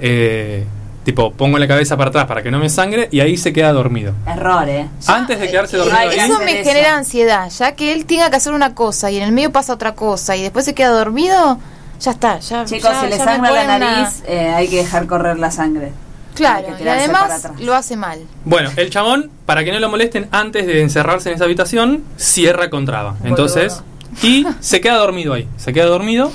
eh, 0.00 0.64
tipo, 1.06 1.32
pongo 1.32 1.56
la 1.58 1.66
cabeza 1.68 1.96
para 1.96 2.08
atrás 2.10 2.26
para 2.26 2.42
que 2.42 2.50
no 2.50 2.58
me 2.58 2.68
sangre 2.68 3.08
y 3.12 3.20
ahí 3.20 3.36
se 3.38 3.52
queda 3.52 3.72
dormido. 3.72 4.12
Error, 4.26 4.68
eh. 4.68 4.88
Antes 5.06 5.38
de 5.40 5.48
quedarse 5.50 5.76
dormido 5.78 5.96
Ay, 5.98 6.08
ahí, 6.18 6.18
Eso 6.30 6.40
me 6.40 6.64
genera 6.64 6.96
ansiedad, 6.96 7.48
ya 7.48 7.72
que 7.76 7.92
él 7.92 8.04
tenga 8.06 8.28
que 8.28 8.36
hacer 8.36 8.52
una 8.52 8.74
cosa 8.74 9.10
y 9.10 9.16
en 9.16 9.22
el 9.22 9.30
medio 9.32 9.52
pasa 9.52 9.72
otra 9.72 9.94
cosa 9.94 10.36
y 10.36 10.42
después 10.42 10.64
se 10.64 10.74
queda 10.74 10.88
dormido, 10.90 11.58
ya 12.00 12.10
está, 12.10 12.40
ya 12.40 12.64
Chicos, 12.64 12.90
ya- 12.90 13.00
si 13.02 13.06
le 13.08 13.16
sangra 13.18 13.50
la 13.52 13.64
una- 13.64 13.78
nariz, 13.78 14.22
eh, 14.26 14.48
hay 14.48 14.66
que 14.68 14.78
dejar 14.78 15.06
correr 15.06 15.38
la 15.38 15.50
sangre. 15.52 15.92
Claro, 16.34 16.76
que 16.76 16.84
y 16.84 16.88
además 16.88 17.48
lo 17.60 17.74
hace 17.74 17.96
mal. 17.96 18.18
Bueno, 18.44 18.70
el 18.76 18.90
chabón, 18.90 19.30
para 19.46 19.64
que 19.64 19.72
no 19.72 19.78
lo 19.78 19.88
molesten 19.88 20.28
antes 20.32 20.66
de 20.66 20.82
encerrarse 20.82 21.30
en 21.30 21.36
esa 21.36 21.44
habitación, 21.44 22.02
cierra 22.18 22.68
con 22.68 22.84
traba. 22.84 23.14
Entonces, 23.24 23.80
y 24.22 24.44
se 24.60 24.80
queda 24.82 24.96
dormido 24.96 25.32
ahí. 25.32 25.48
Se 25.56 25.72
queda 25.72 25.86
dormido. 25.86 26.30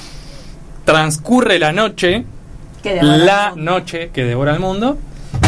Transcurre 0.86 1.60
la 1.60 1.72
noche, 1.72 2.26
Que 2.82 3.02
la 3.02 3.54
noche 3.56 4.10
que 4.14 4.24
devora 4.24 4.54
el 4.54 4.60
mundo. 4.60 4.98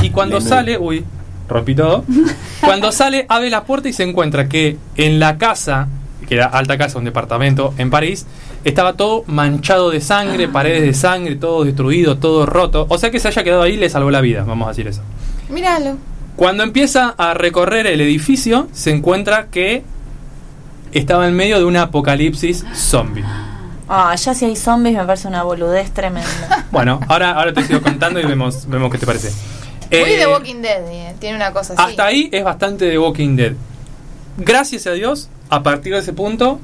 Y 0.02 0.10
cuando 0.10 0.42
sale, 0.42 0.78
uy, 0.78 1.06
rompí 1.48 1.76
todo. 1.76 2.04
Cuando 2.62 2.92
sale, 2.92 3.26
abre 3.30 3.50
la 3.50 3.64
puerta 3.64 3.90
y 3.90 3.94
se 3.94 4.04
encuentra 4.04 4.48
que 4.48 4.78
en 4.96 5.20
la 5.20 5.38
casa, 5.38 5.88
que 6.28 6.36
era 6.36 6.46
alta 6.46 6.78
casa, 6.78 6.98
un 6.98 7.06
departamento 7.06 7.74
en 7.78 7.90
París, 7.90 8.26
estaba 8.64 8.94
todo 8.94 9.24
manchado 9.28 9.90
de 9.90 10.00
sangre, 10.00 10.48
paredes 10.48 10.84
de 10.84 10.94
sangre, 10.94 11.36
todo 11.36 11.64
destruido, 11.66 12.18
todo 12.18 12.46
roto. 12.46 12.86
O 12.90 12.98
sea 12.98 13.12
que 13.12 13.20
se 13.20 13.28
haya 13.28 13.44
quedado 13.44 13.62
ahí 13.62 13.78
le 13.78 13.90
salvó 13.90 14.12
la 14.12 14.22
vida, 14.22 14.44
vamos 14.46 14.68
a 14.68 14.70
decir 14.70 14.88
eso. 14.88 15.02
Míralo. 15.50 15.98
Cuando 16.36 16.64
empieza 16.64 17.14
a 17.18 17.34
recorrer 17.34 17.86
el 17.88 18.02
edificio, 18.02 18.68
se 18.72 18.92
encuentra 18.92 19.48
que 19.48 19.84
estaba 20.92 21.28
en 21.28 21.36
medio 21.36 21.60
de 21.60 21.66
un 21.66 21.78
apocalipsis 21.78 22.66
zombie. 22.74 23.24
Ah, 23.90 24.16
ya 24.16 24.34
si 24.34 24.46
hay 24.46 24.56
zombies 24.56 24.96
me 24.98 25.06
parece 25.06 25.28
una 25.28 25.44
boludez 25.44 25.92
tremenda. 25.92 26.66
Bueno, 26.72 27.00
ahora, 27.08 27.32
ahora 27.32 27.54
te 27.54 27.64
sigo 27.64 27.82
contando 27.82 28.20
y 28.20 28.26
vemos, 28.26 28.68
vemos 28.68 28.92
qué 28.92 28.98
te 28.98 29.06
parece. 29.06 29.30
Muy 29.92 30.00
Eh, 30.00 30.18
de 30.18 30.26
Walking 30.28 30.62
Dead, 30.62 30.82
eh, 30.90 31.16
tiene 31.20 31.36
una 31.36 31.52
cosa 31.54 31.74
así. 31.74 31.84
hasta 31.92 32.06
ahí 32.06 32.30
es 32.32 32.44
bastante 32.44 32.86
de 32.86 32.98
Walking 32.98 33.36
Dead. 33.36 33.54
Gracias 34.38 34.88
a 34.88 34.92
Dios, 34.94 35.30
a 35.50 35.62
partir 35.62 35.94
de 35.94 36.00
ese 36.00 36.14
punto, 36.14 36.60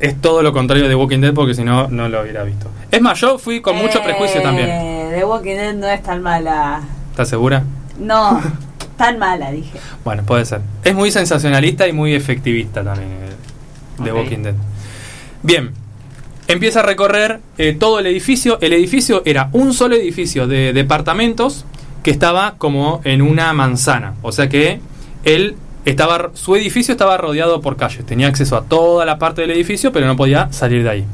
es 0.00 0.18
todo 0.20 0.42
lo 0.42 0.52
contrario 0.54 0.88
de 0.88 0.94
Walking 0.94 1.18
Dead 1.20 1.34
porque 1.34 1.52
si 1.54 1.64
no, 1.64 1.88
no 1.88 2.08
lo 2.08 2.22
hubiera 2.22 2.44
visto. 2.44 2.70
Es 2.90 3.02
más, 3.02 3.20
yo 3.20 3.38
fui 3.38 3.60
con 3.60 3.76
mucho 3.76 3.98
Eh, 3.98 4.02
prejuicio 4.04 4.40
también. 4.40 4.68
The 5.10 5.22
Walking 5.24 5.54
Dead 5.56 5.74
no 5.74 5.86
es 5.88 6.02
tan 6.02 6.22
mala. 6.22 6.80
¿Estás 7.10 7.28
segura? 7.28 7.62
No, 7.98 8.40
tan 8.96 9.18
mala, 9.18 9.50
dije. 9.50 9.78
Bueno, 10.02 10.22
puede 10.22 10.46
ser. 10.46 10.62
Es 10.82 10.94
muy 10.94 11.10
sensacionalista 11.10 11.86
y 11.86 11.92
muy 11.92 12.14
efectivista 12.14 12.82
también 12.82 13.10
eh, 13.10 14.02
de 14.02 14.12
Ok. 14.12 14.16
Walking 14.18 14.42
Dead. 14.44 14.54
Bien, 15.42 15.72
empieza 16.48 16.80
a 16.80 16.82
recorrer 16.82 17.40
eh, 17.58 17.76
todo 17.78 17.98
el 17.98 18.06
edificio. 18.06 18.58
El 18.60 18.72
edificio 18.72 19.22
era 19.24 19.48
un 19.52 19.72
solo 19.74 19.96
edificio 19.96 20.46
de 20.46 20.72
departamentos 20.72 21.64
que 22.02 22.10
estaba 22.10 22.54
como 22.58 23.00
en 23.04 23.22
una 23.22 23.52
manzana. 23.52 24.14
O 24.22 24.32
sea 24.32 24.48
que 24.48 24.80
él 25.24 25.56
estaba, 25.84 26.30
su 26.34 26.56
edificio 26.56 26.92
estaba 26.92 27.16
rodeado 27.16 27.60
por 27.60 27.76
calles. 27.76 28.04
Tenía 28.04 28.28
acceso 28.28 28.56
a 28.56 28.64
toda 28.64 29.04
la 29.04 29.18
parte 29.18 29.42
del 29.42 29.50
edificio, 29.52 29.92
pero 29.92 30.06
no 30.06 30.16
podía 30.16 30.52
salir 30.52 30.82
de 30.82 30.90
ahí. 30.90 31.04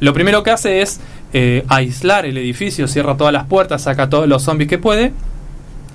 Lo 0.00 0.12
primero 0.12 0.42
que 0.42 0.50
hace 0.50 0.82
es 0.82 1.00
eh, 1.32 1.64
aislar 1.68 2.26
el 2.26 2.36
edificio, 2.38 2.86
cierra 2.86 3.16
todas 3.16 3.32
las 3.32 3.46
puertas, 3.46 3.82
saca 3.82 4.08
todos 4.08 4.28
los 4.28 4.42
zombies 4.42 4.68
que 4.68 4.78
puede 4.78 5.12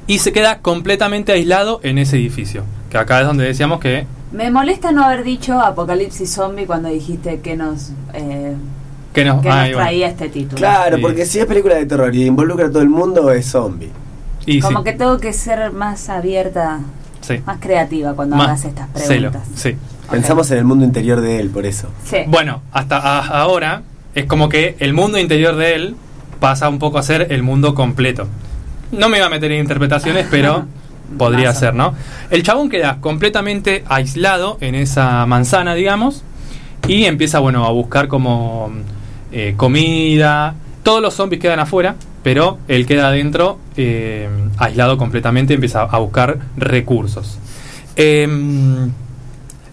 y 0.08 0.20
se 0.20 0.34
queda 0.34 0.60
completamente 0.60 1.32
aislado 1.32 1.80
en 1.84 1.98
ese 1.98 2.18
edificio. 2.18 2.64
Que 2.90 2.98
acá 2.98 3.22
es 3.22 3.28
donde 3.28 3.46
decíamos 3.46 3.80
que 3.80 4.06
Me 4.32 4.52
molesta 4.52 4.92
no 4.92 5.04
haber 5.04 5.24
dicho 5.24 5.60
Apocalipsis 5.60 6.34
Zombie 6.34 6.66
cuando 6.66 6.90
dijiste 6.90 7.40
que 7.42 7.56
nos, 7.56 7.92
eh, 8.14 8.56
que 9.14 9.26
nos, 9.26 9.42
que 9.42 9.50
ah, 9.50 9.64
nos 9.68 9.72
traía 9.78 10.08
este 10.08 10.30
título. 10.30 10.58
Claro, 10.58 10.96
Sí. 10.98 11.02
porque 11.02 11.26
si 11.26 11.40
es 11.40 11.46
película 11.46 11.76
de 11.76 11.86
terror 11.86 12.14
y 12.16 12.26
involucra 12.26 12.68
a 12.68 12.70
todo 12.70 12.82
el 12.82 12.90
mundo, 12.90 13.32
es 13.32 13.46
zombie. 13.48 13.90
Y 14.46 14.60
Como 14.60 14.80
sí, 14.80 14.84
que 14.86 14.94
tengo 14.94 15.18
que 15.20 15.34
ser 15.34 15.72
más 15.72 16.10
abierta, 16.10 16.80
sí. 17.22 17.40
más 17.46 17.58
creativa 17.60 18.14
cuando 18.14 18.36
Más 18.36 18.48
hagas 18.48 18.66
estas 18.66 18.88
celo, 18.96 19.32
preguntas. 19.32 19.44
sí. 19.60 19.76
Pensamos 20.10 20.52
en 20.52 20.58
el 20.58 20.66
mundo 20.66 20.84
interior 20.84 21.22
de 21.22 21.40
él, 21.40 21.50
por 21.52 21.66
eso. 21.66 21.88
Sí. 22.06 22.18
Bueno, 22.28 22.62
hasta 22.74 22.98
a- 22.98 23.28
ahora 23.42 23.84
es 24.14 24.26
como 24.26 24.50
que 24.50 24.76
el 24.80 24.94
mundo 24.94 25.18
interior 25.18 25.56
de 25.56 25.76
él 25.76 25.96
pasa 26.42 26.68
un 26.68 26.80
poco 26.80 26.98
a 26.98 27.04
ser 27.04 27.28
el 27.32 27.44
mundo 27.44 27.76
completo. 27.76 28.28
No 28.92 29.08
me 29.08 29.18
iba 29.20 29.28
a 29.28 29.30
meter 29.30 29.52
en 29.54 29.62
interpretaciones, 29.62 30.28
pero 30.32 30.66
podría 31.18 31.54
ser, 31.54 31.76
¿no? 31.76 31.94
El 32.30 32.44
chabón 32.44 32.70
queda 32.70 32.98
completamente 33.00 33.84
aislado 33.88 34.58
en 34.60 34.76
esa 34.76 35.26
manzana, 35.28 35.76
digamos, 35.76 36.24
y 36.88 37.06
empieza, 37.06 37.40
bueno, 37.40 37.66
a 37.66 37.72
buscar 37.72 38.08
como 38.10 38.70
eh, 39.32 39.53
comida. 39.58 40.56
Todos 40.84 41.02
los 41.02 41.14
zombies 41.14 41.41
quedan 41.41 41.60
afuera, 41.60 41.95
pero 42.24 42.58
él 42.68 42.86
queda 42.86 43.08
adentro, 43.08 43.60
eh, 43.78 44.30
aislado 44.58 44.98
completamente, 44.98 45.53
empieza 45.53 45.84
a 45.84 45.98
buscar 45.99 46.40
recursos. 46.58 47.38
Em, 47.95 48.91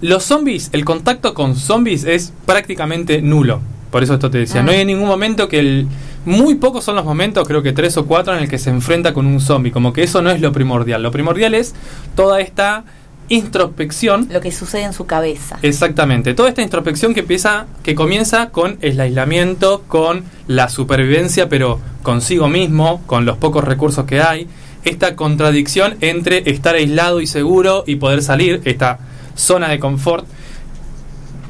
los 0.01 0.24
zombies, 0.24 0.70
el 0.72 0.85
contacto 0.85 1.35
con 1.35 1.56
zombies 1.56 2.05
es 2.05 2.32
prácticamente 2.47 3.22
nulo. 3.22 3.60
Por 3.90 4.02
eso 4.02 4.14
esto 4.14 4.30
te 4.30 4.39
decía, 4.39 4.62
no 4.62 4.70
hay 4.70 4.85
ningún 4.85 5.09
momento 5.09 5.48
que 5.48 5.59
el... 5.59 5.89
Muy 6.24 6.56
pocos 6.56 6.85
son 6.85 6.97
los 6.97 7.06
momentos, 7.06 7.48
creo 7.48 7.62
que 7.62 7.72
tres 7.72 7.97
o 7.97 8.05
cuatro, 8.05 8.35
en 8.35 8.43
el 8.43 8.51
que 8.51 8.59
se 8.59 8.68
enfrenta 8.68 9.14
con 9.14 9.24
un 9.24 9.40
zombie. 9.40 9.72
Como 9.72 9.94
que 9.94 10.02
eso 10.02 10.20
no 10.20 10.30
es 10.30 10.43
lo 10.43 10.52
primordial. 10.52 11.02
Lo 11.02 11.10
primordial 11.10 11.55
es 11.55 11.74
toda 12.14 12.40
esta 12.40 12.85
introspección. 13.28 14.28
Lo 14.30 14.40
que 14.40 14.52
sucede 14.52 14.82
en 14.82 14.92
su 14.92 15.06
cabeza. 15.06 15.59
Exactamente. 15.62 16.34
Toda 16.34 16.48
esta 16.48 16.62
introspección 16.62 17.14
que 17.14 17.20
empieza, 17.20 17.66
que 17.82 17.94
comienza 17.94 18.50
con 18.50 18.78
el 18.80 19.00
aislamiento, 19.00 19.84
con 19.86 20.24
la 20.46 20.68
supervivencia, 20.68 21.48
pero 21.48 21.80
consigo 22.02 22.48
mismo, 22.48 23.02
con 23.06 23.24
los 23.24 23.36
pocos 23.36 23.64
recursos 23.64 24.05
que 24.06 24.20
hay. 24.20 24.48
Esta 24.84 25.16
contradicción 25.16 25.96
entre 26.00 26.50
estar 26.50 26.74
aislado 26.74 27.20
y 27.20 27.26
seguro 27.26 27.84
y 27.86 27.96
poder 27.96 28.22
salir, 28.22 28.62
esta 28.64 28.98
zona 29.34 29.68
de 29.68 29.78
confort. 29.78 30.26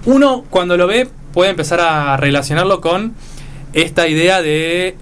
Uno 0.07 0.45
cuando 0.51 0.77
lo 0.77 0.87
ve 0.87 1.09
puede 1.33 1.51
empezar 1.51 1.81
a 1.81 2.17
relacionarlo 2.17 2.81
con 2.81 3.15
esta 3.73 4.09
idea 4.09 4.43
de 4.43 4.97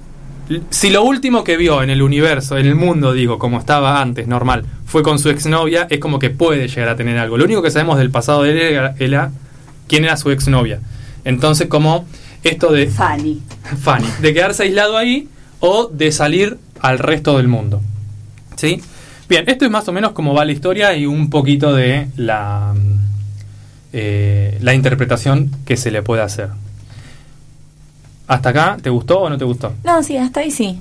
si 0.71 0.91
lo 0.91 1.03
último 1.03 1.45
que 1.45 1.57
vio 1.57 1.83
en 1.83 1.91
el 1.91 2.03
universo, 2.03 2.57
en 2.57 2.67
el 2.67 2.75
mundo, 2.75 3.13
digo, 3.13 3.39
como 3.39 3.59
estaba 3.59 4.01
antes, 4.01 4.29
normal, 4.29 4.65
fue 4.85 5.03
con 5.03 5.19
su 5.19 5.31
exnovia, 5.31 5.87
es 5.91 5.99
como 5.99 6.19
que 6.19 6.31
puede 6.31 6.69
llegar 6.69 6.89
a 6.89 6.97
tener 6.97 7.19
algo. 7.19 7.37
Lo 7.37 7.45
único 7.45 7.63
que 7.63 7.71
sabemos 7.71 7.99
del 7.99 8.11
pasado 8.11 8.43
de 8.43 8.53
él 8.53 8.59
era, 8.59 8.95
era 8.99 9.31
quién 9.89 10.05
era 10.05 10.17
su 10.17 10.31
exnovia. 10.31 10.81
Entonces, 11.25 11.69
como 11.69 12.07
esto 12.45 12.73
de 12.73 12.87
Fanny. 12.87 13.43
Fanny, 13.83 14.07
de 14.21 14.35
quedarse 14.35 14.65
aislado 14.65 14.97
ahí 14.97 15.29
o 15.61 15.89
de 15.89 16.13
salir 16.13 16.59
al 16.81 16.99
resto 16.99 17.37
del 17.37 17.49
mundo. 17.49 17.81
¿Sí? 18.57 18.81
Bien, 19.29 19.45
esto 19.49 19.65
es 19.65 19.71
más 19.71 19.89
o 19.89 19.93
menos 19.93 20.13
como 20.13 20.35
va 20.35 20.45
la 20.45 20.53
historia 20.53 20.95
y 20.97 21.05
un 21.05 21.31
poquito 21.31 21.75
de 21.75 22.07
la, 22.17 22.75
eh, 23.93 24.57
la 24.61 24.75
interpretación 24.75 25.51
que 25.65 25.77
se 25.77 25.91
le 25.91 26.03
puede 26.03 26.23
hacer. 26.23 26.51
¿Hasta 28.29 28.49
acá 28.49 28.77
te 28.83 28.91
gustó 28.91 29.21
o 29.21 29.31
no 29.31 29.39
te 29.39 29.45
gustó? 29.45 29.73
No, 29.85 30.03
sí, 30.03 30.17
hasta 30.17 30.41
ahí 30.41 30.51
sí. 30.51 30.81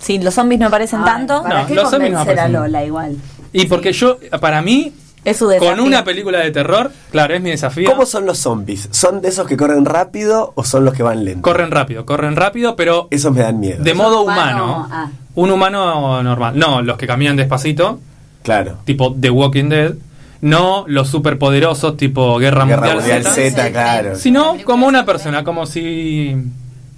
Sí, 0.00 0.18
los 0.18 0.34
zombies 0.34 0.60
no 0.60 0.70
parecen 0.70 1.04
tanto. 1.04 1.42
¿Para 1.42 1.62
No, 1.62 1.66
qué 1.68 1.74
los 1.74 1.90
zombies 1.90 2.12
no 2.12 2.18
convencer 2.18 2.38
a 2.38 2.44
aparecen. 2.44 2.52
Lola 2.72 2.84
igual? 2.84 3.16
Y 3.52 3.66
porque 3.66 3.92
yo, 3.92 4.18
para 4.40 4.60
mí, 4.62 4.92
Es 5.24 5.38
su 5.38 5.50
con 5.58 5.80
una 5.80 6.04
película 6.04 6.38
de 6.40 6.50
terror, 6.50 6.92
claro, 7.10 7.34
es 7.34 7.40
mi 7.40 7.50
desafío. 7.50 7.90
¿Cómo 7.90 8.06
son 8.06 8.26
los 8.26 8.38
zombies? 8.38 8.88
¿Son 8.92 9.20
de 9.22 9.28
esos 9.30 9.46
que 9.48 9.56
corren 9.56 9.84
rápido 9.84 10.52
o 10.54 10.62
son 10.64 10.84
los 10.84 10.94
que 10.94 11.02
van 11.02 11.24
lento? 11.24 11.42
Corren 11.42 11.70
rápido, 11.70 12.04
corren 12.06 12.36
rápido, 12.36 12.76
pero 12.76 13.08
Esos 13.10 13.32
me 13.32 13.40
dan 13.40 13.58
miedo. 13.58 13.82
de 13.82 13.94
modo 13.94 14.20
humano, 14.20 14.64
humano. 14.64 14.88
ah. 14.92 15.08
Un 15.34 15.50
humano 15.50 16.22
normal. 16.22 16.56
No, 16.58 16.82
los 16.82 16.96
que 16.98 17.06
caminan 17.06 17.36
despacito, 17.36 17.98
Claro. 18.42 18.76
tipo 18.84 19.14
The 19.18 19.30
Walking 19.30 19.68
Dead. 19.70 19.94
No 20.42 20.84
los 20.86 21.08
superpoderosos, 21.08 21.96
tipo 21.96 22.38
Guerra, 22.38 22.64
Guerra 22.66 22.94
Mundial, 22.94 23.22
Mundial 23.24 23.34
Z. 23.34 23.50
Z, 23.50 23.72
claro. 23.72 24.16
Sino 24.16 24.56
como 24.64 24.86
una 24.86 25.04
persona, 25.06 25.42
como 25.42 25.64
si... 25.66 26.36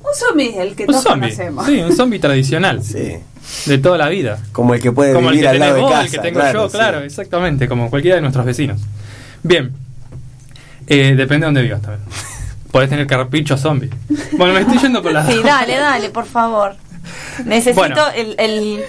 Un 0.08 0.14
zombie, 0.28 0.56
el 0.58 0.74
que 0.74 0.84
Un 0.84 0.88
todos 0.88 1.02
zombie. 1.02 1.28
conocemos. 1.30 1.66
Sí, 1.66 1.78
un 1.80 1.96
zombie 1.96 2.18
tradicional. 2.18 2.80
Sí. 3.48 3.70
De 3.70 3.78
toda 3.78 3.96
la 3.96 4.10
vida. 4.10 4.38
Como 4.52 4.74
el 4.74 4.82
que 4.82 4.92
puede 4.92 5.14
como 5.14 5.30
el 5.30 5.36
vivir 5.36 5.44
que 5.44 5.48
al 5.48 5.58
lado 5.58 5.72
tenés 5.72 5.76
de 5.76 5.80
vos, 5.82 5.90
casa. 5.90 6.04
el 6.04 6.10
que 6.10 6.18
tengo 6.18 6.38
claro, 6.40 6.62
yo, 6.64 6.68
sí. 6.68 6.76
claro, 6.76 7.00
exactamente, 7.00 7.66
como 7.68 7.88
cualquiera 7.88 8.16
de 8.16 8.20
nuestros 8.20 8.44
vecinos. 8.44 8.78
Bien, 9.42 9.72
Eh, 10.86 11.14
depende 11.16 11.36
de 11.36 11.44
dónde 11.46 11.62
vivas 11.62 11.80
también. 11.80 12.02
Podés 12.70 12.90
tener 12.90 13.06
carpicho 13.06 13.56
zombie. 13.56 13.88
Bueno, 14.36 14.52
me 14.52 14.60
estoy 14.60 14.76
yendo 14.78 15.02
por 15.02 15.12
la... 15.12 15.26
Sí, 15.26 15.40
dale, 15.44 15.76
dale, 15.78 16.10
por 16.10 16.26
favor. 16.26 16.76
Necesito 17.46 17.74
Bueno. 17.80 18.08
el, 18.14 18.34
el, 18.38 18.80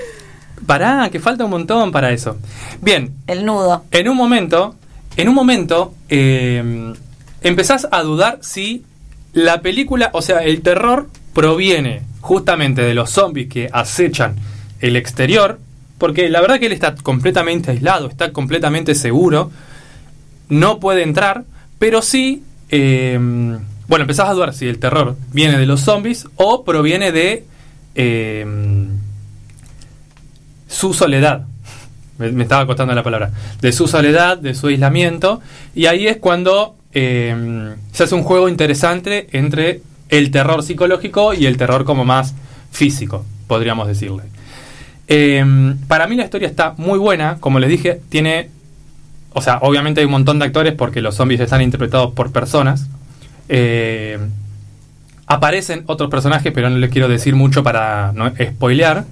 Pará, 0.65 1.07
que 1.09 1.21
falta 1.21 1.45
un 1.45 1.51
montón 1.51 1.93
para 1.93 2.11
eso. 2.11 2.35
Bien, 2.81 3.13
el 3.27 3.45
nudo. 3.45 3.85
en 3.91 4.09
un 4.09 4.17
momento, 4.17 4.75
en 5.15 5.29
un 5.29 5.35
momento, 5.35 5.93
eh, 6.09 6.93
empezás 7.41 7.87
a 7.89 8.01
dudar 8.01 8.39
si 8.41 8.83
la 9.33 9.61
película, 9.61 10.09
o 10.13 10.21
sea, 10.21 10.39
el 10.39 10.61
terror 10.61 11.09
proviene 11.33 12.01
justamente 12.21 12.81
de 12.81 12.93
los 12.93 13.11
zombies 13.11 13.47
que 13.47 13.69
acechan 13.71 14.35
el 14.81 14.95
exterior, 14.95 15.59
porque 15.97 16.29
la 16.29 16.41
verdad 16.41 16.59
que 16.59 16.67
él 16.67 16.71
está 16.71 16.95
completamente 16.95 17.71
aislado, 17.71 18.07
está 18.07 18.31
completamente 18.31 18.95
seguro, 18.95 19.51
no 20.47 20.79
puede 20.79 21.03
entrar, 21.03 21.43
pero 21.77 22.01
sí, 22.01 22.43
eh, 22.69 23.17
bueno, 23.87 24.03
empezás 24.03 24.29
a 24.29 24.33
dudar 24.33 24.53
si 24.53 24.67
el 24.67 24.79
terror 24.79 25.15
viene 25.31 25.57
de 25.57 25.65
los 25.65 25.81
zombies 25.81 26.27
o 26.35 26.63
proviene 26.63 27.11
de 27.11 27.45
eh, 27.95 28.45
su 30.67 30.93
soledad. 30.93 31.45
Me, 32.17 32.31
me 32.31 32.43
estaba 32.43 32.65
costando 32.65 32.93
la 32.93 33.03
palabra. 33.03 33.31
De 33.61 33.71
su 33.71 33.87
soledad, 33.87 34.37
de 34.37 34.53
su 34.53 34.67
aislamiento. 34.67 35.41
Y 35.73 35.87
ahí 35.87 36.07
es 36.07 36.17
cuando 36.17 36.75
eh, 36.93 37.75
se 37.91 38.03
hace 38.03 38.15
un 38.15 38.23
juego 38.23 38.49
interesante 38.49 39.27
entre 39.31 39.81
el 40.09 40.31
terror 40.31 40.63
psicológico 40.63 41.33
y 41.33 41.45
el 41.45 41.57
terror 41.57 41.85
como 41.85 42.05
más 42.05 42.33
físico, 42.71 43.25
podríamos 43.47 43.87
decirle. 43.87 44.23
Eh, 45.11 45.43
para 45.87 46.05
mí 46.05 46.15
la 46.15 46.23
historia 46.23 46.47
está 46.47 46.75
muy 46.77 46.99
buena. 46.99 47.37
Como 47.39 47.59
les 47.59 47.69
dije, 47.69 47.99
tiene... 48.09 48.49
O 49.33 49.41
sea, 49.41 49.57
obviamente 49.61 50.01
hay 50.01 50.05
un 50.05 50.11
montón 50.11 50.39
de 50.39 50.45
actores 50.45 50.73
porque 50.73 51.01
los 51.01 51.15
zombies 51.15 51.39
están 51.39 51.61
interpretados 51.61 52.13
por 52.13 52.31
personas. 52.31 52.87
Eh, 53.47 54.19
aparecen 55.25 55.83
otros 55.87 56.09
personajes, 56.09 56.51
pero 56.53 56.69
no 56.69 56.77
les 56.77 56.91
quiero 56.91 57.07
decir 57.07 57.35
mucho 57.35 57.63
para 57.63 58.11
no 58.13 58.31
spoilear. 58.31 59.05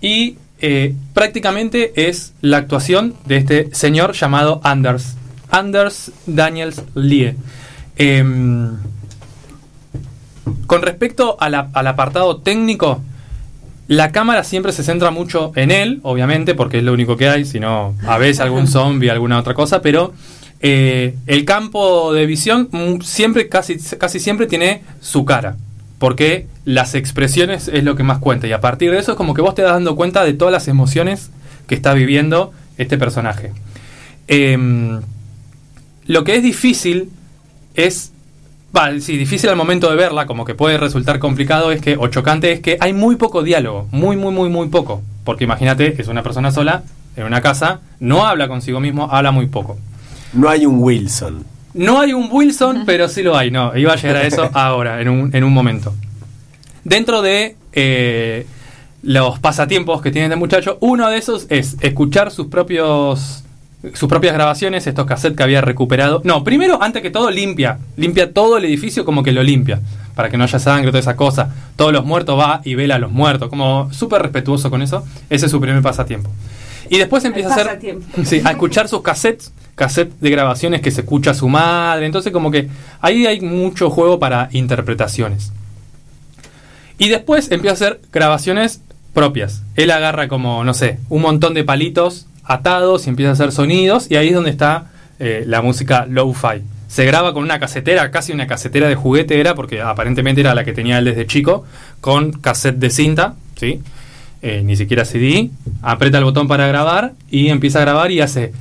Y 0.00 0.36
eh, 0.60 0.94
prácticamente 1.12 2.08
es 2.08 2.32
la 2.40 2.58
actuación 2.58 3.14
de 3.26 3.36
este 3.36 3.74
señor 3.74 4.12
llamado 4.12 4.60
Anders. 4.64 5.16
Anders 5.54 6.10
Daniels 6.26 6.82
Lie. 6.94 7.36
Em, 7.96 8.76
con 10.66 10.82
respecto 10.82 11.36
a 11.40 11.48
la- 11.48 11.68
al 11.72 11.86
apartado 11.86 12.38
técnico, 12.38 13.00
la 13.86 14.12
cámara 14.12 14.44
siempre 14.44 14.72
se 14.72 14.82
centra 14.82 15.10
mucho 15.10 15.52
en 15.56 15.70
él, 15.70 16.00
obviamente, 16.02 16.54
porque 16.54 16.78
es 16.78 16.84
lo 16.84 16.92
único 16.92 17.16
que 17.16 17.28
hay, 17.28 17.44
si 17.44 17.60
no, 17.60 17.94
a 18.06 18.18
veces 18.18 18.40
algún 18.40 18.66
zombie, 18.76 19.10
alguna 19.10 19.38
otra 19.38 19.54
cosa, 19.54 19.80
pero 19.82 20.12
eh, 20.60 21.14
el 21.26 21.44
campo 21.44 22.12
de 22.12 22.26
visión 22.26 22.68
siempre, 23.02 23.48
casi, 23.48 23.76
casi 23.98 24.18
siempre 24.20 24.46
tiene 24.46 24.82
su 25.00 25.24
cara, 25.24 25.56
porque 25.98 26.46
las 26.64 26.94
expresiones 26.94 27.68
es 27.68 27.84
lo 27.84 27.94
que 27.94 28.02
más 28.02 28.18
cuenta, 28.18 28.46
y 28.46 28.52
a 28.52 28.60
partir 28.60 28.90
de 28.90 28.98
eso 28.98 29.12
es 29.12 29.16
como 29.18 29.34
que 29.34 29.42
vos 29.42 29.54
te 29.54 29.62
das 29.62 29.72
dando 29.72 29.94
cuenta 29.96 30.24
de 30.24 30.32
todas 30.32 30.52
las 30.52 30.66
emociones 30.66 31.30
que 31.66 31.74
está 31.74 31.92
viviendo 31.94 32.52
este 32.78 32.96
personaje. 32.98 33.52
Em, 34.26 35.00
lo 36.06 36.24
que 36.24 36.36
es 36.36 36.42
difícil 36.42 37.10
es 37.74 38.12
Va, 38.76 38.90
sí, 38.98 39.16
difícil 39.16 39.48
al 39.50 39.56
momento 39.56 39.88
de 39.88 39.94
verla, 39.94 40.26
como 40.26 40.44
que 40.44 40.56
puede 40.56 40.78
resultar 40.78 41.20
complicado, 41.20 41.70
es 41.70 41.80
que, 41.80 41.96
o 41.96 42.08
chocante, 42.08 42.50
es 42.50 42.58
que 42.58 42.76
hay 42.80 42.92
muy 42.92 43.14
poco 43.14 43.44
diálogo, 43.44 43.86
muy, 43.92 44.16
muy, 44.16 44.32
muy, 44.32 44.48
muy 44.48 44.66
poco. 44.66 45.00
Porque 45.22 45.44
imagínate, 45.44 45.94
es 46.00 46.08
una 46.08 46.24
persona 46.24 46.50
sola, 46.50 46.82
en 47.14 47.22
una 47.24 47.40
casa, 47.40 47.80
no 48.00 48.26
habla 48.26 48.48
consigo 48.48 48.80
mismo, 48.80 49.08
habla 49.12 49.30
muy 49.30 49.46
poco. 49.46 49.78
No 50.32 50.48
hay 50.48 50.66
un 50.66 50.82
Wilson. 50.82 51.44
No 51.74 52.00
hay 52.00 52.14
un 52.14 52.28
Wilson, 52.32 52.82
pero 52.86 53.08
sí 53.08 53.22
lo 53.22 53.36
hay, 53.36 53.52
no, 53.52 53.76
iba 53.76 53.92
a 53.92 53.96
llegar 53.96 54.16
a 54.16 54.26
eso 54.26 54.50
ahora, 54.54 55.00
en 55.00 55.08
un, 55.08 55.30
en 55.36 55.44
un 55.44 55.52
momento. 55.52 55.94
Dentro 56.82 57.22
de 57.22 57.56
eh, 57.72 58.44
los 59.02 59.38
pasatiempos 59.38 60.02
que 60.02 60.10
tiene 60.10 60.26
este 60.26 60.36
muchacho, 60.36 60.78
uno 60.80 61.08
de 61.10 61.18
esos 61.18 61.46
es 61.48 61.76
escuchar 61.80 62.32
sus 62.32 62.48
propios 62.48 63.43
sus 63.92 64.08
propias 64.08 64.34
grabaciones, 64.34 64.86
estos 64.86 65.06
cassettes 65.06 65.36
que 65.36 65.42
había 65.42 65.60
recuperado. 65.60 66.22
No, 66.24 66.42
primero, 66.42 66.82
antes 66.82 67.02
que 67.02 67.10
todo, 67.10 67.30
limpia. 67.30 67.78
Limpia 67.96 68.32
todo 68.32 68.56
el 68.56 68.64
edificio 68.64 69.04
como 69.04 69.22
que 69.22 69.32
lo 69.32 69.42
limpia. 69.42 69.80
Para 70.14 70.30
que 70.30 70.36
no 70.36 70.44
haya 70.44 70.58
sangre, 70.58 70.90
toda 70.90 71.00
esa 71.00 71.16
cosa. 71.16 71.52
Todos 71.76 71.92
los 71.92 72.04
muertos 72.04 72.38
va 72.38 72.60
y 72.64 72.74
vela 72.74 72.96
a 72.96 72.98
los 72.98 73.10
muertos. 73.10 73.48
Como 73.48 73.92
súper 73.92 74.22
respetuoso 74.22 74.70
con 74.70 74.80
eso. 74.80 75.04
Ese 75.28 75.46
es 75.46 75.50
su 75.50 75.60
primer 75.60 75.82
pasatiempo. 75.82 76.30
Y 76.88 76.98
después 76.98 77.24
empieza 77.24 77.50
a 77.50 77.52
hacer. 77.52 77.98
Sí, 78.24 78.40
a 78.44 78.52
escuchar 78.52 78.88
sus 78.88 79.02
cassettes. 79.02 79.52
Cassettes 79.74 80.20
de 80.20 80.30
grabaciones 80.30 80.80
que 80.80 80.90
se 80.90 81.02
escucha 81.02 81.34
su 81.34 81.48
madre. 81.48 82.06
Entonces, 82.06 82.32
como 82.32 82.50
que 82.50 82.68
ahí 83.00 83.26
hay 83.26 83.40
mucho 83.40 83.90
juego 83.90 84.18
para 84.18 84.48
interpretaciones. 84.52 85.52
Y 86.96 87.08
después 87.08 87.50
empieza 87.50 87.72
a 87.72 87.74
hacer 87.74 88.00
grabaciones 88.12 88.80
propias. 89.12 89.62
Él 89.74 89.90
agarra 89.90 90.28
como, 90.28 90.62
no 90.64 90.74
sé, 90.74 90.98
un 91.08 91.22
montón 91.22 91.54
de 91.54 91.64
palitos 91.64 92.26
atados 92.44 93.06
y 93.06 93.10
empieza 93.10 93.30
a 93.30 93.32
hacer 93.34 93.52
sonidos 93.52 94.10
y 94.10 94.16
ahí 94.16 94.28
es 94.28 94.34
donde 94.34 94.50
está 94.50 94.86
eh, 95.18 95.44
la 95.46 95.62
música 95.62 96.06
lo-fi. 96.08 96.62
se 96.88 97.04
graba 97.04 97.32
con 97.32 97.42
una 97.42 97.58
casetera, 97.58 98.10
casi 98.10 98.32
una 98.32 98.46
casetera 98.46 98.88
de 98.88 98.94
juguete 98.94 99.38
era, 99.40 99.54
porque 99.54 99.80
aparentemente 99.80 100.40
era 100.40 100.54
la 100.54 100.64
que 100.64 100.72
tenía 100.72 100.98
él 100.98 101.06
desde 101.06 101.26
chico, 101.26 101.64
con 102.00 102.32
cassette 102.32 102.76
de 102.76 102.90
cinta, 102.90 103.34
¿sí? 103.56 103.80
Eh, 104.42 104.62
ni 104.62 104.76
siquiera 104.76 105.04
CD, 105.04 105.50
aprieta 105.82 106.18
el 106.18 106.24
botón 106.24 106.48
para 106.48 106.66
grabar 106.66 107.12
y 107.30 107.48
empieza 107.48 107.78
a 107.78 107.82
grabar 107.82 108.10
y 108.10 108.20
hace 108.20 108.52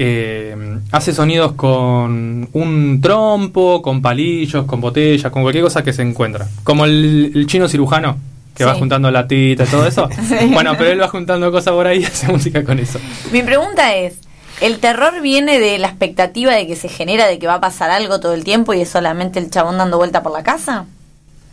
eh, 0.00 0.56
hace 0.92 1.12
sonidos 1.12 1.52
con 1.52 2.48
un 2.52 3.00
trompo, 3.00 3.82
con 3.82 4.00
palillos, 4.00 4.64
con 4.64 4.80
botellas, 4.80 5.30
con 5.32 5.42
cualquier 5.42 5.64
cosa 5.64 5.82
que 5.82 5.92
se 5.92 6.02
encuentra. 6.02 6.46
Como 6.64 6.84
el 6.84 7.44
chino 7.48 7.68
cirujano, 7.68 8.16
que 8.58 8.64
va 8.64 8.74
juntando 8.74 9.10
latita 9.10 9.64
y 9.64 9.66
todo 9.66 9.86
eso. 9.86 10.08
Sí. 10.28 10.50
Bueno, 10.52 10.74
pero 10.76 10.90
él 10.90 11.00
va 11.00 11.08
juntando 11.08 11.50
cosas 11.50 11.72
por 11.72 11.86
ahí 11.86 12.00
y 12.00 12.04
hace 12.04 12.26
música 12.28 12.62
con 12.64 12.78
eso. 12.78 12.98
Mi 13.32 13.42
pregunta 13.42 13.94
es, 13.94 14.16
¿el 14.60 14.78
terror 14.78 15.22
viene 15.22 15.58
de 15.58 15.78
la 15.78 15.88
expectativa 15.88 16.52
de 16.52 16.66
que 16.66 16.76
se 16.76 16.88
genera 16.88 17.26
de 17.26 17.38
que 17.38 17.46
va 17.46 17.54
a 17.54 17.60
pasar 17.60 17.90
algo 17.90 18.20
todo 18.20 18.34
el 18.34 18.44
tiempo 18.44 18.74
y 18.74 18.82
es 18.82 18.90
solamente 18.90 19.38
el 19.38 19.50
chabón 19.50 19.78
dando 19.78 19.96
vuelta 19.96 20.22
por 20.22 20.32
la 20.32 20.42
casa? 20.42 20.84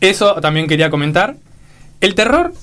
Eso 0.01 0.35
también 0.41 0.67
quería 0.67 0.89
comentar. 0.89 1.35
El 2.01 2.15
terror 2.15 2.53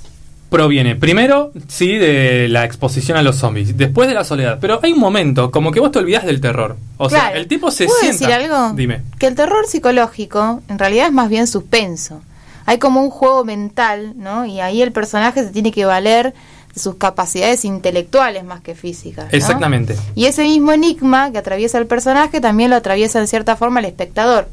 proviene 0.50 0.96
primero, 0.96 1.50
sí, 1.68 1.96
de 1.96 2.46
la 2.50 2.66
exposición 2.66 3.16
a 3.16 3.22
los 3.22 3.36
zombies, 3.36 3.76
después 3.78 4.06
de 4.06 4.14
la 4.14 4.22
soledad. 4.22 4.58
Pero 4.60 4.78
hay 4.82 4.92
un 4.92 5.00
momento, 5.00 5.50
como 5.50 5.72
que 5.72 5.80
vos 5.80 5.90
te 5.90 5.98
olvidás 5.98 6.26
del 6.26 6.42
terror. 6.42 6.76
O 6.98 7.08
sea, 7.08 7.32
el 7.32 7.48
tipo 7.48 7.70
se 7.70 7.86
¿Puedo 7.86 7.98
sienta. 8.00 8.28
decir 8.28 8.50
algo? 8.52 8.74
Dime. 8.74 9.00
Que 9.18 9.28
el 9.28 9.34
terror 9.34 9.66
psicológico 9.66 10.60
en 10.68 10.78
realidad 10.78 11.06
es 11.06 11.12
más 11.12 11.30
bien 11.30 11.46
suspenso. 11.46 12.22
Hay 12.66 12.78
como 12.78 13.02
un 13.02 13.10
juego 13.10 13.44
mental, 13.44 14.14
¿no? 14.16 14.44
Y 14.44 14.60
ahí 14.60 14.82
el 14.82 14.92
personaje 14.92 15.42
se 15.42 15.50
tiene 15.50 15.72
que 15.72 15.84
valer 15.84 16.34
de 16.74 16.80
sus 16.80 16.96
capacidades 16.96 17.64
intelectuales 17.64 18.44
más 18.44 18.60
que 18.60 18.74
físicas. 18.74 19.26
¿no? 19.30 19.36
Exactamente. 19.36 19.96
Y 20.14 20.26
ese 20.26 20.42
mismo 20.42 20.72
enigma 20.72 21.30
que 21.32 21.38
atraviesa 21.38 21.78
el 21.78 21.86
personaje 21.86 22.40
también 22.40 22.70
lo 22.70 22.76
atraviesa 22.76 23.18
en 23.20 23.26
cierta 23.26 23.56
forma 23.56 23.80
el 23.80 23.86
espectador. 23.86 24.48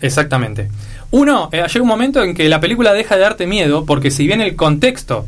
Exactamente. 0.00 0.68
Uno, 1.10 1.48
eh, 1.52 1.64
llega 1.66 1.82
un 1.82 1.88
momento 1.88 2.22
en 2.22 2.34
que 2.34 2.48
la 2.48 2.60
película 2.60 2.92
deja 2.92 3.14
de 3.14 3.22
darte 3.22 3.46
miedo 3.46 3.84
porque 3.84 4.10
si 4.10 4.26
bien 4.26 4.40
el 4.40 4.56
contexto 4.56 5.26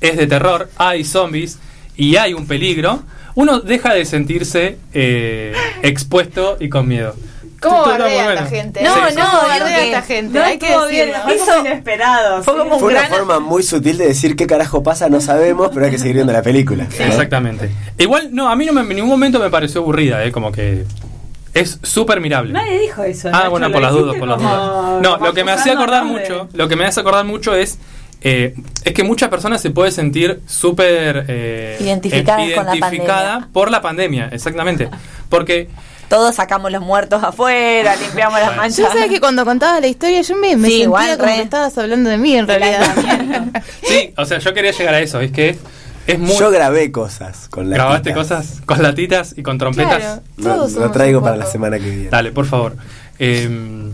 es 0.00 0.16
de 0.16 0.26
terror, 0.26 0.70
hay 0.76 1.04
zombies 1.04 1.58
y 1.96 2.16
hay 2.16 2.34
un 2.34 2.46
peligro, 2.46 3.02
uno 3.34 3.60
deja 3.60 3.94
de 3.94 4.04
sentirse 4.04 4.78
eh, 4.92 5.54
expuesto 5.82 6.56
y 6.60 6.68
con 6.68 6.86
miedo. 6.86 7.14
¿Cómo 7.62 7.82
bardea 7.82 8.24
bueno. 8.24 8.40
esta 8.40 8.46
gente? 8.46 8.82
No, 8.82 8.94
Sí, 8.94 9.00
no, 9.16 9.24
¿Cómo 9.30 9.48
bardea 9.48 9.76
que 9.78 9.86
esta 9.86 10.02
gente? 10.02 10.38
No 10.38 10.44
Hay 10.44 10.58
que 10.58 10.66
bien, 10.90 11.08
decirlo. 11.08 11.22
fue 11.24 11.38
como 11.38 11.60
inesperado. 11.68 12.42
Fue 12.42 12.56
como 12.56 12.74
un 12.74 12.80
Fue 12.80 12.92
una 12.92 13.06
forma 13.06 13.40
muy 13.40 13.62
sutil 13.62 13.98
de 13.98 14.08
decir 14.08 14.36
qué 14.36 14.46
carajo 14.46 14.82
pasa, 14.82 15.08
no 15.08 15.20
sabemos, 15.20 15.70
pero 15.72 15.84
hay 15.86 15.90
que 15.90 15.98
seguir 15.98 16.14
viendo 16.16 16.32
la 16.32 16.42
película. 16.42 16.84
¿no? 16.84 17.04
Exactamente. 17.04 17.70
Igual, 17.98 18.30
no, 18.32 18.48
a 18.48 18.56
mí 18.56 18.66
no 18.66 18.72
me, 18.72 18.80
en 18.82 18.88
ningún 18.88 19.08
momento 19.10 19.38
me 19.38 19.50
pareció 19.50 19.80
aburrida, 19.80 20.24
eh, 20.24 20.32
como 20.32 20.50
que 20.52 20.84
es 21.54 21.78
súper 21.82 22.20
mirable. 22.20 22.52
Nadie 22.52 22.78
dijo 22.80 23.02
eso. 23.02 23.28
Ah, 23.28 23.32
Nacho, 23.32 23.50
bueno, 23.50 23.70
por 23.70 23.82
las 23.82 23.92
dudas, 23.92 24.16
por 24.16 24.28
las 24.28 24.38
dudas. 24.38 25.02
No, 25.02 25.16
lo 25.18 25.32
que 25.32 25.44
me 25.44 25.52
hacía 25.52 25.74
acordar 25.74 26.04
mucho, 26.04 26.48
lo 26.52 26.68
que 26.68 26.76
me 26.76 26.84
hace 26.84 27.00
acordar 27.00 27.24
mucho 27.24 27.54
es 27.54 27.78
eh, 28.24 28.54
es 28.84 28.92
que 28.92 29.02
muchas 29.02 29.28
personas 29.28 29.60
se 29.60 29.70
puede 29.70 29.90
sentir 29.90 30.40
súper 30.46 31.24
eh, 31.28 31.76
Identificadas 31.80 32.48
eh, 32.48 32.54
con 32.54 32.66
la 32.66 32.76
identificada 32.76 33.30
pandemia. 33.32 33.52
por 33.52 33.70
la 33.70 33.82
pandemia, 33.82 34.28
exactamente. 34.32 34.88
Porque 35.28 35.68
Todos 36.12 36.34
sacamos 36.34 36.70
los 36.70 36.82
muertos 36.82 37.22
afuera, 37.24 37.96
limpiamos 37.96 38.38
las 38.38 38.54
manchas. 38.54 38.76
Yo 38.76 38.92
sé 38.92 39.08
que 39.08 39.18
cuando 39.18 39.46
contabas 39.46 39.80
la 39.80 39.86
historia 39.86 40.20
yo 40.20 40.36
me, 40.36 40.56
me 40.56 40.68
Sí, 40.68 40.72
sentía 40.80 40.84
igual, 40.84 41.16
como 41.16 41.28
re. 41.30 41.36
que 41.36 41.42
estabas 41.42 41.78
hablando 41.78 42.10
de 42.10 42.18
mí 42.18 42.36
en 42.36 42.46
realidad. 42.46 42.82
sí, 43.82 44.12
o 44.18 44.24
sea, 44.26 44.38
yo 44.38 44.52
quería 44.52 44.72
llegar 44.72 44.92
a 44.92 45.00
eso, 45.00 45.20
es 45.20 45.32
que 45.32 45.56
es 46.06 46.18
muy 46.18 46.36
Yo 46.36 46.50
grabé 46.50 46.92
cosas 46.92 47.48
con 47.48 47.70
la 47.70 47.76
grabaste 47.76 48.12
cosas 48.12 48.60
con 48.66 48.82
latitas 48.82 49.32
y 49.38 49.42
con 49.42 49.56
trompetas. 49.56 49.98
Claro, 50.02 50.22
Lo, 50.36 50.44
todos 50.56 50.72
lo 50.72 50.78
somos 50.80 50.92
traigo 50.92 51.22
para 51.22 51.36
la 51.36 51.46
semana 51.46 51.78
que 51.78 51.88
viene. 51.88 52.08
Dale, 52.10 52.30
por 52.32 52.44
favor. 52.44 52.76
Eh, 53.18 53.88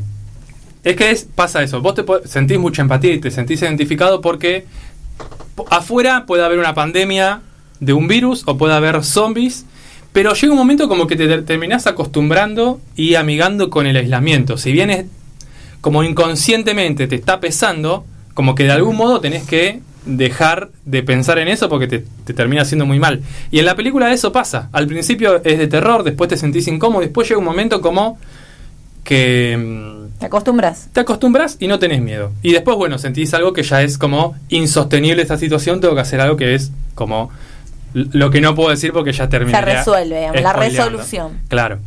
es 0.82 0.96
que 0.96 1.10
es, 1.12 1.24
pasa 1.34 1.62
eso. 1.62 1.80
Vos 1.80 1.94
te 1.94 2.04
sentís 2.24 2.58
mucha 2.58 2.82
empatía 2.82 3.12
y 3.14 3.20
te 3.20 3.30
sentís 3.30 3.62
identificado 3.62 4.20
porque 4.20 4.66
po- 5.54 5.66
afuera 5.70 6.24
puede 6.26 6.44
haber 6.44 6.58
una 6.58 6.74
pandemia 6.74 7.42
de 7.78 7.92
un 7.92 8.08
virus 8.08 8.42
o 8.46 8.56
puede 8.58 8.74
haber 8.74 9.04
zombies, 9.04 9.66
pero 10.18 10.34
llega 10.34 10.52
un 10.52 10.58
momento 10.58 10.88
como 10.88 11.06
que 11.06 11.14
te 11.14 11.28
ter- 11.28 11.44
terminás 11.44 11.86
acostumbrando 11.86 12.80
y 12.96 13.14
amigando 13.14 13.70
con 13.70 13.86
el 13.86 13.96
aislamiento. 13.96 14.56
Si 14.56 14.72
bien 14.72 14.90
es 14.90 15.06
como 15.80 16.02
inconscientemente 16.02 17.06
te 17.06 17.14
está 17.14 17.38
pesando, 17.38 18.04
como 18.34 18.56
que 18.56 18.64
de 18.64 18.72
algún 18.72 18.96
modo 18.96 19.20
tenés 19.20 19.44
que 19.44 19.78
dejar 20.06 20.70
de 20.84 21.04
pensar 21.04 21.38
en 21.38 21.46
eso 21.46 21.68
porque 21.68 21.86
te, 21.86 22.04
te 22.24 22.34
termina 22.34 22.62
haciendo 22.62 22.84
muy 22.84 22.98
mal. 22.98 23.22
Y 23.52 23.60
en 23.60 23.66
la 23.66 23.76
película 23.76 24.12
eso 24.12 24.32
pasa. 24.32 24.68
Al 24.72 24.88
principio 24.88 25.40
es 25.44 25.56
de 25.56 25.68
terror, 25.68 26.02
después 26.02 26.28
te 26.28 26.36
sentís 26.36 26.66
incómodo, 26.66 27.02
después 27.02 27.28
llega 27.28 27.38
un 27.38 27.44
momento 27.44 27.80
como 27.80 28.18
que 29.04 29.56
mm, 29.56 30.18
¿Te 30.18 30.26
acostumbras? 30.26 30.88
te 30.92 30.98
acostumbras 30.98 31.58
y 31.60 31.68
no 31.68 31.78
tenés 31.78 32.02
miedo. 32.02 32.32
Y 32.42 32.54
después, 32.54 32.76
bueno, 32.76 32.98
sentís 32.98 33.34
algo 33.34 33.52
que 33.52 33.62
ya 33.62 33.82
es 33.84 33.98
como 33.98 34.34
insostenible 34.48 35.22
esta 35.22 35.38
situación, 35.38 35.80
tengo 35.80 35.94
que 35.94 36.00
hacer 36.00 36.20
algo 36.20 36.36
que 36.36 36.56
es 36.56 36.72
como 36.96 37.30
lo 38.12 38.30
que 38.30 38.40
no 38.40 38.54
puedo 38.54 38.70
decir 38.70 38.92
porque 38.92 39.12
ya 39.12 39.28
terminé. 39.28 39.58
Se 39.58 39.64
resuelve, 39.64 40.16
digamos, 40.18 40.42
la 40.42 40.52
resolución. 40.52 41.32
Claro. 41.48 41.78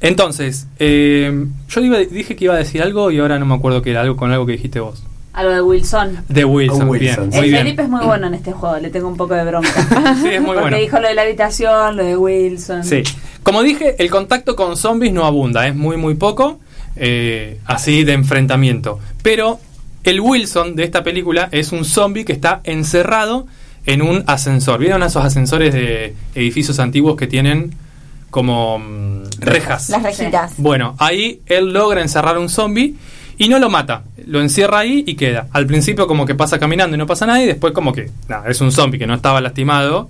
Entonces, 0.00 0.66
eh, 0.78 1.46
yo 1.68 1.80
iba- 1.80 1.98
dije 1.98 2.36
que 2.36 2.44
iba 2.44 2.54
a 2.54 2.58
decir 2.58 2.82
algo 2.82 3.10
y 3.10 3.18
ahora 3.18 3.38
no 3.38 3.46
me 3.46 3.54
acuerdo 3.54 3.82
que 3.82 3.90
era 3.90 4.02
algo 4.02 4.16
con 4.16 4.30
algo 4.30 4.44
que 4.46 4.52
dijiste 4.52 4.78
vos. 4.80 5.02
Algo 5.32 5.52
de 5.52 5.62
Wilson. 5.62 6.24
De 6.28 6.44
Wilson, 6.44 6.82
Oh, 6.82 6.90
Wilson. 6.92 7.28
bien, 7.30 7.40
muy 7.40 7.48
bien. 7.50 7.62
Felipe 7.64 7.82
es 7.82 7.88
muy 7.88 8.04
bueno 8.06 8.26
en 8.26 8.34
este 8.34 8.52
juego, 8.52 8.78
le 8.78 8.88
tengo 8.90 9.08
un 9.08 9.16
poco 9.16 9.34
de 9.34 9.44
bronca. 9.44 9.68
Sí, 10.22 10.28
es 10.28 10.40
muy 10.40 10.46
Porque 10.46 10.60
bueno. 10.60 10.76
dijo 10.78 10.98
lo 11.00 11.08
de 11.08 11.14
la 11.14 11.22
habitación, 11.22 11.96
lo 11.96 12.04
de 12.04 12.16
Wilson. 12.16 12.84
Sí. 12.84 13.02
Como 13.42 13.62
dije, 13.62 13.96
el 13.98 14.10
contacto 14.10 14.56
con 14.56 14.76
zombies 14.76 15.12
no 15.12 15.24
abunda, 15.24 15.66
es 15.66 15.74
muy, 15.74 15.96
muy 15.96 16.14
poco, 16.14 16.58
eh, 16.96 17.58
así 17.66 18.04
de 18.04 18.12
enfrentamiento. 18.14 18.98
Pero 19.22 19.60
el 20.04 20.20
Wilson 20.20 20.74
de 20.76 20.84
esta 20.84 21.02
película 21.02 21.48
es 21.52 21.72
un 21.72 21.84
zombie 21.84 22.24
que 22.24 22.32
está 22.32 22.60
encerrado 22.64 23.46
en 23.86 24.02
un 24.02 24.24
ascensor. 24.26 24.78
¿Vieron 24.78 25.02
esos 25.02 25.24
ascensores 25.24 25.72
de 25.72 26.14
edificios 26.34 26.78
antiguos 26.78 27.16
que 27.16 27.26
tienen 27.26 27.74
como 28.30 28.78
mm, 28.78 29.22
rejas? 29.40 29.88
Las 29.88 30.02
rejitas. 30.02 30.54
Bueno, 30.58 30.94
ahí 30.98 31.40
él 31.46 31.72
logra 31.72 32.02
encerrar 32.02 32.36
un 32.38 32.48
zombie 32.48 32.94
y 33.38 33.48
no 33.48 33.58
lo 33.58 33.70
mata. 33.70 34.02
Lo 34.26 34.40
encierra 34.40 34.80
ahí 34.80 35.04
y 35.06 35.14
queda. 35.14 35.46
Al 35.52 35.66
principio 35.66 36.06
como 36.06 36.26
que 36.26 36.34
pasa 36.34 36.58
caminando 36.58 36.96
y 36.96 36.98
no 36.98 37.06
pasa 37.06 37.26
nada 37.26 37.42
y 37.42 37.46
después 37.46 37.72
como 37.72 37.92
que, 37.92 38.10
nada, 38.28 38.48
es 38.50 38.60
un 38.60 38.72
zombie 38.72 38.98
que 38.98 39.06
no 39.06 39.14
estaba 39.14 39.40
lastimado. 39.40 40.08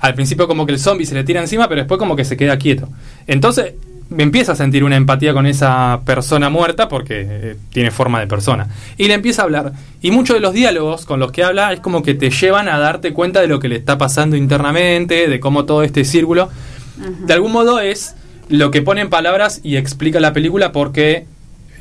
Al 0.00 0.14
principio 0.14 0.48
como 0.48 0.66
que 0.66 0.72
el 0.72 0.78
zombie 0.78 1.06
se 1.06 1.14
le 1.14 1.24
tira 1.24 1.40
encima, 1.40 1.68
pero 1.68 1.82
después 1.82 1.98
como 1.98 2.16
que 2.16 2.24
se 2.24 2.36
queda 2.36 2.58
quieto. 2.58 2.88
Entonces 3.26 3.74
empieza 4.18 4.52
a 4.52 4.56
sentir 4.56 4.84
una 4.84 4.96
empatía 4.96 5.32
con 5.32 5.46
esa 5.46 6.00
persona 6.04 6.50
muerta 6.50 6.88
porque 6.88 7.26
eh, 7.28 7.56
tiene 7.70 7.90
forma 7.90 8.20
de 8.20 8.26
persona. 8.26 8.68
Y 8.96 9.08
le 9.08 9.14
empieza 9.14 9.42
a 9.42 9.44
hablar. 9.44 9.72
Y 10.00 10.10
muchos 10.10 10.34
de 10.34 10.40
los 10.40 10.52
diálogos 10.52 11.04
con 11.04 11.20
los 11.20 11.32
que 11.32 11.44
habla 11.44 11.72
es 11.72 11.80
como 11.80 12.02
que 12.02 12.14
te 12.14 12.30
llevan 12.30 12.68
a 12.68 12.78
darte 12.78 13.12
cuenta 13.12 13.40
de 13.40 13.46
lo 13.46 13.60
que 13.60 13.68
le 13.68 13.76
está 13.76 13.98
pasando 13.98 14.36
internamente, 14.36 15.28
de 15.28 15.40
cómo 15.40 15.64
todo 15.64 15.82
este 15.82 16.04
círculo 16.04 16.50
de 16.96 17.32
algún 17.32 17.52
modo 17.52 17.80
es 17.80 18.14
lo 18.48 18.70
que 18.70 18.82
pone 18.82 19.00
en 19.00 19.10
palabras 19.10 19.60
y 19.62 19.76
explica 19.76 20.20
la 20.20 20.32
película 20.32 20.72
porque 20.72 21.26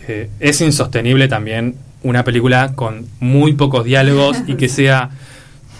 eh, 0.07 0.29
es 0.39 0.61
insostenible 0.61 1.27
también 1.27 1.75
una 2.03 2.23
película 2.23 2.73
con 2.75 3.05
muy 3.19 3.53
pocos 3.53 3.85
diálogos 3.85 4.37
y 4.47 4.55
que 4.55 4.69
sea 4.69 5.11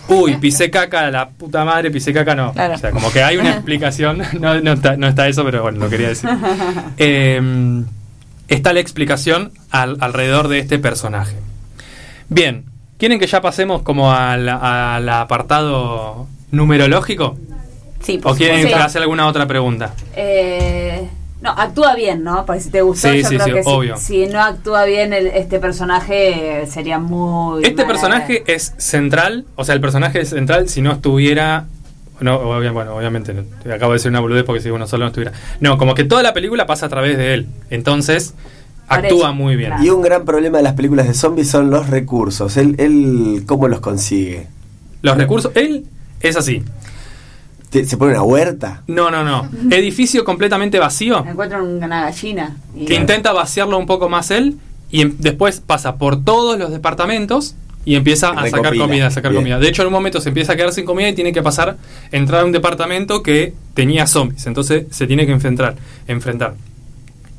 uy, 0.08 0.36
pisé 0.38 0.70
caca, 0.70 1.10
la 1.12 1.30
puta 1.30 1.64
madre, 1.66 1.90
pisé 1.92 2.14
caca, 2.14 2.36
no. 2.36 2.52
Claro. 2.54 2.76
O 2.76 2.78
sea, 2.78 2.92
como 2.92 3.12
que 3.12 3.24
hay 3.24 3.38
una 3.38 3.52
explicación, 3.54 4.22
no, 4.40 4.60
no 4.62 4.74
está, 4.74 4.98
no 4.98 5.08
está 5.08 5.28
eso, 5.28 5.44
pero 5.44 5.62
bueno, 5.64 5.80
lo 5.80 5.90
quería 5.90 6.10
decir. 6.10 6.30
Eh, 6.98 7.42
está 8.48 8.74
la 8.74 8.80
explicación 8.80 9.52
al- 9.72 9.98
alrededor 10.00 10.48
de 10.48 10.60
este 10.60 10.78
personaje. 10.80 11.36
Bien, 12.30 12.66
¿quieren 12.98 13.20
que 13.20 13.28
ya 13.28 13.42
pasemos 13.42 13.82
como 13.82 14.12
al, 14.14 14.48
al 14.50 15.08
apartado 15.10 16.28
numerológico? 16.52 17.38
Sí, 18.02 18.18
por 18.18 18.34
¿O 18.34 18.36
quieren 18.36 18.74
hacer 18.74 19.02
alguna 19.02 19.28
otra 19.28 19.48
pregunta? 19.48 19.94
Eh, 20.16 21.08
no, 21.44 21.50
actúa 21.52 21.94
bien, 21.96 22.24
¿no? 22.24 22.46
Porque 22.46 22.62
si 22.62 22.70
te 22.72 22.82
gustó, 22.82 23.10
Sí, 23.12 23.22
yo 23.22 23.30
sí, 23.30 23.36
creo 23.36 23.46
sí, 23.48 23.54
que 23.54 23.64
si- 23.64 23.70
obvio. 23.70 23.98
Si, 23.98 24.26
no 24.28 24.42
actúa 24.42 24.86
bien 24.86 25.14
el- 25.14 25.28
este 25.28 25.60
personaje, 25.60 26.66
sería 26.68 26.98
muy. 27.00 27.64
Este 27.64 27.76
mala- 27.84 27.88
personaje 27.88 28.44
es 28.48 28.74
central, 28.78 29.46
o 29.56 29.64
sea, 29.66 29.76
el 29.76 29.82
personaje 29.82 30.22
es 30.22 30.30
central 30.30 30.70
si 30.70 30.82
no 30.82 30.94
estuviera. 30.94 31.66
No, 32.22 32.40
bueno, 32.40 32.96
obviamente, 32.96 33.36
acabo 33.74 33.92
de 33.92 33.98
decir 33.98 34.10
una 34.10 34.22
boludez 34.22 34.44
porque 34.46 34.62
si 34.62 34.70
uno 34.70 34.88
solo 34.88 35.04
no 35.04 35.08
estuviera. 35.10 35.34
No, 35.60 35.78
como 35.78 35.94
que 35.94 36.06
toda 36.06 36.24
la 36.24 36.34
película 36.34 36.66
pasa 36.66 36.86
a 36.86 36.90
través 36.90 37.18
de 37.18 37.34
él. 37.34 37.48
Entonces, 37.70 38.34
actúa 38.88 39.26
eso, 39.30 39.34
muy 39.34 39.56
bien. 39.58 39.72
claro. 39.72 39.84
Y 39.84 39.90
un 39.90 40.02
gran 40.02 40.24
problema 40.24 40.58
de 40.60 40.64
las 40.64 40.74
películas 40.74 41.08
de 41.08 41.14
zombies 41.16 41.50
son 41.50 41.70
los 41.70 41.90
recursos. 41.90 42.56
Él, 42.56 42.76
él 42.78 43.44
¿cómo 43.46 43.68
los 43.68 43.82
consigue? 43.82 44.48
Los 45.02 45.18
recursos, 45.18 45.52
él 45.56 45.86
es 46.22 46.38
así. 46.38 46.64
¿Te- 47.74 47.86
¿Se 47.86 47.98
pone 47.98 48.12
una 48.14 48.22
huerta? 48.24 48.84
No, 48.88 49.10
no, 49.12 49.24
no. 49.24 49.50
Edificio 49.72 50.24
completamente 50.24 50.78
vacío. 50.80 51.26
Encuentra 51.28 51.62
una 51.62 52.02
gallina. 52.04 52.56
y- 52.76 52.86
Que 52.86 52.94
intenta 52.96 53.34
vaciarlo 53.34 53.78
un 53.80 53.88
poco 53.88 54.08
más 54.10 54.30
él 54.32 54.58
y 54.92 55.02
em- 55.02 55.16
después 55.18 55.60
pasa 55.60 55.96
por 55.98 56.24
todos 56.24 56.58
los 56.60 56.72
departamentos 56.72 57.56
y 57.84 57.96
empieza 57.96 58.30
a 58.30 58.48
sacar 58.50 58.78
comida, 58.78 59.08
a 59.08 59.12
sacar 59.12 59.32
Bien. 59.32 59.44
comida. 59.44 59.60
De 59.60 59.68
hecho, 59.68 59.82
en 59.82 59.88
un 59.88 59.94
momento 59.94 60.22
se 60.22 60.30
empieza 60.30 60.54
a 60.54 60.56
quedar 60.56 60.72
sin 60.72 60.86
comida 60.86 61.10
y 61.10 61.14
tiene 61.16 61.34
que 61.34 61.42
pasar, 61.42 61.78
entrar 62.12 62.42
a 62.42 62.46
un 62.46 62.52
departamento 62.52 63.24
que 63.24 63.54
tenía 63.74 64.06
zombies. 64.08 64.46
Entonces 64.48 64.86
se 64.92 65.08
tiene 65.08 65.26
que 65.26 65.32
enfrentar. 65.32 65.76
enfrentar. 66.08 66.54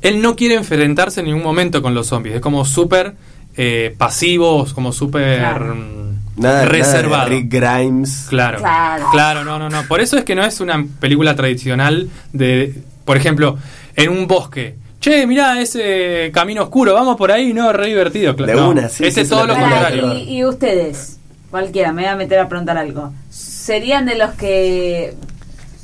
él 0.01 0.21
no 0.21 0.35
quiere 0.35 0.53
enfrentarse 0.55 1.21
en 1.21 1.25
ningún 1.27 1.41
momento 1.43 1.81
con 1.81 1.95
los 1.95 2.05
zombies. 2.07 2.35
Es 2.35 2.41
como 2.41 2.63
súper 2.65 3.15
eh, 3.57 3.95
pasivo, 3.97 4.67
como 4.75 4.91
súper 4.91 5.39
Claro. 5.39 5.73
Nada, 6.37 6.55
nada 6.55 6.59
de 6.61 6.65
reservado. 6.69 7.29
Rick 7.29 7.51
Grimes. 7.51 8.25
Claro. 8.29 8.59
Claro. 8.59 9.05
Claro, 9.11 9.43
no, 9.43 9.57
no, 9.59 9.69
no. 9.69 9.83
Por 9.87 10.01
eso 10.01 10.17
es 10.17 10.23
que 10.23 10.35
no 10.35 10.43
es 10.43 10.59
una 10.59 10.85
película 10.99 11.35
tradicional 11.35 12.09
de, 12.33 12.73
por 13.05 13.17
ejemplo, 13.17 13.57
en 13.95 14.09
un 14.09 14.27
bosque. 14.27 14.75
Che, 14.99 15.27
mirá 15.27 15.61
ese 15.61 16.31
camino 16.33 16.63
oscuro, 16.63 16.93
vamos 16.93 17.15
por 17.15 17.31
ahí, 17.31 17.53
no, 17.53 17.71
re 17.71 17.87
divertido. 17.87 18.33
De 18.33 18.55
No, 18.55 18.69
una, 18.69 18.89
sí, 18.89 19.03
Ese 19.05 19.15
sí, 19.15 19.21
es 19.21 19.29
todo 19.29 19.45
lo 19.45 19.53
contrario. 19.53 20.13
Y, 20.15 20.37
y 20.37 20.45
ustedes, 20.45 21.19
cualquiera, 21.51 21.91
me 21.91 22.01
voy 22.01 22.11
a 22.11 22.15
meter 22.15 22.39
a 22.39 22.49
preguntar 22.49 22.77
algo. 22.77 23.13
¿Serían 23.29 24.05
de 24.05 24.15
los 24.15 24.31
que 24.31 25.13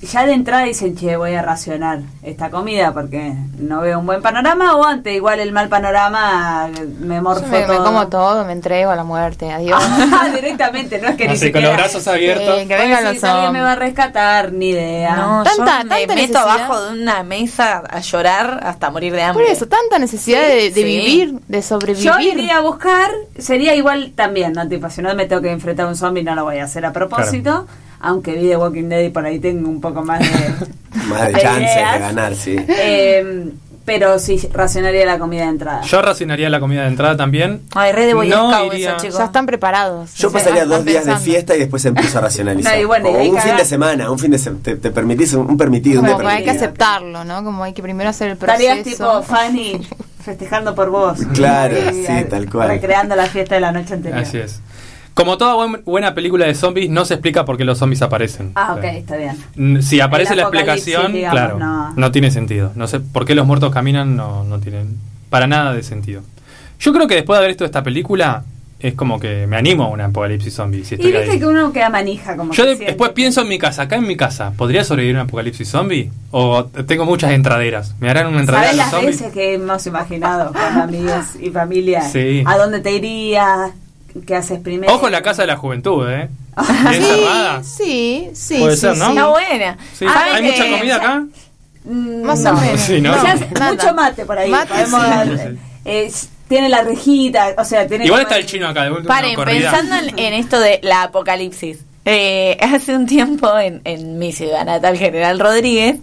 ya 0.01 0.25
de 0.25 0.33
entrada 0.33 0.63
dicen, 0.63 0.95
che, 0.95 1.15
voy 1.15 1.35
a 1.35 1.41
racionar 1.41 1.99
esta 2.23 2.49
comida 2.49 2.91
porque 2.93 3.33
no 3.59 3.81
veo 3.81 3.99
un 3.99 4.05
buen 4.07 4.21
panorama? 4.21 4.75
¿O 4.75 4.83
ante 4.85 5.13
igual 5.13 5.39
el 5.39 5.51
mal 5.51 5.69
panorama 5.69 6.69
me 6.99 7.21
morfo 7.21 7.41
Yo 7.45 7.47
me, 7.51 7.67
me 7.67 7.77
como 7.77 8.07
todo, 8.07 8.43
me 8.45 8.53
entrego 8.53 8.89
a 8.91 8.95
la 8.95 9.03
muerte, 9.03 9.51
adiós. 9.51 9.79
Ah, 9.83 10.29
directamente, 10.33 10.99
no 10.99 11.09
es 11.09 11.15
que 11.15 11.27
ni 11.27 11.33
Así, 11.33 11.51
con 11.51 11.61
siquiera... 11.61 11.67
los 11.69 11.77
brazos 11.77 12.07
abiertos. 12.07 12.61
Sí, 12.61 12.67
que 12.67 12.75
vengan 12.77 13.03
los 13.03 13.17
si 13.19 13.25
alguien 13.25 13.43
zombies. 13.45 13.51
me 13.53 13.61
va 13.61 13.71
a 13.73 13.75
rescatar, 13.75 14.51
ni 14.53 14.69
idea. 14.69 15.15
No, 15.15 15.43
Tanta- 15.43 15.57
yo 15.57 15.65
tanta 15.65 15.95
me 15.95 16.01
meto 16.01 16.15
necesidad. 16.15 16.41
abajo 16.49 16.81
de 16.81 17.01
una 17.01 17.23
mesa 17.23 17.83
a 17.89 17.99
llorar 17.99 18.59
hasta 18.63 18.89
morir 18.89 19.13
de 19.13 19.21
hambre. 19.21 19.43
Por 19.45 19.53
eso, 19.53 19.67
tanta 19.67 19.99
necesidad 19.99 20.41
de, 20.41 20.55
de 20.69 20.71
Sí. 20.73 20.83
vivir, 20.83 21.33
de 21.47 21.61
sobrevivir. 21.61 22.03
Yo 22.11 22.19
iría 22.19 22.57
a 22.57 22.61
buscar, 22.61 23.11
sería 23.37 23.75
igual 23.75 24.13
también, 24.15 24.53
¿no? 24.53 24.67
Tipo, 24.67 24.89
si 24.89 25.01
no 25.01 25.13
me 25.13 25.25
tengo 25.27 25.41
que 25.43 25.51
enfrentar 25.51 25.85
a 25.85 25.89
un 25.89 25.95
zombie, 25.95 26.23
no 26.23 26.33
lo 26.33 26.43
voy 26.45 26.57
a 26.57 26.63
hacer 26.63 26.85
a 26.85 26.91
propósito. 26.91 27.67
Aunque 28.01 28.33
vi 28.33 28.47
The 28.49 28.57
Walking 28.57 28.89
Dead 28.89 29.01
y 29.01 29.09
por 29.09 29.25
ahí 29.25 29.39
tengo 29.39 29.69
un 29.69 29.79
poco 29.81 30.03
más 30.03 30.19
de. 30.19 30.27
Más 31.07 31.27
de 31.27 31.33
chances 31.41 31.75
de 31.75 31.99
ganar, 31.99 32.35
sí. 32.35 32.55
Eh, 32.67 33.49
pero 33.85 34.19
sí, 34.19 34.39
racionaría 34.53 35.05
la 35.05 35.17
comida 35.17 35.43
de 35.43 35.49
entrada. 35.49 35.81
Yo 35.81 36.01
racionaría 36.01 36.49
la 36.49 36.59
comida 36.59 36.83
de 36.83 36.89
entrada 36.89 37.17
también. 37.17 37.61
Ay, 37.73 37.91
re 37.91 38.05
de 38.05 38.13
Boy 38.13 38.29
No 38.29 38.65
iría- 38.65 38.91
eso, 38.91 38.97
chicos. 39.01 39.17
Ya 39.17 39.25
están 39.25 39.45
preparados. 39.45 40.13
Yo 40.15 40.27
O 40.27 40.31
sea, 40.31 40.39
pasaría 40.39 40.65
dos 40.65 40.85
días 40.85 41.05
de 41.05 41.15
fiesta 41.17 41.55
y 41.55 41.59
después 41.59 41.83
empiezo 41.85 42.19
a 42.19 42.21
racionalizar. 42.21 42.75
No, 42.75 42.81
y 42.81 42.85
bueno, 42.85 43.09
o 43.09 43.23
un 43.23 43.37
fin 43.39 43.55
de 43.57 43.65
semana, 43.65 44.11
un 44.11 44.19
fin 44.19 44.31
de 44.31 44.37
semana. 44.37 44.61
Te, 44.63 44.75
te 44.75 44.91
permitís 44.91 45.33
un, 45.33 45.49
un 45.49 45.57
permitido, 45.57 46.01
un 46.01 46.07
Como 46.07 46.19
de 46.19 46.25
que 46.25 46.31
hay 46.31 46.43
que 46.43 46.51
aceptarlo, 46.51 47.23
¿no? 47.25 47.43
Como 47.43 47.63
hay 47.63 47.73
que 47.73 47.81
primero 47.81 48.09
hacer 48.09 48.29
el 48.31 48.37
proceso. 48.37 48.61
Estarías 48.61 48.83
tipo 48.85 49.23
Fanny 49.23 49.87
festejando 50.23 50.75
por 50.75 50.89
vos. 50.91 51.19
Claro, 51.33 51.75
Y, 51.91 52.05
sí, 52.05 52.25
tal 52.29 52.49
cual. 52.49 52.67
Recreando 52.67 53.15
la 53.15 53.25
fiesta 53.25 53.55
de 53.55 53.61
la 53.61 53.71
noche 53.71 53.95
anterior. 53.95 54.21
Así 54.21 54.37
es. 54.37 54.59
Como 55.13 55.37
toda 55.37 55.55
buen- 55.55 55.83
buena 55.83 56.13
película 56.15 56.45
de 56.45 56.55
zombies, 56.55 56.89
no 56.89 57.03
se 57.05 57.15
explica 57.15 57.43
por 57.45 57.57
qué 57.57 57.65
los 57.65 57.77
zombies 57.77 58.01
aparecen. 58.01 58.51
Ah, 58.55 58.75
ok, 58.77 58.83
está 58.85 59.17
bien. 59.17 59.81
Si 59.83 59.99
aparece 59.99 60.33
El 60.33 60.37
la 60.37 60.43
explicación, 60.43 61.11
digamos, 61.13 61.37
claro, 61.39 61.59
no. 61.59 61.93
no. 61.95 62.11
tiene 62.11 62.31
sentido. 62.31 62.71
No 62.75 62.87
sé 62.87 62.99
por 63.01 63.25
qué 63.25 63.35
los 63.35 63.45
muertos 63.45 63.73
caminan, 63.73 64.15
no, 64.15 64.43
no 64.45 64.59
tienen 64.59 64.97
para 65.29 65.47
nada 65.47 65.73
de 65.73 65.83
sentido. 65.83 66.21
Yo 66.79 66.93
creo 66.93 67.07
que 67.07 67.15
después 67.15 67.35
de 67.35 67.39
haber 67.39 67.49
visto 67.51 67.65
esta 67.65 67.83
película, 67.83 68.43
es 68.79 68.95
como 68.95 69.19
que 69.19 69.45
me 69.47 69.57
animo 69.57 69.83
a 69.83 69.87
un 69.89 70.01
apocalipsis 70.01 70.55
zombie. 70.55 70.83
Si 70.83 70.95
Y 70.95 70.97
viste 70.97 71.17
ahí. 71.31 71.37
que 71.39 71.45
uno 71.45 71.71
queda 71.71 71.89
manija 71.89 72.35
como 72.35 72.51
Yo 72.53 72.63
que 72.63 72.69
de- 72.69 72.75
siente. 72.77 72.91
después 72.93 73.11
pienso 73.11 73.41
en 73.41 73.47
mi 73.49 73.59
casa, 73.59 73.83
acá 73.83 73.97
en 73.97 74.07
mi 74.07 74.15
casa, 74.17 74.53
¿podría 74.57 74.83
sobrevivir 74.83 75.15
un 75.17 75.21
apocalipsis 75.23 75.69
zombie? 75.69 76.09
¿O 76.31 76.65
tengo 76.65 77.05
muchas 77.05 77.31
entraderas? 77.31 77.93
¿Me 77.99 78.09
harán 78.09 78.27
una 78.27 78.39
entradera 78.39 78.69
¿Sabes 78.71 78.77
las 78.77 78.89
zombies? 78.91 79.19
veces 79.19 79.33
que 79.33 79.53
hemos 79.55 79.85
imaginado 79.85 80.51
con 80.53 80.61
amigos 80.81 81.35
y 81.39 81.51
familia? 81.51 82.01
Sí. 82.01 82.43
¿A 82.47 82.57
dónde 82.57 82.79
te 82.79 82.91
irías? 82.95 83.71
¿Qué 84.25 84.35
haces 84.35 84.59
primero? 84.59 84.93
Ojo 84.93 85.09
la 85.09 85.21
casa 85.21 85.43
de 85.43 85.47
la 85.47 85.57
juventud, 85.57 86.07
¿eh? 86.09 86.29
Bien 86.89 87.03
cerrada. 87.03 87.63
Sí, 87.63 88.29
sí. 88.33 88.59
Puede 88.59 88.75
sí, 88.75 88.81
ser, 88.81 88.97
¿no? 88.97 89.05
sí. 89.05 89.11
Está 89.11 89.27
buena. 89.27 89.77
Sí. 89.97 90.05
Ah, 90.07 90.25
¿Hay 90.33 90.43
que- 90.43 90.51
mucha 90.51 90.77
comida 90.77 90.95
acá? 90.97 91.25
Mm, 91.83 92.21
Más 92.23 92.39
no. 92.41 92.49
o 92.51 92.53
menos. 92.53 92.81
Sí, 92.81 93.01
mucho 93.01 93.93
mate 93.93 94.25
por 94.25 94.37
ahí. 94.37 94.49
Mate, 94.49 94.67
podemos 94.73 95.01
sí. 95.41 95.57
eh, 95.85 96.11
tiene 96.47 96.69
la 96.69 96.83
rejita, 96.83 97.55
o 97.57 97.63
sea, 97.63 97.87
tiene... 97.87 98.05
Igual 98.05 98.23
está 98.23 98.37
el 98.37 98.45
chino 98.45 98.67
acá, 98.67 98.83
de 98.83 98.91
Paren, 99.03 99.35
pensando 99.41 99.95
en, 99.95 100.19
en 100.19 100.33
esto 100.33 100.59
de 100.59 100.79
la 100.83 101.03
apocalipsis. 101.03 101.79
Eh, 102.03 102.57
hace 102.61 102.95
un 102.95 103.05
tiempo 103.05 103.57
en, 103.57 103.81
en 103.85 104.19
mi 104.19 104.33
ciudad 104.33 104.65
natal, 104.65 104.97
General 104.97 105.39
Rodríguez, 105.39 105.95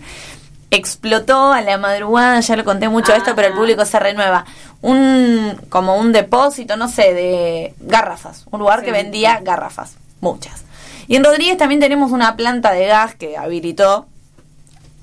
explotó 0.70 1.52
a 1.52 1.60
la 1.62 1.78
madrugada, 1.78 2.40
ya 2.40 2.56
lo 2.56 2.64
conté 2.64 2.88
mucho 2.88 3.14
esto, 3.14 3.34
pero 3.34 3.48
el 3.48 3.54
público 3.54 3.84
se 3.84 3.98
renueva, 3.98 4.44
un 4.82 5.58
como 5.70 5.96
un 5.96 6.12
depósito, 6.12 6.76
no 6.76 6.88
sé, 6.88 7.14
de 7.14 7.74
garrafas, 7.80 8.44
un 8.50 8.60
lugar 8.60 8.82
que 8.82 8.92
vendía 8.92 9.40
garrafas, 9.40 9.96
muchas. 10.20 10.64
Y 11.06 11.16
en 11.16 11.24
Rodríguez 11.24 11.56
también 11.56 11.80
tenemos 11.80 12.12
una 12.12 12.36
planta 12.36 12.72
de 12.72 12.86
gas 12.86 13.14
que 13.14 13.38
habilitó 13.38 14.06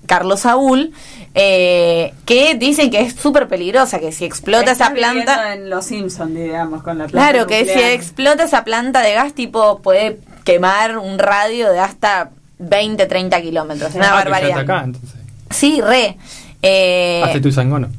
Carlos 0.06 0.42
Saúl, 0.42 0.94
eh, 1.34 2.14
que 2.26 2.54
dicen 2.54 2.92
que 2.92 3.02
es 3.02 3.16
súper 3.16 3.48
peligrosa, 3.48 3.98
que 4.00 4.12
si 4.12 4.24
explota 4.24 4.72
esa 4.72 4.92
planta... 4.92 5.54
en 5.54 5.70
Los 5.70 5.86
Simpsons, 5.86 6.36
digamos, 6.36 6.84
con 6.84 7.00
la 7.00 7.08
planta 7.08 7.32
Claro, 7.32 7.48
que 7.48 7.66
si 7.66 7.80
explota 7.80 8.44
esa 8.44 8.64
planta 8.64 9.02
de 9.02 9.14
gas, 9.14 9.34
tipo, 9.34 9.80
puede 9.82 10.20
quemar 10.44 11.00
un 11.00 11.18
radio 11.18 11.72
de 11.72 11.80
hasta 11.80 12.30
20, 12.60 13.04
30 13.08 13.42
kilómetros. 13.42 13.96
Una 13.96 14.06
Ah, 14.06 14.10
que 14.10 14.14
ya 14.14 14.20
está 14.20 14.30
barbaridad. 14.30 14.60
acá, 14.60 14.84
entonces. 14.84 15.25
Sí, 15.50 15.82
re. 15.82 16.18
Eh, 16.62 17.22
Hazte 17.24 17.42
tu 17.42 17.50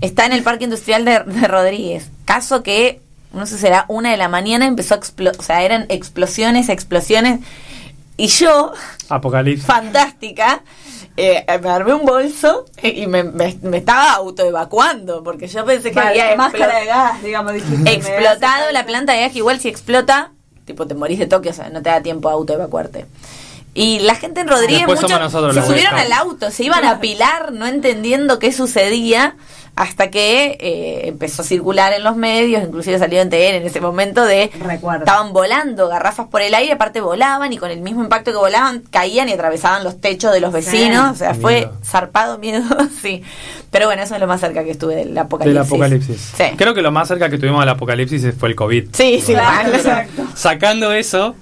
está 0.01 0.27
en 0.27 0.32
el 0.32 0.43
Parque 0.43 0.64
Industrial 0.64 1.05
de, 1.05 1.20
de 1.20 1.47
Rodríguez. 1.48 2.10
Caso 2.24 2.62
que, 2.62 3.01
no 3.32 3.47
sé, 3.47 3.59
será 3.59 3.85
una 3.89 4.10
de 4.10 4.16
la 4.16 4.28
mañana, 4.28 4.66
empezó 4.66 4.94
a 4.94 4.97
explotar. 4.98 5.40
O 5.40 5.43
sea, 5.43 5.62
eran 5.62 5.86
explosiones, 5.89 6.68
explosiones. 6.68 7.40
Y 8.16 8.28
yo, 8.28 8.73
Apocalipsis. 9.09 9.66
fantástica, 9.66 10.62
eh, 11.18 11.44
me 11.62 11.68
armé 11.68 11.93
un 11.94 12.05
bolso 12.06 12.64
y 12.82 13.06
me, 13.06 13.23
me- 13.24 13.59
me 13.62 13.77
estaba 13.77 14.12
autoevacuando. 14.14 15.23
Porque 15.23 15.47
yo 15.48 15.64
pensé 15.64 15.90
que 15.90 15.97
Vale, 16.01 16.20
había 16.23 16.36
máscara 16.36 16.81
de 16.81 16.86
gas, 16.86 17.23
digamos. 17.23 17.52
explotado 17.85 18.73
la 18.73 18.86
planta 18.86 19.12
de 19.12 19.20
gas, 19.20 19.32
que 19.32 19.39
igual 19.39 19.60
si 19.60 19.68
explota, 19.68 20.32
tipo 20.64 20.86
te 20.86 20.94
morís 20.94 21.18
de 21.18 21.27
toque, 21.27 21.51
o 21.51 21.52
sea, 21.52 21.68
no 21.68 21.82
te 21.82 21.90
da 21.90 22.01
tiempo 22.02 22.28
a 22.28 22.32
autoevacuarte. 22.32 23.06
Y 23.77 23.98
la 24.01 24.15
gente 24.15 24.40
en 24.40 24.48
Rodríguez 24.48 24.78
Después 24.86 25.03
mucho- 25.03 25.15
somos 25.15 25.32
nosotros 25.32 25.55
se 25.55 25.62
subieron 25.70 25.94
al 25.98 26.12
auto, 26.12 26.51
se 26.51 26.65
iban 26.65 26.85
a 26.85 26.98
pilar, 26.98 27.53
no 27.53 27.66
entendiendo 27.66 28.39
qué 28.39 28.51
sucedía, 28.53 29.36
hasta 29.74 30.11
que 30.11 30.57
eh, 30.59 31.09
empezó 31.09 31.43
a 31.43 31.44
circular 31.44 31.93
en 31.93 32.03
los 32.03 32.16
medios, 32.16 32.62
inclusive 32.65 32.98
salió 32.98 33.20
en 33.20 33.28
TN 33.28 33.57
en 33.57 33.66
ese 33.66 33.82
momento 33.82 34.24
de 34.24 34.51
Recuerdo. 34.59 35.01
estaban 35.05 35.35
volando 35.35 35.86
garrafas 35.89 36.28
por 36.28 36.40
el 36.40 36.55
aire, 36.55 36.73
aparte 36.73 37.03
volaban 37.03 37.53
y 37.53 37.59
con 37.59 37.70
el 37.70 37.81
mismo 37.82 38.03
impacto 38.03 38.31
que 38.31 38.39
volaban 38.39 38.82
caían 38.90 39.28
y 39.28 39.32
atravesaban 39.32 39.85
los 39.85 40.01
techos 40.01 40.32
de 40.32 40.40
los 40.40 40.51
vecinos, 40.51 41.12
o 41.12 41.15
sea, 41.15 41.32
Miedo. 41.32 41.43
fue 41.43 41.69
zarpado 41.85 42.39
miedo, 42.40 42.65
sí. 43.03 43.23
Pero 43.70 43.85
bueno, 43.85 44.03
eso 44.03 44.15
es 44.15 44.20
lo 44.23 44.27
más 44.27 44.40
cerca 44.40 44.65
que 44.65 44.70
estuve 44.70 44.94
del 44.97 45.19
apocalipsis. 45.19 45.55
Del 45.55 45.66
apocalipsis. 45.66 46.32
Sí. 46.39 46.44
Creo 46.57 46.73
que 46.73 46.81
lo 46.81 46.90
más 46.93 47.09
cerca 47.09 47.28
que 47.28 47.36
tuvimos 47.36 47.61
al 47.61 47.69
apocalipsis 47.69 48.35
fue 48.39 48.48
el 48.48 48.55
COVID. 48.57 48.89
Sí, 48.94 49.20
sí, 49.23 49.35
Claro, 49.35 49.69
exacto. 49.74 50.23
Sacando 50.35 50.93
eso. 50.93 51.35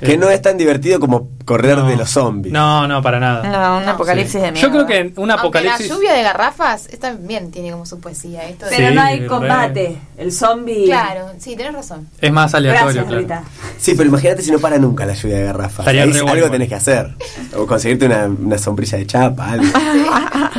Que 0.00 0.18
no 0.18 0.28
es 0.28 0.42
tan 0.42 0.58
divertido 0.58 1.00
como 1.00 1.28
correr 1.46 1.78
no. 1.78 1.88
de 1.88 1.96
los 1.96 2.10
zombies. 2.10 2.52
No, 2.52 2.86
no, 2.86 3.00
para 3.02 3.18
nada. 3.18 3.42
No, 3.48 3.78
un 3.82 3.88
apocalipsis 3.88 4.32
Sí. 4.32 4.38
de 4.40 4.52
miedo. 4.52 4.66
Yo 4.66 4.70
creo 4.72 4.86
que 4.86 5.12
un 5.20 5.30
Aunque 5.30 5.40
apocalipsis. 5.46 5.88
la 5.88 5.94
lluvia 5.94 6.12
de 6.12 6.22
garrafas 6.22 6.86
esta 6.88 7.12
también 7.12 7.50
tiene 7.50 7.70
como 7.70 7.86
su 7.86 7.98
poesía. 7.98 8.46
Esto 8.48 8.66
de- 8.66 8.76
Pero 8.76 8.88
Sí, 8.90 8.94
no 8.94 9.00
hay 9.02 9.20
re. 9.20 9.26
combate. 9.26 9.96
El 10.18 10.32
zombie... 10.32 10.84
Claro, 10.86 11.30
sí, 11.38 11.56
tenés 11.56 11.72
razón. 11.72 12.08
Es 12.20 12.30
más 12.32 12.54
aleatorio, 12.54 12.84
Gracias, 12.84 13.04
claro. 13.06 13.20
Rita. 13.22 13.42
Sí, 13.78 13.94
pero 13.96 14.08
imagínate 14.08 14.42
si 14.42 14.50
no 14.50 14.58
para 14.58 14.76
nunca 14.78 15.06
la 15.06 15.14
lluvia 15.14 15.36
de 15.38 15.44
garrafas. 15.44 15.78
Estaría 15.80 16.02
Ahí 16.02 16.10
bueno 16.10 16.30
algo 16.32 16.50
tenés 16.50 16.68
que 16.68 16.74
hacer. 16.74 17.14
O 17.56 17.66
conseguirte 17.66 18.06
una, 18.06 18.26
una 18.26 18.58
sombrilla 18.58 18.98
de 18.98 19.06
chapa, 19.06 19.52
algo. 19.52 19.64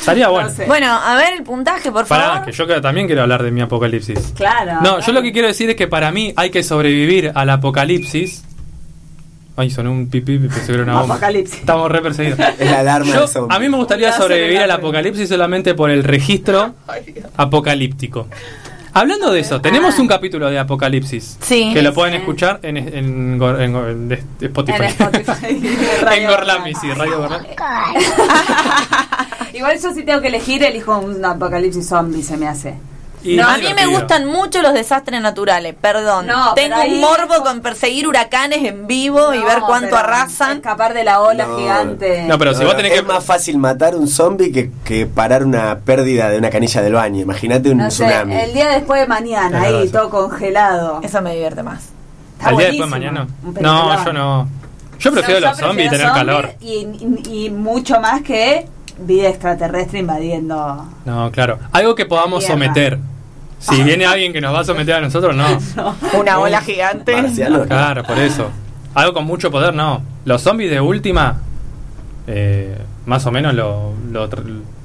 Estaría 0.00 0.28
bueno. 0.28 0.48
No 0.50 0.54
sé. 0.54 0.66
Bueno, 0.66 0.92
a 0.92 1.14
ver 1.16 1.32
el 1.38 1.42
puntaje, 1.44 1.90
por 1.90 2.06
Pará, 2.06 2.24
favor. 2.28 2.44
que 2.46 2.52
yo 2.52 2.80
también 2.82 3.06
quiero 3.06 3.22
hablar 3.22 3.42
de 3.42 3.50
mi 3.50 3.62
apocalipsis. 3.62 4.32
Claro. 4.36 4.80
No, 4.82 5.00
yo 5.00 5.12
lo 5.12 5.22
que 5.22 5.32
quiero 5.32 5.48
decir 5.48 5.70
es 5.70 5.76
que 5.76 5.88
para 5.88 6.10
mí 6.10 6.32
hay 6.36 6.50
que 6.50 6.62
sobrevivir 6.62 7.32
al 7.34 7.48
apocalipsis. 7.50 8.44
Ay, 9.56 9.70
sonó 9.70 9.92
un 9.92 10.08
pipí, 10.08 10.38
pensé 10.38 10.66
que 10.66 10.72
era 10.72 10.82
una 10.82 10.98
bomba. 11.00 11.14
Apocalipsis. 11.14 11.60
Estamos 11.60 11.90
re 11.90 12.02
perseguidos. 12.02 12.38
Es 12.58 12.70
la 12.70 12.80
alarma 12.80 13.12
Yo- 13.14 13.46
a 13.48 13.58
mí 13.60 13.68
me 13.68 13.76
gustaría 13.76 14.12
sobrevivir 14.12 14.58
al 14.58 14.70
apocalipsis 14.70 15.28
solamente 15.28 15.74
por 15.74 15.90
el 15.90 16.02
registro 16.04 16.74
apocalíptico. 17.36 18.26
Hablando 18.96 19.32
de 19.32 19.40
eso, 19.40 19.60
tenemos 19.60 19.98
un 19.98 20.06
capítulo 20.06 20.48
de 20.50 20.56
Apocalipsis. 20.58 21.36
Sí. 21.40 21.70
Que 21.74 21.82
lo 21.82 21.92
pueden 21.92 22.14
Sí. 22.14 22.20
escuchar 22.20 22.60
en, 22.62 22.76
en, 22.76 23.38
Gor- 23.40 23.60
en 23.60 23.74
Gor- 23.74 23.90
en 23.90 24.12
Spotify. 24.40 24.76
En 24.78 24.84
Spotify. 24.84 25.32
en 25.48 26.00
Radio 26.04 26.28
Gorlami, 26.30 26.74
sí, 26.76 26.92
Radio 26.92 27.18
Gorlami. 27.18 27.46
Igual 29.52 29.80
yo 29.80 29.92
si 29.92 30.02
tengo 30.04 30.20
que 30.20 30.28
elegir, 30.28 30.62
elijo 30.62 30.96
un 30.98 31.24
apocalipsis 31.24 31.88
zombie, 31.88 32.22
se 32.22 32.36
me 32.36 32.46
hace. 32.46 32.74
Y 33.24 33.36
No, 33.36 33.48
a 33.48 33.56
mí 33.56 33.72
me 33.74 33.86
gustan 33.86 34.26
mucho 34.26 34.60
los 34.60 34.74
desastres 34.74 35.18
naturales, 35.20 35.74
perdón. 35.80 36.26
No, 36.26 36.52
Tengo 36.54 36.76
un 36.82 37.00
morbo 37.00 37.34
es- 37.36 37.40
con 37.40 37.60
perseguir 37.62 38.06
huracanes 38.06 38.62
en 38.64 38.86
vivo 38.86 39.32
y 39.32 39.38
ver 39.42 39.60
cuánto 39.66 39.96
arrasan. 39.96 40.58
Escapar 40.58 40.92
de 40.92 41.04
la 41.04 41.20
ola 41.22 41.46
No. 41.46 41.56
gigante. 41.56 42.24
No, 42.28 42.38
pero 42.38 42.52
si 42.52 42.60
No, 42.60 42.66
vos 42.66 42.76
tenés 42.76 42.92
es 42.92 43.00
que. 43.00 43.06
más 43.06 43.24
fácil 43.24 43.56
matar 43.56 43.96
un 43.96 44.08
zombie 44.08 44.52
que, 44.52 44.70
que 44.84 45.06
parar 45.06 45.42
una 45.44 45.78
pérdida 45.78 46.28
de 46.28 46.36
una 46.36 46.50
canilla 46.50 46.82
del 46.82 46.92
baño. 46.92 47.22
Imagínate 47.22 47.70
un 47.70 47.78
No 47.78 47.90
sé, 47.90 48.04
tsunami. 48.04 48.34
el 48.34 48.52
día 48.52 48.68
después 48.68 49.00
de 49.00 49.06
mañana, 49.06 49.62
ahí 49.62 49.88
todo 49.88 50.10
congelado. 50.10 51.00
Eso 51.02 51.22
me 51.22 51.32
divierte 51.32 51.62
más. 51.62 51.84
Está 52.36 52.50
¿Al 52.50 52.56
día 52.58 52.66
después 52.68 52.90
buenísimo. 52.90 53.20
mañana? 53.22 53.60
No, 53.62 54.04
yo 54.04 54.12
no. 54.12 54.48
Yo 54.98 55.12
prefiero 55.12 55.40
No, 55.40 55.46
los 55.48 55.58
zombies 55.58 55.86
y 55.88 55.90
tener 55.96 56.12
calor. 56.12 56.50
Y, 56.60 56.72
y- 57.30 57.46
y 57.46 57.50
mucho 57.50 58.00
más 58.00 58.20
que 58.22 58.66
vida 58.98 59.28
extraterrestre 59.28 59.98
invadiendo. 60.00 60.86
No, 61.04 61.30
claro. 61.32 61.58
Algo 61.72 61.94
que 61.94 62.04
podamos 62.06 62.44
someter. 62.44 62.98
Si 63.64 63.82
viene 63.82 64.04
alguien 64.04 64.32
que 64.32 64.40
nos 64.40 64.54
va 64.54 64.60
a 64.60 64.64
someter 64.64 64.96
a 64.96 65.00
nosotros, 65.00 65.34
no. 65.34 65.46
Una 66.18 66.38
ola 66.38 66.60
gigante. 66.60 67.20
Marciano. 67.20 67.64
Claro, 67.64 68.02
por 68.02 68.18
eso. 68.18 68.50
Algo 68.94 69.14
con 69.14 69.24
mucho 69.24 69.50
poder, 69.50 69.74
no. 69.74 70.02
Los 70.24 70.42
zombies 70.42 70.70
de 70.70 70.80
última, 70.80 71.40
eh, 72.26 72.76
más 73.06 73.24
o 73.26 73.32
menos 73.32 73.54
lo, 73.54 73.94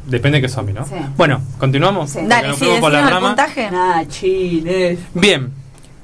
depende 0.06 0.38
de 0.38 0.42
qué 0.42 0.50
zombie, 0.50 0.74
¿no? 0.74 0.86
Sí. 0.86 0.96
Bueno, 1.18 1.42
continuamos. 1.58 2.10
Sí. 2.10 2.20
Dale, 2.24 2.54
sí, 2.54 2.68
por 2.80 2.92
la 2.92 3.10
rama. 3.10 3.28
puntaje. 3.28 3.70
Nachines. 3.70 5.00
Bien. 5.14 5.52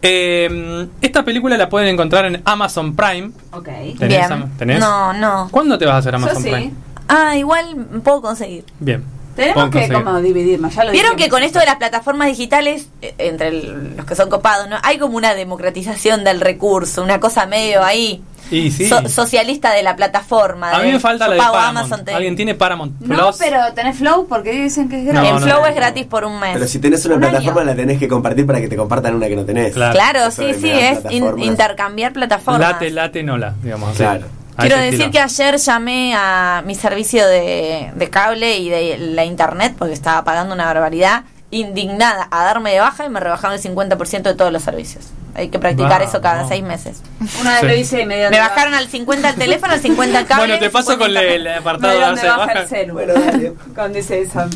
Eh, 0.01 0.87
esta 1.01 1.23
película 1.23 1.57
la 1.57 1.69
pueden 1.69 1.87
encontrar 1.87 2.25
en 2.25 2.41
Amazon 2.45 2.95
Prime. 2.95 3.31
Ok. 3.51 3.69
¿Tenés? 3.97 4.29
Bien. 4.29 4.51
¿Tenés? 4.57 4.79
No, 4.79 5.13
no. 5.13 5.47
¿Cuándo 5.49 5.77
te 5.77 5.85
vas 5.85 5.95
a 5.95 5.97
hacer 5.99 6.11
Yo 6.11 6.17
Amazon 6.17 6.43
sí. 6.43 6.49
Prime? 6.49 6.73
Ah, 7.07 7.35
igual 7.37 7.87
puedo 8.03 8.21
conseguir. 8.21 8.65
Bien. 8.79 9.14
Tenemos 9.35 9.69
que 9.69 9.89
como 9.91 10.21
dividirnos, 10.21 10.73
ya 10.73 10.83
lo 10.85 10.91
Vieron 10.91 11.15
que 11.17 11.29
con 11.29 11.43
esto 11.43 11.59
de 11.59 11.65
las 11.65 11.75
plataformas 11.75 12.27
digitales, 12.27 12.87
eh, 13.01 13.13
entre 13.17 13.49
el- 13.49 13.95
los 13.97 14.05
que 14.05 14.15
son 14.15 14.29
copados, 14.29 14.69
¿no? 14.69 14.77
Hay 14.83 14.97
como 14.97 15.17
una 15.17 15.33
democratización 15.33 16.23
del 16.23 16.39
recurso, 16.41 17.03
una 17.03 17.19
cosa 17.19 17.45
medio 17.45 17.83
ahí 17.83 18.21
Y 18.51 18.71
sí. 18.71 18.87
so- 18.87 19.09
socialista 19.09 19.71
de 19.73 19.83
la 19.83 19.95
plataforma. 19.95 20.71
a 20.71 20.79
mí 20.79 20.91
me 20.91 20.99
falta 20.99 21.27
la 21.27 21.33
de 21.33 21.39
pago 21.39 21.53
Paramount. 21.53 21.77
Amazon, 21.87 22.05
te- 22.05 22.13
¿Alguien 22.13 22.35
tiene 22.35 22.55
Paramount 22.55 23.01
No, 23.01 23.15
Plus? 23.17 23.37
pero 23.39 23.57
tenés 23.73 23.97
Flow 23.97 24.27
porque 24.27 24.51
dicen 24.51 24.87
que 24.87 24.99
es 24.99 25.05
No, 25.05 25.11
gratis. 25.13 25.29
en 25.29 25.35
no 25.35 25.41
Flow 25.41 25.65
es 25.65 25.75
gratis 25.75 26.05
por 26.05 26.23
un 26.25 26.39
mes. 26.39 26.51
Pero 26.53 26.67
si 26.67 26.79
tenés 26.79 27.03
una 27.05 27.15
Un 27.15 27.21
plataforma 27.21 27.61
año. 27.61 27.69
la 27.71 27.75
tenés 27.75 27.99
que 27.99 28.07
compartir 28.07 28.45
para 28.45 28.61
que 28.61 28.67
te 28.69 28.75
compartan 28.77 29.15
una 29.15 29.27
que 29.27 29.35
no 29.35 29.43
tenés. 29.45 29.73
Claro. 29.73 30.31
Sí, 30.31 30.53
sí, 30.53 30.69
es 30.69 30.99
in- 31.09 31.39
intercambiar 31.39 32.13
plataformas. 32.13 32.61
Late, 32.73 32.89
late, 32.91 33.19
digamos. 33.63 33.89
así. 33.89 33.97
Claro. 33.97 34.27
Quiero 34.57 34.77
decir 34.77 34.93
estilo. 34.93 35.11
que 35.11 35.19
ayer 35.19 35.57
llamé 35.57 36.13
a 36.15 36.63
mi 36.65 36.75
servicio 36.75 37.27
de, 37.27 37.91
de 37.95 38.09
cable 38.09 38.57
y 38.57 38.69
de 38.69 38.97
la 38.97 39.25
internet 39.25 39.75
porque 39.77 39.93
estaba 39.93 40.23
pagando 40.23 40.53
una 40.55 40.65
barbaridad, 40.65 41.23
indignada 41.51 42.27
a 42.31 42.43
darme 42.43 42.71
de 42.71 42.79
baja 42.79 43.05
y 43.05 43.09
me 43.09 43.19
rebajaron 43.19 43.57
el 43.57 43.63
50% 43.63 44.21
de 44.23 44.33
todos 44.35 44.51
los 44.51 44.63
servicios. 44.63 45.05
Hay 45.35 45.49
que 45.49 45.59
practicar 45.59 46.01
eso 46.01 46.21
cada 46.21 46.47
seis 46.47 46.63
meses. 46.63 47.01
Una 47.41 47.51
vez 47.51 47.59
Sí. 47.61 47.67
lo 47.67 47.75
hice 47.75 48.01
y 48.01 48.05
me 48.05 48.17
dio 48.17 48.29
Me 48.29 48.39
bajaron 48.39 48.73
al 48.73 48.87
50 48.87 49.29
el 49.29 49.35
teléfono, 49.35 49.73
al 49.73 49.81
50 49.81 50.19
el 50.19 50.25
cable. 50.25 50.45
Bueno, 50.47 50.59
te 50.59 50.69
paso 50.69 50.91
50 50.93 51.19
con 51.19 51.29
el, 51.29 51.47
apartado 51.49 51.93
de 51.93 51.99
darse 51.99 52.21
de 52.21 52.27
de 52.27 52.29
baja 52.37 52.45
baja. 52.45 52.61
el 52.61 52.67
celu. 52.69 52.93
Bueno, 52.93 53.13
dale. 53.13 53.53
Cuando 53.75 53.99
hice 53.99 54.21
esa 54.21 54.47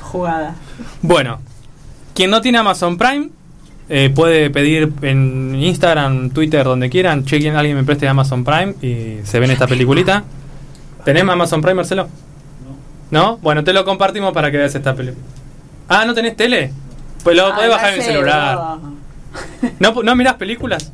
jugada. 0.00 0.54
Bueno, 1.02 1.38
quien 2.14 2.30
no 2.30 2.40
tiene 2.40 2.56
Amazon 2.58 2.96
Prime 2.96 3.28
eh, 3.88 4.10
puede 4.14 4.50
pedir 4.50 4.92
en 5.02 5.54
Instagram, 5.54 6.30
Twitter, 6.30 6.64
donde 6.64 6.88
quieran, 6.90 7.24
chequen 7.24 7.56
alguien 7.56 7.76
me 7.76 7.84
preste 7.84 8.06
Amazon 8.08 8.44
Prime 8.44 8.74
y 8.82 9.18
se 9.24 9.38
ven 9.40 9.50
esta 9.50 9.66
peliculita. 9.66 10.24
¿Tenés 11.04 11.22
Amazon 11.24 11.60
Prime, 11.60 11.74
Marcelo? 11.74 12.08
No. 13.10 13.36
Bueno, 13.38 13.62
te 13.64 13.72
lo 13.72 13.84
compartimos 13.84 14.32
para 14.32 14.50
que 14.50 14.56
veas 14.56 14.74
esta 14.74 14.94
película. 14.94 15.24
Ah, 15.88 16.04
¿no 16.06 16.14
tenés 16.14 16.36
tele? 16.36 16.72
Pues 17.22 17.36
lo 17.36 17.54
podés 17.54 17.66
Ah, 17.66 17.74
bajar 17.74 17.92
en 17.94 18.00
el 18.00 18.06
celular. 18.06 18.58
¿No, 19.78 20.02
¿No 20.02 20.16
mirás 20.16 20.34
películas? 20.34 20.92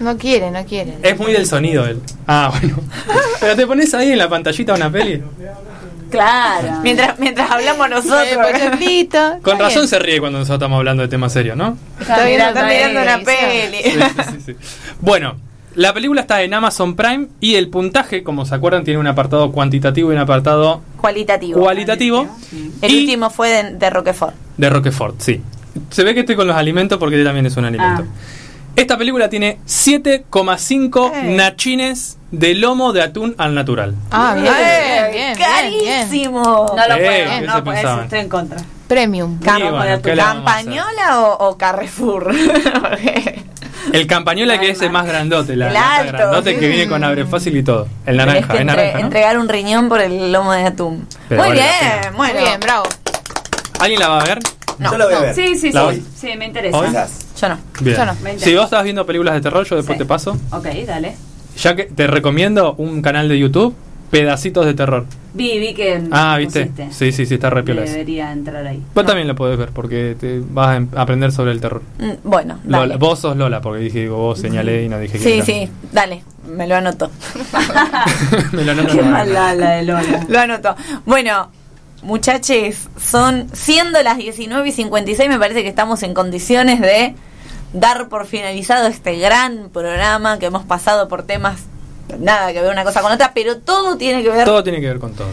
No 0.00 0.16
quiere, 0.16 0.50
no 0.50 0.64
quiere. 0.64 0.94
Es 1.02 1.16
muy 1.18 1.32
del 1.32 1.46
sonido 1.46 1.86
él. 1.86 2.00
Ah, 2.26 2.52
bueno. 2.58 2.78
Pero 3.40 3.54
te 3.54 3.66
pones 3.66 3.94
ahí 3.94 4.12
en 4.12 4.18
la 4.18 4.28
pantallita 4.28 4.74
una 4.74 4.90
peli. 4.90 5.22
Claro. 6.10 6.78
Mientras, 6.82 7.18
mientras 7.18 7.50
hablamos 7.50 7.88
nosotros. 7.90 8.36
Con 9.42 9.54
está 9.54 9.64
razón 9.64 9.82
bien. 9.82 9.88
se 9.88 9.98
ríe 9.98 10.20
cuando 10.20 10.38
nosotros 10.38 10.58
estamos 10.58 10.78
hablando 10.78 11.02
de 11.02 11.08
temas 11.08 11.32
serios, 11.32 11.56
¿no? 11.56 11.76
Está 12.00 12.24
mirando 12.24 12.60
Están 12.60 12.68
mirando 12.68 13.02
una 13.02 13.18
peli. 13.20 13.78
Sí, 13.82 13.90
sí, 13.92 14.32
sí, 14.32 14.42
sí. 14.46 14.56
Bueno, 15.00 15.36
la 15.74 15.92
película 15.92 16.20
está 16.22 16.42
en 16.42 16.54
Amazon 16.54 16.96
Prime 16.96 17.26
y 17.40 17.56
el 17.56 17.68
puntaje, 17.68 18.22
como 18.22 18.44
se 18.46 18.54
acuerdan, 18.54 18.84
tiene 18.84 18.98
un 19.00 19.06
apartado 19.06 19.52
cuantitativo 19.52 20.10
y 20.12 20.14
un 20.14 20.20
apartado 20.20 20.80
Cualitativo. 21.00 21.60
cualitativo 21.60 22.28
el 22.82 22.90
y 22.90 23.00
último 23.00 23.30
fue 23.30 23.50
de, 23.50 23.70
de 23.76 23.90
Roquefort. 23.90 24.34
de 24.56 24.70
Roquefort, 24.70 25.20
sí. 25.20 25.42
Se 25.90 26.04
ve 26.04 26.14
que 26.14 26.20
estoy 26.20 26.36
con 26.36 26.46
los 26.46 26.56
alimentos 26.56 26.98
porque 26.98 27.22
también 27.22 27.44
es 27.46 27.56
un 27.58 27.66
alimento. 27.66 28.04
Ah. 28.06 28.45
Esta 28.76 28.98
película 28.98 29.28
tiene 29.30 29.58
7,5 29.66 31.10
Eh. 31.14 31.22
nachines 31.34 32.18
de 32.30 32.54
lomo 32.54 32.92
de 32.92 33.02
atún 33.02 33.34
al 33.38 33.54
natural. 33.54 33.94
Ah, 34.10 34.34
bien, 34.34 34.46
¡Eh, 34.46 34.50
bien, 34.54 35.12
bien, 35.12 35.12
bien, 35.12 35.36
bien. 35.38 35.48
¡Carísimo! 35.48 36.42
No 36.76 36.88
lo 36.88 36.94
Eh, 36.96 37.04
puedo, 37.24 37.40
¿qué 37.40 37.46
no, 37.46 37.64
por 37.64 37.74
eso 37.74 38.00
estoy 38.02 38.18
en 38.20 38.28
contra. 38.28 38.58
Premium. 38.86 39.38
¿Campañola 39.40 41.20
o, 41.20 41.48
o 41.48 41.58
Carrefour? 41.58 42.34
El 43.92 44.06
campañola 44.08 44.58
que 44.58 44.70
es 44.70 44.82
el 44.82 44.90
más 44.90 45.06
grandote, 45.06 45.54
la 45.56 45.68
El 45.70 45.76
alto. 45.76 46.12
grandote 46.12 46.58
que 46.58 46.68
viene 46.68 46.88
con 46.88 47.04
abre 47.04 47.24
fácil 47.24 47.56
y 47.56 47.62
todo. 47.62 47.86
El 48.04 48.16
naranja, 48.16 48.48
que 48.48 48.54
es 48.56 48.60
entre- 48.60 48.64
naranja, 48.76 48.98
¿no? 48.98 49.04
entregar 49.06 49.38
un 49.38 49.48
riñón 49.48 49.88
por 49.88 50.00
el 50.00 50.32
lomo 50.32 50.52
de 50.52 50.64
atún. 50.64 51.06
Pero 51.28 51.42
Muy 51.42 51.50
vale 51.50 51.60
la 51.60 52.00
bien, 52.00 52.16
bueno. 52.16 52.34
Muy 52.34 52.42
bien, 52.42 52.60
bravo. 52.60 52.84
¿Alguien 53.78 54.00
la 54.00 54.08
va 54.08 54.20
a 54.20 54.24
ver? 54.24 54.40
No, 54.78 54.90
Yo 54.90 54.98
la 54.98 55.04
voy 55.06 55.14
a 55.14 55.18
no, 55.18 55.22
ver. 55.22 55.34
Sí, 55.34 55.56
sí, 55.56 55.72
¿La 55.72 55.92
sí. 55.92 56.04
Sí, 56.20 56.36
me 56.36 56.46
interesa. 56.46 56.76
¿Hoy? 56.76 56.88
Yo 57.40 57.48
no. 57.48 57.58
Bien. 57.80 57.96
Yo 57.96 58.04
no. 58.06 58.14
Si 58.38 58.54
vos 58.54 58.64
estás 58.64 58.84
viendo 58.84 59.04
películas 59.06 59.34
de 59.34 59.40
terror, 59.40 59.64
yo 59.66 59.76
después 59.76 59.96
Sí. 59.96 60.04
te 60.04 60.06
paso. 60.08 60.36
Ok, 60.52 60.66
dale. 60.86 61.14
Ya 61.58 61.74
que 61.76 61.84
te 61.84 62.06
recomiendo 62.06 62.74
un 62.74 63.00
canal 63.02 63.28
de 63.28 63.38
YouTube, 63.38 63.74
Pedacitos 64.10 64.64
de 64.66 64.74
Terror. 64.74 65.04
Vi, 65.34 65.58
vi 65.58 65.74
que. 65.74 66.00
Ah, 66.12 66.36
¿viste? 66.38 66.66
pusiste. 66.66 66.88
Sí, 66.92 67.12
sí, 67.12 67.26
sí, 67.26 67.34
está 67.34 67.50
re 67.50 67.62
piola. 67.64 67.82
Debería 67.82 68.30
entrar 68.32 68.64
ahí. 68.66 68.82
Vos 68.94 69.04
también 69.04 69.26
lo 69.26 69.34
podés 69.34 69.58
ver 69.58 69.70
porque 69.70 70.16
te 70.18 70.40
vas 70.48 70.68
a 70.68 70.76
em- 70.76 70.88
aprender 70.96 71.32
sobre 71.32 71.50
el 71.52 71.60
terror. 71.60 71.82
Mm, 71.98 72.10
Bueno, 72.22 72.58
dale. 72.64 72.86
Lola, 72.86 72.96
vos 72.98 73.18
sos 73.18 73.36
Lola, 73.36 73.60
porque 73.60 73.82
dije, 73.82 74.00
digo, 74.02 74.16
vos 74.16 74.38
señalé 74.38 74.84
y 74.84 74.88
no 74.88 74.98
dije 75.00 75.18
Sí, 75.18 75.24
quién 75.24 75.34
era. 75.36 75.44
sí, 75.44 75.68
dale, 75.92 76.22
me 76.48 76.66
lo 76.68 76.76
anoto. 76.76 77.10
Me 78.52 78.64
lo 78.64 78.72
anoto. 78.72 78.96
Qué 78.96 79.02
mala 79.02 79.54
la 79.54 79.70
de 79.72 79.82
Lola. 79.82 80.24
Lo 80.28 80.38
anoto. 80.38 80.76
Bueno, 81.04 81.50
muchachos, 82.02 82.88
son 83.00 83.46
siendo 83.52 84.02
las 84.02 84.18
19 84.18 84.68
y 84.68 84.72
56, 84.72 85.28
me 85.28 85.38
parece 85.38 85.62
que 85.62 85.68
estamos 85.68 86.02
en 86.02 86.14
condiciones 86.14 86.80
de 86.80 87.14
dar 87.72 88.08
por 88.08 88.26
finalizado 88.26 88.86
este 88.86 89.16
gran 89.18 89.68
programa 89.70 90.38
que 90.38 90.46
hemos 90.46 90.64
pasado 90.64 91.08
por 91.08 91.22
temas 91.24 91.60
nada 92.18 92.52
que 92.52 92.62
ver 92.62 92.70
una 92.70 92.84
cosa 92.84 93.02
con 93.02 93.10
otra, 93.12 93.32
pero 93.34 93.58
todo 93.58 93.96
tiene 93.96 94.22
que 94.22 94.30
ver 94.30 94.44
Todo 94.44 94.62
tiene 94.62 94.80
que 94.80 94.86
ver 94.86 94.98
con 95.00 95.12
todo. 95.14 95.28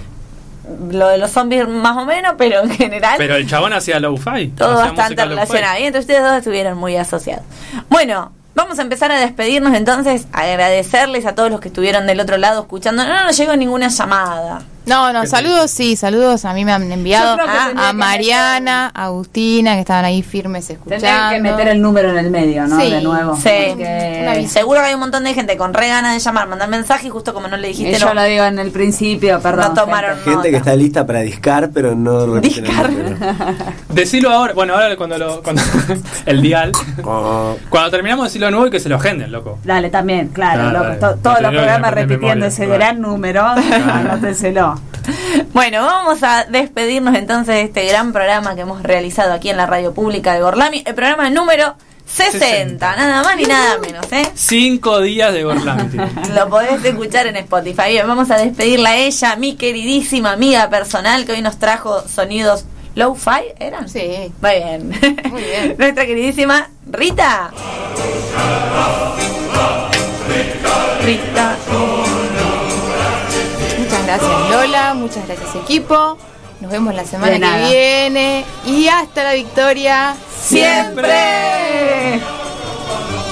lo 0.92 1.08
de 1.10 1.18
los 1.18 1.30
zombies 1.32 1.68
más 1.68 1.96
o 1.98 2.06
menos, 2.06 2.34
pero 2.38 2.62
en 2.64 2.72
general 2.72 3.16
Pero 3.18 3.36
el 3.36 3.48
chabón 3.48 3.74
hacía 3.74 4.00
low-fi. 4.00 4.48
todo 4.50 4.76
bastante 4.76 5.16
lo-fi. 5.16 5.30
relacionado. 5.30 5.80
Y 5.80 5.84
entre 5.84 6.02
ustedes 6.02 6.24
dos 6.24 6.34
estuvieron 6.38 6.78
muy 6.78 6.96
asociados. 6.98 7.44
Bueno, 7.90 8.32
vamos 8.56 8.80
a 8.80 8.82
empezar 8.82 9.12
a 9.12 9.20
despedirnos 9.20 9.74
entonces, 9.76 10.26
agradecerles 10.32 11.26
a 11.26 11.36
todos 11.36 11.52
los 11.52 11.60
que 11.60 11.68
estuvieron 11.68 12.08
del 12.08 12.20
otro 12.20 12.38
lado 12.38 12.62
escuchando. 12.62 13.04
No, 13.06 13.14
no 13.14 13.24
nos 13.26 13.38
llegó 13.38 13.56
ninguna 13.56 13.90
llamada. 13.90 14.64
No, 14.86 15.14
no, 15.14 15.26
saludos, 15.26 15.72
sí, 15.72 15.96
saludos. 15.96 16.44
A 16.46 16.54
mí 16.54 16.66
me 16.66 16.74
han 16.74 16.92
enviado 16.92 17.38
a, 17.78 17.94
Mariana, 17.94 18.92
a 18.94 19.06
Agustina, 19.06 19.76
que 19.76 19.80
estaban 19.82 20.04
ahí 20.06 20.22
firmes 20.24 20.70
escuchando. 20.70 21.06
Tendría 21.06 21.30
que 21.32 21.42
meter 21.42 21.68
el 21.70 21.82
número 21.82 22.10
en 22.12 22.18
el 22.18 22.30
medio, 22.30 22.68
¿no? 22.68 22.80
Sí, 22.80 22.90
de 22.92 23.02
nuevo. 23.02 23.36
Sí. 23.38 23.50
Porque-. 23.70 24.48
Seguro 24.50 24.82
que 24.82 24.88
hay 24.88 24.94
un 24.94 25.00
montón 25.00 25.24
de 25.24 25.34
gente 25.34 25.56
con 25.58 25.74
re 25.74 25.88
ganas 25.88 26.14
de 26.14 26.20
llamar, 26.20 26.48
mandar 26.48 26.68
mensaje 26.70 27.08
y 27.08 27.10
justo 27.10 27.34
como 27.34 27.48
no 27.48 27.56
le 27.58 27.70
dijiste, 27.70 27.96
Eh, 27.96 28.00
Yo 28.00 28.08
no, 28.08 28.14
lo 28.16 28.24
digo 28.24 28.44
en 28.44 28.60
el 28.60 28.72
principio, 28.72 29.40
perdón. 29.40 29.70
no 29.70 29.74
tomaron 29.82 30.16
gente. 30.18 30.32
Gente 30.32 30.52
que 30.52 30.58
está 30.58 30.76
lista 30.76 31.06
para 31.06 31.22
discar, 31.22 31.70
pero 31.74 31.96
no 31.96 32.26
repiten 32.36 32.66
el 32.66 32.70
Discar. 32.72 32.92
número. 32.92 33.16
Decilo 33.90 34.32
ahora, 34.32 34.54
bueno, 34.54 34.74
ahora 34.74 34.96
cuando 34.98 35.18
lo. 35.18 35.42
Cuando, 35.44 35.62
el 36.26 36.42
dial. 36.42 36.72
Oh, 37.04 37.56
Cuando 37.70 37.90
terminamos, 37.92 38.26
decirlo 38.26 38.48
de 38.48 38.52
nuevo 38.52 38.68
y 38.68 38.72
que 38.72 38.80
se 38.80 38.90
lo 38.90 38.96
agenden, 38.98 39.32
loco. 39.32 39.60
Dale, 39.64 39.90
también, 39.90 40.28
claro, 40.30 40.70
Claro, 40.70 40.72
loco, 40.80 40.84
dale. 40.86 41.00
to- 41.00 41.16
todos 41.22 41.42
Lo 41.42 41.52
los 41.52 41.62
programas 41.62 41.94
repitiendo 41.94 42.28
memoria, 42.28 42.48
ese 42.48 42.66
claro. 42.66 42.80
gran 42.80 43.02
número, 43.02 43.46
anótenselo. 43.46 44.73
Bueno, 45.54 45.84
vamos 45.84 46.24
a 46.24 46.46
despedirnos 46.46 47.16
entonces 47.16 47.56
de 47.56 47.62
este 47.62 47.86
gran 47.86 48.14
programa 48.14 48.56
que 48.56 48.62
hemos 48.62 48.84
realizado 48.84 49.34
aquí 49.34 49.50
en 49.50 49.58
la 49.58 49.66
radio 49.66 49.94
pública 49.94 50.34
de 50.34 50.42
Gorlami, 50.42 50.84
el 50.86 50.96
programa 50.96 51.30
número 51.30 51.76
60, 52.06 52.46
60. 52.46 52.96
nada 52.96 53.24
más 53.24 53.38
ni 53.38 53.44
nada 53.44 53.78
menos, 53.80 54.06
¿eh? 54.12 54.30
Cinco 54.36 55.02
días 55.02 55.34
de 55.34 55.44
Gorlami. 55.44 55.98
Lo 56.36 56.50
podés 56.50 56.84
escuchar 56.84 57.28
en 57.28 57.38
Spotify. 57.38 57.90
Bien, 57.90 58.08
vamos 58.08 58.30
a 58.30 58.38
despedirla 58.38 58.90
a 58.90 58.98
ella, 58.98 59.36
mi 59.36 59.56
queridísima 59.56 60.34
amiga 60.34 60.70
personal 60.70 61.26
que 61.26 61.34
hoy 61.34 61.42
nos 61.42 61.58
trajo 61.58 62.08
sonidos 62.08 62.66
low-fi, 62.96 63.54
¿eran? 63.60 63.90
Sí. 63.90 64.32
Muy 64.42 64.52
bien. 64.52 65.00
Muy 65.32 65.42
bien. 65.44 65.76
Nuestra 65.80 66.06
queridísima 66.06 66.70
Rita. 66.86 67.52
Rita. 71.04 71.58
Gracias 74.18 74.50
Lola, 74.52 74.94
muchas 74.94 75.26
gracias 75.28 75.56
equipo. 75.56 76.18
Nos 76.62 76.72
vemos 76.72 76.94
la 76.94 77.04
semana 77.04 77.32
que 77.58 77.70
viene. 77.70 78.46
Y 78.66 78.88
hasta 78.88 79.24
la 79.24 79.34
victoria. 79.34 80.16
Siempre. 80.40 82.20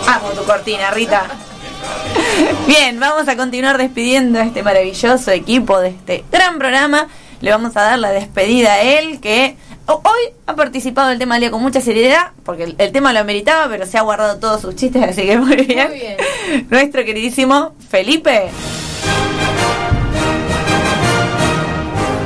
Amo 0.08 0.30
tu 0.36 0.44
cortina, 0.44 0.90
Rita. 0.92 1.24
Bien, 2.68 3.00
vamos 3.00 3.28
a 3.28 3.36
continuar 3.38 3.78
despidiendo 3.78 4.40
a 4.40 4.44
este 4.44 4.64
maravilloso 4.64 5.30
equipo 5.32 5.80
de 5.80 5.90
este 5.90 6.26
gran 6.32 6.58
programa. 6.58 7.08
Le 7.42 7.52
vamos 7.52 7.78
a 7.78 7.82
dar 7.82 8.00
la 8.00 8.10
despedida 8.12 8.74
a 8.74 8.82
él 8.82 9.20
que 9.20 9.56
ho- 9.86 10.02
hoy 10.04 10.34
ha 10.48 10.56
participado 10.56 11.10
del 11.10 11.20
tema 11.20 11.36
del 11.36 11.42
día 11.42 11.52
con 11.52 11.62
mucha 11.62 11.80
seriedad, 11.80 12.32
porque 12.44 12.64
el, 12.64 12.76
el 12.80 12.92
tema 12.92 13.14
lo 13.14 13.20
ameritaba, 13.20 13.68
pero 13.70 13.86
se 13.86 13.98
ha 13.98 14.02
guardado 14.02 14.38
todos 14.40 14.62
sus 14.62 14.76
chistes, 14.76 15.04
así 15.04 15.24
que 15.28 15.38
muy 15.38 15.56
bien. 15.58 15.90
Muy 15.90 16.00
bien. 16.00 16.18
Nuestro 16.70 17.06
queridísimo 17.06 17.74
Felipe. 17.90 18.50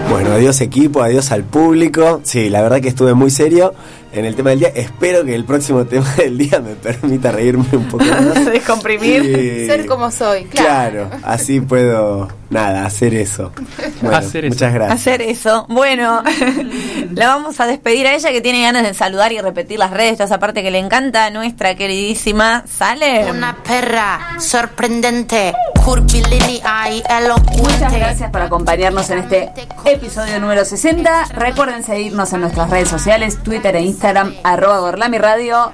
Bueno, 0.09 0.31
adiós 0.31 0.61
equipo, 0.61 1.01
adiós 1.01 1.31
al 1.31 1.43
público. 1.43 2.21
Sí, 2.23 2.49
la 2.49 2.61
verdad 2.61 2.79
que 2.81 2.87
estuve 2.89 3.13
muy 3.13 3.29
serio 3.31 3.73
en 4.13 4.23
el 4.25 4.35
tema 4.35 4.51
del 4.51 4.59
día. 4.59 4.69
Espero 4.69 5.25
que 5.25 5.35
el 5.35 5.45
próximo 5.45 5.85
tema 5.87 6.07
del 6.15 6.37
día 6.37 6.59
me 6.61 6.75
permita 6.75 7.31
reírme 7.31 7.65
un 7.73 7.87
poco 7.87 8.05
más. 8.09 8.45
Descomprimir. 8.45 9.23
Y- 9.25 9.65
Ser 9.67 9.85
como 9.85 10.11
soy, 10.11 10.45
claro. 10.45 11.07
Claro, 11.09 11.09
así 11.23 11.59
puedo, 11.59 12.27
nada, 12.49 12.85
hacer 12.85 13.13
eso. 13.13 13.51
Bueno, 14.01 14.17
Hacer 14.17 14.45
eso. 14.45 14.55
Muchas 14.55 14.73
gracias. 14.73 14.99
Hacer 14.99 15.21
eso. 15.21 15.65
Bueno, 15.69 16.21
la 17.13 17.27
vamos 17.27 17.59
a 17.59 17.65
despedir 17.65 18.05
a 18.07 18.13
ella 18.13 18.31
que 18.31 18.41
tiene 18.41 18.61
ganas 18.61 18.83
de 18.83 18.93
saludar 18.93 19.31
y 19.31 19.39
repetir 19.39 19.79
las 19.79 19.91
redes, 19.91 20.13
toda 20.13 20.25
esa 20.25 20.39
parte 20.39 20.61
que 20.63 20.69
le 20.69 20.79
encanta 20.79 21.25
a 21.25 21.29
nuestra 21.29 21.75
queridísima 21.75 22.63
Sale. 22.67 23.31
Una 23.31 23.55
perra 23.63 24.37
sorprendente, 24.39 25.53
curvilínea 25.83 26.91
y 26.91 27.03
elocuente. 27.09 27.61
Muchas 27.61 27.93
gracias 27.93 28.29
por 28.31 28.41
acompañarnos 28.41 29.09
en 29.09 29.19
este 29.19 29.51
episodio 29.85 30.39
número 30.39 30.65
60. 30.65 31.25
Recuerden 31.33 31.83
seguirnos 31.83 32.31
en 32.33 32.41
nuestras 32.41 32.69
redes 32.69 32.89
sociales, 32.89 33.41
Twitter 33.41 33.75
e 33.75 33.81
Instagram, 33.81 34.35
arroba 34.43 34.79
Gorlami 34.79 35.17
Radio. 35.17 35.73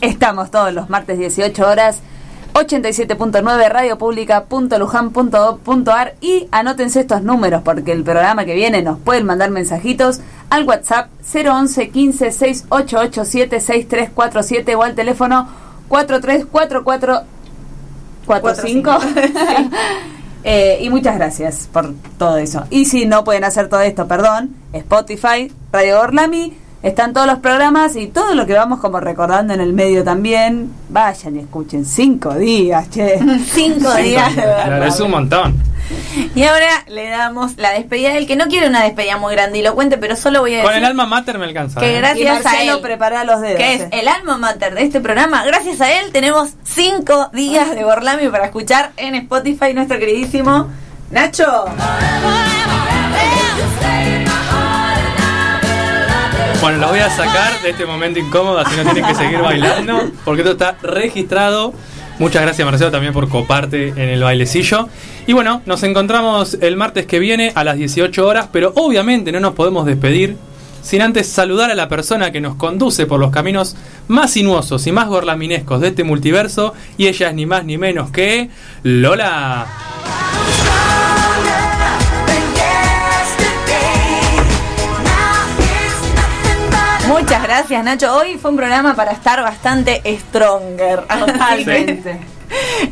Estamos 0.00 0.50
todos 0.50 0.72
los 0.72 0.90
martes 0.90 1.18
18 1.18 1.66
horas, 1.66 2.00
87.9 2.56 3.68
radiopublica.lujan.gov.ar 3.68 6.14
y 6.22 6.48
anótense 6.50 7.00
estos 7.00 7.22
números 7.22 7.60
porque 7.62 7.92
el 7.92 8.02
programa 8.02 8.46
que 8.46 8.54
viene 8.54 8.80
nos 8.80 8.98
pueden 8.98 9.26
mandar 9.26 9.50
mensajitos 9.50 10.20
al 10.48 10.64
WhatsApp 10.64 11.10
011 11.20 11.90
15 11.90 12.32
688 12.32 13.26
6347 13.26 14.74
o 14.74 14.82
al 14.82 14.94
teléfono 14.94 15.46
4344 15.88 17.24
45 18.24 18.90
Eh, 20.48 20.78
y 20.80 20.90
muchas 20.90 21.16
gracias 21.16 21.68
por 21.72 21.92
todo 22.18 22.36
eso. 22.36 22.66
Y 22.70 22.84
si 22.84 23.04
no 23.04 23.24
pueden 23.24 23.42
hacer 23.42 23.68
todo 23.68 23.80
esto, 23.80 24.06
perdón, 24.06 24.54
Spotify, 24.72 25.50
Radio 25.72 26.00
Orlami, 26.00 26.56
están 26.88 27.12
todos 27.12 27.26
los 27.26 27.38
programas 27.40 27.96
y 27.96 28.06
todo 28.06 28.34
lo 28.34 28.46
que 28.46 28.54
vamos 28.54 28.78
como 28.80 29.00
recordando 29.00 29.52
en 29.52 29.60
el 29.60 29.72
medio 29.72 30.04
también. 30.04 30.72
Vayan 30.88 31.34
y 31.36 31.40
escuchen. 31.40 31.84
Cinco 31.84 32.34
días, 32.34 32.88
che. 32.90 33.18
Cinco 33.52 33.92
días 33.96 34.34
de 34.36 34.42
Claro, 34.42 34.70
verdad. 34.70 34.86
es 34.88 35.00
un 35.00 35.10
montón. 35.10 35.56
Y 36.34 36.42
ahora 36.44 36.84
le 36.88 37.08
damos 37.08 37.56
la 37.58 37.70
despedida 37.72 38.10
del 38.12 38.26
que 38.26 38.36
no 38.36 38.46
quiere 38.46 38.68
una 38.68 38.82
despedida 38.84 39.16
muy 39.18 39.34
grandilocuente, 39.34 39.98
pero 39.98 40.16
solo 40.16 40.40
voy 40.40 40.52
a 40.54 40.56
decir 40.58 40.68
Con 40.70 40.78
el 40.78 40.84
alma 40.84 41.06
mater 41.06 41.38
me 41.38 41.44
alcanza. 41.44 41.80
que 41.80 41.94
¿eh? 41.94 41.98
gracias 41.98 42.44
Y 42.44 42.46
a 42.46 42.72
él, 42.74 42.80
prepara 42.80 43.24
los 43.24 43.40
dedos. 43.40 43.56
que 43.56 43.74
es 43.74 43.80
eh. 43.82 43.88
el 43.92 44.08
alma 44.08 44.36
mater 44.38 44.74
de 44.74 44.82
este 44.82 45.00
programa, 45.00 45.44
gracias 45.44 45.80
a 45.80 45.92
él 46.00 46.10
tenemos 46.12 46.50
cinco 46.64 47.30
días 47.32 47.70
de 47.74 47.84
Borlami 47.84 48.28
para 48.28 48.46
escuchar 48.46 48.92
en 48.96 49.14
Spotify 49.16 49.74
nuestro 49.74 49.98
queridísimo 49.98 50.68
Nacho. 51.10 51.66
Bueno, 56.60 56.78
los 56.78 56.90
voy 56.90 56.98
a 56.98 57.10
sacar 57.10 57.60
de 57.62 57.70
este 57.70 57.86
momento 57.86 58.18
incómodo, 58.18 58.58
así 58.58 58.76
no 58.76 58.82
tienen 58.84 59.04
que 59.04 59.14
seguir 59.14 59.38
bailando, 59.38 60.10
porque 60.24 60.42
esto 60.42 60.52
está 60.52 60.76
registrado. 60.82 61.72
Muchas 62.18 62.42
gracias 62.42 62.64
Marcelo 62.66 62.90
también 62.90 63.12
por 63.12 63.28
coparte 63.28 63.88
en 63.88 64.08
el 64.08 64.22
bailecillo. 64.22 64.88
Y 65.26 65.32
bueno, 65.32 65.62
nos 65.66 65.82
encontramos 65.82 66.56
el 66.60 66.76
martes 66.76 67.06
que 67.06 67.18
viene 67.18 67.52
a 67.54 67.62
las 67.62 67.76
18 67.76 68.26
horas, 68.26 68.48
pero 68.50 68.72
obviamente 68.74 69.32
no 69.32 69.40
nos 69.40 69.54
podemos 69.54 69.84
despedir 69.86 70.36
sin 70.82 71.02
antes 71.02 71.28
saludar 71.28 71.70
a 71.70 71.74
la 71.74 71.88
persona 71.88 72.30
que 72.30 72.40
nos 72.40 72.54
conduce 72.54 73.06
por 73.06 73.20
los 73.20 73.30
caminos 73.30 73.76
más 74.08 74.32
sinuosos 74.32 74.86
y 74.86 74.92
más 74.92 75.08
gorlaminescos 75.08 75.80
de 75.80 75.88
este 75.88 76.04
multiverso, 76.04 76.74
y 76.96 77.08
ella 77.08 77.28
es 77.28 77.34
ni 77.34 77.44
más 77.44 77.64
ni 77.64 77.76
menos 77.76 78.10
que 78.10 78.50
Lola. 78.82 79.66
Muchas 87.36 87.48
gracias 87.48 87.84
Nacho. 87.84 88.16
Hoy 88.16 88.38
fue 88.38 88.50
un 88.50 88.56
programa 88.56 88.94
para 88.96 89.12
estar 89.12 89.42
bastante 89.42 90.00
stronger. 90.20 91.00
Totalmente. 91.20 92.18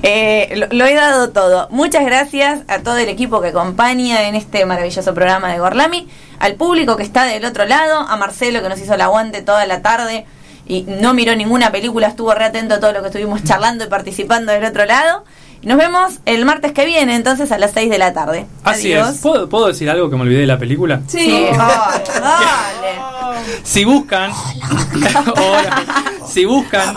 Eh, 0.02 0.52
lo, 0.56 0.66
lo 0.70 0.84
he 0.84 0.92
dado 0.92 1.30
todo. 1.30 1.66
Muchas 1.70 2.04
gracias 2.04 2.60
a 2.68 2.80
todo 2.80 2.98
el 2.98 3.08
equipo 3.08 3.40
que 3.40 3.48
acompaña 3.48 4.28
en 4.28 4.34
este 4.34 4.66
maravilloso 4.66 5.14
programa 5.14 5.50
de 5.50 5.60
Gorlami, 5.60 6.10
al 6.40 6.56
público 6.56 6.98
que 6.98 7.04
está 7.04 7.24
del 7.24 7.42
otro 7.46 7.64
lado, 7.64 8.00
a 8.00 8.16
Marcelo 8.18 8.60
que 8.60 8.68
nos 8.68 8.78
hizo 8.78 8.92
el 8.92 9.00
aguante 9.00 9.40
toda 9.40 9.64
la 9.64 9.80
tarde 9.80 10.26
y 10.66 10.82
no 10.82 11.14
miró 11.14 11.34
ninguna 11.34 11.72
película, 11.72 12.08
estuvo 12.08 12.34
re 12.34 12.44
atento 12.44 12.74
a 12.74 12.80
todo 12.80 12.92
lo 12.92 13.00
que 13.00 13.06
estuvimos 13.06 13.44
charlando 13.44 13.84
y 13.84 13.88
participando 13.88 14.52
del 14.52 14.66
otro 14.66 14.84
lado. 14.84 15.24
Nos 15.62 15.78
vemos 15.78 16.18
el 16.26 16.44
martes 16.44 16.72
que 16.72 16.84
viene, 16.84 17.14
entonces 17.14 17.50
a 17.50 17.56
las 17.56 17.70
6 17.72 17.88
de 17.88 17.96
la 17.96 18.12
tarde. 18.12 18.44
Así 18.62 18.92
Adiós. 18.92 19.14
es. 19.14 19.20
¿Puedo, 19.22 19.48
¿Puedo 19.48 19.68
decir 19.68 19.88
algo 19.88 20.10
que 20.10 20.16
me 20.16 20.22
olvidé 20.22 20.40
de 20.40 20.46
la 20.46 20.58
película? 20.58 21.00
Sí, 21.06 21.46
dale, 21.56 22.04
dale. 22.20 23.13
Si 23.62 23.84
buscan. 23.84 24.30
Hola. 25.36 25.84
si 26.26 26.44
buscan. 26.44 26.94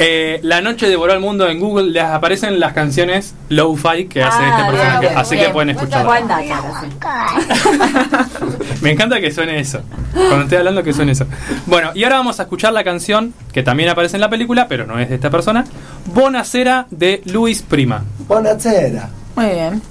eh, 0.00 0.40
la 0.42 0.60
noche 0.60 0.88
devoró 0.88 1.12
al 1.12 1.20
mundo 1.20 1.46
en 1.48 1.60
Google 1.60 1.90
les 1.90 2.02
aparecen 2.04 2.58
las 2.58 2.72
canciones 2.72 3.34
Lo-Fi 3.48 4.06
que 4.06 4.22
hace 4.24 4.38
Ah, 4.42 4.58
este 4.58 4.70
personaje. 4.72 5.00
bien, 5.00 5.18
así 5.18 5.34
bien. 5.34 5.46
que 5.46 5.52
pueden 5.52 5.78
sí. 5.78 5.86
Me 8.82 8.90
encanta 8.92 9.20
que 9.20 9.30
suene 9.30 9.60
eso. 9.60 9.80
Cuando 10.12 10.42
estoy 10.42 10.58
hablando 10.58 10.82
que 10.82 10.92
suene 10.92 11.12
eso. 11.12 11.26
Bueno, 11.66 11.90
y 11.94 12.04
ahora 12.04 12.16
vamos 12.16 12.40
a 12.40 12.44
escuchar 12.44 12.72
la 12.72 12.82
canción 12.84 13.34
que 13.52 13.62
también 13.62 13.88
aparece 13.88 14.16
en 14.16 14.20
la 14.22 14.30
película, 14.30 14.66
pero 14.68 14.86
no 14.86 14.98
es 14.98 15.08
de 15.08 15.14
esta 15.16 15.30
persona. 15.30 15.64
Bonacera 16.06 16.86
de 16.90 17.22
Luis 17.26 17.62
Prima. 17.62 18.02
Buonasera. 18.28 19.08
Muy 19.36 19.46
bien. 19.46 19.82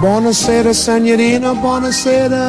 Buonasera, 0.00 0.74
signorina, 0.74 1.54
buonasera. 1.54 2.44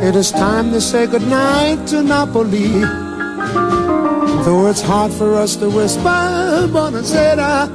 It 0.00 0.14
is 0.14 0.30
time 0.30 0.70
to 0.70 0.80
say 0.80 1.06
goodnight 1.08 1.84
to 1.88 2.02
Napoli. 2.02 2.68
Though 4.44 4.68
it's 4.68 4.82
hard 4.82 5.12
for 5.12 5.34
us 5.34 5.56
to 5.56 5.68
whisper, 5.68 6.68
buonasera, 6.70 7.68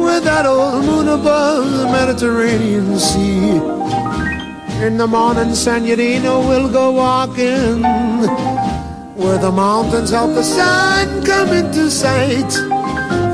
with 0.00 0.22
that 0.24 0.46
old 0.46 0.84
moon 0.84 1.08
above 1.08 1.70
the 1.72 1.86
Mediterranean 1.86 2.98
Sea. 3.00 3.58
In 4.86 4.96
the 4.96 5.08
morning, 5.08 5.56
signorina, 5.56 6.38
we'll 6.38 6.70
go 6.70 6.92
walking 6.92 7.82
where 9.16 9.38
the 9.38 9.50
mountains 9.50 10.12
of 10.12 10.36
the 10.36 10.44
sun 10.44 11.24
come 11.24 11.48
into 11.48 11.90
sight. 11.90 12.75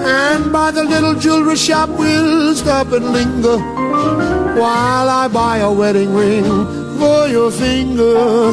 And 0.04 0.52
by 0.52 0.70
the 0.70 0.84
little 0.84 1.14
jewelry 1.14 1.56
shop 1.56 1.88
we'll 1.90 2.54
stop 2.54 2.92
and 2.92 3.12
linger 3.12 3.58
While 4.58 5.08
I 5.08 5.28
buy 5.28 5.58
a 5.58 5.72
wedding 5.72 6.12
ring 6.14 6.44
for 6.98 7.28
your 7.28 7.50
finger. 7.50 8.50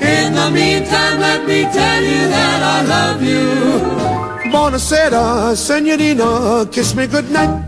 In 0.00 0.34
the 0.34 0.50
meantime 0.52 1.18
let 1.20 1.46
me 1.46 1.62
tell 1.62 2.02
you 2.02 2.28
that 2.28 2.60
I 2.62 2.78
love 2.94 3.22
you. 3.22 4.06
Buonasera, 4.52 5.56
senorina, 5.56 6.66
kiss 6.70 6.94
me 6.94 7.06
goodnight. 7.06 7.64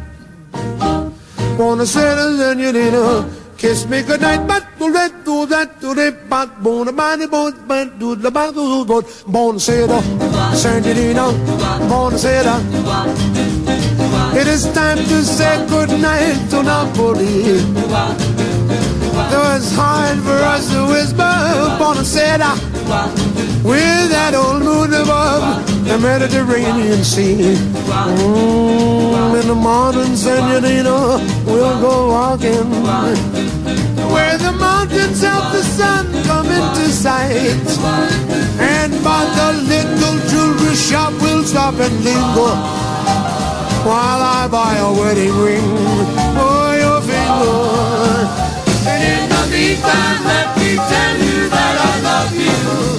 Buonasera, 1.56 2.36
senorina, 2.36 3.26
kiss 3.58 3.86
me 3.86 4.02
goodnight 4.02 4.46
But 4.46 4.64
do 4.78 4.92
that, 4.92 5.24
do 5.24 5.46
that, 5.46 5.80
do 5.80 5.94
that, 5.94 6.28
but 6.30 6.62
bona 6.62 6.92
bani, 6.92 7.26
bon, 7.26 7.52
but 7.66 7.98
do 7.98 8.14
the 8.14 8.30
bat, 8.30 8.54
do 8.54 8.84
do 8.86 9.02
Buonasera, 9.26 10.00
senorina, 10.54 11.26
buonasera 11.90 12.54
It 14.40 14.46
is 14.46 14.72
time 14.72 14.98
to 14.98 15.24
say 15.24 15.66
goodnight 15.68 16.50
to 16.50 16.62
Napoli 16.62 18.57
Though 19.30 19.56
it's 19.56 19.72
hard 19.74 20.18
for 20.20 20.38
us 20.54 20.70
to 20.72 20.86
whisper 20.86 21.34
Buonasera 21.78 22.54
With 23.64 24.10
that 24.14 24.34
old 24.34 24.62
moon 24.62 24.94
above 24.94 25.66
the 25.84 25.98
Mediterranean 25.98 27.02
Sea. 27.02 27.56
Mm, 27.88 29.40
In 29.40 29.48
the 29.48 29.54
morning, 29.54 30.14
senorita, 30.14 31.18
we'll 31.46 31.80
go 31.80 32.08
walking. 32.08 32.68
Where 34.12 34.38
the 34.38 34.52
mountains 34.52 35.22
of 35.24 35.42
the 35.52 35.62
sun 35.62 36.06
come 36.24 36.46
into 36.46 36.88
sight 36.90 37.66
And 38.60 38.92
by 39.02 39.24
the 39.38 39.48
little 39.72 40.16
jewelry 40.30 40.76
shop 40.76 41.12
we'll 41.20 41.44
stop 41.44 41.74
and 41.74 42.04
linger 42.04 42.54
while 43.84 44.20
I 44.20 44.48
buy 44.50 44.76
a 44.76 44.90
wedding 44.92 45.34
ring 45.38 45.64
in 49.58 49.64
the 49.64 49.74
meantime, 49.74 50.24
let 50.24 50.56
me 50.56 50.76
tell 50.76 51.16
you 51.18 51.48
that 51.48 51.74
I 51.80 52.00
love 52.00 52.92
you. 52.92 52.97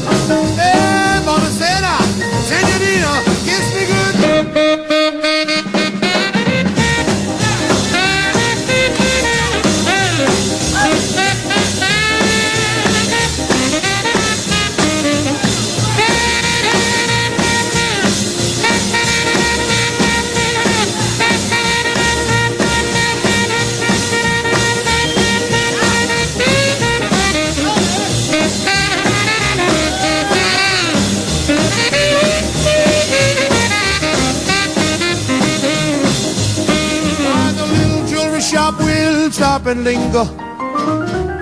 And 39.51 39.83
linger 39.83 40.25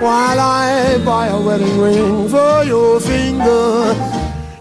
while 0.00 0.40
I 0.40 0.98
buy 1.04 1.28
a 1.28 1.40
wedding 1.40 1.78
ring 1.78 2.28
for 2.28 2.64
your 2.64 2.98
finger. 3.00 3.94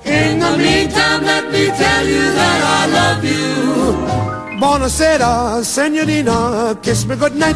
In 0.05 0.39
the 0.39 0.57
meantime, 0.57 1.23
let 1.23 1.49
me 1.51 1.65
tell 1.67 2.05
you 2.05 2.31
that 2.39 2.61
I 2.77 2.85
love 2.97 3.23
you. 3.23 4.59
Buonasera, 4.59 5.63
senorina, 5.63 6.77
kiss 6.83 7.05
me 7.07 7.15
goodnight. 7.15 7.55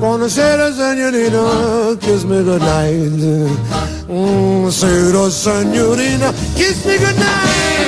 Buonasera, 0.00 0.70
senorina, 0.72 1.96
kiss 2.00 2.24
me 2.24 2.44
goodnight. 2.44 2.94
Mm, 4.06 4.70
senorina, 4.70 6.32
kiss 6.54 6.84
me 6.86 6.98
goodnight. 6.98 7.79